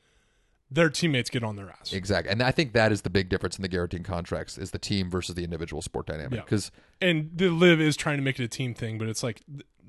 their 0.72 0.89
teammates 0.89 1.30
get 1.30 1.43
on 1.43 1.57
their 1.57 1.69
ass. 1.69 1.91
exactly. 1.91 2.32
And 2.32 2.41
I 2.41 2.51
think 2.51 2.72
that 2.74 2.93
is 2.93 3.01
the 3.01 3.09
big 3.09 3.28
difference 3.28 3.57
in 3.57 3.61
the 3.61 3.67
guaranteed 3.67 4.05
contracts 4.05 4.57
is 4.57 4.72
the 4.72 4.80
team 4.80 5.09
versus 5.09 5.36
the 5.36 5.43
individual 5.43 5.82
sport 5.82 6.07
dynamic. 6.07 6.34
Yeah. 6.34 6.41
Because 6.41 6.72
And 7.01 7.30
the 7.36 7.49
LIV 7.49 7.82
is 7.82 7.97
trying 7.97 8.17
to 8.17 8.24
make 8.24 8.39
it 8.39 8.43
a 8.43 8.47
team 8.47 8.74
thing, 8.74 8.97
but 8.97 9.09
it's 9.09 9.22
like 9.22 9.41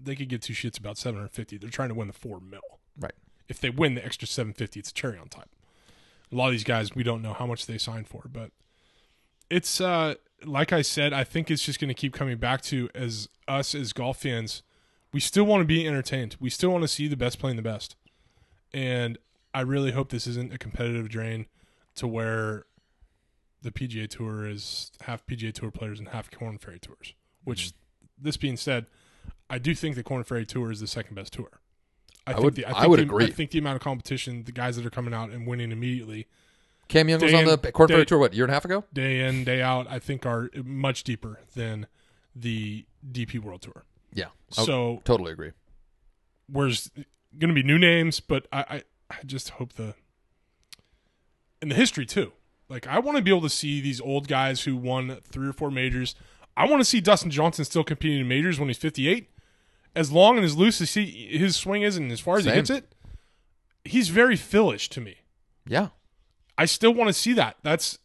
they 0.03 0.17
could 0.17 0.29
give 0.29 0.41
two 0.41 0.53
shits 0.53 0.79
about 0.79 0.99
750. 0.99 1.59
They're 1.59 1.71
trying 1.71 1.91
to 1.91 1.95
win 1.95 2.09
the 2.09 2.13
four 2.13 2.41
mil. 2.41 2.61
right, 2.99 3.15
If 3.49 3.61
they 3.61 3.71
win 3.71 3.95
the 3.95 4.05
extra 4.05 4.27
750, 4.27 4.81
it's 4.81 4.91
a 4.91 4.93
cherry 4.93 5.19
on 5.19 5.29
top. 5.29 5.49
A 6.33 6.35
lot 6.35 6.47
of 6.47 6.53
these 6.53 6.65
guys, 6.65 6.95
we 6.95 7.05
don't 7.05 7.23
know 7.23 7.35
how 7.35 7.47
much 7.47 7.67
they 7.67 7.79
signed 7.79 8.09
for, 8.09 8.25
but 8.31 8.51
it's 9.49 9.81
uh 9.81 10.15
like 10.45 10.73
I 10.73 10.83
said, 10.83 11.13
I 11.13 11.23
think 11.23 11.51
it's 11.51 11.65
just 11.65 11.79
going 11.79 11.89
to 11.89 11.95
keep 11.95 12.13
coming 12.13 12.39
back 12.39 12.63
to 12.63 12.89
as 12.97 13.29
us 13.47 13.75
as 13.77 13.93
golf 13.93 14.23
fans, 14.23 14.63
we 15.13 15.21
still 15.21 15.45
want 15.45 15.61
to 15.61 15.65
be 15.65 15.87
entertained. 15.87 16.37
We 16.41 16.51
still 16.51 16.71
want 16.71 16.83
to 16.83 16.89
see 16.89 17.07
the 17.07 17.17
best 17.17 17.39
playing 17.39 17.57
the 17.57 17.63
best. 17.63 17.95
And 18.73 19.19
I 19.55 19.61
really 19.61 19.93
hope 19.93 20.11
this 20.11 20.27
isn't 20.27 20.53
a 20.53 20.59
competitive 20.59 21.09
drain 21.09 21.47
to 21.97 22.07
where 22.07 22.65
the 23.61 23.71
PGA 23.71 24.09
Tour 24.09 24.47
is 24.47 24.91
half 25.03 25.27
PGA 25.27 25.53
Tour 25.53 25.71
players 25.71 25.99
and 25.99 26.09
half 26.09 26.31
Korn 26.31 26.59
Ferry 26.59 26.79
Tours. 26.79 27.15
Which, 27.45 27.69
mm-hmm. 27.69 28.25
this 28.25 28.37
being 28.37 28.57
said, 28.57 28.87
I 29.51 29.59
do 29.59 29.75
think 29.75 29.97
the 29.97 30.03
Korn 30.03 30.25
Ferry 30.25 30.47
Tour 30.47 30.71
is 30.71 30.81
the 30.81 30.87
second 30.87 31.15
best 31.15 31.33
tour. 31.35 31.61
I, 32.27 32.33
think 32.33 32.45
would- 32.45 32.55
the, 32.55 32.65
I, 32.65 32.85
I 32.85 32.87
would 32.87 32.99
the, 32.99 33.05
agree. 33.05 33.27
I 33.27 33.31
think 33.31 33.51
the 33.51 33.59
amount 33.59 33.77
of 33.77 33.83
competition, 33.83 34.45
the 34.45 34.53
guys 34.53 34.77
that 34.77 34.87
are 34.87 34.91
coming 34.91 35.13
out 35.13 35.31
and 35.31 35.47
winning 35.47 35.73
immediately, 35.73 36.27
Cam 36.89 37.09
Young 37.09 37.21
was 37.21 37.33
on 37.33 37.45
the 37.45 37.59
Korn 37.73 37.89
Ferry 37.89 38.05
Tour 38.05 38.19
what 38.19 38.33
a 38.33 38.37
year 38.37 38.45
and 38.45 38.51
a 38.51 38.55
half 38.55 38.65
ago. 38.65 38.85
day 38.93 39.21
in 39.27 39.45
day 39.45 39.63
out, 39.63 39.87
I 39.89 39.99
think 39.99 40.27
are 40.27 40.51
much 40.65 41.05
deeper 41.05 41.41
than 41.55 41.87
the 42.35 42.85
DP 43.11 43.39
World 43.41 43.63
Tour. 43.63 43.85
Yeah, 44.13 44.27
I 44.59 44.65
So 44.65 45.01
totally 45.05 45.33
agree. 45.33 45.53
where's 46.51 46.91
going 47.39 47.49
to 47.49 47.55
be 47.55 47.63
new 47.63 47.79
names, 47.79 48.21
but 48.21 48.47
I, 48.53 48.61
I 48.69 48.83
I 49.21 49.25
just 49.25 49.51
hope 49.51 49.75
the 49.75 49.95
and 51.61 51.71
the 51.71 51.75
history 51.75 52.07
too. 52.07 52.33
Like 52.69 52.87
I 52.87 52.99
want 52.99 53.17
to 53.19 53.23
be 53.23 53.31
able 53.31 53.43
to 53.43 53.49
see 53.51 53.81
these 53.81 54.01
old 54.01 54.29
guys 54.29 54.63
who 54.63 54.77
won 54.77 55.19
three 55.25 55.49
or 55.49 55.53
four 55.53 55.71
majors. 55.71 56.15
I 56.57 56.67
want 56.69 56.81
to 56.81 56.85
see 56.85 57.01
Dustin 57.01 57.31
Johnson 57.31 57.65
still 57.65 57.85
competing 57.85 58.21
in 58.21 58.29
majors 58.29 58.59
when 58.59 58.69
he's 58.69 58.79
58. 58.79 59.29
As 59.95 60.11
long 60.11 60.37
and 60.37 60.45
as 60.45 60.57
loose 60.57 60.81
as 60.81 60.95
he, 60.95 61.07
his 61.37 61.55
swing 61.57 61.83
is 61.83 61.97
and 61.97 62.11
as 62.11 62.21
far 62.21 62.39
as 62.39 62.45
Same. 62.45 62.53
he 62.55 62.57
hits 62.59 62.71
it, 62.71 62.95
he's 63.85 64.09
very 64.09 64.37
Philish 64.37 64.89
to 64.91 65.01
me. 65.03 65.17
Yeah, 65.67 65.89
I 66.57 66.65
still 66.65 66.93
want 66.95 67.09
to 67.09 67.13
see 67.13 67.35
that. 67.35 67.57
That's 67.63 67.99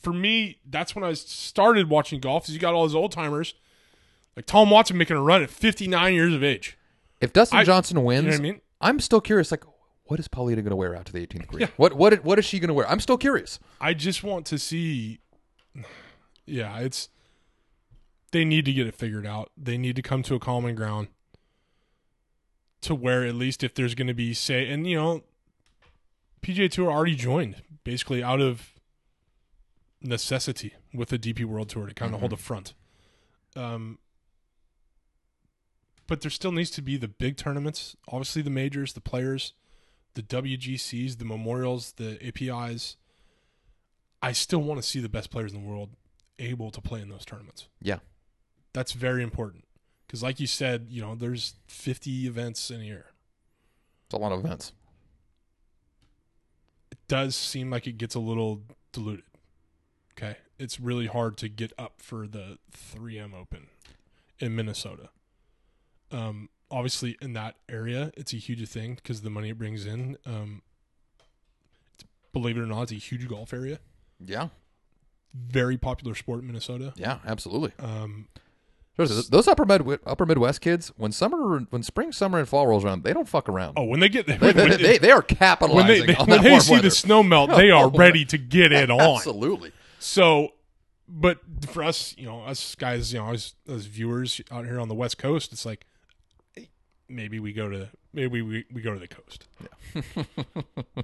for 0.00 0.12
me. 0.12 0.58
That's 0.64 0.94
when 0.94 1.04
I 1.04 1.12
started 1.12 1.90
watching 1.90 2.18
golf. 2.20 2.48
Is 2.48 2.54
you 2.54 2.60
got 2.60 2.72
all 2.74 2.82
those 2.82 2.94
old 2.94 3.12
timers 3.12 3.54
like 4.36 4.46
Tom 4.46 4.70
Watson 4.70 4.96
making 4.96 5.16
a 5.16 5.22
run 5.22 5.42
at 5.42 5.50
59 5.50 6.14
years 6.14 6.34
of 6.34 6.42
age. 6.42 6.76
if 7.20 7.32
Dustin 7.32 7.58
I- 7.58 7.64
Johnson 7.64 8.02
wins, 8.04 8.24
You 8.24 8.30
know 8.30 8.36
I 8.36 8.40
mean? 8.40 8.60
I'm 8.80 9.00
still 9.00 9.20
curious. 9.20 9.50
Like, 9.50 9.64
what 10.04 10.20
is 10.20 10.28
Paulina 10.28 10.62
going 10.62 10.70
to 10.70 10.76
wear 10.76 10.94
out 10.94 11.06
to 11.06 11.12
the 11.12 11.26
18th 11.26 11.46
green? 11.46 11.60
Yeah. 11.62 11.68
What 11.76 11.94
what 11.94 12.24
what 12.24 12.38
is 12.38 12.44
she 12.44 12.58
going 12.60 12.68
to 12.68 12.74
wear? 12.74 12.88
I'm 12.88 13.00
still 13.00 13.18
curious. 13.18 13.58
I 13.80 13.94
just 13.94 14.22
want 14.22 14.46
to 14.46 14.58
see. 14.58 15.20
Yeah, 16.46 16.78
it's. 16.80 17.08
They 18.32 18.44
need 18.44 18.64
to 18.66 18.72
get 18.72 18.86
it 18.86 18.94
figured 18.94 19.26
out. 19.26 19.50
They 19.56 19.78
need 19.78 19.96
to 19.96 20.02
come 20.02 20.22
to 20.24 20.34
a 20.34 20.40
common 20.40 20.74
ground. 20.74 21.08
to 22.82 22.94
where 22.94 23.24
at 23.24 23.34
least 23.34 23.64
if 23.64 23.72
there's 23.74 23.94
going 23.94 24.08
to 24.08 24.12
be 24.14 24.34
say 24.34 24.68
and 24.68 24.86
you 24.86 24.94
know 24.94 25.22
PGA 26.42 26.70
Tour 26.70 26.90
already 26.92 27.14
joined 27.14 27.62
basically 27.82 28.22
out 28.22 28.42
of 28.42 28.74
necessity 30.02 30.74
with 30.92 31.08
the 31.08 31.18
DP 31.18 31.46
World 31.46 31.70
Tour 31.70 31.86
to 31.86 31.94
kind 31.94 32.12
of 32.12 32.18
Mhm. 32.18 32.20
hold 32.20 32.32
a 32.34 32.36
front. 32.36 32.74
Um, 33.56 33.98
but 36.06 36.20
there 36.20 36.30
still 36.30 36.52
needs 36.52 36.70
to 36.72 36.82
be 36.82 36.98
the 36.98 37.08
big 37.08 37.38
tournaments, 37.38 37.96
obviously 38.08 38.42
the 38.42 38.50
majors, 38.50 38.92
the 38.92 39.00
players, 39.00 39.54
the 40.14 40.22
WGCs, 40.22 41.18
the 41.18 41.24
memorials, 41.24 41.92
the 41.92 42.18
APIs. 42.26 42.96
I 44.22 44.32
still 44.32 44.62
want 44.62 44.80
to 44.80 44.86
see 44.86 45.00
the 45.00 45.08
best 45.08 45.30
players 45.30 45.52
in 45.52 45.62
the 45.62 45.68
world 45.68 45.90
able 46.38 46.70
to 46.70 46.80
play 46.80 47.00
in 47.00 47.08
those 47.08 47.24
tournaments. 47.24 47.68
Yeah. 47.80 47.98
That's 48.72 48.92
very 48.92 49.22
important 49.22 49.64
because, 50.06 50.22
like 50.22 50.40
you 50.40 50.46
said, 50.46 50.86
you 50.88 51.00
know, 51.02 51.14
there's 51.14 51.54
50 51.68 52.26
events 52.26 52.70
in 52.70 52.80
a 52.80 52.84
year. 52.84 53.06
It's 54.06 54.14
a 54.14 54.18
lot 54.18 54.32
of 54.32 54.44
events. 54.44 54.72
It 56.90 56.98
does 57.08 57.36
seem 57.36 57.70
like 57.70 57.86
it 57.86 57.98
gets 57.98 58.14
a 58.14 58.20
little 58.20 58.62
diluted. 58.92 59.24
Okay, 60.16 60.36
it's 60.58 60.78
really 60.78 61.06
hard 61.06 61.36
to 61.38 61.48
get 61.48 61.72
up 61.76 61.94
for 61.98 62.26
the 62.26 62.58
3M 62.72 63.34
Open 63.34 63.66
in 64.38 64.54
Minnesota. 64.54 65.08
Um, 66.12 66.48
obviously, 66.74 67.16
in 67.22 67.32
that 67.34 67.54
area, 67.68 68.12
it's 68.16 68.32
a 68.32 68.36
huge 68.36 68.66
thing 68.68 68.94
because 68.96 69.22
the 69.22 69.30
money 69.30 69.50
it 69.50 69.58
brings 69.58 69.86
in. 69.86 70.16
Um, 70.26 70.62
it's, 71.94 72.04
believe 72.32 72.56
it 72.56 72.60
or 72.60 72.66
not, 72.66 72.82
it's 72.82 72.92
a 72.92 72.96
huge 72.96 73.28
golf 73.28 73.52
area. 73.54 73.78
Yeah, 74.24 74.48
Very 75.34 75.76
popular 75.76 76.14
sport 76.14 76.40
in 76.40 76.46
Minnesota. 76.46 76.92
yeah, 76.96 77.18
absolutely. 77.26 77.72
Um, 77.78 78.28
Those, 78.96 79.28
those 79.28 79.48
upper 79.48 79.64
mid 79.64 79.98
upper 80.06 80.24
Midwest 80.24 80.60
kids, 80.60 80.92
when 80.96 81.10
summer, 81.12 81.58
when 81.70 81.82
spring, 81.82 82.12
summer, 82.12 82.38
and 82.38 82.48
fall 82.48 82.66
rolls 82.68 82.84
around, 82.84 83.02
they 83.02 83.12
don't 83.12 83.28
fuck 83.28 83.48
around. 83.48 83.74
oh, 83.76 83.84
when 83.84 83.98
they 84.00 84.08
get 84.08 84.26
they, 84.26 84.36
when, 84.38 84.56
they, 84.56 84.76
they, 84.76 84.98
they 84.98 85.10
are 85.10 85.20
capitalizing 85.22 85.86
when 85.86 86.06
they, 86.06 86.12
they- 86.12 86.16
on 86.18 86.26
when 86.28 86.42
they 86.42 86.60
see 86.60 86.72
weather. 86.74 86.82
the 86.88 86.90
snow 86.94 87.22
melt, 87.24 87.50
they 87.50 87.70
are 87.72 87.88
ready 88.04 88.24
to 88.26 88.38
get 88.38 88.70
it 88.72 88.90
on. 88.90 89.00
Absolutely. 89.16 89.72
So, 89.98 90.50
but 91.08 91.38
for 91.68 91.82
us, 91.82 92.14
you 92.16 92.26
know, 92.26 92.42
us 92.42 92.74
guys, 92.76 93.12
you 93.12 93.18
know, 93.18 93.30
as 93.30 93.54
as 93.68 93.86
viewers 93.86 94.40
out 94.52 94.64
here 94.64 94.78
on 94.78 94.88
the 94.88 94.94
West 94.94 95.18
Coast, 95.18 95.52
it's 95.52 95.66
like 95.66 95.86
maybe 97.08 97.38
we 97.38 97.52
go 97.52 97.68
to 97.68 97.88
maybe 98.12 98.40
we, 98.42 98.64
we 98.72 98.80
go 98.82 98.92
to 98.94 98.98
the 99.00 99.08
coast. 99.08 99.46
Yeah. 99.94 100.22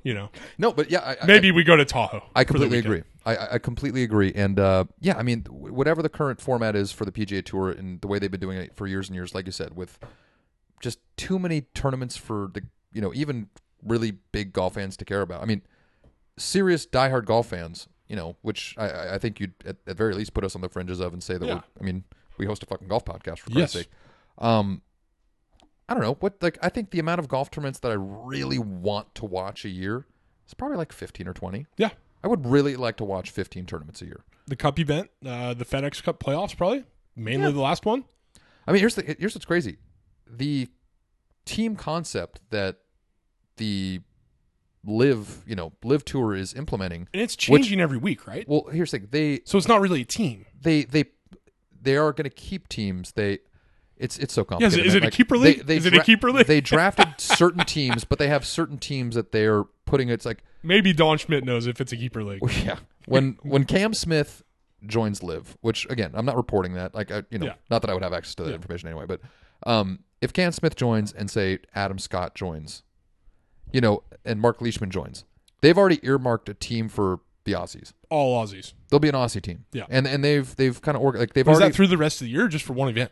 you 0.03 0.15
know, 0.15 0.31
No, 0.59 0.73
but 0.73 0.91
yeah, 0.91 1.01
I, 1.01 1.17
I- 1.23 1.27
maybe 1.27 1.51
we 1.51 1.65
go 1.65 1.77
to 1.77 1.85
Tahoe. 1.85 2.23
I 2.35 2.45
completely 2.45 2.79
agree. 2.79 3.03
I, 3.27 3.37
I- 3.37 3.55
I 3.55 3.59
completely 3.59 4.03
agree. 4.03 4.33
And 4.35 4.59
uh, 4.59 4.85
yeah, 5.01 5.17
I 5.17 5.23
mean, 5.23 5.45
whatever 5.51 6.03
the 6.03 6.09
current 6.09 6.41
format 6.41 6.75
is 6.77 6.93
for 6.93 7.05
the 7.05 7.13
PGA 7.13 7.45
Tour 7.45 7.71
and 7.71 8.01
the 8.01 8.07
way 8.09 8.19
they've 8.19 8.31
been 8.31 8.41
doing 8.41 8.59
it 8.59 8.75
for 8.77 8.87
years 8.87 9.09
and 9.09 9.15
years, 9.17 9.35
like 9.35 9.47
you 9.47 9.53
said, 9.53 9.77
with 9.77 9.99
just 10.81 10.99
too 11.17 11.39
many 11.39 11.63
tournaments 11.75 12.17
for 12.17 12.51
the, 12.55 12.63
you 12.93 13.01
know, 13.01 13.13
even 13.15 13.49
really 13.85 14.13
big 14.33 14.53
golf 14.53 14.75
fans 14.75 14.97
to 14.99 15.05
care 15.05 15.21
about. 15.23 15.43
I 15.43 15.47
mean, 15.47 15.63
serious 16.39 16.87
diehard 16.87 17.25
golf 17.27 17.49
fans, 17.49 17.89
you 18.09 18.17
know, 18.17 18.37
which 18.43 18.75
I- 18.79 18.89
I, 18.91 19.15
I 19.15 19.19
think 19.19 19.41
you'd 19.41 19.55
at, 19.67 19.77
at 19.87 19.97
very 19.97 20.15
least 20.15 20.33
put 20.33 20.45
us 20.45 20.55
on 20.55 20.61
the 20.63 20.69
fringes 20.69 21.01
of 21.01 21.13
and 21.13 21.23
say 21.23 21.37
that 21.37 21.47
Yeah. 21.47 21.55
we're, 21.55 21.63
I 21.81 21.85
mean, 21.85 22.05
we 22.39 22.47
host 22.47 22.63
a 22.63 22.67
fucking 22.67 22.89
golf 22.89 23.05
podcast 23.05 23.41
for 23.41 23.51
Yes. 23.51 23.73
Christ's 23.73 23.73
sake. 23.75 23.89
Um, 24.39 24.81
I 25.91 25.95
don't 25.95 26.03
know 26.03 26.15
what 26.21 26.41
like 26.41 26.57
I 26.63 26.69
think 26.69 26.91
the 26.91 27.01
amount 27.01 27.19
of 27.19 27.27
golf 27.29 27.51
tournaments 27.51 27.81
that 27.81 27.91
I 27.91 27.97
really 27.97 28.59
want 28.59 29.15
to 29.17 29.25
watch 29.27 29.65
a 29.65 29.69
year 29.69 30.07
is 30.47 30.55
probably 30.55 30.77
like 30.77 30.93
fifteen 30.93 31.27
or 31.29 31.35
twenty. 31.35 31.67
Yeah, 31.77 31.91
I 32.25 32.29
would 32.29 32.47
really 32.47 32.77
like 32.77 32.97
to 32.99 33.05
watch 33.05 33.31
15 33.31 33.67
tournaments 33.67 34.01
a 34.03 34.07
year. 34.07 34.25
the 34.47 34.57
Cup 34.57 34.79
event, 34.79 35.11
uh, 35.27 35.53
the 35.55 35.65
FedEx 35.65 36.03
Cup 36.03 36.19
playoffs, 36.23 36.57
probably 36.57 36.85
mainly 37.17 37.47
Yeah. 37.49 37.53
the 37.53 37.61
last 37.61 37.85
one. 37.85 38.05
I 38.67 38.73
mean, 38.73 38.81
here's 38.81 38.95
the 38.95 39.17
here's 39.19 39.35
what's 39.35 39.45
crazy. 39.45 39.79
The 40.29 40.69
team 41.45 41.75
concept 41.77 42.41
that 42.51 42.79
the 43.57 44.01
LIV, 44.87 45.43
you 45.47 45.55
know, 45.57 45.73
LIV 45.85 46.05
tour 46.05 46.35
is 46.35 46.55
implementing. 46.55 47.09
And 47.13 47.21
it's 47.21 47.37
changing 47.37 47.81
every 47.81 47.99
week, 47.99 48.27
right? 48.27 48.49
Well, 48.49 48.67
here's 48.73 48.91
the 48.93 48.99
thing. 49.01 49.09
They 49.11 49.41
So 49.45 49.59
it's 49.59 49.69
not 49.69 49.81
really 49.81 50.03
a 50.03 50.07
team. 50.07 50.47
they 50.61 50.85
they 50.85 51.05
they 51.83 51.97
are 51.97 52.13
going 52.13 52.25
to 52.25 52.31
keep 52.31 52.69
teams. 52.69 53.13
They 53.13 53.39
it's 54.01 54.19
it's 54.19 54.35
so 54.35 54.41
Yeah, 54.51 54.57
is 54.67 54.75
complicated. 54.75 54.79
it- 54.81 54.87
is 54.87 54.95
it 54.97 55.05
a 55.05 55.11
keeper 55.11 55.37
league? 55.39 55.71
Is 55.71 55.87
it 55.87 55.95
a 55.95 56.03
keeper 56.03 56.31
league? 56.33 56.47
They 56.47 56.61
drafted 56.61 57.09
certain 57.19 57.65
teams, 57.65 58.05
but 58.05 58.19
they 58.19 58.29
have 58.29 58.45
certain 58.47 58.79
teams 58.79 59.15
that 59.15 59.31
they're 59.33 59.65
putting. 59.85 60.09
It's 60.09 60.25
like 60.27 60.43
Maybe 60.63 60.93
Don 60.93 61.17
Schmidt 61.19 61.45
knows 61.45 61.67
if 61.67 61.81
it's 61.81 61.93
a 61.93 61.97
keeper 61.97 62.23
league. 62.25 62.41
yeah. 62.65 62.79
When 63.07 63.39
when 63.43 63.65
Cam 63.65 63.95
Smith 63.95 64.43
joins 64.87 65.23
LIV, 65.23 65.57
which 65.61 65.87
again 65.91 66.11
I'm 66.15 66.25
not 66.25 66.37
reporting 66.37 66.75
that, 66.75 66.95
like 66.95 67.11
I, 67.11 67.23
you 67.31 67.39
know, 67.39 67.47
Yeah. 67.47 67.55
not 67.71 67.83
that 67.83 67.91
I 67.91 67.95
would 67.95 68.03
have 68.03 68.13
access 68.13 68.35
to 68.37 68.43
that 68.45 68.49
Yeah. 68.51 68.57
information 68.57 68.89
anyway, 68.89 69.05
but 69.07 69.21
um, 69.67 70.01
if 70.21 70.33
Cam 70.33 70.53
Smith 70.53 70.75
joins 70.77 71.13
and 71.13 71.31
say 71.31 71.59
Adam 71.75 71.99
Scott 71.99 72.35
joins, 72.35 72.83
you 73.73 73.81
know, 73.81 74.03
and 74.25 74.41
Mark 74.41 74.61
Leishman 74.63 74.91
joins, 74.91 75.25
they've 75.61 75.77
already 75.77 76.01
earmarked 76.03 76.49
a 76.49 76.55
team 76.55 76.89
for 76.89 77.21
the 77.45 77.53
Aussies. 77.53 77.93
All 78.11 78.43
Aussies. 78.43 78.73
They'll 78.91 79.01
be 79.01 79.09
an 79.09 79.15
Aussie 79.15 79.41
team, 79.43 79.65
Yeah. 79.73 79.85
and 79.91 80.07
and 80.07 80.23
they've 80.25 80.55
they've 80.57 80.81
kind 80.81 80.97
of 80.97 81.03
org- 81.03 81.17
like 81.17 81.33
they've 81.35 81.47
Is 81.47 81.57
already 81.57 81.71
that 81.71 81.75
through 81.77 81.87
the 81.89 81.97
rest 81.99 82.21
of 82.21 82.27
the 82.27 82.31
year, 82.31 82.45
or 82.47 82.49
just 82.49 82.65
for 82.65 82.73
one 82.75 82.89
event? 82.89 83.11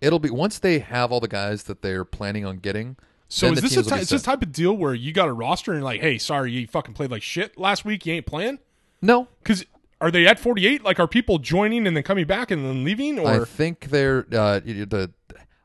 It'll 0.00 0.18
be 0.18 0.30
once 0.30 0.58
they 0.58 0.78
have 0.78 1.12
all 1.12 1.20
the 1.20 1.28
guys 1.28 1.64
that 1.64 1.82
they're 1.82 2.04
planning 2.04 2.44
on 2.44 2.58
getting. 2.58 2.96
So 3.28 3.48
is 3.52 3.60
this 3.60 3.76
a 3.76 3.82
ty- 3.82 3.98
is 3.98 4.08
this 4.08 4.22
type 4.22 4.42
of 4.42 4.52
deal 4.52 4.72
where 4.76 4.94
you 4.94 5.12
got 5.12 5.28
a 5.28 5.32
roster 5.32 5.72
and 5.72 5.80
you're 5.80 5.84
like, 5.84 6.00
hey, 6.00 6.16
sorry, 6.18 6.52
you 6.52 6.66
fucking 6.66 6.94
played 6.94 7.10
like 7.10 7.22
shit 7.22 7.58
last 7.58 7.84
week, 7.84 8.06
you 8.06 8.14
ain't 8.14 8.26
playing? 8.26 8.60
No, 9.02 9.28
Because 9.42 9.64
are 10.00 10.10
they 10.10 10.26
at 10.26 10.38
forty 10.38 10.66
eight? 10.66 10.84
Like, 10.84 11.00
are 11.00 11.08
people 11.08 11.38
joining 11.38 11.86
and 11.86 11.96
then 11.96 12.02
coming 12.04 12.26
back 12.26 12.50
and 12.50 12.64
then 12.64 12.84
leaving? 12.84 13.18
Or 13.18 13.42
I 13.42 13.44
think 13.44 13.86
they're 13.90 14.26
uh, 14.32 14.60
the. 14.60 15.10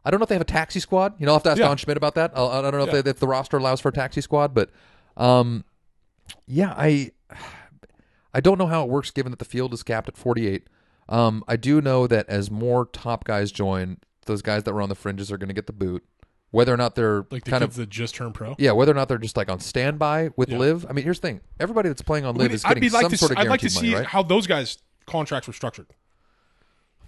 I 0.03 0.09
don't 0.09 0.19
know 0.19 0.23
if 0.23 0.29
they 0.29 0.35
have 0.35 0.41
a 0.41 0.45
taxi 0.45 0.79
squad. 0.79 1.13
You 1.19 1.27
know, 1.27 1.33
I'll 1.33 1.37
have 1.37 1.43
to 1.43 1.51
ask 1.51 1.59
Yeah. 1.59 1.67
Don 1.67 1.77
Schmidt 1.77 1.95
about 1.97 2.15
that. 2.15 2.31
I'll, 2.35 2.47
I 2.47 2.61
don't 2.61 2.71
know 2.71 2.85
if, 2.91 3.03
they, 3.03 3.09
if 3.11 3.19
the 3.19 3.27
roster 3.27 3.57
allows 3.57 3.79
for 3.79 3.89
a 3.89 3.93
taxi 3.93 4.21
squad, 4.21 4.55
but 4.55 4.71
um, 5.15 5.63
yeah, 6.47 6.73
I 6.75 7.11
I 8.33 8.39
don't 8.41 8.57
know 8.57 8.67
how 8.67 8.83
it 8.83 8.89
works 8.89 9.11
given 9.11 9.31
that 9.31 9.39
the 9.39 9.45
field 9.45 9.73
is 9.73 9.83
capped 9.83 10.07
at 10.07 10.17
48. 10.17 10.67
Um, 11.09 11.43
I 11.47 11.55
do 11.57 11.81
know 11.81 12.07
that 12.07 12.27
as 12.29 12.49
more 12.49 12.85
top 12.85 13.25
guys 13.25 13.51
join, 13.51 13.97
those 14.25 14.41
guys 14.41 14.63
that 14.63 14.73
were 14.73 14.81
on 14.81 14.89
the 14.89 14.95
fringes 14.95 15.31
are 15.31 15.37
going 15.37 15.47
to 15.49 15.53
get 15.53 15.67
the 15.67 15.73
boot, 15.73 16.03
whether 16.51 16.73
or 16.73 16.77
not 16.77 16.95
they're 16.95 17.25
like 17.31 17.43
the 17.43 17.51
kind 17.51 17.63
kids 17.63 17.77
of 17.77 17.81
that 17.81 17.89
just 17.89 18.15
turned 18.15 18.33
pro? 18.33 18.55
yeah, 18.57 18.71
whether 18.71 18.91
or 18.91 18.95
not 18.95 19.07
they're 19.07 19.17
just 19.17 19.37
like 19.37 19.49
on 19.49 19.59
standby 19.59 20.29
with 20.35 20.49
Yeah. 20.49 20.57
LIV. 20.57 20.85
I 20.89 20.93
mean, 20.93 21.03
here's 21.03 21.19
the 21.19 21.27
thing: 21.27 21.41
everybody 21.59 21.89
that's 21.89 22.01
playing 22.01 22.25
on 22.25 22.35
LIV 22.35 22.51
I'd 22.51 22.53
is 22.55 22.63
getting 22.63 22.81
be 22.81 22.89
like 22.89 23.01
some 23.03 23.11
to 23.11 23.17
sort 23.17 23.29
see, 23.29 23.33
of 23.35 23.37
I'd 23.39 23.47
like 23.49 23.61
to 23.61 23.69
see 23.69 23.91
money, 23.91 23.95
right? 23.95 24.05
how 24.05 24.23
those 24.23 24.47
guys' 24.47 24.77
contracts 25.05 25.47
were 25.47 25.53
structured. 25.53 25.87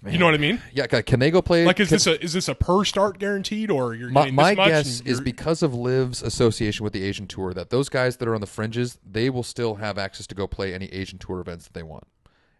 You 0.06 0.18
know 0.18 0.26
what 0.26 0.34
I 0.34 0.38
mean? 0.38 0.60
Yeah, 0.74 0.86
can 0.86 1.18
they 1.18 1.30
go 1.30 1.40
play? 1.40 1.64
Like, 1.64 1.80
is 1.80 1.88
can- 1.88 1.94
this 1.94 2.06
a 2.06 2.22
is 2.22 2.34
this 2.34 2.46
a 2.48 2.54
per 2.54 2.84
start 2.84 3.18
guaranteed, 3.18 3.70
or 3.70 3.94
you're 3.94 4.10
My, 4.10 4.22
getting 4.24 4.34
my 4.34 4.50
this 4.50 4.56
much 4.58 4.68
guess 4.68 4.98
and 5.00 5.08
is 5.08 5.18
you're- 5.20 5.24
because 5.24 5.62
of 5.62 5.72
Liv's 5.72 6.22
association 6.22 6.84
with 6.84 6.92
the 6.92 7.02
Asian 7.02 7.26
Tour 7.26 7.54
that 7.54 7.70
those 7.70 7.88
guys 7.88 8.18
that 8.18 8.28
are 8.28 8.34
on 8.34 8.42
the 8.42 8.46
fringes, 8.46 8.98
they 9.10 9.30
will 9.30 9.42
still 9.42 9.76
have 9.76 9.96
access 9.96 10.26
to 10.26 10.34
go 10.34 10.46
play 10.46 10.74
any 10.74 10.86
Asian 10.92 11.18
Tour 11.18 11.40
events 11.40 11.64
that 11.64 11.72
they 11.72 11.82
want. 11.82 12.06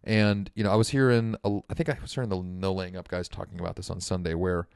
And 0.05 0.51
you 0.55 0.63
know, 0.63 0.71
I 0.71 0.75
was 0.77 0.91
hearing, 0.91 1.35
a- 1.45 1.61
I 1.71 1.75
think 1.75 1.89
I 1.89 1.97
was 2.01 2.15
hearing 2.15 2.29
the 2.29 2.41
No 2.43 2.73
Laying 2.73 2.97
Up 2.97 3.09
guys 3.09 3.29
talking 3.29 3.59
about 3.59 3.77
this 3.77 3.89
on 3.91 4.01
Sunday, 4.01 4.35
where 4.35 4.69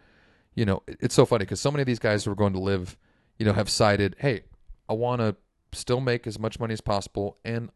you 0.55 0.64
know 0.64 0.83
it's 0.87 1.14
so 1.14 1.26
funny 1.26 1.45
because 1.45 1.61
so 1.61 1.70
many 1.70 1.83
of 1.83 1.87
these 1.87 1.99
guys 1.99 2.24
who 2.24 2.31
are 2.33 2.35
going 2.37 2.55
to 2.55 2.59
LIV, 2.59 2.97
you 3.39 3.45
know, 3.47 3.53
have 3.53 3.68
cited, 3.68 4.16
hey, 4.18 4.43
I 4.89 4.95
want 4.95 5.20
to 5.20 5.37
still 5.72 6.01
make 6.01 6.26
as 6.26 6.39
much 6.39 6.59
money 6.59 6.72
as 6.72 6.81
possible, 6.81 7.37
and 7.45 7.70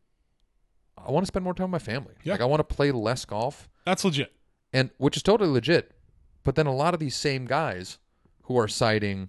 I 0.97 1.11
want 1.11 1.25
to 1.25 1.29
spend 1.29 1.45
more 1.45 1.53
time 1.55 1.71
with 1.71 1.83
my 1.83 1.93
family. 1.93 2.15
Yeah. 2.25 2.33
Like 2.35 2.41
I 2.41 2.47
want 2.47 2.61
to 2.67 2.75
play 2.75 2.91
less 2.91 3.25
golf 3.25 3.69
that's 3.85 4.05
legit. 4.05 4.33
and 4.73 4.91
which 4.99 5.17
is 5.17 5.23
totally 5.23 5.51
legit. 5.51 5.93
But 6.45 6.55
then 6.57 6.67
a 6.67 6.75
lot 6.75 6.95
of 6.95 7.01
these 7.01 7.15
same 7.17 7.45
guys 7.45 7.99
who 8.45 8.59
are 8.59 8.67
citing 8.69 9.29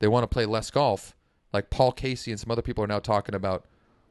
they 0.00 0.08
want 0.08 0.22
to 0.24 0.28
play 0.28 0.44
less 0.44 0.70
golf, 0.70 1.16
like 1.52 1.70
Paul 1.70 1.92
Casey 1.92 2.30
and 2.30 2.38
some 2.38 2.50
other 2.50 2.62
people 2.62 2.84
are 2.84 2.88
now 2.88 2.98
talking 2.98 3.34
about, 3.34 3.64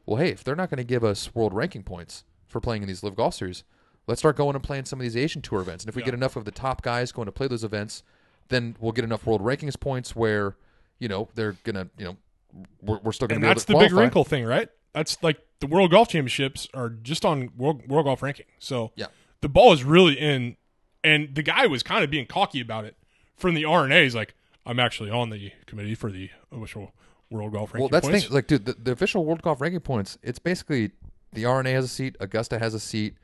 well, 0.06 0.18
hey, 0.18 0.30
if 0.30 0.43
they're 0.43 0.56
not 0.56 0.70
going 0.70 0.78
to 0.78 0.84
give 0.84 1.04
us 1.04 1.36
world 1.36 1.54
ranking 1.54 1.84
points 1.84 2.24
for 2.54 2.62
playing 2.62 2.84
in 2.84 2.88
these 2.88 3.04
LIV 3.04 3.16
golf 3.18 3.34
series, 3.34 3.64
let's 4.08 4.22
start 4.22 4.38
going 4.38 4.56
and 4.56 4.64
playing 4.64 4.86
some 4.86 4.99
of 4.99 5.04
these 5.04 5.18
Asian 5.18 5.41
tour 5.41 5.60
events. 5.60 5.84
And 5.84 5.89
if 5.89 5.95
we 5.95 6.01
Yeah. 6.01 6.06
get 6.06 6.14
enough 6.14 6.38
of 6.38 6.45
the 6.45 6.51
top 6.51 6.82
guys 6.82 7.12
going 7.12 7.26
to 7.26 7.32
play 7.32 7.47
those 7.47 7.64
events, 7.66 8.04
then 8.49 8.78
we'll 8.80 8.91
get 8.93 9.04
enough 9.04 9.26
world 9.26 9.41
rankings 9.41 9.78
points 9.80 10.16
where, 10.16 10.56
you 10.99 11.08
know, 11.10 11.28
they're 11.36 11.56
gonna, 11.64 11.89
you 11.97 12.06
know, 12.06 12.18
we're, 12.82 12.99
we're 12.99 13.12
still 13.12 13.28
gonna 13.28 13.38
And 13.38 13.41
be 13.41 13.47
able 13.47 13.56
that's 13.56 13.66
to 13.66 13.74
the 13.74 13.80
big 13.80 13.91
wrinkle 13.91 14.24
thing, 14.24 14.45
right? 14.45 14.70
That's 14.93 15.22
like 15.24 15.39
the 15.60 15.68
World 15.68 15.91
Golf 15.91 16.10
Championships 16.10 16.68
are 16.74 16.89
just 16.89 17.26
on 17.26 17.49
World, 17.58 17.88
World 17.88 18.06
Golf 18.06 18.22
Ranking. 18.22 18.45
So 18.60 18.91
Yeah. 18.95 19.08
the 19.41 19.49
ball 19.49 19.74
is 19.74 19.84
really 19.84 20.14
in, 20.20 20.58
and 21.04 21.34
the 21.34 21.41
guy 21.41 21.66
was 21.66 21.82
kind 21.84 22.04
of 22.04 22.10
being 22.12 22.28
cocky 22.28 22.62
about 22.62 22.86
it 22.86 22.95
from 23.36 23.56
the 23.56 23.66
R&A. 23.66 24.04
He's 24.04 24.14
like, 24.16 24.36
I'm 24.66 24.80
actually 24.80 25.10
on 25.10 25.30
the 25.30 25.51
committee 25.66 25.95
for 25.95 26.12
the 26.12 26.30
official 26.51 26.91
World 27.32 27.54
Golf 27.54 27.74
Ranking 27.74 27.82
Well, 27.82 27.89
that's 27.89 28.08
the 28.08 28.20
thing. 28.20 28.32
Like, 28.32 28.47
dude, 28.47 28.66
the, 28.66 28.74
the 28.74 28.91
official 28.91 29.26
World 29.26 29.41
Golf 29.41 29.60
ranking 29.62 29.80
points. 29.80 30.18
It's 30.22 30.39
basically 30.39 30.91
the 31.34 31.46
R&A 31.46 31.72
has 31.72 31.86
a 31.86 31.90
seat, 31.90 32.16
Augusta 32.20 32.60
has 32.60 32.74
a 32.74 32.80
seat, 32.80 33.16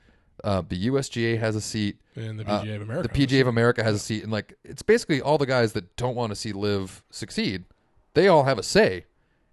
uh, 0.44 0.62
the 0.68 0.88
USGA 0.88 1.40
has 1.40 1.56
a 1.56 1.62
seat, 1.62 1.98
and 2.16 2.40
the 2.40 2.48
uh, 2.50 2.62
PGA 2.64 2.76
of 2.76 2.82
America. 2.82 3.10
the 3.12 3.28
PGA 3.28 3.42
of 3.42 3.48
America 3.48 3.84
has 3.84 3.96
a 3.96 4.00
seat, 4.00 4.24
and 4.24 4.32
like 4.32 4.54
it's 4.64 4.82
basically 4.82 5.22
all 5.22 5.38
the 5.38 5.46
guys 5.46 5.74
that 5.74 5.96
don't 5.96 6.16
want 6.16 6.32
to 6.32 6.36
see 6.36 6.52
LIV 6.54 7.04
succeed. 7.12 7.66
They 8.14 8.28
all 8.28 8.44
have 8.46 8.58
a 8.58 8.64
say, 8.64 9.06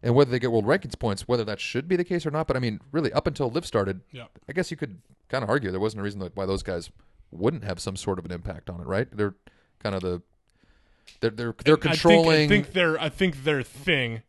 and 0.03 0.15
whether 0.15 0.31
they 0.31 0.39
get 0.39 0.53
world 0.53 0.65
rankings 0.67 0.99
points, 0.99 1.27
whether 1.29 1.45
that 1.45 1.61
should 1.61 1.89
be 1.89 1.97
the 1.97 2.05
case 2.05 2.25
or 2.25 2.31
not. 2.31 2.47
But 2.47 2.57
I 2.57 2.61
mean, 2.61 2.81
really, 2.93 3.13
up 3.13 3.27
until 3.27 3.51
LIV 3.51 3.67
started, 3.67 4.01
Yeah. 4.13 4.27
I 4.49 4.53
guess 4.53 4.71
you 4.71 4.77
could 4.77 4.99
kind 5.29 5.43
of 5.43 5.51
argue 5.51 5.71
there 5.71 5.81
wasn't 5.81 6.01
a 6.01 6.05
reason 6.05 6.21
why 6.35 6.47
those 6.47 6.63
guys 6.63 6.91
wouldn't 7.33 7.65
have 7.65 7.81
some 7.81 7.97
sort 7.97 8.19
of 8.21 8.25
an 8.25 8.31
impact 8.33 8.71
on 8.71 8.81
it, 8.81 8.87
right? 8.87 9.09
They're 9.11 9.35
kind 9.83 9.95
of 9.97 10.03
the 10.03 10.23
They're 11.21 11.31
they're 11.31 11.55
they're 11.65 11.75
I 11.75 11.81
think- 11.81 11.81
controlling. 11.81 12.45
I 12.45 12.49
think, 12.49 12.73
their 12.73 13.01
I 13.01 13.09
think 13.09 13.45
their 13.45 13.63
thing 13.63 14.23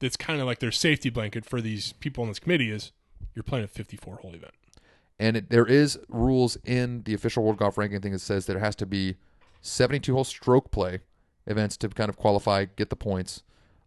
that's 0.00 0.16
kind 0.16 0.40
of 0.40 0.46
like 0.46 0.58
their 0.58 0.72
safety 0.72 1.10
blanket 1.10 1.44
for 1.44 1.60
these 1.60 1.92
people 1.94 2.22
on 2.22 2.28
this 2.28 2.38
committee 2.40 2.70
is 2.70 2.90
you're 3.40 3.44
playing 3.44 3.64
a 3.64 3.68
54 3.68 4.16
hole 4.16 4.34
event. 4.34 4.52
and 5.18 5.36
it, 5.38 5.48
there 5.50 5.64
is 5.66 5.98
rules 6.08 6.56
in 6.64 7.02
the 7.04 7.14
official 7.14 7.42
World 7.42 7.56
Golf 7.56 7.78
Ranking 7.78 8.00
thing 8.02 8.12
that 8.12 8.20
says 8.20 8.44
there 8.44 8.58
has 8.58 8.76
to 8.76 8.86
be 8.86 9.16
72 9.62 10.12
hole 10.12 10.24
stroke 10.24 10.70
play 10.70 11.00
events 11.46 11.78
to 11.78 11.88
kind 11.88 12.10
of 12.10 12.16
qualify, 12.18 12.66
get 12.66 12.90
the 12.90 12.96
points. 12.96 13.42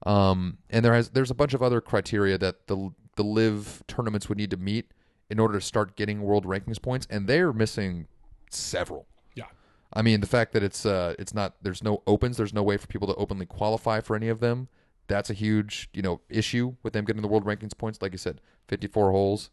Um, 0.08 0.58
and 0.72 0.84
there 0.84 0.94
has 0.96 1.10
there's 1.12 1.30
a 1.32 1.36
bunch 1.36 1.54
of 1.54 1.62
other 1.62 1.82
criteria 1.82 2.38
that 2.40 2.66
the 2.68 2.92
the 3.16 3.24
LIV 3.24 3.84
tournaments 3.88 4.28
would 4.28 4.40
need 4.40 4.50
to 4.50 4.58
meet 4.58 4.92
in 5.30 5.40
order 5.40 5.60
to 5.60 5.66
start 5.66 5.96
getting 5.96 6.22
world 6.24 6.46
rankings 6.46 6.82
points, 6.82 7.08
and 7.12 7.28
they're 7.28 7.54
missing 7.54 8.08
several. 8.50 9.06
Yeah. 9.36 9.46
I 9.94 10.02
mean, 10.02 10.20
the 10.20 10.28
fact 10.28 10.52
that 10.54 10.64
it's 10.64 10.86
uh 10.86 11.14
it's 11.20 11.34
not 11.34 11.56
there's 11.62 11.84
no 11.84 12.02
opens, 12.08 12.38
there's 12.38 12.54
no 12.54 12.64
way 12.64 12.78
for 12.78 12.88
people 12.88 13.08
to 13.08 13.16
openly 13.16 13.46
qualify 13.46 14.02
for 14.02 14.16
any 14.16 14.30
of 14.30 14.40
them. 14.40 14.68
That's 15.08 15.30
a 15.30 15.34
huge, 15.34 15.90
you 15.94 16.02
know, 16.02 16.22
issue 16.30 16.76
with 16.84 16.94
them 16.94 17.06
getting 17.06 17.22
the 17.22 17.28
world 17.28 17.46
rankings 17.46 17.78
points. 17.78 18.02
Like 18.02 18.14
you 18.14 18.18
said, 18.18 18.42
54 18.68 19.12
holes 19.12 19.50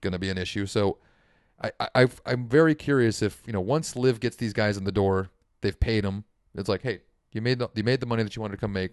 going 0.00 0.12
to 0.12 0.18
be 0.18 0.30
an 0.30 0.38
issue. 0.38 0.66
So 0.66 0.98
I, 1.62 1.72
I 1.94 2.08
I'm 2.26 2.48
very 2.48 2.74
curious 2.74 3.22
if, 3.22 3.42
you 3.46 3.52
know, 3.52 3.60
once 3.60 3.94
LIV 3.94 4.20
gets 4.20 4.36
these 4.36 4.52
guys 4.52 4.76
in 4.76 4.84
the 4.84 4.92
door, 4.92 5.30
they've 5.60 5.78
paid 5.78 6.04
them. 6.04 6.24
It's 6.54 6.68
like, 6.68 6.82
"Hey, 6.82 7.00
you 7.32 7.40
made 7.40 7.58
the, 7.58 7.68
you 7.74 7.84
made 7.84 8.00
the 8.00 8.06
money 8.06 8.22
that 8.22 8.34
you 8.34 8.42
wanted 8.42 8.56
to 8.56 8.60
come 8.60 8.72
make. 8.72 8.92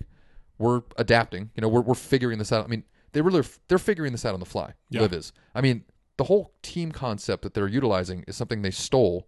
We're 0.60 0.82
adapting. 0.98 1.50
You 1.56 1.62
know, 1.62 1.70
we're 1.70 1.82
we're 1.82 1.96
figuring 1.96 2.38
this 2.38 2.52
out." 2.52 2.64
I 2.64 2.68
mean, 2.68 2.84
they 3.14 3.22
really 3.22 3.44
they're 3.68 3.80
figuring 3.80 4.12
this 4.12 4.26
out 4.26 4.34
on 4.34 4.40
the 4.40 4.46
fly. 4.46 4.74
Yeah. 4.90 5.02
LIV 5.02 5.14
is. 5.14 5.34
I 5.56 5.62
mean, 5.62 5.86
the 6.18 6.26
whole 6.26 6.54
team 6.62 6.92
concept 6.92 7.44
that 7.44 7.54
they're 7.54 7.68
utilizing 7.68 8.24
is 8.28 8.36
something 8.36 8.62
they 8.62 8.72
stole 8.72 9.28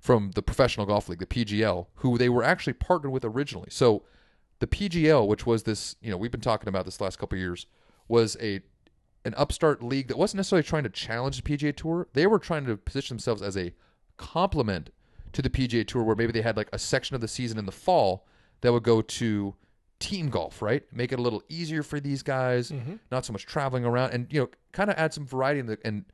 from 0.00 0.30
the 0.32 0.42
professional 0.42 0.86
golf 0.86 1.08
league, 1.08 1.18
the 1.18 1.26
PGL, 1.26 1.86
who 1.96 2.18
they 2.18 2.28
were 2.28 2.42
actually 2.42 2.72
partnered 2.72 3.12
with 3.12 3.24
originally. 3.24 3.68
So 3.70 4.04
the 4.60 4.66
PGL, 4.66 5.26
which 5.26 5.46
was 5.46 5.62
this, 5.62 5.96
you 6.00 6.10
know, 6.10 6.16
we've 6.16 6.30
been 6.30 6.40
talking 6.40 6.68
about 6.68 6.84
this 6.84 7.00
last 7.00 7.18
couple 7.18 7.36
of 7.36 7.40
years, 7.40 7.66
was 8.08 8.36
a 8.40 8.60
an 9.24 9.34
upstart 9.36 9.82
league 9.82 10.08
that 10.08 10.16
wasn't 10.16 10.38
necessarily 10.38 10.62
trying 10.62 10.84
to 10.84 10.88
challenge 10.88 11.42
the 11.42 11.56
PGA 11.56 11.74
Tour. 11.74 12.08
They 12.12 12.26
were 12.26 12.38
trying 12.38 12.64
to 12.66 12.76
position 12.76 13.16
themselves 13.16 13.42
as 13.42 13.56
a 13.56 13.74
complement 14.16 14.90
to 15.32 15.42
the 15.42 15.50
PGA 15.50 15.86
Tour, 15.86 16.02
where 16.02 16.16
maybe 16.16 16.32
they 16.32 16.40
had 16.40 16.56
like 16.56 16.68
a 16.72 16.78
section 16.78 17.14
of 17.14 17.20
the 17.20 17.28
season 17.28 17.58
in 17.58 17.66
the 17.66 17.72
fall 17.72 18.26
that 18.60 18.72
would 18.72 18.84
go 18.84 19.02
to 19.02 19.54
team 19.98 20.30
golf, 20.30 20.62
right? 20.62 20.82
Make 20.92 21.12
it 21.12 21.18
a 21.18 21.22
little 21.22 21.42
easier 21.48 21.82
for 21.82 22.00
these 22.00 22.22
guys, 22.22 22.70
mm-hmm. 22.70 22.94
not 23.10 23.26
so 23.26 23.32
much 23.32 23.44
traveling 23.44 23.84
around, 23.84 24.12
and 24.12 24.32
you 24.32 24.40
know, 24.40 24.48
kind 24.72 24.90
of 24.90 24.96
add 24.96 25.12
some 25.12 25.26
variety 25.26 25.60
in 25.60 25.66
the 25.66 25.78
and 25.84 26.04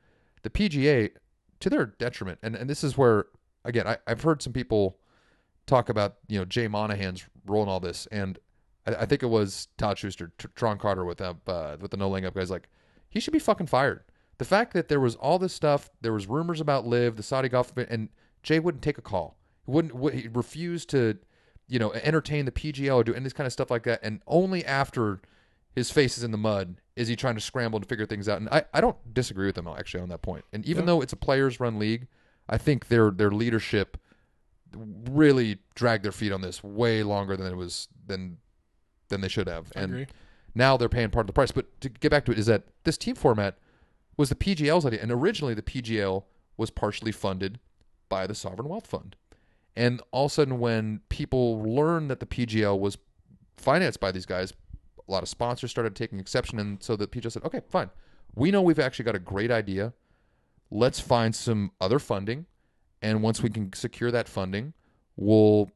the 0.43 0.49
PGA 0.49 1.11
to 1.59 1.69
their 1.69 1.85
detriment. 1.85 2.39
And 2.41 2.55
and 2.55 2.69
this 2.69 2.83
is 2.83 2.97
where 2.97 3.27
again, 3.63 3.87
I, 3.87 3.97
I've 4.07 4.21
heard 4.21 4.41
some 4.41 4.53
people 4.53 4.97
talk 5.65 5.89
about 5.89 6.15
you 6.27 6.39
know 6.39 6.45
Jay 6.45 6.67
Monahan's 6.67 7.25
role 7.45 7.63
in 7.63 7.69
all 7.69 7.79
this, 7.79 8.07
and 8.11 8.37
I, 8.87 8.95
I 8.95 9.05
think 9.05 9.23
it 9.23 9.27
was 9.27 9.67
Todd 9.77 9.97
Schuster, 9.97 10.31
Tr- 10.37 10.47
Tron 10.55 10.77
Carter 10.77 11.05
with 11.05 11.21
uh, 11.21 11.33
uh, 11.47 11.77
with 11.79 11.91
the 11.91 11.97
no 11.97 12.09
laying 12.09 12.25
up 12.25 12.35
guys. 12.35 12.49
Like 12.51 12.67
he 13.09 13.19
should 13.19 13.33
be 13.33 13.39
fucking 13.39 13.67
fired. 13.67 14.03
The 14.37 14.45
fact 14.45 14.73
that 14.73 14.89
there 14.89 14.99
was 14.99 15.15
all 15.15 15.39
this 15.39 15.53
stuff, 15.53 15.89
there 16.01 16.11
was 16.13 16.27
rumors 16.27 16.59
about 16.59 16.85
LIV, 16.85 17.15
the 17.15 17.23
Saudi 17.23 17.47
golf, 17.49 17.71
event, 17.71 17.87
and 17.89 18.09
Jay 18.43 18.59
wouldn't 18.59 18.83
take 18.83 18.97
a 18.97 19.01
call. 19.01 19.37
He 19.65 19.71
wouldn't. 19.71 19.95
would- 19.95 20.13
He 20.13 20.27
refused 20.27 20.89
to, 20.89 21.17
you 21.67 21.79
know, 21.79 21.93
entertain 21.93 22.45
the 22.45 22.51
PGL 22.51 22.95
or 22.97 23.03
do 23.03 23.13
any 23.13 23.23
this 23.23 23.33
kind 23.33 23.47
of 23.47 23.53
stuff 23.53 23.71
like 23.71 23.83
that. 23.83 24.01
And 24.03 24.21
only 24.27 24.65
after 24.65 25.21
his 25.73 25.89
face 25.91 26.17
is 26.17 26.23
in 26.23 26.31
the 26.31 26.37
mud 26.37 26.81
is 26.95 27.07
he 27.07 27.15
trying 27.15 27.35
to 27.35 27.41
scramble 27.41 27.79
to 27.81 27.85
figure 27.87 28.05
things 28.05 28.29
out. 28.29 28.39
And 28.39 28.47
I, 28.49 28.63
I 28.73 28.79
don't 28.81 28.95
disagree 29.13 29.45
with 29.47 29.57
him 29.57 29.67
actually 29.67 30.01
on 30.03 30.09
that 30.09 30.21
point. 30.21 30.45
And 30.53 30.65
even 30.65 30.83
Yeah. 30.83 30.87
though 30.87 31.01
it's 31.01 31.11
a 31.13 31.17
players 31.17 31.59
run 31.59 31.79
league, 31.79 32.07
I 32.47 32.57
think 32.57 32.87
their 32.89 33.11
their 33.11 33.31
leadership 33.31 33.97
really 34.75 35.59
dragged 35.75 36.03
their 36.03 36.11
feet 36.11 36.31
on 36.31 36.41
this 36.41 36.63
way 36.63 37.03
longer 37.03 37.35
than 37.37 37.47
it 37.47 37.55
was 37.55 37.87
than 38.07 38.37
than 39.09 39.21
they 39.21 39.27
should 39.27 39.47
have. 39.47 39.71
And 39.75 39.91
now 40.55 40.77
they're 40.77 40.89
paying 40.89 41.09
part 41.09 41.23
of 41.23 41.27
the 41.27 41.33
price. 41.33 41.51
But 41.51 41.79
to 41.81 41.89
get 41.89 42.11
back 42.11 42.25
to 42.25 42.31
it, 42.31 42.39
is 42.39 42.45
that 42.47 42.63
this 42.83 42.97
team 42.97 43.15
format 43.15 43.57
was 44.17 44.29
the 44.29 44.35
PGL's 44.35 44.85
idea, 44.85 45.01
and 45.01 45.11
originally 45.11 45.53
the 45.53 45.61
PGL 45.61 46.23
was 46.57 46.69
partially 46.69 47.11
funded 47.11 47.59
by 48.07 48.25
the 48.25 48.35
Sovereign 48.35 48.69
Wealth 48.69 48.87
Fund. 48.87 49.15
And 49.75 50.01
all 50.11 50.25
of 50.25 50.31
a 50.31 50.33
sudden, 50.35 50.59
when 50.59 51.01
people 51.09 51.61
learned 51.61 52.09
that 52.09 52.21
the 52.21 52.25
PGL 52.25 52.79
was 52.79 52.97
financed 53.57 53.99
by 53.99 54.11
these 54.11 54.25
guys, 54.25 54.53
a 55.07 55.11
lot 55.11 55.21
of 55.21 55.29
sponsors 55.29 55.69
started 55.69 55.95
taking 55.95 56.19
exception, 56.19 56.59
and 56.59 56.81
so 56.81 56.95
the 56.95 57.07
PGL 57.07 57.31
said, 57.31 57.43
"Okay, 57.43 57.61
fine. 57.67 57.89
We 58.33 58.51
know 58.51 58.61
we've 58.61 58.79
actually 58.79 59.05
got 59.05 59.15
a 59.15 59.19
great 59.19 59.51
idea. 59.51 59.93
Let's 60.71 60.99
find 60.99 61.35
some 61.35 61.71
other 61.79 61.99
funding, 61.99 62.45
and 63.05 63.21
once 63.21 63.43
we 63.43 63.51
can 63.51 63.71
secure 63.73 64.09
that 64.09 64.27
funding, 64.27 64.73
we'll, 65.15 65.69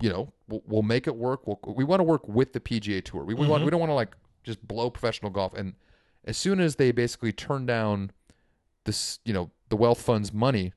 you 0.00 0.10
know, 0.10 0.32
we'll, 0.48 0.62
we'll 0.66 0.82
make 0.82 1.06
it 1.06 1.14
work. 1.14 1.46
We'll, 1.46 1.60
we 1.64 1.84
want 1.84 2.00
to 2.00 2.04
work 2.04 2.26
with 2.26 2.52
the 2.52 2.58
PGA 2.58 3.04
Tour. 3.04 3.24
We, 3.24 3.34
we 3.34 3.46
want 3.46 3.60
mm-hmm. 3.60 3.66
we 3.66 3.70
don't 3.70 3.78
want 3.78 3.90
to 3.90 3.94
like 3.94 4.16
just 4.42 4.66
blow 4.66 4.90
professional 4.90 5.30
golf. 5.30 5.54
And 5.54 5.74
as 6.24 6.36
soon 6.36 6.58
as 6.58 6.74
they 6.74 6.90
basically 6.90 7.32
turn 7.32 7.66
down 7.66 8.10
this, 8.82 9.20
you 9.24 9.32
know, 9.32 9.52
the 9.68 9.76
wealth 9.76 10.00
fund's 10.00 10.32
money, 10.32 10.72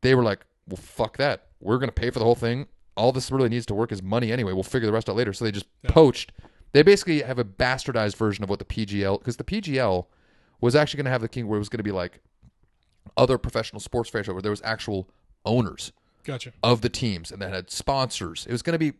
they 0.00 0.16
were 0.16 0.24
like, 0.24 0.44
well, 0.66 0.78
fuck 0.78 1.16
that. 1.18 1.46
We're 1.60 1.78
going 1.78 1.88
to 1.88 1.94
pay 1.94 2.10
for 2.10 2.18
the 2.18 2.24
whole 2.24 2.34
thing. 2.34 2.66
All 2.96 3.12
this 3.12 3.30
really 3.30 3.48
needs 3.48 3.66
to 3.66 3.74
work 3.74 3.92
is 3.92 4.02
money 4.02 4.32
anyway. 4.32 4.52
We'll 4.52 4.64
figure 4.64 4.86
the 4.86 4.92
rest 4.92 5.08
out 5.08 5.14
later. 5.14 5.32
So 5.32 5.44
they 5.44 5.52
just 5.52 5.66
Yeah. 5.84 5.92
poached. 5.92 6.32
They 6.72 6.82
basically 6.82 7.22
have 7.22 7.38
a 7.38 7.44
bastardized 7.44 8.16
version 8.16 8.42
of 8.42 8.50
what 8.50 8.58
the 8.58 8.64
PGL, 8.64 9.20
because 9.20 9.36
the 9.36 9.44
PGL 9.44 10.06
was 10.60 10.74
actually 10.74 10.98
going 10.98 11.06
to 11.06 11.10
have 11.12 11.22
the 11.22 11.28
king 11.28 11.46
where 11.46 11.56
it 11.56 11.60
was 11.60 11.68
going 11.68 11.78
to 11.78 11.84
be 11.84 11.92
like 11.92 12.20
other 13.20 13.38
professional 13.38 13.80
sports 13.80 14.08
franchise 14.10 14.32
where 14.32 14.42
there 14.42 14.50
was 14.50 14.62
actual 14.64 15.08
owners 15.44 15.92
Gotcha. 16.24 16.52
of 16.62 16.80
the 16.80 16.88
teams 16.88 17.30
and 17.30 17.40
that 17.42 17.52
had 17.52 17.70
sponsors. 17.70 18.46
It 18.46 18.52
was 18.52 18.62
going 18.62 18.74
to 18.74 18.78
be. 18.78 18.92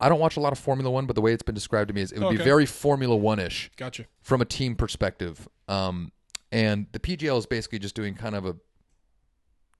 I 0.00 0.08
don't 0.08 0.18
watch 0.18 0.36
a 0.36 0.40
lot 0.40 0.52
of 0.52 0.58
Formula 0.58 0.90
One, 0.90 1.06
but 1.06 1.14
the 1.14 1.22
way 1.22 1.32
it's 1.32 1.42
been 1.42 1.54
described 1.54 1.88
to 1.88 1.94
me 1.94 2.00
is 2.00 2.10
it 2.12 2.20
would 2.20 2.36
be 2.36 2.42
very 2.44 2.66
Formula 2.66 3.14
One 3.16 3.38
ish 3.38 3.70
Gotcha. 3.76 4.06
from 4.22 4.40
a 4.40 4.44
team 4.44 4.74
perspective. 4.74 5.48
Um, 5.68 6.10
and 6.50 6.86
the 6.92 6.98
PGL 6.98 7.38
is 7.38 7.46
basically 7.46 7.78
just 7.78 7.94
doing 7.94 8.14
kind 8.14 8.34
of 8.34 8.44
a 8.44 8.56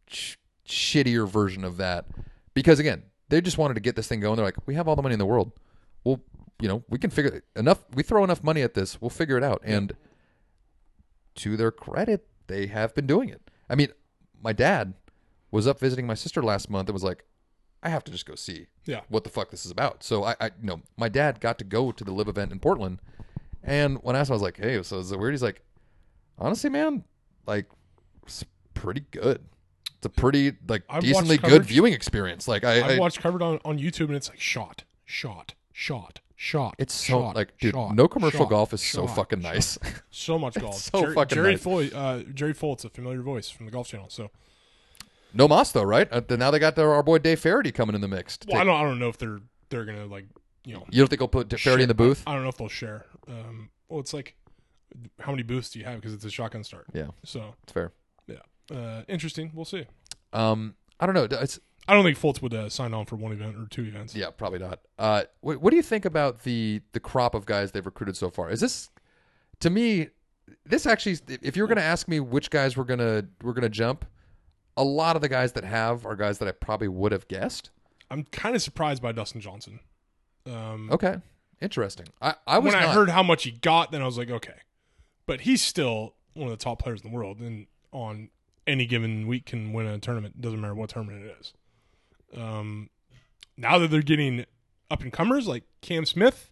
sh- 0.09 0.37
shittier 0.67 1.29
version 1.29 1.65
of 1.65 1.77
that 1.79 2.07
because 2.55 2.79
again, 2.79 3.03
they 3.29 3.41
just 3.41 3.59
wanted 3.59 3.75
to 3.75 3.81
get 3.81 3.97
this 3.97 4.07
thing 4.07 4.21
going. 4.21 4.37
They're 4.37 4.45
like, 4.45 4.67
we 4.67 4.75
have 4.75 4.87
all 4.89 4.97
the 4.97 5.03
money 5.03 5.15
in 5.15 5.19
the 5.19 5.27
world. 5.27 5.53
Well, 6.05 6.21
you 6.61 6.69
know, 6.69 6.85
we 6.89 6.99
can 6.99 7.11
figure 7.11 7.43
enough. 7.57 7.85
We 7.95 8.03
throw 8.03 8.23
enough 8.25 8.43
money 8.43 8.63
at 8.63 8.75
this, 8.75 9.01
we'll 9.01 9.11
figure 9.11 9.37
it 9.37 9.43
out. 9.45 9.61
And 9.65 9.95
to 11.37 11.57
their 11.57 11.73
credit, 11.73 12.27
they 12.47 12.67
have 12.67 12.95
been 12.95 13.07
doing 13.07 13.29
it. 13.29 13.41
I 13.69 13.75
mean, 13.75 13.89
my 14.43 14.53
dad 14.53 14.95
was 15.51 15.67
up 15.67 15.79
visiting 15.81 16.07
my 16.07 16.15
sister 16.15 16.43
last 16.43 16.69
month 16.69 16.89
and 16.89 16.95
was 16.95 17.05
like, 17.05 17.25
I 17.83 17.89
have 17.91 18.05
to 18.05 18.11
just 18.13 18.27
go 18.27 18.35
see 18.35 18.67
Yeah. 18.87 19.01
what 19.09 19.25
the 19.25 19.31
fuck 19.31 19.51
this 19.51 19.65
is 19.65 19.71
about. 19.71 20.03
So 20.03 20.25
I, 20.25 20.35
I 20.41 20.47
you 20.61 20.67
know, 20.67 20.81
my 20.97 21.09
dad 21.09 21.41
got 21.41 21.59
to 21.59 21.65
go 21.65 21.93
to 21.93 22.05
the 22.05 22.13
LIV 22.13 22.29
event 22.29 22.53
in 22.53 22.59
Portland, 22.59 22.99
and 23.63 23.99
when 24.03 24.17
I 24.17 24.21
asked 24.21 24.31
him, 24.31 24.35
I 24.35 24.37
was 24.37 24.43
like, 24.43 24.57
"Hey, 24.59 24.83
so 24.83 24.99
is 24.99 25.13
it 25.13 25.19
weird?" 25.19 25.33
He's 25.35 25.43
like, 25.43 25.63
"Honestly, 26.39 26.71
man, 26.71 27.05
like, 27.47 27.67
it's 28.25 28.45
pretty 28.75 29.05
good. 29.11 29.43
It's 29.97 30.07
a 30.07 30.09
pretty 30.11 30.53
like 30.69 30.83
I've 30.89 31.03
decently 31.03 31.37
good 31.37 31.43
coverage. 31.51 31.69
viewing 31.69 31.93
experience. 31.95 32.47
Like, 32.49 32.65
I, 32.65 32.77
I've 32.83 32.91
I 32.97 32.99
watched 32.99 33.21
covered 33.21 33.43
on, 33.43 33.59
on 33.65 33.79
YouTube 33.79 34.07
and 34.09 34.17
it's 34.17 34.29
like 34.29 34.41
shot, 34.41 34.85
shot, 35.05 35.55
shot, 35.73 36.21
shot. 36.45 36.75
it's 36.79 36.95
so 36.95 37.21
shot, 37.23 37.37
like, 37.37 37.57
dude, 37.59 37.75
shot, 37.75 37.95
no 37.95 38.07
commercial 38.07 38.41
shot, 38.41 38.51
golf 38.51 38.73
is 38.75 38.83
so 38.83 39.07
fucking 39.07 39.41
shot. 39.43 39.55
nice. 39.55 39.79
So 40.11 40.39
much 40.39 40.55
golf. 40.55 40.77
so 40.77 41.01
Jerry, 41.01 41.15
fucking 41.15 41.35
Jerry 41.37 41.51
nice. 41.53 41.63
Foy, 41.63 41.89
uh, 41.89 42.23
Jerry 42.35 42.55
Foltz, 42.55 42.85
a 42.85 42.91
familiar 42.91 43.21
voice 43.23 43.49
from 43.51 43.67
the 43.67 43.73
Golf 43.73 43.89
Channel. 43.89 44.09
So, 44.11 44.31
no 45.33 45.49
moss 45.49 45.73
though, 45.73 45.83
right? 45.83 46.09
Uh, 46.13 46.21
now 46.37 46.51
they 46.51 46.59
got 46.59 46.77
their, 46.77 46.93
our 46.93 47.03
boy 47.03 47.19
Dave 47.19 47.41
Feherty 47.41 47.73
coming 47.73 47.95
in 47.95 48.01
the 48.01 48.09
mix. 48.09 48.37
to 48.39 48.49
well, 48.53 48.61
I 48.61 48.65
don't, 48.65 48.77
I 48.77 48.83
don't 48.83 48.99
know 48.99 49.09
if 49.09 49.19
they're 49.19 49.41
they're 49.71 49.85
gonna 49.85 50.07
like, 50.07 50.27
you 50.65 50.75
know, 50.75 50.85
you 50.91 51.01
don't 51.01 51.09
think 51.09 51.19
they'll 51.19 51.29
put 51.29 51.53
Feherty 51.59 51.83
in 51.83 51.89
the 51.89 51.95
booth? 51.95 52.23
I, 52.27 52.31
I 52.31 52.35
don't 52.35 52.43
know 52.45 52.49
if 52.51 52.57
they'll 52.57 52.69
share. 52.69 53.07
Um, 53.29 53.71
well, 53.89 54.01
it's 54.01 54.15
like, 54.15 54.37
how 55.21 55.33
many 55.33 55.43
booths 55.43 55.71
do 55.71 55.79
you 55.81 55.85
have? 55.85 55.97
Because 55.97 56.15
it's 56.15 56.25
a 56.25 56.31
shotgun 56.31 56.63
start. 56.63 56.87
yeah, 56.93 57.09
So, 57.25 57.55
it's 57.65 57.73
fair. 57.73 57.93
yeah, 58.29 58.37
uh, 58.77 59.03
interesting. 59.09 59.51
We'll 59.55 59.65
see. 59.65 59.87
Um, 60.33 60.75
I 61.01 61.07
don't 61.07 61.15
know. 61.15 61.27
It's 61.41 61.59
I 61.87 61.93
don't 61.95 62.05
think 62.05 62.19
Foltz 62.19 62.41
would 62.41 62.55
uh, 62.55 62.69
sign 62.69 62.95
on 62.95 63.05
for 63.05 63.17
one 63.17 63.33
event 63.33 63.57
or 63.57 63.67
two 63.67 63.83
events. 63.83 64.15
Yeah, 64.15 64.31
probably 64.31 64.59
not. 64.59 64.81
Uh, 64.99 65.25
what, 65.41 65.61
what 65.61 65.71
do 65.71 65.77
you 65.77 65.83
think 65.83 66.05
about 66.05 66.43
the 66.43 66.81
the 66.93 67.01
crop 67.01 67.35
of 67.35 67.45
guys 67.47 67.73
they've 67.73 67.85
recruited 67.85 68.17
so 68.17 68.31
far? 68.31 68.51
Is 68.51 68.61
this, 68.61 68.91
to 69.61 69.71
me, 69.71 70.09
this 70.65 70.87
actually? 70.87 71.19
If 71.43 71.57
you're 71.57 71.67
going 71.67 71.77
to 71.77 71.83
ask 71.85 72.09
me 72.09 72.21
which 72.21 72.51
guys 72.51 72.77
we're 72.77 72.85
gonna 72.85 73.25
we're 73.43 73.53
gonna 73.53 73.69
jump, 73.69 74.07
a 74.77 74.85
lot 74.85 75.17
of 75.17 75.23
the 75.23 75.29
guys 75.29 75.53
that 75.53 75.65
have 75.65 76.07
are 76.07 76.17
guys 76.17 76.39
that 76.39 76.49
I 76.49 76.53
probably 76.53 76.89
would 76.89 77.13
have 77.13 77.29
guessed. 77.29 77.71
I'm 78.11 78.25
kind 78.25 78.55
of 78.57 78.63
surprised 78.63 79.03
by 79.03 79.13
Dustin 79.13 79.41
Johnson. 79.41 79.81
Um, 80.47 80.89
Okay, 80.91 81.17
interesting. 81.61 82.07
I 82.23 82.35
I 82.47 82.59
was 82.59 82.73
when 82.73 82.83
I 82.83 82.93
heard 82.93 83.11
how 83.11 83.23
much 83.23 83.45
he 83.45 83.51
got, 83.51 83.93
then 83.93 84.01
I 84.03 84.07
was 84.07 84.17
like, 84.17 84.31
okay, 84.31 84.55
but 85.27 85.43
he's 85.43 85.63
still 85.63 86.15
one 86.33 86.51
of 86.51 86.59
the 86.59 86.63
top 86.63 86.79
players 86.83 87.03
in 87.03 87.11
the 87.11 87.15
world, 87.17 87.41
and 87.41 87.67
on 87.93 88.31
any 88.67 88.87
given 88.87 89.27
week 89.27 89.47
can 89.47 89.73
win 89.73 89.87
a 89.87 89.99
tournament. 89.99 90.41
Doesn't 90.41 90.61
matter 90.61 90.75
what 90.75 90.91
tournament 90.91 91.25
it 91.25 91.37
is. 91.41 91.53
Um, 92.37 92.91
now 93.57 93.79
that 93.79 93.91
they're 93.91 94.03
getting 94.03 94.45
up 94.91 95.03
and 95.03 95.13
comers 95.13 95.47
like 95.47 95.65
Cam 95.81 96.05
Smith, 96.05 96.51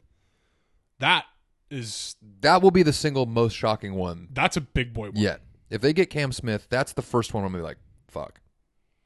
that 0.98 1.24
is 1.70 2.16
that 2.40 2.62
will 2.62 2.70
be 2.70 2.82
the 2.82 2.92
single 2.92 3.24
most 3.26 3.54
shocking 3.54 3.94
one 3.94 4.28
that's 4.32 4.56
a 4.56 4.60
big 4.60 4.92
boy. 4.92 5.06
One. 5.06 5.16
yet. 5.16 5.40
If 5.70 5.80
they 5.80 5.92
get 5.92 6.10
Cam 6.10 6.32
Smith, 6.32 6.66
that's 6.68 6.92
the 6.92 7.02
first 7.02 7.32
one 7.32 7.44
I'm 7.44 7.52
gonna 7.52 7.62
be 7.62 7.66
like, 7.66 7.78
fuck. 8.08 8.40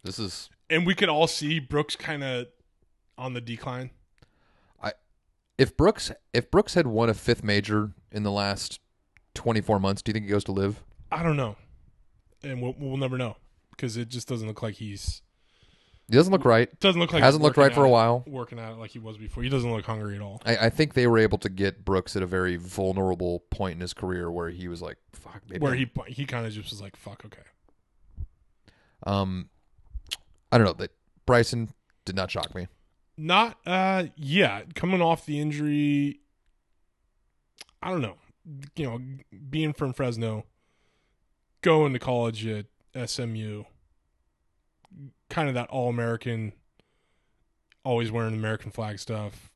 This 0.02 0.18
is 0.18 0.50
and 0.68 0.86
we 0.86 0.94
could 0.94 1.08
all 1.08 1.26
see 1.26 1.58
Brooks 1.58 1.96
kind 1.96 2.24
of 2.24 2.46
on 3.16 3.34
the 3.34 3.40
decline. 3.40 3.90
I 4.82 4.92
if 5.58 5.76
Brooks 5.76 6.12
if 6.34 6.50
Brooks 6.50 6.74
had 6.74 6.86
won 6.86 7.08
a 7.08 7.14
fifth 7.14 7.44
major 7.44 7.92
in 8.10 8.22
the 8.22 8.32
last 8.32 8.80
24 9.34 9.78
months, 9.78 10.02
do 10.02 10.10
you 10.10 10.14
think 10.14 10.26
he 10.26 10.30
goes 10.30 10.44
to 10.44 10.52
LIV? 10.52 10.82
I 11.12 11.22
don't 11.22 11.36
know, 11.36 11.56
and 12.42 12.60
we'll, 12.60 12.74
we'll 12.78 12.96
never 12.96 13.16
know 13.16 13.36
because 13.70 13.96
it 13.96 14.08
just 14.08 14.26
doesn't 14.26 14.48
look 14.48 14.62
like 14.62 14.74
he's 14.74 15.22
He 16.08 16.14
doesn't 16.14 16.32
look 16.32 16.44
right. 16.44 16.68
doesn't 16.78 17.00
look 17.00 17.12
like 17.12 17.22
Hasn't 17.22 17.42
looked 17.42 17.56
right 17.56 17.74
for 17.74 17.84
a 17.84 17.88
it- 17.88 17.90
while. 17.90 18.22
Working 18.28 18.58
at 18.60 18.72
it 18.72 18.76
like 18.78 18.92
he 18.92 18.98
was 19.00 19.16
before. 19.18 19.42
He 19.42 19.48
doesn't 19.48 19.70
look 19.72 19.84
hungry 19.84 20.14
at 20.14 20.22
all. 20.22 20.40
I, 20.46 20.56
I 20.56 20.70
think 20.70 20.94
they 20.94 21.06
were 21.08 21.18
able 21.18 21.38
to 21.38 21.48
get 21.48 21.84
Brooks 21.84 22.14
at 22.14 22.22
a 22.22 22.26
very 22.26 22.56
vulnerable 22.56 23.40
point 23.50 23.74
in 23.74 23.80
his 23.80 23.92
career 23.92 24.30
where 24.30 24.50
he 24.50 24.68
was 24.68 24.80
like, 24.80 24.98
"Fuck." 25.12 25.42
Maybe 25.48 25.60
Where 25.62 25.72
I'm- 25.74 25.90
he 26.06 26.12
he 26.12 26.24
kind 26.26 26.46
of 26.46 26.52
just 26.52 26.70
was 26.70 26.80
like, 26.80 26.94
"Fuck, 26.96 27.24
okay." 27.24 27.42
um, 29.04 29.48
I 30.52 30.58
don't 30.58 30.66
know 30.66 30.72
that 30.74 30.92
Bryson 31.26 31.70
did 32.04 32.14
not 32.16 32.30
shock 32.30 32.54
me. 32.54 32.68
Not 33.18 33.58
uh 33.66 34.04
yeah, 34.16 34.62
coming 34.74 35.00
off 35.02 35.26
the 35.26 35.40
injury 35.40 36.20
I 37.82 37.90
don't 37.90 38.02
know. 38.02 38.16
You 38.76 38.86
know, 38.86 39.00
being 39.50 39.72
from 39.72 39.92
Fresno, 39.92 40.44
going 41.62 41.92
to 41.94 41.98
college 41.98 42.46
at 42.46 42.66
SMU, 43.08 43.64
kind 45.36 45.48
of 45.48 45.54
that 45.54 45.68
all 45.68 45.90
American 45.90 46.54
always 47.84 48.10
wearing 48.10 48.32
American 48.32 48.70
flag 48.70 48.98
stuff. 48.98 49.52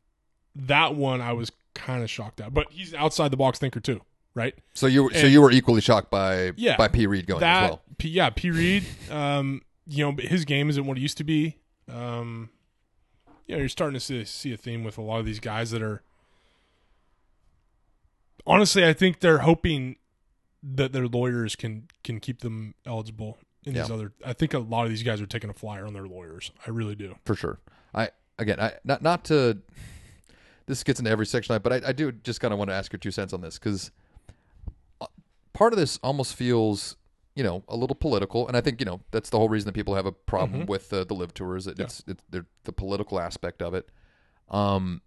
That 0.55 0.95
one 0.95 1.23
I 1.23 1.33
was 1.33 1.51
kind 1.75 2.03
of 2.03 2.11
shocked 2.11 2.39
at. 2.43 2.53
But 2.53 2.67
he's 2.71 2.93
outside 2.93 3.31
the 3.31 3.39
box 3.39 3.59
thinker 3.59 3.81
too, 3.81 4.03
right? 4.35 4.55
So 4.75 4.87
you 4.87 5.09
so 5.15 5.27
you 5.27 5.41
were 5.41 5.51
equally 5.51 5.81
shocked 5.81 6.11
by 6.11 6.53
Yeah. 6.57 6.77
by 6.77 6.89
P 6.89 7.07
Reed 7.07 7.27
going 7.27 7.41
that 7.41 7.63
as 7.65 7.71
well. 7.71 7.83
P, 7.97 8.09
yeah, 8.11 8.29
P 8.29 8.51
Reed, 8.51 8.85
um, 9.11 9.63
you 9.87 10.05
know, 10.05 10.15
his 10.21 10.45
game 10.45 10.69
isn't 10.69 10.85
what 10.85 10.99
it 10.99 11.01
used 11.01 11.17
to 11.17 11.25
be. 11.25 11.57
Um, 11.91 12.51
you 13.47 13.55
know, 13.55 13.61
you're 13.61 13.69
starting 13.71 13.95
to 13.95 14.01
see, 14.01 14.23
see 14.27 14.53
a 14.53 14.59
theme 14.59 14.85
with 14.85 14.99
a 14.99 15.03
lot 15.03 15.19
of 15.19 15.25
these 15.25 15.41
guys 15.41 15.71
that 15.71 15.81
are. 15.81 16.03
Honestly, 18.47 18.85
I 18.87 18.93
think 18.93 19.21
they're 19.21 19.39
hoping 19.39 19.97
that 20.63 20.93
their 20.93 21.07
lawyers 21.09 21.57
can 21.57 21.89
can 22.05 22.21
keep 22.21 22.41
them 22.41 22.75
eligible 22.85 23.39
in 23.65 23.75
these 23.75 23.91
other. 23.91 24.13
I 24.25 24.33
think 24.33 24.55
a 24.55 24.59
lot 24.59 24.85
of 24.85 24.91
these 24.91 25.03
guys 25.03 25.21
are 25.21 25.27
taking 25.27 25.51
a 25.51 25.55
flyer 25.55 25.87
on 25.87 25.93
their 25.95 26.07
lawyers. 26.07 26.51
I 26.67 26.71
really 26.71 26.95
do. 26.95 27.17
for 27.25 27.35
sure. 27.35 27.59
I 27.95 28.11
again, 28.39 28.59
I 28.61 28.75
not 28.85 29.03
not 29.03 29.25
to. 29.27 29.59
This 30.67 30.85
gets 30.85 31.01
into 31.01 31.11
every 31.11 31.27
section, 31.27 31.55
I 31.55 31.59
but 31.59 31.73
I, 31.73 31.89
I 31.89 31.93
do 31.93 32.13
just 32.13 32.41
kind 32.41 32.53
of 32.53 32.59
want 32.59 32.71
to 32.71 32.75
ask 32.75 32.93
your 32.93 32.99
two 33.01 33.11
cents 33.11 33.33
on 33.33 33.41
this 33.41 33.59
because 33.59 33.91
part 35.53 35.73
of 35.73 35.79
this 35.79 35.99
almost 36.03 36.35
feels, 36.37 36.97
you 37.35 37.43
know, 37.43 37.65
a 37.69 37.77
little 37.77 37.97
political, 37.97 38.47
and 38.47 38.57
I 38.57 38.61
think 38.61 38.81
you 38.81 38.87
know 38.87 39.01
that's 39.11 39.31
the 39.31 39.39
whole 39.39 39.49
reason 39.49 39.67
that 39.67 39.73
people 39.73 39.95
have 39.95 40.07
a 40.07 40.13
problem 40.13 40.67
with 40.67 40.93
uh, 40.93 41.05
the 41.05 41.15
LIV 41.15 41.35
tour 41.35 41.57
is 41.57 41.65
that 41.65 41.79
Yeah. 41.79 41.85
it's 41.87 42.05
it's 42.07 42.25
they're- 42.31 42.47
the 42.65 42.73
political 42.73 43.19
aspect 43.21 43.63
of 43.63 43.75
it. 43.75 43.89
Um, 44.49 45.03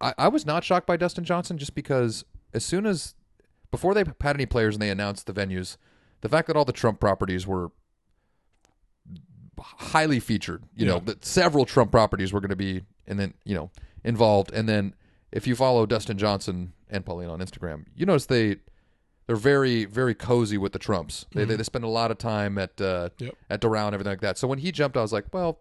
I, 0.00 0.14
I 0.18 0.28
was 0.28 0.44
not 0.46 0.64
shocked 0.64 0.86
by 0.86 0.96
Dustin 0.96 1.24
Johnson 1.24 1.58
just 1.58 1.74
because 1.74 2.24
as 2.52 2.64
soon 2.64 2.86
as 2.86 3.14
before 3.70 3.94
they 3.94 4.04
had 4.20 4.36
any 4.36 4.46
players 4.46 4.74
and 4.74 4.82
they 4.82 4.90
announced 4.90 5.26
the 5.26 5.32
venues, 5.32 5.76
the 6.22 6.28
fact 6.28 6.46
that 6.48 6.56
all 6.56 6.64
the 6.64 6.72
Trump 6.72 6.98
properties 6.98 7.46
were 7.46 7.70
highly 9.60 10.18
featured, 10.20 10.64
you 10.74 10.86
know, 10.86 10.98
that 11.00 11.24
several 11.24 11.64
Trump 11.64 11.90
properties 11.90 12.32
were 12.32 12.40
going 12.40 12.50
to 12.50 12.56
be 12.56 12.82
and 13.06 13.18
then, 13.18 13.34
you 13.44 13.54
know, 13.54 13.70
involved. 14.04 14.50
And 14.52 14.68
then 14.68 14.94
if 15.30 15.46
you 15.46 15.54
follow 15.54 15.86
Dustin 15.86 16.18
Johnson 16.18 16.72
and 16.88 17.04
Pauline 17.04 17.28
on 17.28 17.40
Instagram, 17.40 17.84
you 17.94 18.06
notice 18.06 18.26
they 18.26 18.56
they're 19.26 19.36
very 19.36 19.84
very 19.84 20.14
cozy 20.14 20.58
with 20.58 20.72
the 20.72 20.78
Trumps. 20.78 21.26
They 21.32 21.44
they, 21.44 21.56
they 21.56 21.62
spend 21.62 21.84
a 21.84 21.88
lot 21.88 22.10
of 22.10 22.18
time 22.18 22.58
at 22.58 22.80
uh, 22.80 23.10
Yep. 23.18 23.34
at 23.50 23.60
Doral 23.60 23.86
and 23.86 23.94
everything 23.94 24.12
like 24.12 24.20
that. 24.22 24.38
So 24.38 24.48
when 24.48 24.58
he 24.58 24.72
jumped, 24.72 24.96
I 24.96 25.02
was 25.02 25.12
like, 25.12 25.26
well, 25.32 25.60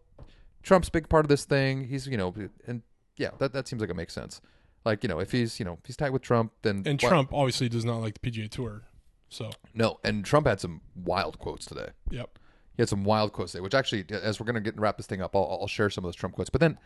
Trump's 0.63 0.87
a 0.87 0.91
big 0.91 1.09
part 1.09 1.25
of 1.25 1.29
this 1.29 1.45
thing. 1.45 1.83
He's 1.87 2.07
you 2.07 2.17
know, 2.17 2.33
and 2.65 2.81
yeah, 3.17 3.31
that 3.39 3.53
that 3.53 3.67
seems 3.67 3.81
like 3.81 3.89
it 3.89 3.95
makes 3.95 4.13
sense. 4.13 4.41
Like 4.83 5.03
you 5.03 5.09
know, 5.09 5.19
if 5.19 5.31
he's 5.31 5.59
you 5.59 5.65
know 5.65 5.73
if 5.73 5.85
he's 5.85 5.97
tight 5.97 6.11
with 6.13 6.21
Trump, 6.23 6.53
then 6.63 6.81
And 6.85 6.99
why- 7.01 7.09
Trump 7.09 7.31
obviously 7.33 7.69
does 7.69 7.85
not 7.85 7.97
like 7.97 8.19
the 8.19 8.31
PGA 8.31 8.49
Tour, 8.49 8.83
so 9.31 9.49
no, 9.73 9.99
and 10.03 10.23
Trump 10.25 10.45
had 10.45 10.59
some 10.59 10.81
wild 10.93 11.39
quotes 11.39 11.65
today. 11.65 11.87
yep. 12.11 12.37
He 12.75 12.81
had 12.81 12.89
some 12.89 13.03
wild 13.03 13.31
quotes 13.31 13.53
today. 13.53 13.61
which 13.61 13.73
actually, 13.73 14.05
as 14.11 14.39
we're 14.39 14.45
going 14.45 14.55
to 14.55 14.61
get 14.61 14.75
and 14.75 14.81
wrap 14.81 14.97
this 14.97 15.07
thing 15.07 15.21
up, 15.21 15.35
I'll, 15.35 15.57
I'll 15.61 15.67
share 15.67 15.89
some 15.89 16.03
of 16.03 16.07
those 16.07 16.15
Trump 16.15 16.35
quotes. 16.35 16.49
But 16.49 16.61
then, 16.61 16.77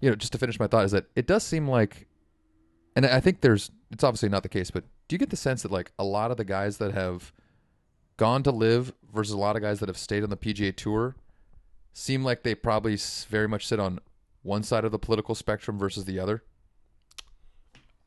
you 0.00 0.10
know, 0.10 0.16
just 0.16 0.32
to 0.32 0.38
finish 0.38 0.58
my 0.58 0.66
thought 0.66 0.84
is 0.84 0.90
that 0.90 1.06
it 1.16 1.26
does 1.26 1.44
seem 1.44 1.68
like, 1.68 2.08
and 2.96 3.06
I 3.06 3.20
think 3.20 3.40
there's, 3.40 3.70
it's 3.90 4.04
obviously 4.04 4.28
not 4.28 4.42
the 4.42 4.48
case, 4.48 4.70
but 4.70 4.84
do 5.08 5.14
you 5.14 5.18
get 5.18 5.30
the 5.30 5.36
sense 5.36 5.62
that 5.62 5.70
like 5.70 5.92
a 5.98 6.04
lot 6.04 6.30
of 6.30 6.36
the 6.36 6.44
guys 6.44 6.78
that 6.78 6.92
have 6.92 7.32
gone 8.16 8.42
to 8.42 8.50
LIV 8.50 8.92
versus 9.12 9.32
a 9.32 9.38
lot 9.38 9.56
of 9.56 9.62
guys 9.62 9.80
that 9.80 9.88
have 9.88 9.96
stayed 9.96 10.24
on 10.24 10.30
the 10.30 10.36
PGA 10.36 10.74
Tour 10.74 11.16
seem 11.92 12.24
like 12.24 12.42
they 12.42 12.54
probably 12.54 12.96
very 13.28 13.46
much 13.46 13.66
sit 13.66 13.78
on 13.78 14.00
one 14.42 14.62
side 14.62 14.84
of 14.84 14.90
the 14.92 14.98
political 14.98 15.34
spectrum 15.34 15.78
versus 15.78 16.04
the 16.04 16.18
other? 16.18 16.42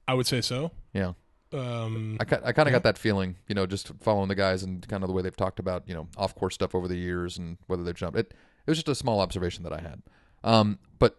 I 0.08 0.14
would 0.14 0.28
say 0.28 0.42
so. 0.42 0.72
Yeah. 0.94 1.14
Um, 1.56 2.18
I, 2.20 2.24
I 2.24 2.52
kind 2.52 2.68
of 2.68 2.74
got 2.74 2.84
that 2.84 2.98
feeling, 2.98 3.38
you 3.48 3.56
know, 3.56 3.66
just 3.66 3.92
following 4.02 4.28
the 4.28 4.36
guys 4.36 4.64
and 4.64 4.88
kind 4.88 5.04
of 5.04 5.08
the 5.08 5.14
way 5.14 5.22
they've 5.22 5.36
talked 5.36 5.60
about, 5.60 5.84
you 5.88 5.94
know, 5.94 6.08
off 6.18 6.36
course 6.36 6.56
stuff 6.56 6.76
over 6.76 6.88
the 6.88 6.98
years 6.98 7.38
and 7.38 7.58
whether 7.68 7.84
they've 7.84 7.96
jumped. 7.96 8.18
It, 8.18 8.34
it 8.66 8.70
was 8.70 8.78
just 8.78 8.90
a 8.90 8.96
small 8.96 9.20
observation 9.20 9.64
that 9.64 9.74
I 9.74 9.82
had. 9.82 10.02
Um, 10.44 10.80
but 11.00 11.18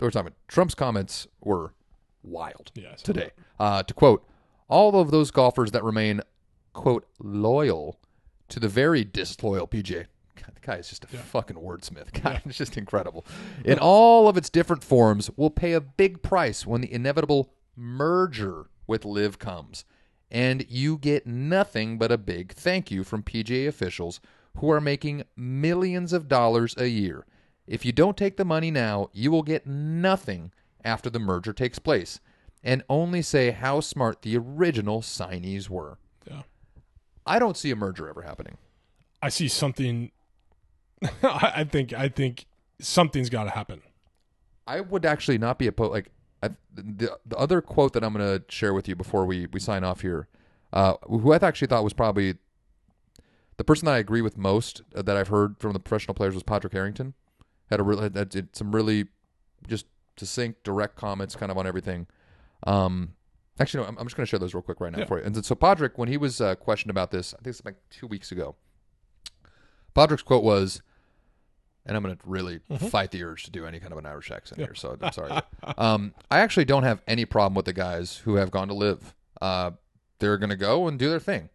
we're 0.00 0.10
talking 0.10 0.28
about 0.28 0.38
Trump's 0.48 0.74
comments 0.74 1.26
were 1.40 1.74
wild 2.22 2.72
yeah, 2.74 2.94
today. 2.94 3.30
Uh, 3.58 3.82
to 3.82 3.94
quote, 3.94 4.26
all 4.68 4.98
of 4.98 5.10
those 5.10 5.30
golfers 5.30 5.70
that 5.72 5.84
remain, 5.84 6.20
quote, 6.72 7.06
loyal 7.18 7.98
to 8.48 8.60
the 8.60 8.68
very 8.68 9.04
disloyal 9.04 9.66
PJ. 9.66 10.06
God, 10.36 10.54
the 10.54 10.60
guy 10.60 10.76
is 10.76 10.88
just 10.88 11.04
a 11.04 11.06
fucking 11.06 11.56
wordsmith. 11.56 12.22
God, 12.22 12.42
it's 12.44 12.58
just 12.58 12.76
incredible. 12.76 13.24
In 13.64 13.78
all 13.78 14.28
of 14.28 14.36
its 14.36 14.50
different 14.50 14.82
forms, 14.82 15.30
will 15.36 15.50
pay 15.50 15.72
a 15.72 15.80
big 15.80 16.22
price 16.22 16.66
when 16.66 16.80
the 16.80 16.92
inevitable 16.92 17.52
merger 17.76 18.66
with 18.86 19.04
LIV 19.04 19.38
comes. 19.38 19.84
And 20.30 20.66
you 20.68 20.98
get 20.98 21.26
nothing 21.26 21.98
but 21.98 22.10
a 22.10 22.18
big 22.18 22.52
thank 22.52 22.90
you 22.90 23.04
from 23.04 23.22
PGA 23.22 23.68
officials 23.68 24.20
who 24.56 24.70
are 24.70 24.80
making 24.80 25.24
millions 25.36 26.12
of 26.12 26.28
dollars 26.28 26.74
a 26.76 26.88
year. 26.88 27.26
If 27.66 27.84
you 27.84 27.92
don't 27.92 28.16
take 28.16 28.36
the 28.36 28.44
money 28.44 28.70
now, 28.70 29.08
you 29.12 29.30
will 29.30 29.42
get 29.42 29.66
nothing 29.66 30.52
after 30.84 31.08
the 31.08 31.18
merger 31.18 31.52
takes 31.52 31.78
place. 31.78 32.20
And 32.62 32.82
only 32.88 33.20
say 33.20 33.50
how 33.50 33.80
smart 33.80 34.22
the 34.22 34.36
original 34.38 35.02
signees 35.02 35.68
were. 35.68 35.98
Yeah. 36.26 36.42
I 37.26 37.38
don't 37.38 37.56
see 37.56 37.70
a 37.70 37.76
merger 37.76 38.08
ever 38.08 38.22
happening. 38.22 38.56
I 39.22 39.28
see 39.28 39.48
something. 39.48 40.10
I 41.22 41.64
think 41.64 41.92
I 41.92 42.08
think 42.08 42.46
something's 42.80 43.28
got 43.28 43.44
to 43.44 43.50
happen. 43.50 43.82
I 44.66 44.80
would 44.80 45.04
actually 45.04 45.38
not 45.38 45.58
be 45.58 45.66
opposed. 45.66 45.92
Like 45.92 46.10
The 46.74 47.16
the 47.26 47.36
other 47.36 47.60
quote 47.60 47.92
that 47.92 48.02
I'm 48.04 48.12
going 48.12 48.38
to 48.40 48.44
share 48.52 48.74
with 48.74 48.88
you 48.88 48.96
before 48.96 49.24
we 49.26 49.46
we 49.46 49.60
sign 49.60 49.84
off 49.84 50.00
here, 50.00 50.28
uh, 50.72 50.94
who 51.04 51.32
I 51.32 51.36
actually 51.42 51.68
thought 51.68 51.84
was 51.84 51.92
probably 51.92 52.34
the 53.56 53.64
person 53.64 53.86
that 53.86 53.92
I 53.94 53.98
agree 53.98 54.22
with 54.22 54.36
most 54.36 54.82
uh, 54.94 55.02
that 55.02 55.16
I've 55.16 55.28
heard 55.28 55.56
from 55.58 55.72
the 55.72 55.78
professional 55.78 56.14
players 56.14 56.34
was 56.34 56.42
Patrick 56.42 56.72
Harrington. 56.72 57.14
Had 57.70 57.80
a 57.80 57.82
real 57.82 58.00
had, 58.00 58.16
had 58.16 58.48
some 58.52 58.74
really 58.74 59.06
just 59.68 59.86
succinct, 60.16 60.64
direct 60.64 60.96
comments, 60.96 61.36
kind 61.36 61.50
of 61.52 61.58
on 61.58 61.66
everything. 61.66 62.06
Um, 62.66 63.14
actually, 63.58 63.82
no, 63.84 63.88
I'm, 63.88 63.98
I'm 63.98 64.06
just 64.06 64.16
going 64.16 64.26
to 64.26 64.30
share 64.30 64.38
those 64.38 64.54
real 64.54 64.62
quick 64.62 64.80
right 64.80 64.92
now 64.92 65.00
Yeah. 65.00 65.04
for 65.06 65.18
you. 65.18 65.24
And 65.24 65.44
so 65.44 65.54
Patrick, 65.54 65.96
when 65.98 66.08
he 66.08 66.16
was 66.16 66.40
uh, 66.40 66.54
questioned 66.56 66.90
about 66.90 67.10
this, 67.10 67.34
I 67.34 67.38
think 67.42 67.48
it's 67.56 67.64
like 67.64 67.76
two 67.90 68.06
weeks 68.06 68.30
ago. 68.32 68.56
Patrick's 69.94 70.22
quote 70.22 70.42
was, 70.44 70.82
and 71.86 71.96
I'm 71.96 72.02
going 72.02 72.16
to 72.16 72.22
really 72.26 72.60
fight 72.90 73.10
the 73.10 73.22
urge 73.24 73.44
to 73.44 73.50
do 73.50 73.66
any 73.66 73.78
kind 73.80 73.92
of 73.92 73.98
an 73.98 74.06
Irish 74.06 74.30
accent 74.30 74.60
here, 74.60 74.74
so 74.74 74.96
I'm 75.00 75.12
sorry. 75.12 75.40
um, 75.78 76.14
I 76.30 76.40
actually 76.40 76.64
don't 76.64 76.82
have 76.84 77.02
any 77.06 77.24
problem 77.24 77.54
with 77.54 77.66
the 77.66 77.72
guys 77.72 78.18
who 78.24 78.36
have 78.36 78.50
gone 78.50 78.68
to 78.68 78.74
LIV. 78.74 79.14
Uh, 79.40 79.72
they're 80.18 80.38
going 80.38 80.50
to 80.50 80.56
go 80.56 80.86
and 80.88 80.98
do 80.98 81.10
their 81.10 81.20
thing. 81.20 81.50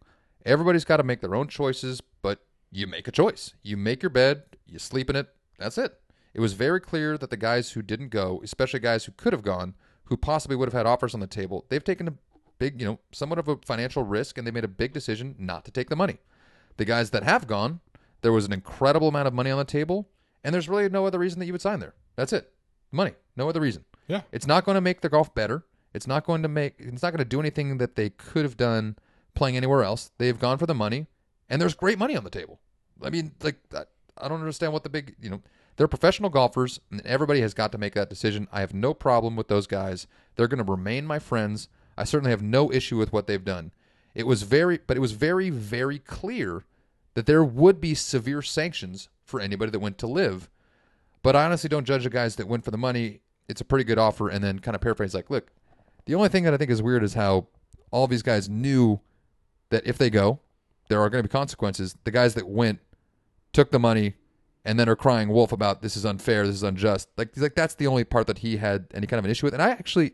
Everybody's 0.46 0.84
got 0.84 0.98
to 0.98 1.02
make 1.02 1.20
their 1.20 1.34
own 1.34 1.48
choices, 1.48 2.00
but 2.22 2.40
you 2.70 2.86
make 2.86 3.08
a 3.08 3.12
choice. 3.12 3.54
You 3.62 3.76
make 3.76 4.02
your 4.02 4.10
bed, 4.10 4.44
you 4.66 4.78
sleep 4.78 5.10
in 5.10 5.16
it. 5.16 5.28
That's 5.58 5.76
it. 5.78 6.00
It 6.32 6.40
was 6.40 6.52
very 6.52 6.80
clear 6.80 7.18
that 7.18 7.30
the 7.30 7.36
guys 7.36 7.72
who 7.72 7.82
didn't 7.82 8.08
go, 8.10 8.40
especially 8.44 8.80
guys 8.80 9.04
who 9.04 9.12
could 9.12 9.32
have 9.32 9.42
gone, 9.42 9.74
who 10.04 10.16
possibly 10.16 10.56
would 10.56 10.68
have 10.68 10.74
had 10.74 10.86
offers 10.86 11.12
on 11.14 11.20
the 11.20 11.26
table, 11.26 11.66
they've 11.68 11.82
taken 11.84 12.06
a 12.08 12.14
big, 12.58 12.80
you 12.80 12.86
know, 12.86 13.00
somewhat 13.12 13.38
of 13.40 13.48
a 13.48 13.56
financial 13.66 14.04
risk 14.04 14.38
and 14.38 14.46
they 14.46 14.50
made 14.52 14.64
a 14.64 14.68
big 14.68 14.92
decision 14.92 15.34
not 15.38 15.64
to 15.64 15.70
take 15.72 15.88
the 15.88 15.96
money. 15.96 16.18
The 16.76 16.84
guys 16.84 17.10
that 17.10 17.24
have 17.24 17.46
gone, 17.46 17.80
there 18.22 18.32
was 18.32 18.44
an 18.44 18.52
incredible 18.52 19.08
amount 19.08 19.26
of 19.28 19.34
money 19.34 19.50
on 19.50 19.58
the 19.58 19.64
table, 19.64 20.08
and 20.44 20.54
there's 20.54 20.68
really 20.68 20.88
no 20.88 21.06
other 21.06 21.18
reason 21.18 21.38
that 21.40 21.46
you 21.46 21.52
would 21.52 21.62
sign 21.62 21.80
there. 21.80 21.94
That's 22.16 22.32
it. 22.32 22.52
Money. 22.92 23.12
No 23.36 23.48
other 23.48 23.60
reason. 23.60 23.84
Yeah. 24.08 24.22
It's 24.32 24.46
not 24.46 24.64
going 24.64 24.74
to 24.74 24.80
make 24.80 25.00
their 25.00 25.10
golf 25.10 25.34
better. 25.34 25.64
It's 25.92 26.06
not 26.06 26.24
going 26.24 26.42
to 26.42 26.48
make 26.48 26.74
it's 26.78 27.02
not 27.02 27.10
going 27.10 27.18
to 27.18 27.24
do 27.24 27.40
anything 27.40 27.78
that 27.78 27.96
they 27.96 28.10
could 28.10 28.44
have 28.44 28.56
done 28.56 28.96
playing 29.34 29.56
anywhere 29.56 29.82
else. 29.82 30.10
They've 30.18 30.38
gone 30.38 30.58
for 30.58 30.66
the 30.66 30.74
money, 30.74 31.06
and 31.48 31.60
there's 31.60 31.74
great 31.74 31.98
money 31.98 32.16
on 32.16 32.24
the 32.24 32.30
table. 32.30 32.60
I 33.02 33.10
mean, 33.10 33.32
like 33.42 33.56
I, 33.74 33.84
I 34.18 34.28
don't 34.28 34.40
understand 34.40 34.72
what 34.72 34.82
the 34.82 34.88
big, 34.88 35.16
you 35.20 35.30
know, 35.30 35.42
they're 35.76 35.88
professional 35.88 36.30
golfers, 36.30 36.80
and 36.90 37.04
everybody 37.06 37.40
has 37.40 37.54
got 37.54 37.72
to 37.72 37.78
make 37.78 37.94
that 37.94 38.10
decision. 38.10 38.48
I 38.52 38.60
have 38.60 38.74
no 38.74 38.94
problem 38.94 39.36
with 39.36 39.48
those 39.48 39.66
guys. 39.66 40.06
They're 40.36 40.48
going 40.48 40.64
to 40.64 40.70
remain 40.70 41.06
my 41.06 41.18
friends. 41.18 41.68
I 41.96 42.04
certainly 42.04 42.30
have 42.30 42.42
no 42.42 42.70
issue 42.72 42.98
with 42.98 43.12
what 43.12 43.26
they've 43.26 43.44
done. 43.44 43.72
It 44.14 44.26
was 44.26 44.42
very, 44.42 44.78
but 44.86 44.96
it 44.96 45.00
was 45.00 45.12
very, 45.12 45.50
very 45.50 45.98
clear 45.98 46.64
that 47.14 47.26
there 47.26 47.44
would 47.44 47.80
be 47.80 47.94
severe 47.94 48.42
sanctions 48.42 49.08
for 49.30 49.40
anybody 49.40 49.70
that 49.70 49.78
went 49.78 49.98
to 49.98 50.06
LIV. 50.06 50.50
But 51.22 51.36
I 51.36 51.44
honestly 51.44 51.68
don't 51.68 51.84
judge 51.84 52.04
the 52.04 52.10
guys 52.10 52.36
that 52.36 52.48
went 52.48 52.64
for 52.64 52.70
the 52.70 52.78
money. 52.78 53.20
It's 53.48 53.60
a 53.60 53.64
pretty 53.64 53.84
good 53.84 53.98
offer, 53.98 54.28
and 54.28 54.44
then 54.44 54.58
kind 54.58 54.74
of 54.74 54.80
paraphrase 54.80 55.14
like, 55.14 55.30
look, 55.30 55.50
the 56.06 56.14
only 56.14 56.28
thing 56.28 56.44
that 56.44 56.54
I 56.54 56.56
think 56.56 56.70
is 56.70 56.82
weird 56.82 57.02
is 57.02 57.14
how 57.14 57.48
all 57.90 58.06
these 58.06 58.22
guys 58.22 58.48
knew 58.48 59.00
that 59.70 59.86
if 59.86 59.98
they 59.98 60.10
go, 60.10 60.40
there 60.88 61.00
are 61.00 61.08
going 61.10 61.22
to 61.22 61.28
be 61.28 61.32
consequences. 61.32 61.96
The 62.04 62.10
guys 62.10 62.34
that 62.34 62.48
went 62.48 62.80
took 63.52 63.70
the 63.70 63.78
money 63.78 64.14
and 64.64 64.78
then 64.78 64.88
are 64.88 64.96
crying 64.96 65.28
wolf 65.28 65.52
about 65.52 65.82
this 65.82 65.96
is 65.96 66.04
unfair, 66.04 66.46
this 66.46 66.56
is 66.56 66.62
unjust. 66.62 67.08
Like, 67.16 67.36
like 67.36 67.54
that's 67.54 67.74
the 67.74 67.86
only 67.86 68.04
part 68.04 68.26
that 68.26 68.38
he 68.38 68.58
had 68.58 68.86
any 68.94 69.06
kind 69.06 69.18
of 69.18 69.24
an 69.24 69.30
issue 69.30 69.46
with. 69.46 69.54
And 69.54 69.62
I 69.62 69.70
actually, 69.70 70.12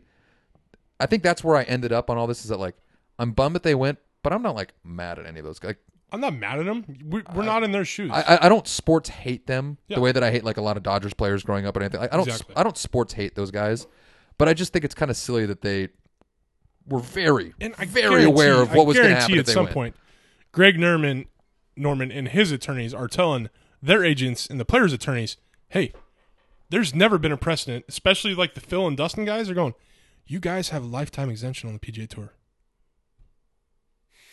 I 0.99 1.05
think 1.05 1.23
that's 1.23 1.43
where 1.43 1.55
I 1.55 1.63
ended 1.63 1.91
up 1.91 2.09
on 2.09 2.17
all 2.17 2.27
this. 2.27 2.43
Is 2.43 2.49
that 2.49 2.59
like 2.59 2.75
I'm 3.19 3.31
bummed 3.31 3.55
that 3.55 3.63
they 3.63 3.75
went, 3.75 3.99
but 4.23 4.33
I'm 4.33 4.41
not 4.41 4.55
like 4.55 4.73
mad 4.83 5.19
at 5.19 5.25
any 5.25 5.39
of 5.39 5.45
those 5.45 5.59
guys. 5.59 5.69
Like, 5.69 5.79
I'm 6.11 6.21
not 6.21 6.33
mad 6.35 6.59
at 6.59 6.65
them. 6.65 6.85
We're, 7.03 7.23
we're 7.35 7.43
not 7.43 7.63
in 7.63 7.71
their 7.71 7.83
shoes. 7.83 8.11
I, 8.13 8.39
I- 8.43 8.49
don't 8.49 8.67
sports 8.67 9.09
hate 9.09 9.45
them 9.47 9.77
Yeah. 9.87 9.95
the 9.95 10.01
way 10.01 10.11
that 10.13 10.23
I 10.23 10.31
hate 10.31 10.43
like 10.45 10.57
a 10.57 10.61
lot 10.61 10.77
of 10.77 10.83
Dodgers 10.83 11.13
players 11.13 11.43
growing 11.43 11.65
up 11.65 11.75
or 11.75 11.81
anything. 11.81 11.99
I, 12.01 12.05
I 12.05 12.17
don't 12.17 12.27
Exactly. 12.27 12.55
I 12.55 12.63
don't 12.63 12.77
sports 12.77 13.13
hate 13.13 13.35
those 13.35 13.51
guys, 13.51 13.87
but 14.37 14.47
I 14.47 14.53
just 14.53 14.71
think 14.71 14.85
it's 14.85 14.95
kind 14.95 15.11
of 15.11 15.17
silly 15.17 15.45
that 15.45 15.61
they 15.61 15.89
were 16.87 16.99
very 16.99 17.53
and 17.59 17.75
I 17.77 17.85
very 17.85 18.23
aware 18.23 18.61
of 18.61 18.69
what 18.69 18.83
I 18.83 18.85
was 18.85 18.95
going 18.97 19.09
to 19.09 19.13
guarantee 19.15 19.19
happen 19.21 19.33
at 19.35 19.39
if 19.41 19.45
they 19.47 19.53
some 19.53 19.67
point. 19.67 19.95
Greg 20.53 20.79
Norman, 20.79 21.25
Norman, 21.75 22.11
and 22.11 22.29
his 22.29 22.51
attorneys 22.53 22.93
are 22.93 23.09
telling 23.09 23.49
their 23.81 24.03
agents 24.05 24.47
and 24.47 24.59
the 24.59 24.65
players' 24.65 24.93
attorneys, 24.93 25.35
"Hey, 25.67 25.91
there's 26.69 26.95
never 26.95 27.17
been 27.17 27.33
a 27.33 27.37
precedent, 27.37 27.83
especially 27.89 28.33
like 28.33 28.53
the 28.53 28.61
Phil 28.61 28.87
and 28.87 28.95
Dustin 28.95 29.25
guys 29.25 29.49
are 29.49 29.53
going. 29.53 29.73
You 30.25 30.39
guys 30.39 30.69
have 30.69 30.83
a 30.83 30.87
lifetime 30.87 31.29
exemption 31.29 31.67
on 31.69 31.73
the 31.73 31.79
PGA 31.79 32.07
Tour. 32.07 32.31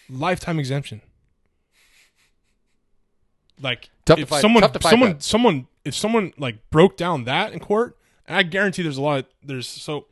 Lifetime 0.08 0.58
exemption. 0.58 1.00
Like 3.60 3.90
Tough 4.04 4.16
to 4.16 4.22
if 4.22 4.28
fight- 4.28 4.42
someone, 4.42 4.62
tough 4.62 4.72
to 4.72 4.78
fight 4.80 4.90
someone, 4.90 5.10
that. 5.12 5.22
someone, 5.22 5.66
if 5.84 5.94
someone 5.94 6.32
like 6.38 6.70
broke 6.70 6.96
down 6.96 7.24
that 7.24 7.52
in 7.52 7.60
court, 7.60 7.96
and 8.26 8.36
I 8.36 8.42
guarantee 8.42 8.82
there's 8.82 8.96
a 8.98 9.02
lot. 9.02 9.18
Of, 9.20 9.26
there's 9.44 9.66
so 9.68 10.06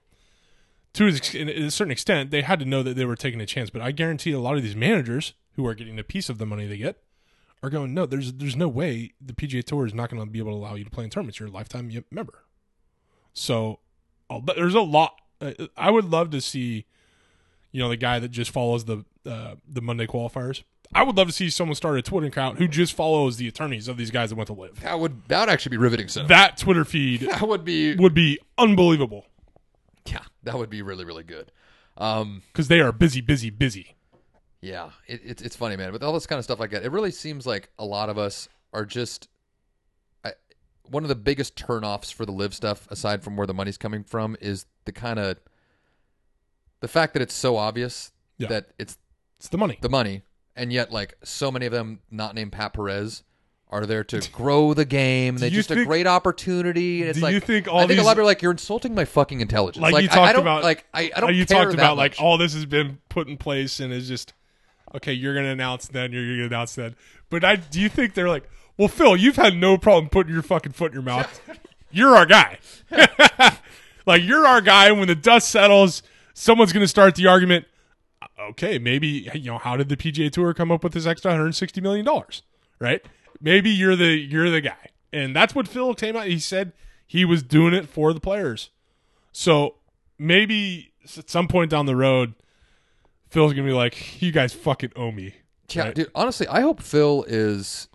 to 0.94 1.06
a 1.06 1.12
ex- 1.12 1.34
in 1.34 1.48
a 1.48 1.70
certain 1.70 1.90
extent, 1.90 2.30
they 2.30 2.42
had 2.42 2.58
to 2.60 2.64
know 2.64 2.82
that 2.82 2.94
they 2.96 3.04
were 3.04 3.16
taking 3.16 3.40
a 3.40 3.46
chance. 3.46 3.70
But 3.70 3.82
I 3.82 3.90
guarantee 3.90 4.32
a 4.32 4.38
lot 4.40 4.56
of 4.56 4.62
these 4.62 4.76
managers 4.76 5.34
who 5.56 5.66
are 5.66 5.74
getting 5.74 5.98
a 5.98 6.04
piece 6.04 6.28
of 6.28 6.38
the 6.38 6.46
money 6.46 6.66
they 6.66 6.76
get 6.76 7.02
are 7.62 7.70
going, 7.70 7.94
no, 7.94 8.06
there's 8.06 8.32
there's 8.34 8.56
no 8.56 8.68
way 8.68 9.12
the 9.20 9.32
PGA 9.32 9.62
Tour 9.64 9.86
is 9.86 9.94
not 9.94 10.10
going 10.10 10.22
to 10.24 10.30
be 10.30 10.38
able 10.38 10.52
to 10.52 10.56
allow 10.56 10.74
you 10.74 10.84
to 10.84 10.90
play 10.90 11.04
in 11.04 11.10
tournaments. 11.10 11.38
You're 11.40 11.48
a 11.48 11.52
lifetime 11.52 11.90
member. 12.10 12.44
So 13.32 13.80
but 14.28 14.56
there's 14.56 14.74
a 14.74 14.80
lot. 14.80 15.16
Uh, 15.40 15.52
I 15.76 15.90
would 15.90 16.06
love 16.06 16.30
to 16.30 16.40
see, 16.40 16.86
you 17.70 17.82
know, 17.82 17.88
the 17.88 17.96
guy 17.96 18.18
that 18.18 18.28
just 18.30 18.50
follows 18.50 18.84
the 18.84 19.04
uh, 19.26 19.56
the 19.68 19.80
Monday 19.80 20.06
qualifiers. 20.06 20.62
I 20.94 21.02
would 21.02 21.16
love 21.16 21.26
to 21.28 21.32
see 21.32 21.48
someone 21.50 21.74
start 21.74 21.96
a 21.98 22.02
Twitter 22.02 22.26
account 22.26 22.58
who 22.58 22.68
just 22.68 22.92
follows 22.92 23.36
the 23.38 23.48
attorneys 23.48 23.88
of 23.88 23.96
these 23.96 24.10
guys 24.10 24.28
that 24.30 24.36
went 24.36 24.48
to 24.48 24.52
LIV. 24.52 24.80
That 24.80 24.98
would 25.00 25.26
that 25.28 25.40
would 25.40 25.48
actually 25.48 25.70
be 25.70 25.76
riveting. 25.78 26.08
Stuff. 26.08 26.28
That 26.28 26.56
Twitter 26.58 26.84
feed 26.84 27.20
That 27.30 27.42
would 27.48 27.64
be 27.64 27.94
would 27.96 28.14
be 28.14 28.38
unbelievable 28.58 29.26
yeah, 30.06 30.18
that 30.42 30.58
would 30.58 30.68
be 30.70 30.82
really 30.82 31.04
really 31.04 31.22
good. 31.22 31.52
Um, 31.96 32.42
because 32.52 32.66
they 32.68 32.80
are 32.80 32.90
busy, 32.92 33.20
busy, 33.20 33.50
busy. 33.50 33.94
Yeah, 34.60 34.90
it, 35.06 35.20
it's 35.24 35.42
it's 35.42 35.54
funny, 35.56 35.76
man. 35.76 35.92
With 35.92 36.02
all 36.02 36.12
this 36.12 36.26
kind 36.26 36.38
of 36.38 36.44
stuff 36.44 36.58
like 36.58 36.70
that, 36.70 36.82
it 36.84 36.90
really 36.90 37.10
seems 37.12 37.46
like 37.46 37.70
a 37.78 37.84
lot 37.84 38.08
of 38.08 38.18
us 38.18 38.48
are 38.72 38.84
just. 38.84 39.28
I, 40.24 40.32
one 40.90 41.04
of 41.04 41.08
the 41.08 41.14
biggest 41.14 41.54
turnoffs 41.56 42.12
for 42.12 42.26
the 42.26 42.32
LIV 42.32 42.52
stuff, 42.54 42.88
aside 42.90 43.22
from 43.22 43.36
where 43.36 43.46
the 43.46 43.54
money's 43.54 43.78
coming 43.78 44.02
from, 44.02 44.36
is 44.40 44.66
the 44.86 44.92
kind 44.92 45.18
of 45.20 45.38
the 46.80 46.88
fact 46.88 47.12
that 47.12 47.22
it's 47.22 47.34
so 47.34 47.56
obvious 47.56 48.10
Yeah. 48.38 48.48
that 48.48 48.70
it's 48.80 48.98
It's 49.38 49.48
the 49.48 49.58
money. 49.58 49.78
the 49.80 49.88
money, 49.88 50.22
and 50.56 50.72
yet 50.72 50.92
like 50.92 51.14
so 51.24 51.50
many 51.50 51.66
of 51.66 51.72
them, 51.72 52.00
not 52.10 52.34
named 52.34 52.52
Pat 52.52 52.72
Perez, 52.74 53.22
are 53.70 53.86
there 53.86 54.04
to 54.04 54.30
grow 54.32 54.74
the 54.74 54.84
game. 54.84 55.36
They 55.38 55.48
you 55.48 55.56
just 55.56 55.70
a 55.70 55.84
great 55.84 56.06
opportunity, 56.06 57.00
and 57.00 57.10
it's 57.10 57.18
do 57.18 57.24
like 57.24 57.34
you 57.34 57.40
think 57.40 57.68
all 57.68 57.80
I 57.80 57.86
think 57.86 58.00
a 58.00 58.02
lot 58.02 58.10
of 58.12 58.16
people 58.16 58.22
are 58.22 58.26
like 58.26 58.42
you're 58.42 58.52
insulting 58.52 58.94
my 58.94 59.04
fucking 59.06 59.40
intelligence. 59.40 59.82
Like, 59.82 60.02
you 60.02 60.10
I- 60.10 60.12
I, 60.12 60.16
talked 60.16 60.32
don't, 60.34 60.42
about- 60.42 60.62
like 60.62 60.84
I, 60.92 61.10
I 61.16 61.20
don't. 61.20 61.34
You 61.34 61.44
talked 61.46 61.72
about 61.74 61.96
like 61.96 62.16
all 62.18 62.36
this 62.38 62.54
has 62.54 62.66
been 62.66 62.98
put 63.08 63.28
in 63.28 63.36
place 63.38 63.80
and 63.80 63.92
is 63.92 64.08
just 64.08 64.34
okay. 64.94 65.12
You're 65.12 65.34
gonna 65.34 65.48
announce 65.52 65.88
then. 65.88 66.12
You're 66.12 66.36
gonna 66.36 66.46
announce 66.46 66.74
then. 66.74 66.94
But 67.30 67.44
I 67.44 67.56
do 67.56 67.80
you 67.80 67.88
think 67.88 68.14
they're 68.14 68.28
like, 68.28 68.44
well, 68.76 68.88
Phil, 68.88 69.16
you've 69.16 69.36
had 69.36 69.56
no 69.56 69.78
problem 69.78 70.10
putting 70.10 70.34
your 70.34 70.42
fucking 70.42 70.72
foot 70.72 70.92
in 70.92 70.94
your 70.94 71.02
mouth. 71.02 71.40
You're 71.94 72.16
our 72.16 72.24
guy. 72.24 72.56
like 74.06 74.22
you're 74.22 74.46
our 74.46 74.62
guy. 74.62 74.90
When 74.92 75.08
the 75.08 75.14
dust 75.14 75.50
settles, 75.50 76.02
someone's 76.32 76.72
gonna 76.72 76.88
start 76.88 77.14
the 77.16 77.26
argument. 77.26 77.66
Okay, 78.50 78.78
maybe 78.78 79.28
you 79.34 79.50
know 79.50 79.58
how 79.58 79.76
did 79.76 79.88
the 79.88 79.96
PGA 79.96 80.30
Tour 80.30 80.54
come 80.54 80.70
up 80.70 80.82
with 80.84 80.92
this 80.92 81.06
extra 81.06 81.30
160 81.30 81.80
million 81.80 82.04
dollars? 82.04 82.42
Right? 82.78 83.04
Maybe 83.40 83.70
you're 83.70 83.96
the 83.96 84.08
you're 84.16 84.50
the 84.50 84.60
guy, 84.60 84.88
and 85.12 85.34
that's 85.34 85.54
what 85.54 85.68
Phil 85.68 85.94
came 85.94 86.16
out. 86.16 86.26
He 86.26 86.38
said 86.38 86.72
he 87.06 87.24
was 87.24 87.42
doing 87.42 87.74
it 87.74 87.88
for 87.88 88.12
the 88.12 88.20
players. 88.20 88.70
So 89.32 89.76
maybe 90.18 90.92
at 91.16 91.30
some 91.30 91.48
point 91.48 91.70
down 91.70 91.86
the 91.86 91.96
road, 91.96 92.34
Phil's 93.30 93.52
gonna 93.52 93.66
be 93.66 93.72
like, 93.72 94.20
"You 94.22 94.32
guys 94.32 94.52
fucking 94.52 94.92
owe 94.96 95.10
me," 95.12 95.34
Yeah, 95.70 95.84
right? 95.84 95.94
dude. 95.94 96.10
Honestly, 96.14 96.46
I 96.48 96.60
hope 96.60 96.82
Phil 96.82 97.24
is. 97.26 97.88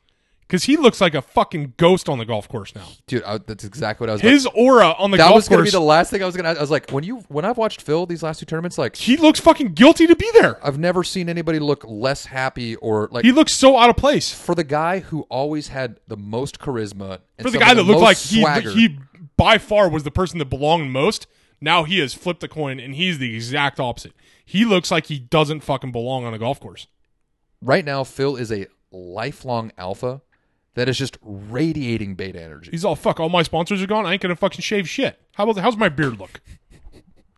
Because 0.48 0.64
he 0.64 0.78
looks 0.78 1.02
like 1.02 1.14
a 1.14 1.22
fucking 1.22 1.74
ghost 1.78 2.08
on 2.08 2.18
the 2.20 2.26
golf 2.26 2.48
course 2.48 2.74
now. 2.74 2.88
Dude, 3.06 3.24
I, 3.24 3.38
that's 3.38 3.66
exactly 3.66 4.06
what 4.06 4.10
I 4.10 4.14
was. 4.14 4.22
about- 4.22 4.32
His 4.32 4.46
aura 4.56 4.96
on 4.98 5.12
the 5.12 5.18
that 5.18 5.26
golf 5.26 5.36
was 5.36 5.50
going 5.50 5.60
to 5.60 5.64
be 5.66 5.70
the 5.72 5.80
last 5.82 6.10
thing 6.10 6.24
I 6.24 6.26
was 6.26 6.36
going 6.38 6.46
to. 6.54 6.58
I 6.58 6.62
was 6.62 6.72
like, 6.72 6.90
when 6.92 7.04
you 7.04 7.18
when 7.28 7.44
I've 7.46 7.58
watched 7.58 7.82
Phil 7.82 8.06
these 8.06 8.24
last 8.24 8.40
two 8.40 8.46
tournaments, 8.46 8.78
like 8.78 8.96
he 8.96 9.18
looks 9.18 9.40
fucking 9.40 9.74
guilty 9.74 10.08
to 10.08 10.16
be 10.16 10.30
there. 10.34 10.58
I've 10.66 10.80
never 10.80 11.04
seen 11.04 11.28
anybody 11.30 11.60
look 11.60 11.84
less 11.86 12.26
happy 12.26 12.76
or 12.78 13.10
like 13.12 13.26
He 13.26 13.32
looks 13.32 13.54
so 13.54 13.78
out 13.78 13.90
of 13.90 13.98
place 13.98 14.32
for 14.34 14.56
the 14.56 14.64
guy 14.64 15.00
who 15.00 15.24
always 15.24 15.68
had 15.68 16.00
the 16.08 16.18
most 16.18 16.60
charisma 16.60 17.20
and 17.38 17.46
for 17.46 17.52
the 17.52 17.58
guy 17.60 17.74
that 17.74 17.84
looked 17.84 18.00
like 18.02 18.18
he 18.18 18.42
swagger. 18.42 18.72
he 18.72 18.98
by 19.36 19.58
far 19.58 19.90
was 19.90 20.04
the 20.04 20.12
person 20.12 20.40
that 20.40 20.46
belonged 20.46 20.92
most. 20.92 21.28
Now 21.60 21.84
he 21.84 22.00
has 22.00 22.14
flipped 22.14 22.40
the 22.42 22.48
coin 22.48 22.80
and 22.80 22.96
he's 22.96 23.18
the 23.20 23.36
exact 23.36 23.80
opposite. 23.80 24.14
He 24.46 24.64
looks 24.64 24.92
like 24.92 25.08
he 25.08 25.20
doesn't 25.20 25.60
fucking 25.62 25.92
belong 25.92 26.24
on 26.24 26.34
a 26.34 26.38
golf 26.40 26.60
course. 26.60 26.88
right 27.62 27.84
now, 27.84 28.04
Phil 28.06 28.36
is 28.38 28.52
a 28.52 28.68
lifelong 28.92 29.72
alpha 29.78 30.22
that 30.78 30.88
is 30.88 30.98
just 30.98 31.18
radiating 31.22 32.16
beta 32.16 32.42
energy. 32.42 32.72
He's 32.72 32.86
all 32.86 32.96
fuck. 32.96 33.20
All 33.20 33.30
my 33.30 33.44
sponsors 33.44 33.82
are 33.82 33.88
gone. 33.88 34.06
I 34.06 34.14
ain't 34.14 34.22
gonna 34.22 34.36
fucking 34.36 34.62
shave 34.62 34.88
shit. 34.88 35.20
How 35.36 35.48
about 35.48 35.62
how's 35.62 35.78
my 35.78 35.90
beard 35.90 36.20
look? 36.20 36.42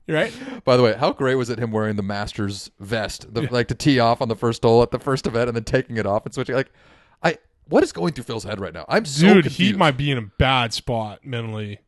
Right? 0.08 0.34
By 0.66 0.76
the 0.76 0.82
way, 0.82 0.96
how 0.96 1.14
great 1.14 1.36
was 1.36 1.52
it 1.52 1.60
him 1.60 1.72
wearing 1.72 1.96
the 1.96 2.04
Masters 2.04 2.72
vest, 2.80 3.32
the, 3.32 3.42
like 3.52 3.68
to 3.68 3.76
tee 3.76 4.00
off 4.00 4.22
on 4.22 4.28
the 4.28 4.36
first 4.36 4.64
hole 4.64 4.82
at 4.82 4.90
the 4.90 4.98
first 4.98 5.28
event 5.28 5.50
and 5.50 5.56
then 5.56 5.64
taking 5.64 5.98
it 5.98 6.06
off 6.08 6.26
and 6.26 6.34
switching? 6.34 6.56
Like, 6.56 6.72
I 7.22 7.38
what 7.68 7.84
is 7.84 7.92
going 7.92 8.14
through 8.14 8.24
Phil's 8.24 8.44
head 8.44 8.60
right 8.60 8.74
now? 8.74 8.86
I'm 8.90 9.06
so 9.06 9.36
Dude, 9.36 9.44
confused. 9.46 9.72
he 9.72 9.78
might 9.78 9.98
be 9.98 10.10
in 10.12 10.18
a 10.18 10.24
bad 10.24 10.74
spot 10.74 11.26
mentally. 11.26 11.80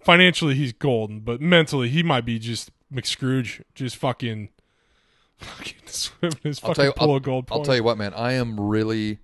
Financially, 0.00 0.54
he's 0.54 0.72
golden, 0.72 1.20
but 1.20 1.40
mentally, 1.40 1.90
he 1.90 2.02
might 2.02 2.24
be 2.24 2.38
just 2.38 2.70
McScrooge, 2.92 3.62
just 3.74 3.96
fucking, 3.96 4.48
fucking 5.36 5.78
swimming 5.84 6.38
his 6.42 6.58
fucking 6.58 6.84
you, 6.84 6.92
pool 6.92 7.10
I'll, 7.10 7.16
of 7.16 7.22
gold. 7.22 7.48
I'll 7.50 7.62
tell 7.62 7.76
you 7.76 7.84
what, 7.84 7.98
man. 7.98 8.14
I 8.14 8.32
am 8.32 8.58
really, 8.58 9.18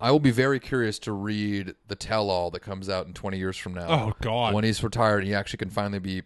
I 0.00 0.10
will 0.10 0.20
be 0.20 0.30
very 0.30 0.60
curious 0.60 0.98
to 1.00 1.12
read 1.12 1.74
the 1.88 1.94
tell-all 1.94 2.50
that 2.50 2.60
comes 2.60 2.88
out 2.88 3.06
in 3.06 3.14
20 3.14 3.38
years 3.38 3.56
from 3.56 3.74
now. 3.74 3.86
Oh 3.88 4.12
God, 4.20 4.54
when 4.54 4.64
he's 4.64 4.82
retired, 4.82 5.18
and 5.18 5.28
he 5.28 5.34
actually 5.34 5.58
can 5.58 5.70
finally 5.70 5.98
be 5.98 6.22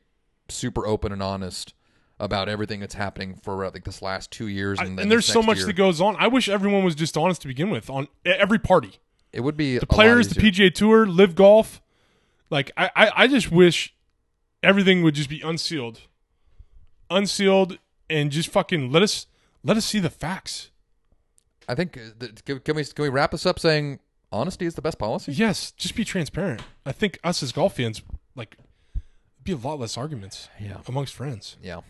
super 0.48 0.86
open 0.86 1.12
and 1.12 1.22
honest 1.22 1.74
about 2.18 2.48
everything 2.48 2.80
that's 2.80 2.94
happening 2.94 3.34
for 3.42 3.64
uh, 3.64 3.70
like 3.72 3.84
this 3.84 4.02
last 4.02 4.30
two 4.30 4.46
years. 4.48 4.78
I- 4.78 4.84
And, 4.84 4.98
and, 5.00 5.10
there's 5.10 5.24
so 5.26 5.42
much 5.42 5.58
year. 5.58 5.66
that 5.68 5.72
goes 5.74 6.00
on. 6.00 6.16
I 6.18 6.26
wish 6.26 6.48
everyone 6.48 6.84
was 6.84 6.94
just 6.94 7.16
honest 7.16 7.40
to 7.42 7.48
begin 7.48 7.70
with 7.70 7.88
on 7.88 8.08
every 8.26 8.58
party. 8.58 8.98
It 9.32 9.40
would 9.40 9.56
be 9.56 9.78
The 9.78 9.86
players, 9.86 10.28
the 10.28 10.40
PGA 10.40 10.74
Tour, 10.74 11.06
LIV 11.06 11.34
Golf. 11.36 11.80
Like 12.50 12.72
I, 12.76 12.90
I, 12.96 13.10
I 13.16 13.26
just 13.28 13.52
wish 13.52 13.94
everything 14.62 15.02
would 15.04 15.14
just 15.14 15.30
be 15.30 15.40
unsealed, 15.40 16.00
unsealed, 17.08 17.78
and 18.08 18.30
just 18.30 18.48
fucking 18.48 18.90
let 18.90 19.02
us 19.02 19.26
let 19.62 19.76
us 19.76 19.84
see 19.86 19.98
the 20.00 20.10
facts. 20.10 20.70
I 21.70 21.74
think 21.74 21.96
uh, 21.98 22.26
can, 22.44 22.60
can 22.60 22.76
we 22.76 22.84
can 22.84 23.02
we 23.04 23.08
wrap 23.08 23.30
this 23.30 23.46
up 23.46 23.58
saying 23.58 24.00
honesty 24.32 24.66
is 24.66 24.74
the 24.74 24.82
best 24.82 24.98
policy? 24.98 25.32
Yes, 25.32 25.70
just 25.72 25.94
be 25.94 26.04
transparent. 26.04 26.62
I 26.84 26.92
think 26.92 27.18
us 27.24 27.42
as 27.42 27.52
golf 27.52 27.76
fans, 27.76 28.02
like, 28.34 28.56
be 29.44 29.52
a 29.52 29.56
lot 29.56 29.78
less 29.78 29.96
arguments 29.96 30.48
Yeah. 30.60 30.78
amongst 30.88 31.14
friends, 31.14 31.56
Yeah, 31.62 31.80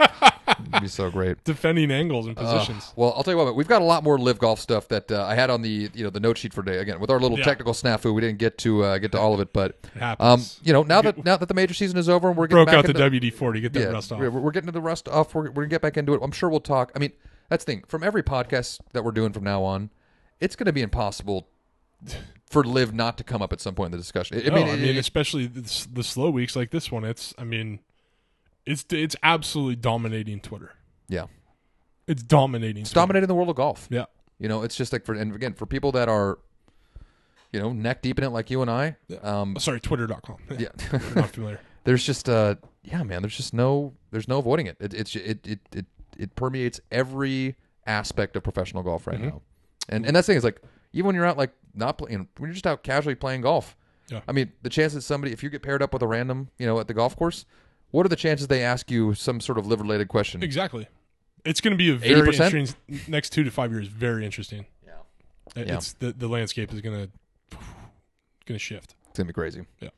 it'd 0.00 0.80
be 0.82 0.88
so 0.88 1.10
great. 1.10 1.42
defending 1.44 1.90
angles 1.90 2.26
and 2.26 2.38
Uh, 2.38 2.42
positions. 2.42 2.92
well, 2.96 3.12
I'll 3.16 3.22
tell 3.22 3.34
you 3.34 3.38
what, 3.38 3.54
we've 3.56 3.68
got 3.68 3.82
a 3.82 3.84
lot 3.84 4.02
more 4.04 4.18
LIV 4.18 4.38
golf 4.38 4.58
stuff 4.60 4.88
that 4.88 5.10
uh, 5.12 5.24
I 5.24 5.34
had 5.34 5.50
on 5.50 5.62
the 5.62 5.90
you 5.94 6.04
know 6.04 6.10
the 6.10 6.20
note 6.20 6.38
sheet 6.38 6.54
for 6.54 6.62
today. 6.62 6.78
Again, 6.78 7.00
with 7.00 7.10
our 7.10 7.20
little 7.20 7.38
Yeah. 7.38 7.44
technical 7.44 7.72
snafu, 7.74 8.14
we 8.14 8.20
didn't 8.20 8.38
get 8.38 8.56
to 8.58 8.82
uh, 8.84 8.98
get 8.98 9.12
to 9.12 9.18
all 9.20 9.34
of 9.34 9.40
it, 9.40 9.52
but 9.52 9.78
it 9.94 10.20
um, 10.20 10.42
you 10.62 10.72
know 10.72 10.82
now 10.82 11.02
that 11.02 11.24
now 11.24 11.36
that 11.36 11.46
the 11.48 11.54
major 11.54 11.74
season 11.74 11.98
is 11.98 12.08
over 12.08 12.28
and 12.28 12.36
we're 12.36 12.46
getting 12.46 12.64
Broke 12.64 12.84
back 12.84 12.88
out 12.90 13.10
the 13.10 13.18
WD 13.20 13.32
forty. 13.32 13.60
Get 13.60 13.72
that 13.74 13.80
yeah, 13.80 13.86
rust 13.88 14.12
off. 14.12 14.20
We're, 14.20 14.30
we're 14.30 14.50
getting 14.52 14.66
to 14.68 14.72
the 14.72 14.80
rust 14.80 15.08
off. 15.08 15.34
We're, 15.34 15.44
we're 15.50 15.62
gonna 15.64 15.68
get 15.68 15.82
back 15.82 15.96
into 15.96 16.14
it. 16.14 16.20
I'm 16.22 16.32
sure 16.32 16.48
we'll 16.48 16.60
talk. 16.60 16.92
I 16.96 16.98
mean, 16.98 17.12
that's 17.48 17.64
the 17.64 17.72
thing. 17.72 17.84
From 17.86 18.02
every 18.02 18.22
podcast 18.22 18.80
that 18.92 19.04
we're 19.04 19.12
doing 19.12 19.32
from 19.32 19.44
now 19.44 19.62
on, 19.62 19.90
it's 20.40 20.56
going 20.56 20.66
to 20.66 20.72
be 20.72 20.82
impossible 20.82 21.48
for 22.50 22.64
LIV 22.64 22.92
not 22.94 23.16
to 23.18 23.24
come 23.24 23.42
up 23.42 23.52
at 23.52 23.60
some 23.60 23.74
point 23.74 23.86
in 23.88 23.92
the 23.92 23.98
discussion. 23.98 24.38
I, 24.44 24.48
No, 24.48 24.54
mean, 24.56 24.68
I 24.68 24.76
mean, 24.76 24.84
it- 24.84 24.96
especially 24.96 25.46
the, 25.46 25.86
the 25.92 26.02
slow 26.04 26.30
weeks 26.30 26.54
like 26.56 26.70
this 26.70 26.90
one. 26.92 27.04
It's, 27.04 27.34
I 27.38 27.44
mean, 27.44 27.80
it's 28.66 28.84
it's 28.90 29.16
absolutely 29.22 29.76
dominating 29.76 30.40
Twitter. 30.40 30.72
yeah, 31.08 31.26
It's 32.06 32.22
dominating. 32.22 32.82
it's 32.82 32.90
Twitter. 32.90 33.02
dominating 33.02 33.28
the 33.28 33.34
world 33.34 33.50
of 33.50 33.56
golf. 33.56 33.86
Yeah. 33.90 34.06
You 34.38 34.48
know, 34.48 34.62
it's 34.62 34.76
just 34.76 34.92
like 34.92 35.04
for 35.04 35.14
and 35.14 35.34
again 35.34 35.54
for 35.54 35.64
people 35.66 35.92
that 35.92 36.08
are, 36.08 36.38
you 37.52 37.60
know, 37.60 37.72
neck 37.72 38.02
deep 38.02 38.18
in 38.18 38.24
it 38.24 38.30
like 38.30 38.50
you 38.50 38.62
and 38.62 38.70
I. 38.70 38.96
Um, 39.22 39.54
Oh, 39.56 39.60
sorry, 39.60 39.80
Twitter.com. 39.80 40.36
yeah. 40.58 40.68
Not 41.14 41.30
familiar. 41.30 41.60
there's 41.84 42.04
just 42.04 42.28
uh 42.28 42.56
yeah 42.82 43.02
man 43.02 43.22
there's 43.22 43.36
just 43.36 43.52
no 43.54 43.92
there's 44.10 44.26
no 44.28 44.38
avoiding 44.38 44.66
it 44.66 44.76
it 44.80 44.92
it's 44.94 45.14
it 45.16 45.46
it 45.46 45.60
it, 45.74 45.84
it 46.18 46.34
permeates 46.36 46.80
every 46.90 47.56
aspect 47.86 48.36
of 48.36 48.42
professional 48.42 48.82
golf 48.82 49.06
right 49.06 49.16
mm-hmm. 49.18 49.28
now 49.28 49.42
and 49.88 50.06
and 50.06 50.16
that's 50.16 50.26
the 50.26 50.32
thing 50.32 50.38
is 50.38 50.44
like 50.44 50.60
even 50.92 51.06
when 51.08 51.14
you're 51.16 51.26
out 51.26 51.36
like 51.36 51.52
not 51.74 51.98
playing 51.98 52.28
when 52.38 52.48
you're 52.48 52.52
just 52.54 52.66
out 52.66 52.82
casually 52.82 53.14
playing 53.14 53.40
golf 53.42 53.76
Yeah. 54.10 54.20
i 54.28 54.32
mean 54.32 54.52
the 54.62 54.70
chances 54.70 55.04
somebody 55.04 55.32
if 55.32 55.42
you 55.42 55.50
get 55.50 55.62
paired 55.62 55.82
up 55.82 55.92
with 55.92 56.02
a 56.02 56.06
random 56.06 56.48
you 56.58 56.66
know 56.66 56.78
at 56.80 56.88
the 56.88 56.94
golf 56.94 57.16
course 57.16 57.44
what 57.90 58.04
are 58.06 58.08
the 58.08 58.16
chances 58.16 58.46
they 58.48 58.62
ask 58.62 58.90
you 58.90 59.14
some 59.14 59.40
sort 59.40 59.56
of 59.58 59.66
LIV 59.66 59.80
related 59.82 60.08
question 60.08 60.42
Exactly. 60.42 60.88
It's 61.44 61.60
going 61.60 61.72
to 61.72 61.76
be 61.76 61.90
a 61.90 61.94
very 61.94 62.22
80%? 62.28 62.40
interesting 62.40 63.02
next 63.06 63.30
two 63.30 63.44
to 63.44 63.50
five 63.50 63.70
years. 63.70 63.86
Very 63.86 64.24
interesting. 64.24 64.64
yeah 64.84 64.92
It- 65.54 65.68
Yeah. 65.68 65.74
It's 65.76 65.92
the 65.92 66.12
the 66.12 66.26
landscape 66.26 66.72
is 66.72 66.80
going 66.80 66.96
to 67.50 67.56
going 68.46 68.56
to 68.56 68.58
shift. 68.58 68.94
it's 69.10 69.18
gonna 69.18 69.26
be 69.28 69.32
crazy 69.32 69.64
Yeah. 69.80 69.90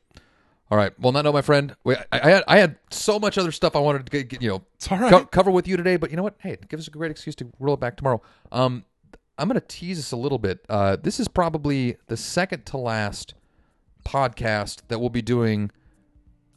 All 0.69 0.77
right 0.77 0.99
well 0.99 1.11
not 1.11 1.23
no 1.23 1.31
my 1.31 1.41
friend 1.41 1.75
Wait, 1.83 1.97
I, 2.11 2.19
I 2.19 2.29
had 2.29 2.43
i 2.47 2.57
had 2.57 2.77
so 2.91 3.19
much 3.19 3.37
other 3.37 3.51
stuff 3.51 3.75
i 3.75 3.79
wanted 3.79 4.05
to 4.05 4.23
get, 4.23 4.41
you 4.41 4.49
know 4.49 4.63
right. 4.91 5.11
co- 5.11 5.25
cover 5.25 5.51
with 5.51 5.67
you 5.67 5.77
today. 5.77 5.97
But 5.97 6.11
you 6.11 6.17
know 6.17 6.23
what? 6.23 6.35
Hey, 6.39 6.51
it 6.51 6.67
gives 6.69 6.83
us 6.83 6.87
a 6.87 6.91
great 6.91 7.11
excuse 7.11 7.35
to 7.35 7.51
roll 7.59 7.75
it 7.75 7.79
back 7.79 7.97
tomorrow. 7.97 8.21
Um, 8.51 8.85
I'm 9.37 9.47
going 9.47 9.59
to 9.59 9.67
tease 9.67 9.99
us 9.99 10.11
a 10.11 10.17
little 10.17 10.39
bit. 10.39 10.65
Uh, 10.67 10.95
this 10.95 11.19
is 11.19 11.27
probably 11.27 11.97
the 12.07 12.17
second 12.17 12.65
to 12.67 12.77
last 12.77 13.33
podcast 14.05 14.81
that 14.87 14.99
we'll 14.99 15.09
be 15.09 15.21
doing 15.21 15.71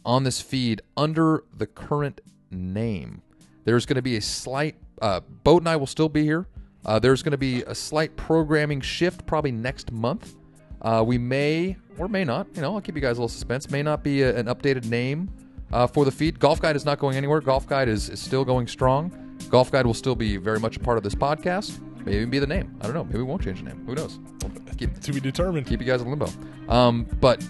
on 0.05 0.25
this 0.25 0.41
feed 0.41 0.81
under 0.97 1.45
the 1.55 1.67
current 1.67 2.21
name. 2.51 3.23
There's 3.65 3.85
going 3.85 3.97
to 3.97 4.03
be 4.03 4.17
a 4.17 4.23
slight. 4.23 4.77
Uh, 5.01 5.21
Boat 5.21 5.63
and 5.63 5.69
I 5.69 5.77
will 5.77 5.87
still 5.87 6.09
be 6.09 6.23
here. 6.23 6.47
Uh, 6.85 6.99
there's 6.99 7.23
going 7.23 7.33
to 7.33 7.39
be 7.39 7.63
a 7.63 7.75
slight 7.75 8.17
programming 8.17 8.81
shift 8.81 9.27
probably 9.27 9.53
next 9.53 9.93
month. 9.93 10.35
Uh, 10.83 11.03
we 11.07 11.19
may 11.19 11.77
or 11.99 12.09
may 12.09 12.25
not, 12.25 12.47
you 12.55 12.63
know, 12.63 12.75
I'll 12.75 12.81
keep 12.81 12.95
you 12.95 13.01
guys 13.03 13.19
a 13.19 13.21
little 13.21 13.29
suspense. 13.29 13.71
May 13.71 13.83
not 13.83 14.03
be 14.03 14.23
a, 14.23 14.37
an 14.37 14.47
updated 14.47 14.87
name 14.87 15.29
uh, 15.73 15.87
for 15.87 16.05
the 16.05 16.11
feed. 16.11 16.39
Golf 16.39 16.61
Guide 16.61 16.77
is 16.77 16.85
not 16.85 16.99
going 16.99 17.17
anywhere. 17.17 17.41
Golf 17.41 17.67
Guide 17.69 17.89
is, 17.89 18.09
is 18.09 18.21
still 18.21 18.45
going 18.45 18.67
strong. 18.67 19.37
Golf 19.51 19.71
Guide 19.71 19.87
will 19.87 19.95
still 19.95 20.15
be 20.15 20.37
very 20.37 20.59
much 20.61 20.77
a 20.77 20.81
part 20.81 20.97
of 20.97 21.05
this 21.05 21.15
podcast. 21.15 21.79
Maybe 22.05 22.17
even 22.17 22.31
be 22.31 22.39
the 22.39 22.47
name. 22.47 22.75
I 22.81 22.85
don't 22.85 22.95
know. 22.95 23.05
Maybe 23.05 23.19
we 23.19 23.25
won't 23.25 23.43
change 23.43 23.59
the 23.63 23.69
name. 23.69 23.85
Who 23.87 23.95
knows? 23.95 24.19
We'll 24.43 24.75
keep, 24.77 24.99
to 25.01 25.13
be 25.13 25.21
determined. 25.21 25.67
keep 25.67 25.81
you 25.81 25.87
guys 25.87 26.01
in 26.01 26.09
limbo. 26.09 26.29
Um, 26.69 27.05
but 27.21 27.47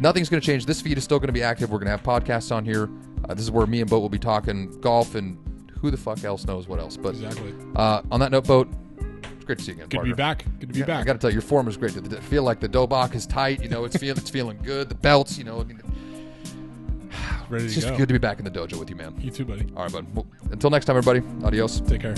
nothing's 0.00 0.28
going 0.28 0.40
to 0.40 0.46
change. 0.46 0.64
This 0.66 0.80
feed 0.80 0.96
is 0.96 1.02
still 1.04 1.18
going 1.18 1.26
to 1.28 1.32
be 1.32 1.42
active. 1.42 1.70
We're 1.70 1.78
going 1.78 1.86
to 1.86 1.90
have 1.92 2.02
podcasts 2.04 2.54
on 2.54 2.64
here. 2.64 2.88
Uh, 3.28 3.34
this 3.34 3.42
is 3.42 3.50
where 3.50 3.66
me 3.66 3.80
and 3.80 3.90
Boat 3.90 4.00
will 4.00 4.08
be 4.08 4.18
talking 4.18 4.80
golf 4.80 5.14
and 5.16 5.36
who 5.80 5.90
the 5.90 5.96
fuck 5.96 6.22
else 6.24 6.46
knows 6.46 6.68
what 6.68 6.78
else. 6.78 6.96
But 6.96 7.10
Exactly. 7.14 7.52
uh, 7.74 8.02
on 8.12 8.20
that 8.20 8.30
note, 8.30 8.46
Boat, 8.46 8.68
great 9.50 9.58
to 9.58 9.64
see 9.64 9.72
you 9.72 9.78
again. 9.78 9.88
Good 9.88 9.98
to 9.98 10.04
be 10.04 10.12
back. 10.12 10.44
Good 10.60 10.68
to 10.68 10.74
be 10.74 10.78
Yeah, 10.80 10.98
I 10.98 11.04
got 11.04 11.14
to 11.14 11.18
tell 11.18 11.30
you, 11.30 11.34
your 11.34 11.42
form 11.42 11.66
is 11.66 11.76
great. 11.76 11.96
I 11.96 12.20
feel 12.20 12.42
like 12.44 12.60
the 12.60 12.68
Dobok 12.68 13.14
is 13.14 13.26
tight. 13.26 13.62
You 13.62 13.68
know, 13.68 13.84
it's 13.84 13.96
feel 13.96 14.16
it's 14.16 14.30
feeling 14.30 14.58
good. 14.62 14.88
The 14.88 14.94
belts, 14.94 15.36
you 15.38 15.44
know, 15.44 15.60
I 15.60 15.64
mean, 15.64 15.80
Ready 17.48 17.64
it's 17.64 17.74
just 17.74 17.88
go. 17.88 17.96
good 17.96 18.08
to 18.08 18.14
be 18.14 18.18
back 18.18 18.38
in 18.38 18.44
the 18.44 18.50
dojo 18.50 18.78
with 18.78 18.90
you, 18.90 18.96
man. 18.96 19.14
You 19.18 19.30
too, 19.30 19.44
buddy. 19.44 19.66
All 19.76 19.82
right, 19.82 19.92
bud. 19.92 20.06
Well, 20.14 20.26
until 20.52 20.70
next 20.70 20.86
time, 20.86 20.96
everybody. 20.96 21.22
Adios. 21.44 21.80
Take 21.80 22.02
care. 22.02 22.14